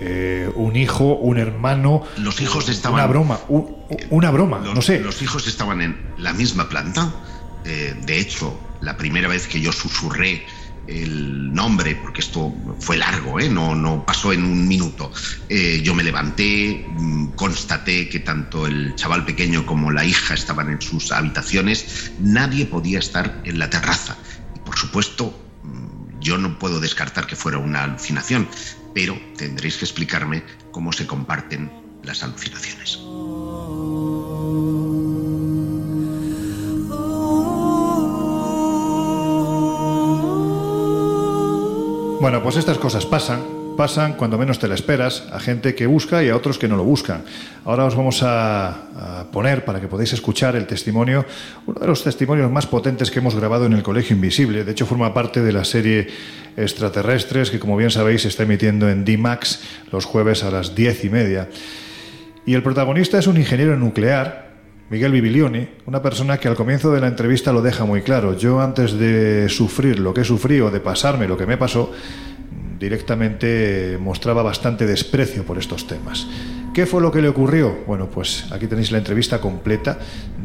Eh, 0.00 0.50
un 0.54 0.76
hijo, 0.76 1.14
un 1.16 1.38
hermano. 1.38 2.02
Los 2.16 2.40
hijos 2.40 2.68
estaban. 2.68 2.94
Una 3.00 3.06
broma, 3.06 3.40
un- 3.48 3.76
una 4.10 4.30
broma, 4.30 4.58
Los, 4.60 4.74
no 4.74 4.82
sé. 4.82 5.00
Los 5.00 5.20
hijos 5.22 5.46
estaban 5.46 5.82
en 5.82 5.96
la 6.18 6.32
misma 6.32 6.68
planta. 6.68 7.12
Eh, 7.64 7.94
de 8.06 8.18
hecho, 8.18 8.58
la 8.80 8.96
primera 8.96 9.28
vez 9.28 9.46
que 9.46 9.60
yo 9.60 9.72
susurré 9.72 10.44
el 10.86 11.52
nombre, 11.52 11.94
porque 11.94 12.20
esto 12.22 12.52
fue 12.80 12.96
largo, 12.96 13.38
¿eh? 13.38 13.48
no, 13.48 13.74
no 13.76 14.04
pasó 14.04 14.32
en 14.32 14.42
un 14.42 14.66
minuto, 14.66 15.12
eh, 15.48 15.80
yo 15.84 15.94
me 15.94 16.02
levanté, 16.02 16.84
mm, 16.88 17.26
constaté 17.36 18.08
que 18.08 18.18
tanto 18.20 18.66
el 18.66 18.94
chaval 18.96 19.24
pequeño 19.24 19.66
como 19.66 19.92
la 19.92 20.04
hija 20.04 20.34
estaban 20.34 20.68
en 20.70 20.80
sus 20.80 21.12
habitaciones, 21.12 22.10
nadie 22.18 22.64
podía 22.66 22.98
estar 22.98 23.40
en 23.44 23.58
la 23.60 23.70
terraza. 23.70 24.16
Y 24.56 24.60
por 24.60 24.76
supuesto, 24.76 25.38
mm, 25.62 26.18
yo 26.20 26.38
no 26.38 26.58
puedo 26.58 26.80
descartar 26.80 27.26
que 27.26 27.36
fuera 27.36 27.58
una 27.58 27.84
alucinación, 27.84 28.48
pero 28.94 29.18
tendréis 29.36 29.76
que 29.76 29.84
explicarme 29.84 30.42
cómo 30.70 30.92
se 30.92 31.06
comparten 31.06 31.70
las 32.02 32.22
alucinaciones. 32.22 32.98
Bueno, 42.20 42.42
pues 42.42 42.56
estas 42.56 42.78
cosas 42.78 43.06
pasan, 43.06 43.59
pasan 43.80 44.12
cuando 44.12 44.36
menos 44.36 44.58
te 44.58 44.68
la 44.68 44.74
esperas, 44.74 45.26
a 45.32 45.40
gente 45.40 45.74
que 45.74 45.86
busca 45.86 46.22
y 46.22 46.28
a 46.28 46.36
otros 46.36 46.58
que 46.58 46.68
no 46.68 46.76
lo 46.76 46.84
buscan. 46.84 47.22
Ahora 47.64 47.86
os 47.86 47.96
vamos 47.96 48.22
a, 48.22 49.22
a 49.22 49.30
poner, 49.32 49.64
para 49.64 49.80
que 49.80 49.88
podáis 49.88 50.12
escuchar 50.12 50.54
el 50.54 50.66
testimonio, 50.66 51.24
uno 51.64 51.80
de 51.80 51.86
los 51.86 52.04
testimonios 52.04 52.50
más 52.50 52.66
potentes 52.66 53.10
que 53.10 53.20
hemos 53.20 53.34
grabado 53.34 53.64
en 53.64 53.72
el 53.72 53.82
Colegio 53.82 54.14
Invisible. 54.14 54.64
De 54.64 54.72
hecho, 54.72 54.84
forma 54.84 55.14
parte 55.14 55.40
de 55.40 55.52
la 55.52 55.64
serie 55.64 56.08
Extraterrestres, 56.58 57.50
que 57.50 57.58
como 57.58 57.74
bien 57.78 57.90
sabéis 57.90 58.20
se 58.20 58.28
está 58.28 58.42
emitiendo 58.42 58.90
en 58.90 59.06
D-Max 59.06 59.62
los 59.90 60.04
jueves 60.04 60.44
a 60.44 60.50
las 60.50 60.74
diez 60.74 61.02
y 61.06 61.08
media. 61.08 61.48
Y 62.44 62.52
el 62.52 62.62
protagonista 62.62 63.18
es 63.18 63.28
un 63.28 63.38
ingeniero 63.38 63.78
nuclear, 63.78 64.50
Miguel 64.90 65.12
Bibilioni, 65.12 65.68
una 65.86 66.02
persona 66.02 66.36
que 66.36 66.48
al 66.48 66.54
comienzo 66.54 66.92
de 66.92 67.00
la 67.00 67.06
entrevista 67.06 67.50
lo 67.50 67.62
deja 67.62 67.86
muy 67.86 68.02
claro. 68.02 68.36
Yo 68.36 68.60
antes 68.60 68.98
de 68.98 69.48
sufrir 69.48 70.00
lo 70.00 70.12
que 70.12 70.24
sufrí 70.24 70.60
o 70.60 70.70
de 70.70 70.80
pasarme 70.80 71.26
lo 71.26 71.38
que 71.38 71.46
me 71.46 71.56
pasó, 71.56 71.92
directamente 72.80 73.98
mostraba 74.00 74.42
bastante 74.42 74.86
desprecio 74.86 75.44
por 75.44 75.58
estos 75.58 75.86
temas. 75.86 76.26
¿Qué 76.72 76.86
fue 76.86 77.02
lo 77.02 77.12
que 77.12 77.20
le 77.20 77.28
ocurrió? 77.28 77.76
Bueno, 77.86 78.08
pues 78.08 78.50
aquí 78.50 78.66
tenéis 78.66 78.90
la 78.90 78.98
entrevista 78.98 79.40
completa 79.40 79.98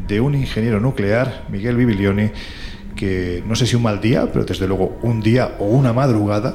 de 0.06 0.20
un 0.20 0.34
ingeniero 0.34 0.78
nuclear, 0.78 1.46
Miguel 1.48 1.76
Bibilioni, 1.76 2.30
que 2.94 3.42
no 3.46 3.56
sé 3.56 3.66
si 3.66 3.74
un 3.74 3.82
mal 3.82 4.00
día, 4.00 4.30
pero 4.30 4.44
desde 4.44 4.68
luego 4.68 4.98
un 5.02 5.22
día 5.22 5.56
o 5.58 5.64
una 5.64 5.94
madrugada 5.94 6.54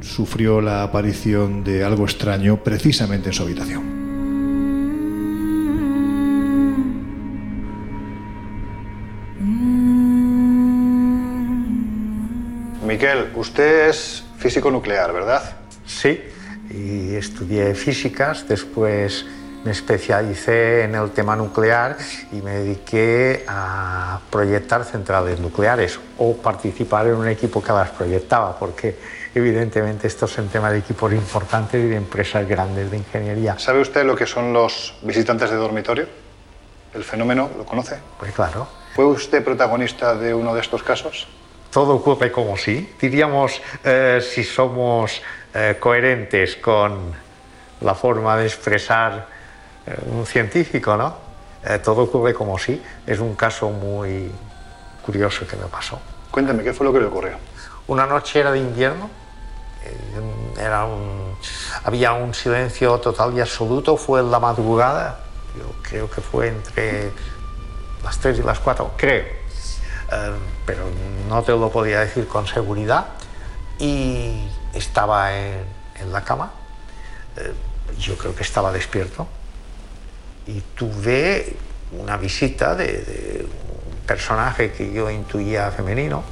sufrió 0.00 0.60
la 0.60 0.84
aparición 0.84 1.64
de 1.64 1.82
algo 1.82 2.04
extraño 2.04 2.62
precisamente 2.62 3.30
en 3.30 3.32
su 3.32 3.42
habitación. 3.42 4.04
Miquel, 12.86 13.30
usted 13.34 13.88
es 13.88 14.24
físico 14.44 14.70
nuclear, 14.70 15.10
¿verdad? 15.10 15.42
Sí, 15.86 16.22
y 16.68 17.14
estudié 17.14 17.74
físicas, 17.74 18.46
después 18.46 19.24
me 19.64 19.70
especialicé 19.70 20.82
en 20.82 20.94
el 20.96 21.12
tema 21.12 21.34
nuclear 21.34 21.96
y 22.30 22.42
me 22.42 22.50
dediqué 22.56 23.46
a 23.48 24.20
proyectar 24.28 24.84
centrales 24.84 25.40
nucleares 25.40 25.98
o 26.18 26.36
participar 26.36 27.06
en 27.06 27.14
un 27.14 27.28
equipo 27.28 27.62
que 27.62 27.72
las 27.72 27.88
proyectaba, 27.88 28.58
porque 28.58 28.98
evidentemente 29.34 30.08
esto 30.08 30.26
es 30.26 30.36
un 30.36 30.48
tema 30.48 30.70
de 30.70 30.80
equipos 30.80 31.10
importantes 31.14 31.82
y 31.82 31.88
de 31.88 31.96
empresas 31.96 32.46
grandes 32.46 32.90
de 32.90 32.98
ingeniería. 32.98 33.58
¿Sabe 33.58 33.80
usted 33.80 34.04
lo 34.04 34.14
que 34.14 34.26
son 34.26 34.52
los 34.52 34.94
visitantes 35.00 35.48
de 35.48 35.56
dormitorio? 35.56 36.06
¿El 36.92 37.02
fenómeno 37.02 37.48
lo 37.56 37.64
conoce? 37.64 37.96
Pues 38.18 38.32
claro. 38.32 38.68
¿Fue 38.94 39.06
usted 39.06 39.42
protagonista 39.42 40.14
de 40.14 40.34
uno 40.34 40.54
de 40.54 40.60
estos 40.60 40.82
casos? 40.82 41.28
Todo 41.74 41.96
ocurre 41.96 42.30
como 42.30 42.56
sí. 42.56 42.94
Diríamos, 43.00 43.60
eh, 43.82 44.20
si 44.22 44.44
somos 44.44 45.20
eh, 45.52 45.76
coherentes 45.80 46.54
con 46.54 47.12
la 47.80 47.94
forma 47.96 48.36
de 48.36 48.46
expresar 48.46 49.26
eh, 49.84 49.96
un 50.06 50.24
científico, 50.24 50.96
¿no? 50.96 51.16
Todo 51.82 52.02
ocurre 52.02 52.32
como 52.32 52.58
sí. 52.58 52.80
Es 53.06 53.18
un 53.18 53.34
caso 53.34 53.70
muy 53.70 54.30
curioso 55.04 55.46
que 55.48 55.56
me 55.56 55.64
pasó. 55.64 55.98
Cuénteme, 56.30 56.62
¿qué 56.62 56.72
fue 56.74 56.86
lo 56.86 56.92
que 56.92 57.00
le 57.00 57.06
ocurrió? 57.06 57.36
Una 57.88 58.06
noche 58.06 58.38
era 58.40 58.52
de 58.52 58.58
invierno, 58.60 59.10
era 60.58 60.84
un- 60.84 61.34
había 61.84 62.12
un 62.12 62.34
silencio 62.34 62.98
total 63.00 63.34
y 63.36 63.40
absoluto, 63.40 63.96
fue 63.96 64.20
en 64.20 64.30
la 64.30 64.38
madrugada, 64.38 65.20
yo 65.58 65.74
creo 65.82 66.08
que 66.10 66.20
fue 66.20 66.48
entre 66.48 67.10
las 68.04 68.18
3 68.18 68.38
y 68.38 68.42
las 68.42 68.58
4, 68.60 68.92
creo, 68.96 69.24
pero 70.66 70.84
no 71.28 71.42
te 71.42 71.52
lo 71.52 71.70
podía 71.70 72.00
decir 72.00 72.26
con 72.26 72.46
seguridad, 72.46 73.06
y 73.78 74.46
estaba 74.72 75.36
en, 75.36 75.64
en 76.00 76.12
la 76.12 76.22
cama, 76.22 76.52
eh, 77.36 77.52
yo 77.98 78.16
creo 78.16 78.34
que 78.34 78.42
estaba 78.42 78.72
despierto, 78.72 79.26
y 80.46 80.60
tuve 80.76 81.56
una 81.92 82.16
visita 82.16 82.74
de, 82.74 82.86
de 82.86 83.46
un 83.90 84.06
personaje 84.06 84.72
que 84.72 84.92
yo 84.92 85.10
intuía 85.10 85.70
femenino, 85.70 86.22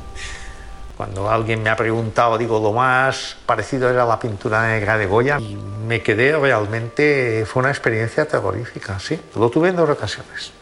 cuando 0.96 1.28
alguien 1.28 1.62
me 1.62 1.70
ha 1.70 1.74
preguntado, 1.74 2.38
digo, 2.38 2.60
lo 2.60 2.72
más 2.72 3.36
parecido 3.46 3.90
era 3.90 4.04
la 4.04 4.20
pintura 4.20 4.68
negra 4.68 4.96
de 4.98 5.06
Goya. 5.06 5.38
Y 5.40 5.56
me 5.56 6.00
quedé 6.00 6.36
realmente, 6.36 7.44
fue 7.44 7.60
una 7.60 7.70
experiencia 7.70 8.28
terrorífica, 8.28 9.00
sí. 9.00 9.20
Lo 9.34 9.50
tuve 9.50 9.70
en 9.70 9.76
dos 9.76 9.88
ocasiones, 9.90 10.52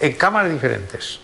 en 0.00 0.12
cámaras 0.14 0.50
diferentes. 0.50 1.20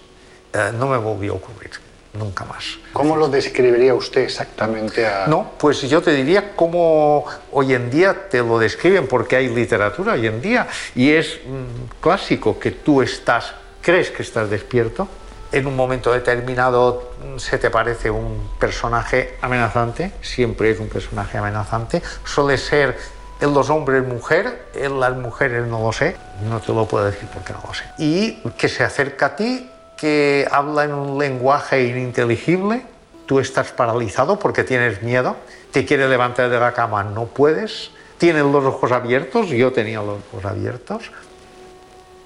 Eh, 0.58 0.72
no 0.72 0.88
me 0.88 0.96
volvió 0.96 1.34
a 1.34 1.36
ocurrir, 1.36 1.70
nunca 2.14 2.44
más. 2.44 2.78
¿Cómo 2.92 3.16
lo 3.16 3.28
describiría 3.28 3.94
usted 3.94 4.22
exactamente 4.22 5.06
a... 5.06 5.26
No, 5.28 5.52
pues 5.58 5.82
yo 5.82 6.02
te 6.02 6.12
diría 6.12 6.56
cómo 6.56 7.24
hoy 7.52 7.74
en 7.74 7.90
día 7.90 8.28
te 8.28 8.38
lo 8.38 8.58
describen, 8.58 9.06
porque 9.06 9.36
hay 9.36 9.48
literatura 9.48 10.14
hoy 10.14 10.26
en 10.26 10.40
día, 10.40 10.66
y 10.96 11.12
es 11.12 11.38
mm, 11.46 12.00
clásico 12.00 12.58
que 12.58 12.72
tú 12.72 13.02
estás, 13.02 13.54
crees 13.80 14.10
que 14.10 14.22
estás 14.22 14.50
despierto, 14.50 15.06
en 15.52 15.66
un 15.66 15.76
momento 15.76 16.12
determinado 16.12 17.12
mm, 17.22 17.38
se 17.38 17.58
te 17.58 17.70
parece 17.70 18.10
un 18.10 18.50
personaje 18.58 19.36
amenazante, 19.40 20.12
siempre 20.20 20.70
es 20.70 20.80
un 20.80 20.88
personaje 20.88 21.38
amenazante, 21.38 22.02
suele 22.24 22.58
ser 22.58 22.96
en 23.40 23.54
los 23.54 23.70
hombres 23.70 24.04
mujer, 24.04 24.66
en 24.74 24.98
las 24.98 25.14
mujeres 25.14 25.64
no 25.68 25.80
lo 25.80 25.92
sé, 25.92 26.16
no 26.48 26.58
te 26.58 26.72
lo 26.72 26.86
puedo 26.86 27.04
decir 27.04 27.28
porque 27.32 27.52
no 27.52 27.62
lo 27.64 27.72
sé, 27.72 27.84
y 27.98 28.40
que 28.58 28.68
se 28.68 28.82
acerca 28.82 29.26
a 29.26 29.36
ti, 29.36 29.70
que 29.98 30.46
habla 30.50 30.84
en 30.84 30.94
un 30.94 31.18
lenguaje 31.18 31.86
ininteligible, 31.86 32.82
tú 33.26 33.40
estás 33.40 33.72
paralizado 33.72 34.38
porque 34.38 34.64
tienes 34.64 35.02
miedo, 35.02 35.36
te 35.72 35.84
quieres 35.84 36.08
levantar 36.08 36.48
de 36.48 36.58
la 36.58 36.72
cama, 36.72 37.04
no 37.04 37.26
puedes, 37.26 37.90
tienen 38.16 38.50
los 38.52 38.64
ojos 38.64 38.92
abiertos, 38.92 39.48
yo 39.48 39.72
tenía 39.72 40.00
los 40.00 40.18
ojos 40.32 40.44
abiertos, 40.44 41.10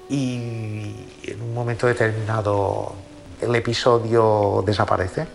y 0.09 0.95
en 1.23 1.41
un 1.41 1.53
momento 1.53 1.87
determinado 1.87 2.93
el 3.41 3.55
episodio 3.55 4.63
desaparece. 4.65 5.27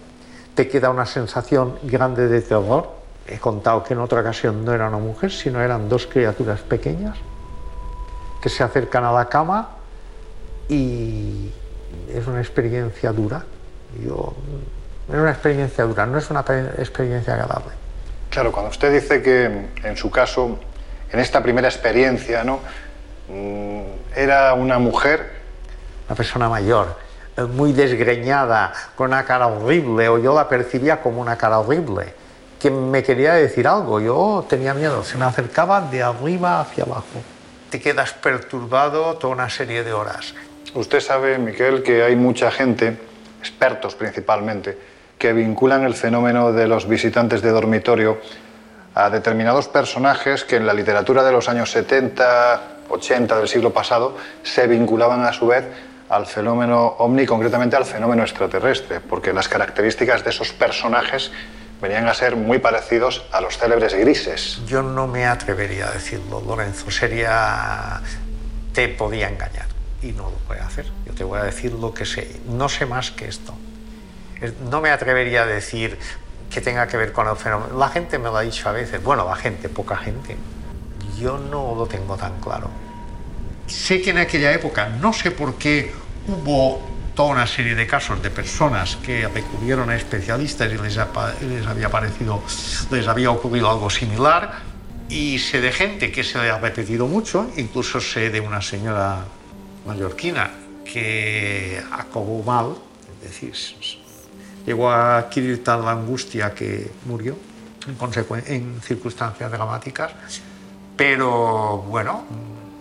Te 0.54 0.68
queda 0.68 0.90
una 0.90 1.06
sensación 1.06 1.78
grande 1.82 2.28
de 2.28 2.40
terror. 2.40 2.90
He 3.26 3.38
contado 3.38 3.82
que 3.82 3.94
en 3.94 4.00
otra 4.00 4.20
ocasión 4.20 4.64
no 4.64 4.72
era 4.72 4.88
una 4.88 4.98
mujer, 4.98 5.30
sino 5.30 5.60
eran 5.60 5.88
dos 5.88 6.06
criaturas 6.06 6.60
pequeñas 6.60 7.16
que 8.40 8.48
se 8.48 8.62
acercan 8.62 9.04
a 9.04 9.12
la 9.12 9.28
cama 9.28 9.70
y 10.68 11.50
es 12.12 12.26
una 12.26 12.40
experiencia 12.40 13.12
dura. 13.12 13.44
Yo, 14.04 14.34
es 15.08 15.14
una 15.14 15.30
experiencia 15.30 15.84
dura, 15.84 16.06
no 16.06 16.18
es 16.18 16.30
una 16.30 16.44
pe- 16.44 16.72
experiencia 16.78 17.34
agradable. 17.34 17.70
Claro, 18.30 18.52
cuando 18.52 18.70
usted 18.70 18.92
dice 18.92 19.22
que 19.22 19.44
en 19.82 19.96
su 19.96 20.10
caso, 20.10 20.58
en 21.10 21.20
esta 21.20 21.42
primera 21.42 21.68
experiencia, 21.68 22.44
¿no? 22.44 22.60
Mm, 23.28 23.80
Era 24.14 24.54
una 24.54 24.78
mujer. 24.78 25.38
Una 26.08 26.16
persona 26.16 26.48
mayor, 26.48 26.96
eh, 27.36 27.42
muy 27.42 27.72
desgreñada, 27.72 28.72
con 28.96 29.08
una 29.08 29.24
cara 29.24 29.46
horrible, 29.46 30.08
o 30.08 30.18
yo 30.18 30.34
la 30.34 30.48
percibía 30.48 31.00
como 31.00 31.20
una 31.20 31.36
cara 31.36 31.58
horrible, 31.60 32.14
que 32.58 32.70
me 32.70 33.02
quería 33.02 33.34
decir 33.34 33.66
algo. 33.68 34.00
Yo 34.00 34.44
tenía 34.48 34.74
miedo, 34.74 35.04
se 35.04 35.16
me 35.18 35.24
acercaba 35.24 35.80
de 35.82 36.02
arriba 36.02 36.60
hacia 36.60 36.84
abajo. 36.84 37.22
Te 37.70 37.80
quedas 37.80 38.12
perturbado 38.14 39.16
toda 39.18 39.34
una 39.34 39.48
serie 39.50 39.84
de 39.84 39.92
horas. 39.92 40.34
Usted 40.74 41.00
sabe, 41.00 41.38
Miquel, 41.38 41.82
que 41.82 42.02
hay 42.02 42.16
mucha 42.16 42.50
gente, 42.50 42.96
expertos 43.40 43.94
principalmente, 43.94 44.78
que 45.18 45.32
vinculan 45.32 45.84
el 45.84 45.94
fenómeno 45.94 46.52
de 46.52 46.66
los 46.66 46.88
visitantes 46.88 47.42
de 47.42 47.50
dormitorio 47.50 48.18
a 48.94 49.10
determinados 49.10 49.68
personajes 49.68 50.44
que 50.44 50.56
en 50.56 50.66
la 50.66 50.74
literatura 50.74 51.22
de 51.22 51.32
los 51.32 51.48
años 51.48 51.70
70, 51.70 52.60
80 52.88 53.38
del 53.38 53.48
siglo 53.48 53.72
pasado 53.72 54.16
se 54.42 54.66
vinculaban 54.66 55.24
a 55.24 55.32
su 55.32 55.46
vez 55.46 55.64
al 56.08 56.26
fenómeno 56.26 56.96
ovni, 56.98 57.26
concretamente 57.26 57.76
al 57.76 57.84
fenómeno 57.84 58.22
extraterrestre, 58.22 59.00
porque 59.00 59.32
las 59.32 59.48
características 59.48 60.24
de 60.24 60.30
esos 60.30 60.52
personajes 60.52 61.30
venían 61.82 62.08
a 62.08 62.14
ser 62.14 62.34
muy 62.34 62.58
parecidos 62.58 63.24
a 63.30 63.40
los 63.40 63.58
célebres 63.58 63.94
grises. 63.94 64.60
Yo 64.66 64.82
no 64.82 65.06
me 65.06 65.26
atrevería 65.26 65.88
a 65.88 65.92
decirlo, 65.92 66.40
Lorenzo, 66.40 66.90
sería... 66.90 68.00
te 68.72 68.88
podía 68.88 69.28
engañar 69.28 69.77
y 70.02 70.08
no 70.12 70.30
lo 70.30 70.54
a 70.54 70.66
hacer. 70.66 70.86
Yo 71.06 71.12
te 71.14 71.24
voy 71.24 71.38
a 71.38 71.44
decir 71.44 71.72
lo 71.72 71.92
que 71.92 72.04
sé, 72.04 72.40
no 72.48 72.68
sé 72.68 72.86
más 72.86 73.10
que 73.10 73.26
esto. 73.28 73.54
Es- 74.40 74.54
No 74.70 74.80
me 74.80 74.90
atrevería 74.90 75.42
a 75.42 75.46
decir 75.46 75.98
que 76.50 76.60
tenga 76.60 76.86
que 76.86 76.96
ver 76.96 77.12
con 77.12 77.28
el 77.28 77.36
fenómeno. 77.36 77.78
La 77.78 77.88
gente 77.88 78.18
me 78.18 78.24
lo 78.26 78.36
ha 78.36 78.42
dicho 78.42 78.68
a 78.68 78.72
veces, 78.72 79.02
bueno, 79.02 79.26
la 79.28 79.36
gente, 79.36 79.68
poca 79.68 79.96
gente. 79.96 80.36
Yo 81.18 81.38
no 81.38 81.74
lo 81.74 81.86
tengo 81.86 82.16
tan 82.16 82.40
claro. 82.40 82.70
Sé 83.66 84.00
que 84.00 84.10
en 84.10 84.18
aquella 84.18 84.52
época, 84.52 84.88
no 84.88 85.12
sé 85.12 85.30
por 85.30 85.56
qué, 85.56 85.92
hubo 86.26 86.80
toda 87.14 87.30
una 87.30 87.46
serie 87.46 87.74
de 87.74 87.86
casos 87.86 88.22
de 88.22 88.30
personas 88.30 88.96
que 88.96 89.26
recurrieron 89.28 89.90
a 89.90 89.96
especialistas 89.96 90.72
y 90.72 90.76
les, 90.78 90.96
les 91.42 91.66
había 91.66 91.90
parecido, 91.90 92.42
les 92.90 93.06
había 93.08 93.30
ocurrido 93.30 93.68
algo 93.70 93.90
similar. 93.90 94.52
Y 95.10 95.38
sé 95.38 95.60
de 95.60 95.72
gente 95.72 96.12
que 96.12 96.22
se 96.22 96.38
le 96.38 96.50
ha 96.50 96.58
repetido 96.58 97.06
mucho, 97.06 97.50
incluso 97.56 98.00
sé 98.00 98.30
de 98.30 98.40
una 98.40 98.60
señora 98.62 99.24
mallorquina 99.88 100.50
que 100.84 101.82
acabó 101.90 102.42
mal, 102.42 102.76
es 103.22 103.30
decir, 103.30 103.52
llegó 104.64 104.90
a 104.90 105.18
adquirir 105.18 105.64
tal 105.64 105.86
angustia 105.88 106.54
que 106.54 106.90
murió 107.06 107.36
en, 107.86 108.44
en 108.46 108.80
circunstancias 108.82 109.50
dramáticas, 109.50 110.12
pero 110.96 111.78
bueno, 111.88 112.24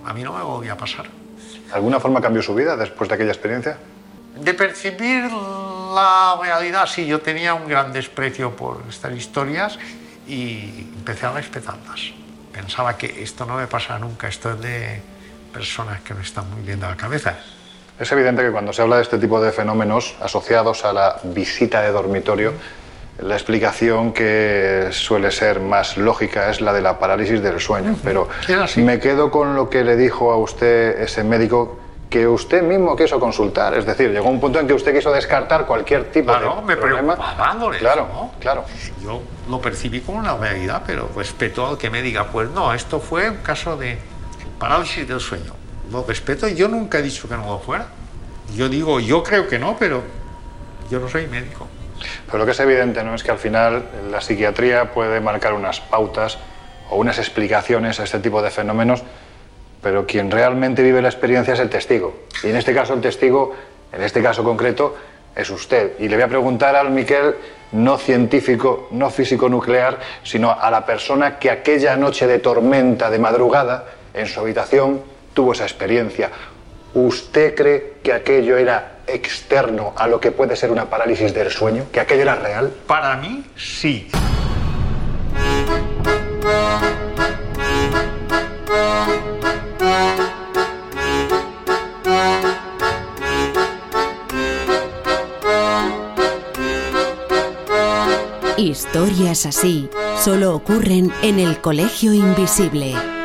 a 0.06 0.14
mí 0.14 0.24
no 0.24 0.34
me 0.34 0.44
volvió 0.44 0.74
a 0.74 0.78
pasar. 0.78 1.06
¿De 1.68 1.74
alguna 1.74 2.00
forma 2.00 2.22
cambió 2.22 2.42
su 2.42 2.54
vida 2.56 2.76
después 2.76 3.10
de 3.10 3.16
aquella 3.16 3.32
experiencia? 3.32 3.78
De 4.40 4.54
percibir 4.54 5.32
la 5.32 6.38
realidad, 6.42 6.86
sí, 6.88 7.06
yo 7.06 7.20
tenía 7.22 7.54
un 7.54 7.68
gran 7.68 7.92
desprecio 7.92 8.56
por 8.56 8.84
estas 8.90 9.14
historias 9.14 9.80
y 10.28 10.88
empecé 10.98 11.26
a 11.26 11.32
respetarlas. 11.32 12.12
Pensaba 12.52 12.98
que 12.98 13.24
esto 13.24 13.46
no 13.46 13.56
me 13.56 13.68
pasa 13.68 13.98
nunca, 14.00 14.28
esto 14.28 14.52
es 14.52 14.62
de 14.62 15.02
personas 15.52 16.02
que 16.02 16.14
no 16.14 16.22
están 16.22 16.46
de 16.66 16.76
la 16.78 16.96
cabeza. 16.96 17.36
Es 18.00 18.12
evidente 18.12 18.44
que 18.44 18.52
cuando 18.52 18.74
se 18.74 18.82
habla 18.82 18.98
de 18.98 19.02
este 19.02 19.18
tipo 19.18 19.42
de 19.42 19.52
fenómenos 19.52 20.16
asociados 20.22 20.86
a 20.86 20.94
la 20.94 21.18
visita 21.24 21.82
de 21.82 21.92
dormitorio, 21.92 22.54
la 23.20 23.34
explicación 23.34 24.14
que 24.14 24.90
suele 24.92 25.32
ser 25.32 25.60
más 25.60 25.98
lógica 25.98 26.52
es 26.52 26.62
la 26.62 26.72
de 26.74 26.82
la 26.82 27.00
parálisis 27.00 27.42
del 27.42 27.60
sueño. 27.60 27.96
Pero 28.04 28.30
me 28.76 29.00
quedo 29.00 29.32
con 29.32 29.56
lo 29.56 29.70
que 29.70 29.84
le 29.84 29.96
dijo 29.96 30.32
a 30.32 30.38
usted 30.38 31.02
ese 31.02 31.24
médico 31.24 31.80
que 32.12 32.28
usted 32.28 32.62
mismo 32.62 32.96
quiso 32.96 33.20
consultar. 33.20 33.74
Es 33.74 33.86
decir, 33.86 34.12
llegó 34.12 34.30
un 34.30 34.40
punto 34.40 34.60
en 34.60 34.68
que 34.68 34.74
usted 34.76 34.96
quiso 34.96 35.12
descartar 35.12 35.66
cualquier 35.66 36.12
tipo 36.12 36.32
Claro, 36.32 36.58
de 36.58 36.62
me 36.62 36.78
problema. 36.78 37.16
Claro, 37.80 38.08
¿no? 38.14 38.32
claro. 38.40 38.64
Yo 39.04 39.22
lo 39.50 39.60
percibí 39.60 40.02
como 40.02 40.20
una 40.20 40.38
realidad, 40.38 40.84
pero 40.86 41.10
respeto 41.16 41.66
al 41.68 41.78
que 41.78 41.90
me 41.90 42.02
diga, 42.04 42.26
pues 42.28 42.50
no, 42.52 42.74
esto 42.74 43.00
fue 43.00 43.32
un 43.32 43.38
caso 43.38 43.76
de 43.76 43.98
parálisis 44.60 45.08
del 45.08 45.20
sueño. 45.20 45.54
Lo 45.92 46.04
respeto, 46.04 46.48
yo 46.48 46.68
nunca 46.68 47.00
he 47.00 47.02
dicho 47.02 47.28
que 47.28 47.36
no 47.36 47.46
lo 47.46 47.60
fuera. 47.60 47.88
Yo 48.56 48.70
digo, 48.70 49.00
yo 49.00 49.24
creo 49.24 49.48
que 49.48 49.60
no, 49.60 49.78
pero 49.78 50.04
yo 50.90 51.00
no 51.00 51.10
soy 51.10 51.28
médico. 51.28 51.68
Pero 52.26 52.40
lo 52.40 52.46
que 52.46 52.52
es 52.52 52.60
evidente 52.60 53.04
¿no? 53.04 53.16
es 53.16 53.24
que 53.24 53.32
al 53.32 53.40
final 53.40 53.84
la 54.12 54.22
psiquiatría 54.22 54.92
puede 54.92 55.20
marcar 55.20 55.54
unas 55.54 55.80
pautas 55.80 56.38
o 56.90 56.98
unas 56.98 57.18
explicaciones 57.18 58.00
a 58.00 58.04
este 58.04 58.20
tipo 58.20 58.42
de 58.42 58.52
fenómenos, 58.52 59.04
pero 59.82 60.06
quien 60.06 60.32
realmente 60.32 60.84
vive 60.84 61.02
la 61.02 61.10
experiencia 61.10 61.54
es 61.54 61.60
el 61.60 61.70
testigo. 61.70 62.26
Y 62.44 62.50
en 62.50 62.56
este 62.56 62.74
caso 62.74 62.94
el 62.94 63.02
testigo, 63.02 63.56
en 63.92 64.02
este 64.04 64.22
caso 64.22 64.44
concreto, 64.44 64.96
es 65.36 65.50
usted. 65.50 65.94
Y 66.00 66.08
le 66.08 66.16
voy 66.16 66.24
a 66.24 66.28
preguntar 66.28 66.76
al 66.76 66.92
Miquel, 66.92 67.36
no 67.74 67.98
científico, 67.98 68.88
no 68.92 69.10
físico 69.10 69.50
nuclear, 69.50 70.00
sino 70.24 70.52
a 70.52 70.72
la 70.72 70.86
persona 70.86 71.38
que 71.38 71.52
aquella 71.52 71.96
noche 71.96 72.26
de 72.28 72.40
tormenta 72.40 73.10
de 73.10 73.20
madrugada 73.20 73.86
en 74.18 74.28
su 74.28 74.40
habitación 74.40 75.02
tuvo 75.34 75.54
esa 75.54 75.64
experiencia. 75.64 76.32
¿Usted 76.94 77.56
cree 77.56 77.94
que 78.02 78.14
aquello 78.14 78.58
era 78.58 78.98
externo 79.06 79.94
a 79.96 80.08
lo 80.08 80.20
que 80.20 80.32
puede 80.32 80.56
ser 80.56 80.72
una 80.72 80.90
parálisis 80.90 81.34
del 81.34 81.52
sueño? 81.52 81.86
¿Que 81.92 82.00
aquello 82.00 82.24
era 82.24 82.36
real? 82.36 82.74
Para 82.88 83.16
mí, 83.18 83.46
sí. 83.56 84.10
Historias 98.58 99.46
así 99.46 99.90
solo 100.20 100.56
ocurren 100.56 101.14
en 101.22 101.40
el 101.40 101.62
Colegio 101.62 102.12
Invisible. 102.14 103.17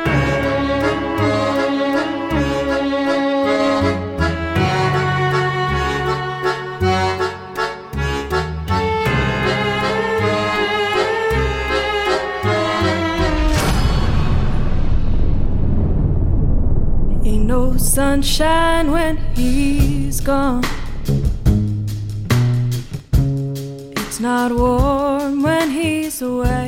Sunshine 17.77 18.91
when 18.91 19.17
he's 19.35 20.21
gone. 20.21 20.63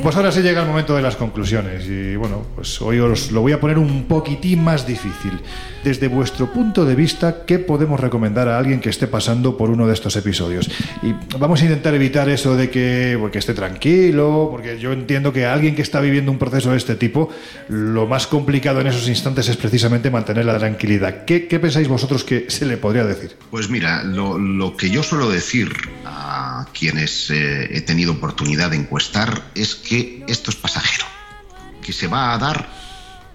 Pues 0.02 0.16
ahora 0.16 0.32
sí 0.32 0.40
llega 0.42 0.62
el 0.62 0.68
momento 0.68 0.96
de 0.96 1.02
las 1.02 1.16
conclusiones 1.16 1.86
y 1.86 2.16
bueno, 2.16 2.42
pues 2.54 2.80
hoy 2.80 2.98
os 2.98 3.30
lo 3.30 3.40
voy 3.40 3.52
a 3.52 3.60
poner 3.60 3.78
un 3.78 4.04
poquitín 4.04 4.64
más 4.64 4.86
difícil. 4.86 5.40
Desde 5.84 6.08
vuestro 6.08 6.52
punto 6.52 6.84
de 6.84 6.96
vista, 6.96 7.44
¿qué 7.46 7.60
podemos 7.60 8.00
recomendar 8.00 8.48
a 8.48 8.58
alguien 8.58 8.80
que 8.80 8.88
esté 8.88 9.06
pasando 9.06 9.56
por 9.56 9.70
uno 9.70 9.86
de 9.86 9.94
estos 9.94 10.16
episodios? 10.16 10.68
Y 11.02 11.14
vamos 11.38 11.60
a 11.62 11.64
intentar 11.64 11.94
evitar 11.94 12.28
eso 12.28 12.56
de 12.56 12.68
que, 12.68 13.16
porque 13.20 13.38
esté 13.38 13.54
tranquilo, 13.54 14.48
porque 14.50 14.80
yo 14.80 14.92
entiendo 14.92 15.32
que 15.32 15.46
a 15.46 15.52
alguien 15.52 15.76
que 15.76 15.82
está 15.82 16.00
viviendo 16.00 16.32
un 16.32 16.38
proceso 16.38 16.72
de 16.72 16.78
este 16.78 16.96
tipo, 16.96 17.28
lo 17.68 18.08
más 18.08 18.26
complicado 18.26 18.80
en 18.80 18.88
esos 18.88 19.08
instantes 19.08 19.48
es 19.48 19.56
precisamente 19.56 20.10
mantener 20.10 20.44
la 20.44 20.58
tranquilidad. 20.58 21.24
¿Qué, 21.24 21.46
qué 21.46 21.60
pensáis 21.60 21.86
vosotros 21.86 22.24
que 22.24 22.46
se 22.50 22.66
le 22.66 22.76
podría 22.76 23.04
decir? 23.04 23.36
Pues 23.52 23.70
mira, 23.70 24.02
lo, 24.02 24.36
lo 24.38 24.76
que 24.76 24.90
yo 24.90 25.04
suelo 25.04 25.30
decir 25.30 25.70
a 26.04 26.25
quienes 26.72 27.30
eh, 27.30 27.76
he 27.76 27.80
tenido 27.80 28.12
oportunidad 28.12 28.70
de 28.70 28.76
encuestar 28.76 29.50
es 29.54 29.74
que 29.74 30.24
esto 30.28 30.50
es 30.50 30.56
pasajero, 30.56 31.06
que 31.82 31.92
se 31.92 32.06
va 32.06 32.34
a 32.34 32.38
dar 32.38 32.68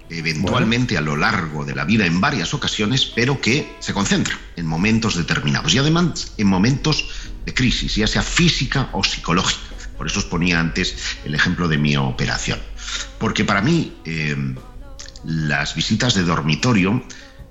eventualmente 0.10 0.98
a 0.98 1.02
lo 1.02 1.16
largo 1.16 1.64
de 1.66 1.74
la 1.74 1.86
vida 1.86 2.06
en 2.06 2.20
varias 2.20 2.54
ocasiones, 2.54 3.06
pero 3.06 3.40
que 3.40 3.76
se 3.80 3.94
concentra 3.94 4.38
en 4.56 4.66
momentos 4.66 5.16
determinados 5.16 5.74
y 5.74 5.78
además 5.78 6.34
en 6.38 6.48
momentos 6.48 7.10
de 7.46 7.54
crisis, 7.54 7.96
ya 7.96 8.08
sea 8.08 8.22
física 8.22 8.90
o 8.92 9.04
psicológica. 9.04 9.76
Por 9.98 10.08
eso 10.08 10.20
os 10.20 10.26
ponía 10.26 10.60
antes 10.60 10.96
el 11.26 11.36
ejemplo 11.36 11.68
de 11.68 11.78
mi 11.78 11.96
operación. 11.96 12.60
Porque 13.20 13.46
para 13.46 13.62
mí 13.62 13.96
eh, 14.04 14.36
las 15.24 15.76
visitas 15.76 16.16
de 16.16 16.24
dormitorio 16.24 17.04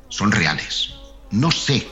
son 0.09 0.33
reales. 0.33 0.95
No 1.31 1.51
sé 1.51 1.87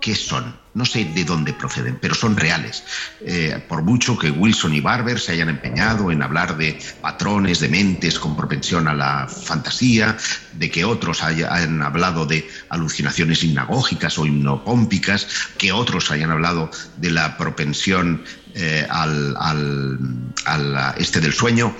qué 0.00 0.14
son, 0.14 0.56
no 0.74 0.84
sé 0.84 1.04
de 1.04 1.24
dónde 1.24 1.52
proceden, 1.52 1.98
pero 2.00 2.14
son 2.14 2.36
reales. 2.36 2.82
Eh, 3.20 3.62
por 3.68 3.82
mucho 3.82 4.18
que 4.18 4.30
Wilson 4.30 4.74
y 4.74 4.80
Barber 4.80 5.20
se 5.20 5.32
hayan 5.32 5.48
empeñado 5.48 6.10
en 6.10 6.22
hablar 6.22 6.56
de 6.56 6.78
patrones 7.00 7.60
de 7.60 7.68
mentes 7.68 8.18
con 8.18 8.36
propensión 8.36 8.88
a 8.88 8.94
la 8.94 9.28
fantasía, 9.28 10.16
de 10.54 10.70
que 10.70 10.84
otros 10.84 11.22
hayan 11.22 11.82
hablado 11.82 12.26
de 12.26 12.48
alucinaciones 12.70 13.42
hipnagógicas 13.44 14.18
o 14.18 14.26
hipnopómpicas, 14.26 15.26
que 15.58 15.72
otros 15.72 16.10
hayan 16.10 16.30
hablado 16.30 16.70
de 16.96 17.10
la 17.10 17.36
propensión 17.36 18.24
eh, 18.54 18.86
al, 18.88 19.36
al, 19.38 19.98
al 20.46 20.94
este 20.98 21.20
del 21.20 21.32
sueño, 21.32 21.76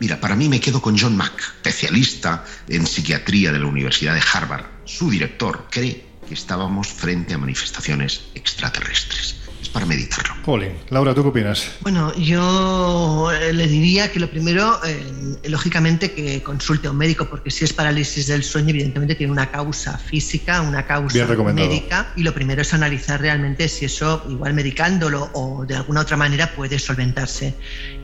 Mira, 0.00 0.18
para 0.18 0.34
mí 0.34 0.48
me 0.48 0.60
quedo 0.60 0.80
con 0.80 0.98
John 0.98 1.14
Mack, 1.14 1.56
especialista 1.56 2.42
en 2.66 2.86
psiquiatría 2.86 3.52
de 3.52 3.58
la 3.58 3.66
Universidad 3.66 4.14
de 4.14 4.22
Harvard. 4.32 4.64
Su 4.86 5.10
director 5.10 5.66
cree 5.70 6.09
estábamos 6.34 6.88
frente 6.88 7.34
a 7.34 7.38
manifestaciones 7.38 8.22
extraterrestres. 8.34 9.49
Para 9.72 9.86
meditarlo. 9.86 10.34
Jolín. 10.44 10.72
Laura, 10.88 11.14
¿tú 11.14 11.22
qué 11.22 11.28
opinas? 11.28 11.70
Bueno, 11.80 12.12
yo 12.16 13.30
eh, 13.30 13.52
le 13.52 13.68
diría 13.68 14.10
que 14.10 14.18
lo 14.18 14.28
primero, 14.28 14.80
eh, 14.84 15.38
lógicamente, 15.48 16.10
que 16.12 16.42
consulte 16.42 16.88
a 16.88 16.90
un 16.90 16.96
médico, 16.96 17.28
porque 17.30 17.52
si 17.52 17.64
es 17.64 17.72
parálisis 17.72 18.26
del 18.26 18.42
sueño, 18.42 18.70
evidentemente 18.70 19.14
tiene 19.14 19.32
una 19.32 19.50
causa 19.50 19.96
física, 19.96 20.60
una 20.62 20.86
causa 20.86 21.26
médica, 21.54 22.12
y 22.16 22.22
lo 22.22 22.34
primero 22.34 22.62
es 22.62 22.74
analizar 22.74 23.20
realmente 23.20 23.68
si 23.68 23.84
eso, 23.84 24.24
igual 24.28 24.54
medicándolo 24.54 25.30
o 25.34 25.64
de 25.64 25.76
alguna 25.76 26.00
otra 26.00 26.16
manera, 26.16 26.52
puede 26.52 26.78
solventarse. 26.78 27.54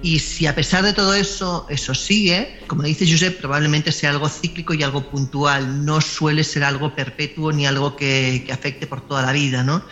Y 0.02 0.20
si 0.20 0.46
a 0.46 0.54
pesar 0.54 0.84
de 0.84 0.92
todo 0.92 1.14
eso, 1.14 1.66
eso 1.68 1.94
sigue, 1.94 2.60
como 2.68 2.84
dice 2.84 3.10
Josep, 3.10 3.40
probablemente 3.40 3.90
sea 3.90 4.10
algo 4.10 4.28
cíclico 4.28 4.72
y 4.74 4.84
algo 4.84 5.10
puntual, 5.10 5.84
no 5.84 6.00
suele 6.00 6.44
ser 6.44 6.62
algo 6.62 6.94
perpetuo 6.94 7.50
ni 7.50 7.66
algo 7.66 7.96
que, 7.96 8.44
que 8.46 8.52
afecte 8.52 8.86
por 8.86 9.00
toda 9.00 9.22
la 9.22 9.32
vida, 9.32 9.64
¿no? 9.64 9.82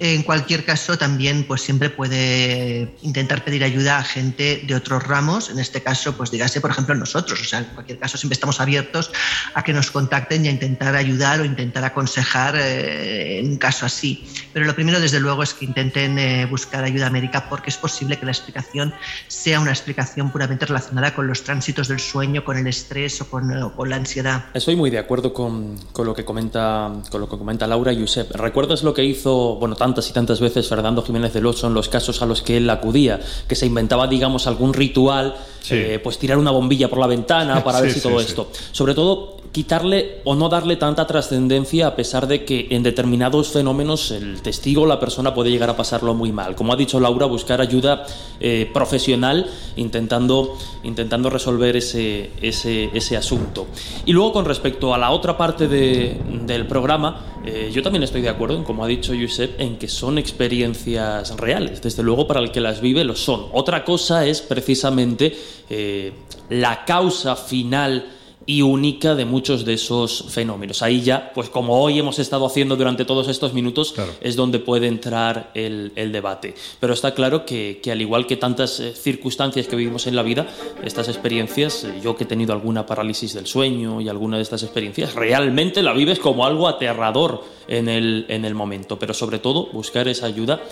En 0.00 0.22
cualquier 0.22 0.64
caso, 0.64 0.96
también 0.96 1.44
pues 1.44 1.62
siempre 1.62 1.90
puede 1.90 2.94
intentar 3.02 3.44
pedir 3.44 3.64
ayuda 3.64 3.98
a 3.98 4.04
gente 4.04 4.62
de 4.66 4.74
otros 4.74 5.02
ramos. 5.02 5.50
En 5.50 5.58
este 5.58 5.82
caso, 5.82 6.16
pues 6.16 6.30
dígase, 6.30 6.60
por 6.60 6.70
ejemplo, 6.70 6.94
nosotros. 6.94 7.40
O 7.40 7.44
sea, 7.44 7.60
en 7.60 7.64
cualquier 7.66 7.98
caso, 7.98 8.16
siempre 8.16 8.34
estamos 8.34 8.60
abiertos 8.60 9.10
a 9.54 9.62
que 9.64 9.72
nos 9.72 9.90
contacten 9.90 10.44
y 10.44 10.48
a 10.48 10.50
intentar 10.52 10.94
ayudar 10.94 11.40
o 11.40 11.44
intentar 11.44 11.84
aconsejar 11.84 12.54
eh, 12.56 13.40
en 13.40 13.48
un 13.50 13.56
caso 13.56 13.86
así. 13.86 14.24
Pero 14.52 14.66
lo 14.66 14.74
primero, 14.74 15.00
desde 15.00 15.20
luego, 15.20 15.42
es 15.42 15.52
que 15.52 15.64
intenten 15.64 16.18
eh, 16.18 16.46
buscar 16.46 16.84
ayuda 16.84 17.10
médica 17.10 17.48
porque 17.48 17.70
es 17.70 17.76
posible 17.76 18.18
que 18.18 18.24
la 18.24 18.32
explicación 18.32 18.94
sea 19.26 19.60
una 19.60 19.70
explicación 19.70 20.30
puramente 20.30 20.66
relacionada 20.66 21.14
con 21.14 21.26
los 21.26 21.42
tránsitos 21.42 21.88
del 21.88 22.00
sueño, 22.00 22.44
con 22.44 22.56
el 22.56 22.66
estrés 22.66 23.20
o 23.20 23.28
con, 23.28 23.50
o 23.62 23.74
con 23.74 23.90
la 23.90 23.96
ansiedad. 23.96 24.46
Estoy 24.54 24.76
muy 24.76 24.90
de 24.90 24.98
acuerdo 24.98 25.32
con, 25.32 25.76
con 25.92 26.06
lo 26.06 26.14
que 26.14 26.24
comenta 26.24 26.92
con 27.10 27.20
lo 27.20 27.28
que 27.28 27.38
comenta 27.38 27.66
Laura 27.66 27.92
y 27.92 28.00
Josep. 28.00 28.30
¿Recuerdas 28.32 28.82
lo 28.82 28.94
que 28.94 29.04
hizo, 29.04 29.56
bueno, 29.56 29.76
tantas 29.88 30.10
y 30.10 30.12
tantas 30.12 30.40
veces 30.40 30.68
Fernando 30.68 31.02
Jiménez 31.02 31.32
del 31.32 31.46
Oso 31.46 31.66
en 31.66 31.74
los 31.74 31.88
casos 31.88 32.20
a 32.20 32.26
los 32.26 32.42
que 32.42 32.58
él 32.58 32.68
acudía, 32.68 33.20
que 33.46 33.54
se 33.54 33.66
inventaba, 33.66 34.06
digamos, 34.06 34.46
algún 34.46 34.74
ritual, 34.74 35.34
eh, 35.70 35.98
pues 36.02 36.18
tirar 36.18 36.38
una 36.38 36.50
bombilla 36.50 36.88
por 36.88 36.98
la 36.98 37.06
ventana 37.06 37.64
para 37.64 37.80
ver 37.80 37.92
si 37.92 38.00
todo 38.00 38.20
esto. 38.20 38.50
Sobre 38.72 38.94
todo 38.94 39.37
quitarle 39.52 40.20
o 40.24 40.34
no 40.34 40.48
darle 40.48 40.76
tanta 40.76 41.06
trascendencia 41.06 41.86
a 41.86 41.96
pesar 41.96 42.26
de 42.26 42.44
que 42.44 42.68
en 42.70 42.82
determinados 42.82 43.48
fenómenos 43.48 44.10
el 44.10 44.42
testigo 44.42 44.82
o 44.82 44.86
la 44.86 45.00
persona 45.00 45.34
puede 45.34 45.50
llegar 45.50 45.70
a 45.70 45.76
pasarlo 45.76 46.14
muy 46.14 46.32
mal. 46.32 46.54
Como 46.54 46.72
ha 46.72 46.76
dicho 46.76 47.00
Laura, 47.00 47.26
buscar 47.26 47.60
ayuda 47.60 48.06
eh, 48.40 48.70
profesional 48.72 49.46
intentando, 49.76 50.56
intentando 50.84 51.30
resolver 51.30 51.76
ese, 51.76 52.30
ese, 52.40 53.16
asunto. 53.16 53.66
Y 54.06 54.12
luego 54.12 54.32
con 54.32 54.44
respecto 54.44 54.92
a 54.94 54.98
la 54.98 55.10
otra 55.10 55.36
parte 55.36 55.66
de- 55.66 56.20
del 56.44 56.66
programa, 56.66 57.38
eh, 57.44 57.70
yo 57.72 57.82
también 57.82 58.02
estoy 58.02 58.20
de 58.20 58.28
acuerdo 58.28 58.56
en, 58.56 58.64
como 58.64 58.84
ha 58.84 58.86
dicho 58.86 59.12
Josep, 59.18 59.60
en 59.60 59.78
que 59.78 59.88
son 59.88 60.18
experiencias 60.18 61.36
reales. 61.36 61.80
Desde 61.82 62.02
luego 62.02 62.26
para 62.26 62.40
el 62.40 62.50
que 62.52 62.60
las 62.60 62.80
vive 62.80 63.04
lo 63.04 63.16
son. 63.16 63.46
Otra 63.52 63.84
cosa 63.84 64.26
es 64.26 64.40
precisamente 64.42 65.36
eh, 65.70 66.12
la 66.50 66.84
causa 66.84 67.36
final 67.36 68.12
y 68.48 68.62
única 68.62 69.14
de 69.14 69.26
muchos 69.26 69.66
de 69.66 69.74
esos 69.74 70.24
fenómenos. 70.30 70.80
Ahí 70.80 71.02
ya, 71.02 71.32
pues 71.34 71.50
como 71.50 71.82
hoy 71.82 71.98
hemos 71.98 72.18
estado 72.18 72.46
haciendo 72.46 72.76
durante 72.76 73.04
todos 73.04 73.28
estos 73.28 73.52
minutos, 73.52 73.94
es 74.22 74.36
donde 74.36 74.58
puede 74.58 74.86
entrar 74.86 75.50
el, 75.52 75.92
el 75.96 76.12
debate. 76.12 76.54
Pero 76.80 76.94
está 76.94 77.12
claro 77.12 77.44
que, 77.44 77.78
que 77.82 77.92
al 77.92 78.00
igual 78.00 78.26
que 78.26 78.38
tantas 78.38 78.80
eh, 78.80 78.94
circunstancias 78.94 79.68
que 79.68 79.76
vivimos 79.76 80.06
en 80.06 80.16
la 80.16 80.22
vida, 80.22 80.46
estas 80.82 81.08
experiencias, 81.08 81.84
eh, 81.84 82.00
yo 82.02 82.16
que 82.16 82.24
he 82.24 82.26
tenido 82.26 82.54
alguna 82.54 82.86
parálisis 82.86 83.34
del 83.34 83.46
sueño 83.46 84.00
y 84.00 84.08
alguna 84.08 84.38
de 84.38 84.44
estas 84.44 84.62
experiencias, 84.62 85.14
realmente 85.14 85.82
la 85.82 85.92
vives 85.92 86.18
como 86.18 86.46
algo 86.46 86.68
aterrador 86.68 87.44
en 87.68 87.90
el, 87.90 88.24
en 88.30 88.46
el 88.46 88.54
momento. 88.54 88.98
Pero 88.98 89.12
sobre 89.12 89.40
todo, 89.40 89.66
buscar 89.74 90.08
esa 90.08 90.24
ayuda 90.24 90.62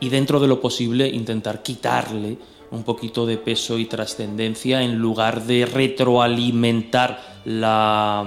y 0.00 0.08
dentro 0.08 0.40
de 0.40 0.48
lo 0.48 0.60
posible 0.60 1.08
intentar 1.08 1.62
quitarle 1.62 2.38
un 2.70 2.84
poquito 2.84 3.26
de 3.26 3.38
peso 3.38 3.78
y 3.78 3.86
trascendencia 3.86 4.82
en 4.82 4.98
lugar 4.98 5.42
de 5.44 5.66
retroalimentar 5.66 7.40
la, 7.46 8.24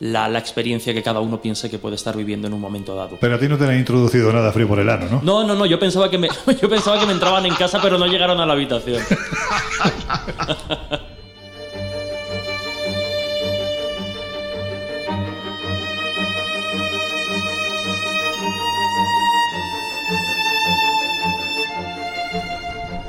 la, 0.00 0.28
la 0.28 0.38
experiencia 0.38 0.92
que 0.92 1.02
cada 1.02 1.20
uno 1.20 1.40
piensa 1.40 1.68
que 1.68 1.78
puede 1.78 1.96
estar 1.96 2.16
viviendo 2.16 2.48
en 2.48 2.54
un 2.54 2.60
momento 2.60 2.94
dado. 2.94 3.16
Pero 3.20 3.36
a 3.36 3.38
ti 3.38 3.48
no 3.48 3.56
te 3.56 3.64
han 3.64 3.78
introducido 3.78 4.32
nada 4.32 4.52
frío 4.52 4.68
por 4.68 4.80
el 4.80 4.90
ano, 4.90 5.06
¿no? 5.10 5.20
No, 5.22 5.46
no, 5.46 5.54
no, 5.54 5.66
yo 5.66 5.78
pensaba 5.78 6.10
que 6.10 6.18
me, 6.18 6.28
yo 6.60 6.68
pensaba 6.68 6.98
que 6.98 7.06
me 7.06 7.12
entraban 7.12 7.46
en 7.46 7.54
casa, 7.54 7.78
pero 7.80 7.98
no 7.98 8.06
llegaron 8.06 8.40
a 8.40 8.46
la 8.46 8.52
habitación. 8.52 9.02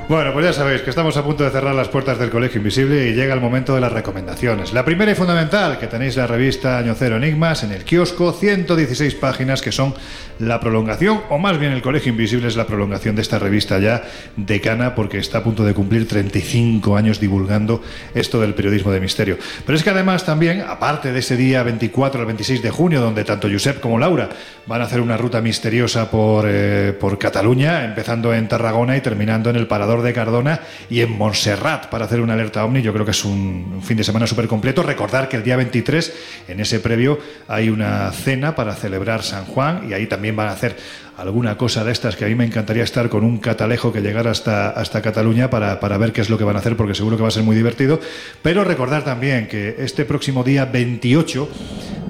Bueno, 0.10 0.32
pues 0.32 0.46
ya 0.46 0.54
sabéis 0.54 0.84
que 0.84 0.90
estamos 0.90 1.18
a 1.18 1.24
punto 1.26 1.44
de 1.44 1.50
cerrar 1.50 1.76
las 1.76 1.90
puertas 1.90 2.18
del 2.18 2.30
Colegio 2.30 2.60
Invisible 2.60 3.10
y 3.10 3.14
llega 3.14 3.34
el 3.34 3.42
momento 3.42 3.76
de 3.76 3.82
las 3.82 3.92
recomendaciones. 3.92 4.72
La 4.72 4.86
primera 4.86 5.12
y 5.12 5.16
fundamental, 5.16 5.80
que 5.80 5.88
tenéis 5.88 6.16
la 6.16 6.26
revista 6.26 6.78
Año 6.78 6.96
Cero 6.98 7.18
Enigmas 7.18 7.64
en 7.64 7.74
el 7.74 7.84
kiosco, 7.84 8.32
116 8.32 9.16
páginas 9.16 9.62
que 9.62 9.74
son 9.74 9.94
la 10.40 10.62
prolongación, 10.62 11.24
o 11.30 11.38
más 11.40 11.60
bien 11.60 11.74
el 11.74 11.82
Colegio 11.82 12.12
Invisible 12.12 12.48
es 12.48 12.56
la 12.56 12.68
prolongación 12.68 13.18
de 13.18 13.22
esta 13.22 13.38
revista 13.38 13.80
ya 13.80 14.04
decana 14.38 14.96
porque 14.96 15.18
está 15.18 15.40
a 15.40 15.44
punto 15.44 15.66
de 15.66 15.74
cumplir 15.74 16.08
35 16.08 16.96
años 16.96 17.20
divulgando 17.20 17.82
esto 18.16 18.40
del 18.40 18.54
periodismo 18.54 18.94
de 18.94 19.02
misterio. 19.02 19.38
Pero 19.66 19.78
es 19.78 19.84
que 19.84 19.90
además 19.90 20.24
también, 20.26 20.62
aparte 20.62 21.12
de 21.12 21.20
ese 21.20 21.36
día 21.36 21.64
24 21.64 22.22
al 22.22 22.28
26 22.28 22.62
de 22.62 22.70
junio, 22.70 23.02
donde 23.02 23.26
tanto 23.26 23.50
Josep 23.52 23.82
como 23.82 24.00
Laura 24.00 24.30
van 24.68 24.80
a 24.80 24.86
hacer 24.86 25.02
una 25.02 25.18
ruta 25.18 25.42
misteriosa 25.42 26.10
por, 26.10 26.46
eh, 26.48 26.96
por 26.98 27.20
Cataluña, 27.20 27.84
empezando 27.84 28.34
en 28.34 28.48
Tarragona 28.48 28.96
y 28.96 29.02
terminando 29.02 29.50
en 29.50 29.58
el 29.58 29.68
Parador 29.68 29.97
de 30.02 30.14
Cardona 30.14 30.62
y 30.90 31.02
en 31.02 31.18
Montserrat 31.18 31.88
para 31.88 32.06
hacer 32.06 32.22
una 32.22 32.34
alerta 32.34 32.64
ovni. 32.64 32.82
Yo 32.82 32.94
creo 32.94 33.06
que 33.06 33.12
es 33.12 33.26
un, 33.26 33.82
fin 33.84 33.98
de 33.98 34.04
semana 34.04 34.28
súper 34.28 34.48
completo. 34.48 34.84
Recordar 34.84 35.30
que 35.30 35.38
el 35.38 35.44
día 35.44 35.56
23, 35.56 36.14
en 36.48 36.60
ese 36.60 36.80
previo, 36.80 37.20
hay 37.48 37.70
una 37.70 38.12
cena 38.12 38.56
para 38.56 38.76
celebrar 38.76 39.24
San 39.24 39.46
Juan 39.46 39.90
y 39.90 39.94
ahí 39.94 40.08
también 40.08 40.36
van 40.36 40.50
a 40.50 40.52
hacer 40.52 40.78
alguna 41.18 41.58
cosa 41.58 41.84
de 41.84 41.92
estas 41.92 42.16
que 42.16 42.26
a 42.26 42.28
mí 42.28 42.36
me 42.36 42.46
encantaría 42.46 42.84
estar 42.84 43.10
con 43.10 43.24
un 43.24 43.40
catalejo 43.40 43.92
que 43.92 44.02
llegara 44.02 44.32
hasta, 44.32 44.70
hasta 44.70 45.02
Cataluña 45.02 45.50
para, 45.50 45.80
para 45.80 45.98
ver 45.98 46.14
qué 46.14 46.22
es 46.22 46.30
lo 46.30 46.38
que 46.38 46.44
van 46.44 46.56
a 46.56 46.60
hacer 46.60 46.78
porque 46.78 46.94
seguro 46.94 47.18
que 47.18 47.24
va 47.24 47.30
a 47.30 47.32
ser 47.32 47.44
muy 47.44 47.56
divertido. 47.56 48.00
Pero 48.44 48.64
recordar 48.64 49.04
también 49.04 49.48
que 49.48 49.76
este 49.80 50.06
próximo 50.06 50.44
día 50.44 50.66
28 50.66 51.50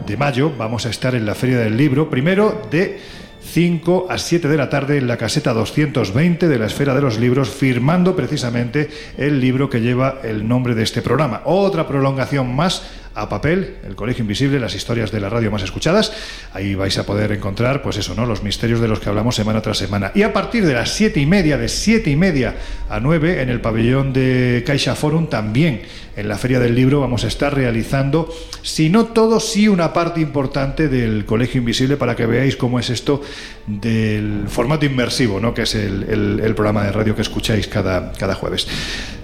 de 0.06 0.18
mayo 0.18 0.52
vamos 0.58 0.86
a 0.86 0.90
estar 0.90 1.16
en 1.16 1.26
la 1.26 1.36
Feria 1.36 1.60
del 1.60 1.76
Libro, 1.76 2.10
primero 2.10 2.62
de 2.72 3.00
5 3.48 4.08
a 4.10 4.18
7 4.18 4.48
de 4.48 4.58
la 4.58 4.70
tarde 4.70 4.98
en 4.98 5.08
la 5.08 5.18
caseta 5.18 5.54
220 5.54 6.48
de 6.48 6.60
la 6.60 6.66
Esfera 6.66 6.94
de 6.94 7.02
los 7.02 7.18
Libros, 7.18 7.50
firmando 7.50 8.16
precisamente 8.16 8.90
el 9.18 9.40
libro 9.40 9.70
que 9.70 9.82
lleva 9.82 10.20
el 10.24 10.48
nombre 10.48 10.76
de 10.76 10.84
este 10.84 11.02
programa. 11.02 11.42
Otra 11.46 11.88
prolongación 11.88 12.56
más 12.56 12.84
a 13.18 13.28
papel, 13.30 13.78
el 13.86 13.96
Colegio 13.96 14.22
Invisible, 14.22 14.60
las 14.60 14.76
historias 14.76 15.12
de 15.12 15.20
la 15.20 15.30
radio 15.30 15.50
más 15.52 15.64
escuchadas. 15.64 16.14
Ahí 16.54 16.76
vais 16.76 16.98
a 16.98 17.06
poder 17.06 17.32
encontrar, 17.32 17.82
pues 17.82 17.98
eso, 17.98 18.14
¿no? 18.16 18.26
Los 18.26 18.44
misterios 18.44 18.80
de 18.80 18.88
los 18.88 19.00
que 19.00 19.10
hablamos 19.10 19.36
semana 19.36 19.62
tras 19.62 19.78
semana. 19.78 20.12
Y 20.14 20.22
a 20.22 20.34
partir 20.34 20.66
de 20.66 20.74
las 20.74 20.92
siete 20.92 21.20
y 21.20 21.26
media, 21.26 21.58
de 21.58 21.68
siete 21.68 22.10
y 22.12 22.16
media 22.16 22.56
a 22.90 23.00
9, 23.00 23.42
en 23.42 23.50
el 23.50 23.60
pabellón 23.62 24.14
de 24.14 24.64
Caixa 24.66 24.96
Forum, 24.96 25.28
también 25.28 25.82
en 26.16 26.28
la 26.28 26.38
Feria 26.38 26.60
del 26.60 26.76
Libro, 26.76 27.00
vamos 27.02 27.24
a 27.24 27.28
estar 27.28 27.54
realizando, 27.54 28.34
si 28.64 28.90
no 28.90 29.06
todo, 29.06 29.40
sí 29.40 29.68
una 29.68 29.94
parte 29.94 30.20
importante 30.22 30.88
del 30.88 31.26
Colegio 31.26 31.60
Invisible 31.60 31.98
para 31.98 32.16
que 32.16 32.26
veáis 32.26 32.56
cómo 32.56 32.80
es 32.80 32.90
esto 32.90 33.22
del 33.66 34.46
formato 34.48 34.86
inmersivo, 34.86 35.40
¿no? 35.40 35.54
Que 35.54 35.64
es 35.64 35.76
el, 35.76 36.40
el- 36.44 36.56
programa 36.56 36.84
de 36.86 36.92
radio 36.92 37.16
que 37.16 37.22
escucháis 37.22 37.68
cada, 37.68 38.14
cada 38.14 38.34
jueves. 38.34 38.68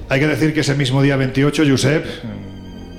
Hay 0.10 0.20
que 0.20 0.28
decir 0.28 0.53
que 0.53 0.60
ese 0.60 0.76
mismo 0.76 1.02
día 1.02 1.15
28, 1.15 1.64
Josep, 1.68 2.06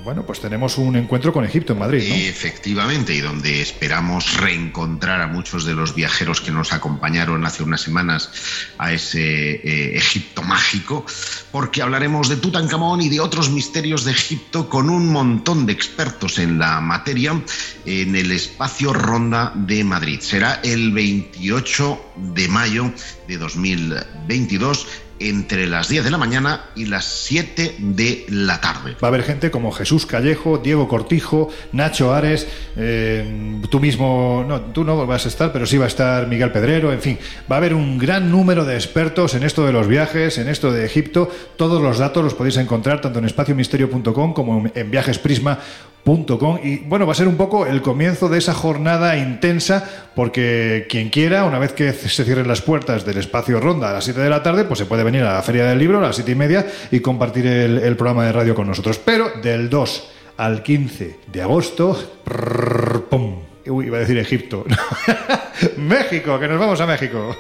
bueno, 0.05 0.26
pues 0.26 0.39
tenemos 0.39 0.76
un 0.76 0.97
encuentro 0.97 1.32
con 1.32 1.44
Egipto 1.44 1.72
en 1.72 1.78
Madrid, 1.78 2.06
¿no? 2.06 2.14
Efectivamente, 2.14 3.14
y 3.14 3.20
donde 3.20 3.62
esperamos 3.62 4.36
reencontrar 4.36 5.22
a 5.22 5.26
muchos 5.26 5.64
de 5.64 5.72
los 5.72 5.94
viajeros 5.94 6.43
que 6.43 6.52
nos 6.52 6.74
acompañaron 6.74 7.44
hace 7.47 7.62
unas 7.62 7.81
semanas 7.81 8.31
a 8.76 8.93
ese 8.93 9.20
eh, 9.20 9.97
Egipto 9.97 10.43
mágico, 10.43 11.06
porque 11.51 11.81
hablaremos 11.81 12.28
de 12.28 12.36
Tutankamón 12.36 13.01
y 13.01 13.09
de 13.09 13.20
otros 13.20 13.48
misterios 13.48 14.05
de 14.05 14.12
Egipto 14.12 14.68
con 14.68 14.90
un 14.90 15.10
montón 15.10 15.64
de 15.64 15.72
expertos 15.72 16.39
en 16.39 16.59
la 16.59 16.82
materia 16.82 17.40
en 17.86 18.14
el 18.14 18.31
espacio 18.31 18.93
Ronda 18.93 19.52
de 19.55 19.85
Madrid. 19.85 20.20
Será 20.20 20.60
el 20.62 20.93
28 20.93 22.12
de 22.16 22.48
mayo 22.48 22.93
de 23.26 23.39
2022 23.39 24.86
entre 25.20 25.66
las 25.66 25.89
10 25.89 26.05
de 26.05 26.11
la 26.11 26.19
mañana 26.19 26.66
y 26.74 26.86
las 26.86 27.05
7 27.05 27.77
de 27.78 28.27
la 28.28 28.61
tarde. 28.61 28.97
Va 29.03 29.07
a 29.07 29.11
haber 29.11 29.23
gente 29.23 29.51
como 29.51 29.73
Jesús 29.73 30.07
Callejo, 30.07 30.59
Diego 30.59 30.89
Cortijo, 30.89 31.51
Nacho 31.73 32.12
Ares, 32.12 32.47
eh, 32.77 33.61
tú 33.70 33.81
mismo, 33.81 34.45
no, 34.47 34.61
tú 34.61 34.85
no 34.85 35.07
vas 35.07 35.24
a 35.24 35.28
estar, 35.28 35.53
pero 35.53 35.66
sí 35.66 35.78
va 35.78 35.85
a 35.85 35.89
estar 35.89 36.27
Miguel 36.27 36.53
Pedrero, 36.53 36.93
en 36.93 37.01
fin, 37.01 37.19
va 37.51 37.57
a 37.57 37.59
haber 37.59 37.74
un 37.74 37.99
gran 37.99 38.31
número 38.31 38.65
de 38.65 38.74
expertos 38.74 39.35
en 39.35 39.45
esto 39.45 39.65
de 39.65 39.73
los 39.73 39.86
viajes, 39.86 40.39
en 40.39 40.49
esto 40.49 40.73
de 40.73 40.85
Egipto. 40.85 41.31
Todos 41.57 41.81
los 41.81 41.99
datos 41.99 42.24
los 42.24 42.35
podéis 42.35 42.57
encontrar 42.57 43.01
tanto 43.01 43.19
en 43.19 43.24
espaciomisterio.com 43.24 44.35
como 44.35 44.65
en 44.74 44.91
viajesprisma.com 44.91 45.94
y 46.62 46.78
bueno, 46.81 47.06
va 47.06 47.12
a 47.12 47.14
ser 47.14 47.28
un 47.28 47.36
poco 47.36 47.64
el 47.64 47.81
comienzo 47.81 48.28
de 48.28 48.36
esa 48.36 48.52
jornada 48.52 49.16
intensa 49.16 49.89
porque 50.14 50.86
quien 50.89 51.09
quiera, 51.09 51.44
una 51.44 51.59
vez 51.59 51.72
que 51.72 51.94
se 51.94 52.24
cierren 52.24 52.47
las 52.47 52.60
puertas 52.60 53.06
del 53.06 53.16
espacio 53.16 53.59
Ronda 53.59 53.89
a 53.89 53.93
las 53.94 54.05
7 54.05 54.20
de 54.20 54.28
la 54.28 54.43
tarde, 54.43 54.64
pues 54.64 54.78
se 54.78 54.85
puede 54.85 55.02
venir 55.02 55.22
a 55.22 55.32
la 55.32 55.43
Feria 55.43 55.64
del 55.64 55.78
Libro 55.78 55.98
a 55.98 56.02
las 56.02 56.16
7 56.16 56.31
y 56.31 56.35
media 56.35 56.66
y 56.90 57.01
compartir 57.01 57.47
el, 57.47 57.97
programa 57.97 58.26
de 58.26 58.32
radio 58.32 58.55
con 58.55 58.66
nosotros. 58.66 58.98
Pero 58.98 59.31
del 59.43 59.70
2 59.70 60.10
al 60.36 60.62
15 60.62 61.20
de 61.26 61.43
agosto, 61.43 61.98
pum, 63.09 63.36
uy, 63.66 63.86
iba 63.86 63.97
a 63.97 64.01
decir 64.01 64.18
Egipto, 64.18 64.66
México, 65.78 66.39
que 66.39 66.48
nos 66.48 66.60
vamos 66.60 66.81
a 66.82 66.86
México. 66.86 67.35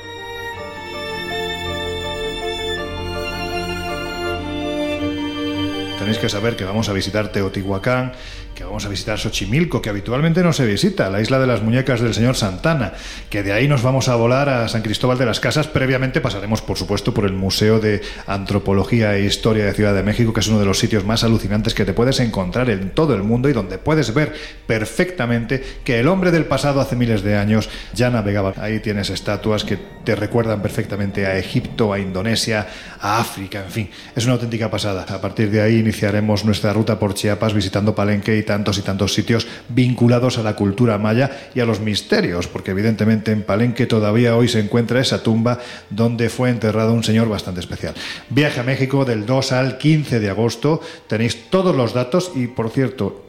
Tenéis 5.98 6.18
que 6.18 6.28
saber 6.28 6.54
que 6.54 6.64
vamos 6.64 6.90
a 6.90 6.92
visitar 6.92 7.28
Teotihuacán, 7.28 8.12
que 8.54 8.64
vamos 8.64 8.86
a 8.86 8.88
visitar 8.88 9.18
Xochimilco, 9.18 9.82
que 9.82 9.90
habitualmente 9.90 10.42
no 10.42 10.52
se 10.52 10.64
visita, 10.64 11.10
la 11.10 11.20
isla 11.20 11.38
de 11.38 11.46
las 11.46 11.62
muñecas 11.62 12.00
del 12.00 12.14
señor 12.14 12.36
Santana, 12.36 12.92
que 13.28 13.42
de 13.42 13.52
ahí 13.52 13.68
nos 13.68 13.82
vamos 13.82 14.08
a 14.08 14.14
volar 14.14 14.48
a 14.48 14.68
San 14.68 14.82
Cristóbal 14.82 15.18
de 15.18 15.26
las 15.26 15.40
Casas. 15.40 15.66
Previamente 15.66 16.20
pasaremos, 16.20 16.62
por 16.62 16.78
supuesto, 16.78 17.12
por 17.12 17.24
el 17.24 17.32
Museo 17.32 17.80
de 17.80 18.00
Antropología 18.26 19.16
e 19.16 19.24
Historia 19.24 19.66
de 19.66 19.74
Ciudad 19.74 19.94
de 19.94 20.02
México, 20.02 20.32
que 20.32 20.40
es 20.40 20.48
uno 20.48 20.60
de 20.60 20.66
los 20.66 20.78
sitios 20.78 21.04
más 21.04 21.24
alucinantes 21.24 21.74
que 21.74 21.84
te 21.84 21.92
puedes 21.92 22.20
encontrar 22.20 22.70
en 22.70 22.90
todo 22.90 23.14
el 23.14 23.22
mundo 23.22 23.48
y 23.48 23.52
donde 23.52 23.78
puedes 23.78 24.14
ver 24.14 24.34
perfectamente 24.66 25.62
que 25.84 25.98
el 25.98 26.08
hombre 26.08 26.30
del 26.30 26.44
pasado 26.44 26.80
hace 26.80 26.96
miles 26.96 27.22
de 27.22 27.36
años 27.36 27.68
ya 27.92 28.10
navegaba. 28.10 28.54
Ahí 28.58 28.80
tienes 28.80 29.10
estatuas 29.10 29.64
que 29.64 29.78
te 30.04 30.14
recuerdan 30.14 30.62
perfectamente 30.62 31.26
a 31.26 31.36
Egipto, 31.38 31.92
a 31.92 31.98
Indonesia, 31.98 32.68
a 33.00 33.18
África, 33.18 33.64
en 33.64 33.70
fin, 33.70 33.90
es 34.14 34.24
una 34.24 34.34
auténtica 34.34 34.70
pasada. 34.70 35.04
A 35.08 35.20
partir 35.20 35.50
de 35.50 35.60
ahí 35.60 35.78
iniciaremos 35.78 36.44
nuestra 36.44 36.72
ruta 36.72 36.98
por 36.98 37.14
Chiapas 37.14 37.52
visitando 37.52 37.94
Palenque 37.94 38.36
y 38.36 38.43
tantos 38.44 38.78
y 38.78 38.82
tantos 38.82 39.12
sitios 39.12 39.46
vinculados 39.68 40.38
a 40.38 40.42
la 40.42 40.56
cultura 40.56 40.98
maya 40.98 41.50
y 41.54 41.60
a 41.60 41.66
los 41.66 41.80
misterios, 41.80 42.46
porque 42.46 42.70
evidentemente 42.70 43.32
en 43.32 43.42
Palenque 43.42 43.86
todavía 43.86 44.36
hoy 44.36 44.48
se 44.48 44.60
encuentra 44.60 45.00
esa 45.00 45.22
tumba 45.22 45.58
donde 45.90 46.28
fue 46.28 46.50
enterrado 46.50 46.92
un 46.92 47.04
señor 47.04 47.28
bastante 47.28 47.60
especial. 47.60 47.94
Viaje 48.30 48.60
a 48.60 48.64
México 48.64 49.04
del 49.04 49.26
2 49.26 49.52
al 49.52 49.78
15 49.78 50.20
de 50.20 50.30
agosto, 50.30 50.80
tenéis 51.08 51.50
todos 51.50 51.74
los 51.74 51.94
datos 51.94 52.32
y 52.34 52.46
por 52.46 52.70
cierto, 52.70 53.24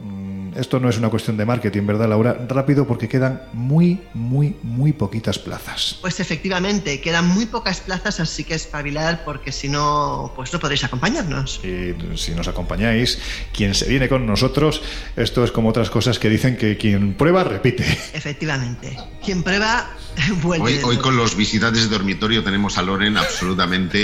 esto 0.58 0.80
no 0.80 0.88
es 0.88 0.98
una 0.98 1.08
cuestión 1.08 1.36
de 1.36 1.44
marketing, 1.44 1.86
¿verdad, 1.86 2.08
Laura? 2.08 2.36
Rápido 2.48 2.86
porque 2.86 3.08
quedan 3.08 3.42
muy, 3.52 4.00
muy, 4.14 4.56
muy 4.62 4.92
poquitas 4.92 5.38
plazas. 5.38 5.98
Pues 6.00 6.20
efectivamente, 6.20 7.00
quedan 7.00 7.26
muy 7.28 7.46
pocas 7.46 7.80
plazas, 7.80 8.20
así 8.20 8.44
que 8.44 8.54
espabilar 8.54 9.22
porque 9.24 9.52
si 9.52 9.68
no, 9.68 10.32
pues 10.34 10.52
no 10.52 10.58
podréis 10.58 10.84
acompañarnos. 10.84 11.60
Y 11.64 11.94
si 12.16 12.32
nos 12.32 12.48
acompañáis, 12.48 13.18
quien 13.52 13.74
se 13.74 13.86
viene 13.88 14.08
con 14.08 14.26
nosotros, 14.26 14.82
esto 15.16 15.44
es 15.44 15.52
como 15.52 15.68
otras 15.68 15.90
cosas 15.90 16.18
que 16.18 16.28
dicen 16.28 16.56
que 16.56 16.76
quien 16.76 17.14
prueba 17.14 17.44
repite. 17.44 17.84
Efectivamente. 18.14 18.96
Quien 19.24 19.42
prueba, 19.42 19.90
vuelve. 20.42 20.82
Hoy, 20.84 20.96
con 20.98 21.16
los 21.16 21.36
visitantes 21.36 21.84
de 21.84 21.88
dormitorio 21.96 22.42
tenemos 22.42 22.78
a 22.78 22.82
Loren 22.82 23.16
absolutamente 23.16 23.98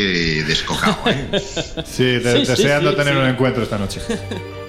descocado. 0.45 0.99
¿eh? 1.07 1.29
Sí, 1.87 2.05
de- 2.05 2.33
Sí, 2.33 2.47
sí, 2.47 2.51
deseando 2.51 2.91
sí, 2.91 2.97
tener 2.97 3.15
sí. 3.15 3.21
un 3.21 3.27
encuentro 3.27 3.63
esta 3.63 3.79
noche. 3.79 4.01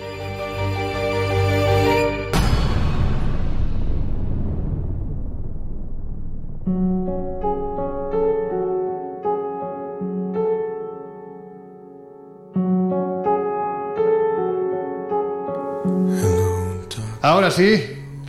Ahora 17.24 17.52
sí, 17.52 17.82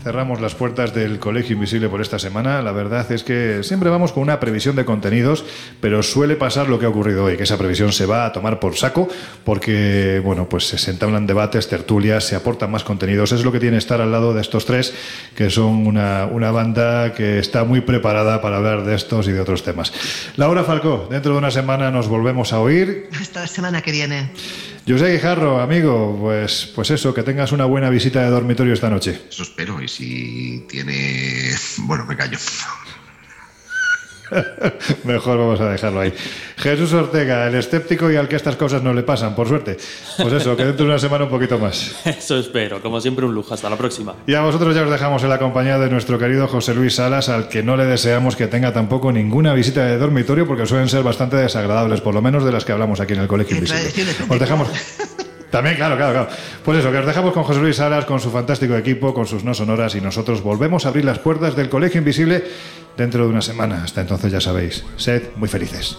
cerramos 0.05 0.41
las 0.41 0.55
puertas 0.55 0.95
del 0.95 1.19
Colegio 1.19 1.55
Invisible 1.55 1.89
por 1.89 2.01
esta 2.01 2.21
semana. 2.21 2.63
La 2.63 2.71
verdad 2.71 3.11
es 3.11 3.25
que 3.25 3.65
siempre 3.65 3.91
vamos 3.91 4.13
con 4.13 4.23
una 4.23 4.39
previsión 4.39 4.77
de 4.77 4.85
contenidos, 4.85 5.45
pero 5.81 6.01
suele 6.05 6.37
pasar 6.37 6.69
lo 6.69 6.79
que 6.79 6.87
ha 6.87 6.91
ocurrido 6.91 7.25
hoy, 7.25 7.37
que 7.37 7.43
esa 7.43 7.59
previsión 7.59 7.93
se 7.93 8.07
va 8.07 8.25
a 8.25 8.31
tomar 8.31 8.61
por 8.61 8.77
saco 8.77 9.09
porque, 9.45 10.23
bueno, 10.25 10.49
pues 10.49 10.69
se 10.69 10.91
entablan 10.93 11.27
debates, 11.27 11.67
tertulias, 11.67 12.23
se 12.23 12.37
aportan 12.37 12.71
más 12.71 12.85
contenidos. 12.85 13.33
Es 13.33 13.43
lo 13.43 13.51
que 13.51 13.59
tiene 13.59 13.79
estar 13.79 14.01
al 14.01 14.13
lado 14.13 14.33
de 14.33 14.43
estos 14.43 14.65
tres, 14.65 14.95
que 15.35 15.51
son 15.51 15.89
una, 15.89 16.27
una 16.27 16.53
banda 16.53 17.15
que 17.15 17.41
está 17.41 17.65
muy 17.65 17.81
preparada 17.81 18.41
para 18.41 18.59
hablar 18.59 18.85
de 18.85 18.95
estos 18.95 19.27
y 19.27 19.33
de 19.33 19.41
otros 19.41 19.65
temas. 19.65 19.93
Laura 20.37 20.63
Falcó, 20.63 21.09
dentro 21.11 21.33
de 21.33 21.39
una 21.39 21.51
semana 21.51 21.91
nos 21.91 22.07
volvemos 22.07 22.53
a 22.53 22.61
oír. 22.61 23.09
Hasta 23.21 23.41
la 23.41 23.49
semana 23.49 23.83
que 23.83 23.91
viene. 23.91 24.31
José 24.87 25.13
Guijarro, 25.13 25.61
amigo, 25.61 26.17
pues, 26.21 26.71
pues 26.75 26.91
eso, 26.91 27.15
que 27.15 27.23
tengas 27.23 27.53
una 27.53 27.65
buena 27.65 27.89
visita 27.89 28.23
de 28.23 28.29
dormitorio 28.29 28.75
esta 28.75 28.91
noche. 28.91 29.23
Eso 29.31 29.43
espero. 29.43 29.81
Y 29.83 29.89
si 29.89 30.67
tiene. 30.69 31.53
Bueno, 31.87 32.05
me 32.07 32.17
callo. 32.17 32.39
Mejor 35.05 35.39
vamos 35.39 35.61
a 35.61 35.71
dejarlo 35.71 36.01
ahí. 36.01 36.13
Jesús 36.57 36.93
Ortega, 36.93 37.47
el 37.47 37.55
escéptico 37.55 38.11
y 38.11 38.17
al 38.17 38.29
que 38.29 38.37
estas 38.37 38.57
cosas 38.57 38.83
no 38.83 38.95
le 38.95 39.03
pasan, 39.03 39.35
por 39.35 39.49
suerte. 39.49 39.77
Pues 40.17 40.33
eso, 40.33 40.57
que 40.57 40.65
dentro 40.65 40.85
de 40.87 40.91
una 40.93 40.99
semana 40.99 41.25
un 41.25 41.31
poquito 41.31 41.59
más. 41.59 41.95
Eso 42.07 42.39
espero. 42.39 42.81
Como 42.81 43.01
siempre, 43.01 43.25
un 43.27 43.35
lujo. 43.35 43.55
Hasta 43.55 43.69
la 43.69 43.77
próxima. 43.77 44.15
Y 44.27 44.35
a 44.35 44.43
vosotros 44.43 44.75
ya 44.75 44.83
os 44.83 44.91
dejamos 44.91 45.23
en 45.23 45.29
la 45.29 45.39
compañía 45.39 45.79
de 45.79 45.91
nuestro 45.91 46.19
querido 46.19 46.49
José 46.49 46.75
Luis 46.75 46.95
Salas, 46.95 47.29
al 47.29 47.49
que 47.49 47.63
no 47.63 47.77
le 47.77 47.85
deseamos 47.85 48.37
que 48.37 48.47
tenga 48.47 48.73
tampoco 48.73 49.13
ninguna 49.13 49.53
visita 49.55 49.85
de 49.85 49.99
dormitorio, 49.99 50.47
porque 50.47 50.67
suelen 50.67 50.89
ser 50.89 51.03
bastante 51.03 51.37
desagradables, 51.37 52.01
por 52.01 52.15
lo 52.15 52.23
menos 52.23 52.45
de 52.45 52.53
las 52.53 52.65
que 52.65 52.73
hablamos 52.73 53.01
aquí 53.01 53.13
en 53.15 53.21
el 53.21 53.29
Colegio 53.29 53.57
Invisible. 53.57 54.13
Os 54.29 54.39
dejamos. 54.39 54.69
También, 55.55 55.77
claro, 55.77 55.97
claro, 55.97 56.13
claro. 56.13 56.29
Pues 56.65 56.81
eso, 56.81 56.91
que 56.91 56.99
os 56.99 57.07
dejamos 57.07 57.33
con 57.33 57.45
José 57.45 57.61
Luis 57.61 57.77
Salas, 57.77 58.07
con 58.07 58.19
su 58.19 58.33
fantástico 58.33 58.77
equipo, 58.77 59.15
con 59.15 59.25
sus 59.25 59.45
no 59.45 59.55
sonoras, 59.55 59.95
y 59.95 60.01
nosotros 60.01 60.43
volvemos 60.43 60.85
a 60.85 60.89
abrir 60.89 61.05
las 61.05 61.21
puertas 61.21 61.55
del 61.55 61.69
Colegio 61.69 62.01
Invisible 62.01 62.43
dentro 62.97 63.23
de 63.23 63.31
una 63.31 63.41
semana. 63.41 63.85
Hasta 63.85 64.01
entonces, 64.01 64.33
ya 64.33 64.41
sabéis, 64.41 64.85
sed 64.97 65.23
muy 65.37 65.49
felices. 65.49 65.97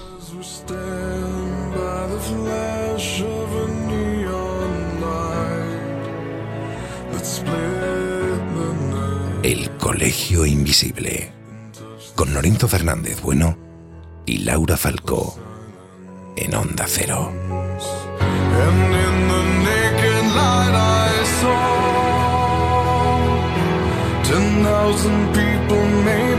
El 9.42 9.70
Colegio 9.80 10.46
Invisible. 10.46 11.32
Con 12.14 12.34
Lorenzo 12.34 12.68
Fernández 12.68 13.22
Bueno 13.22 13.58
y 14.26 14.40
Laura 14.40 14.76
Falcó. 14.76 15.40
En 16.36 16.54
Onda 16.54 16.84
Cero. 16.90 17.32
light 20.40 20.76
I 20.76 21.12
saw 21.40 21.64
ten 24.28 24.46
thousand 24.64 25.22
people 25.34 25.84
made. 26.06 26.35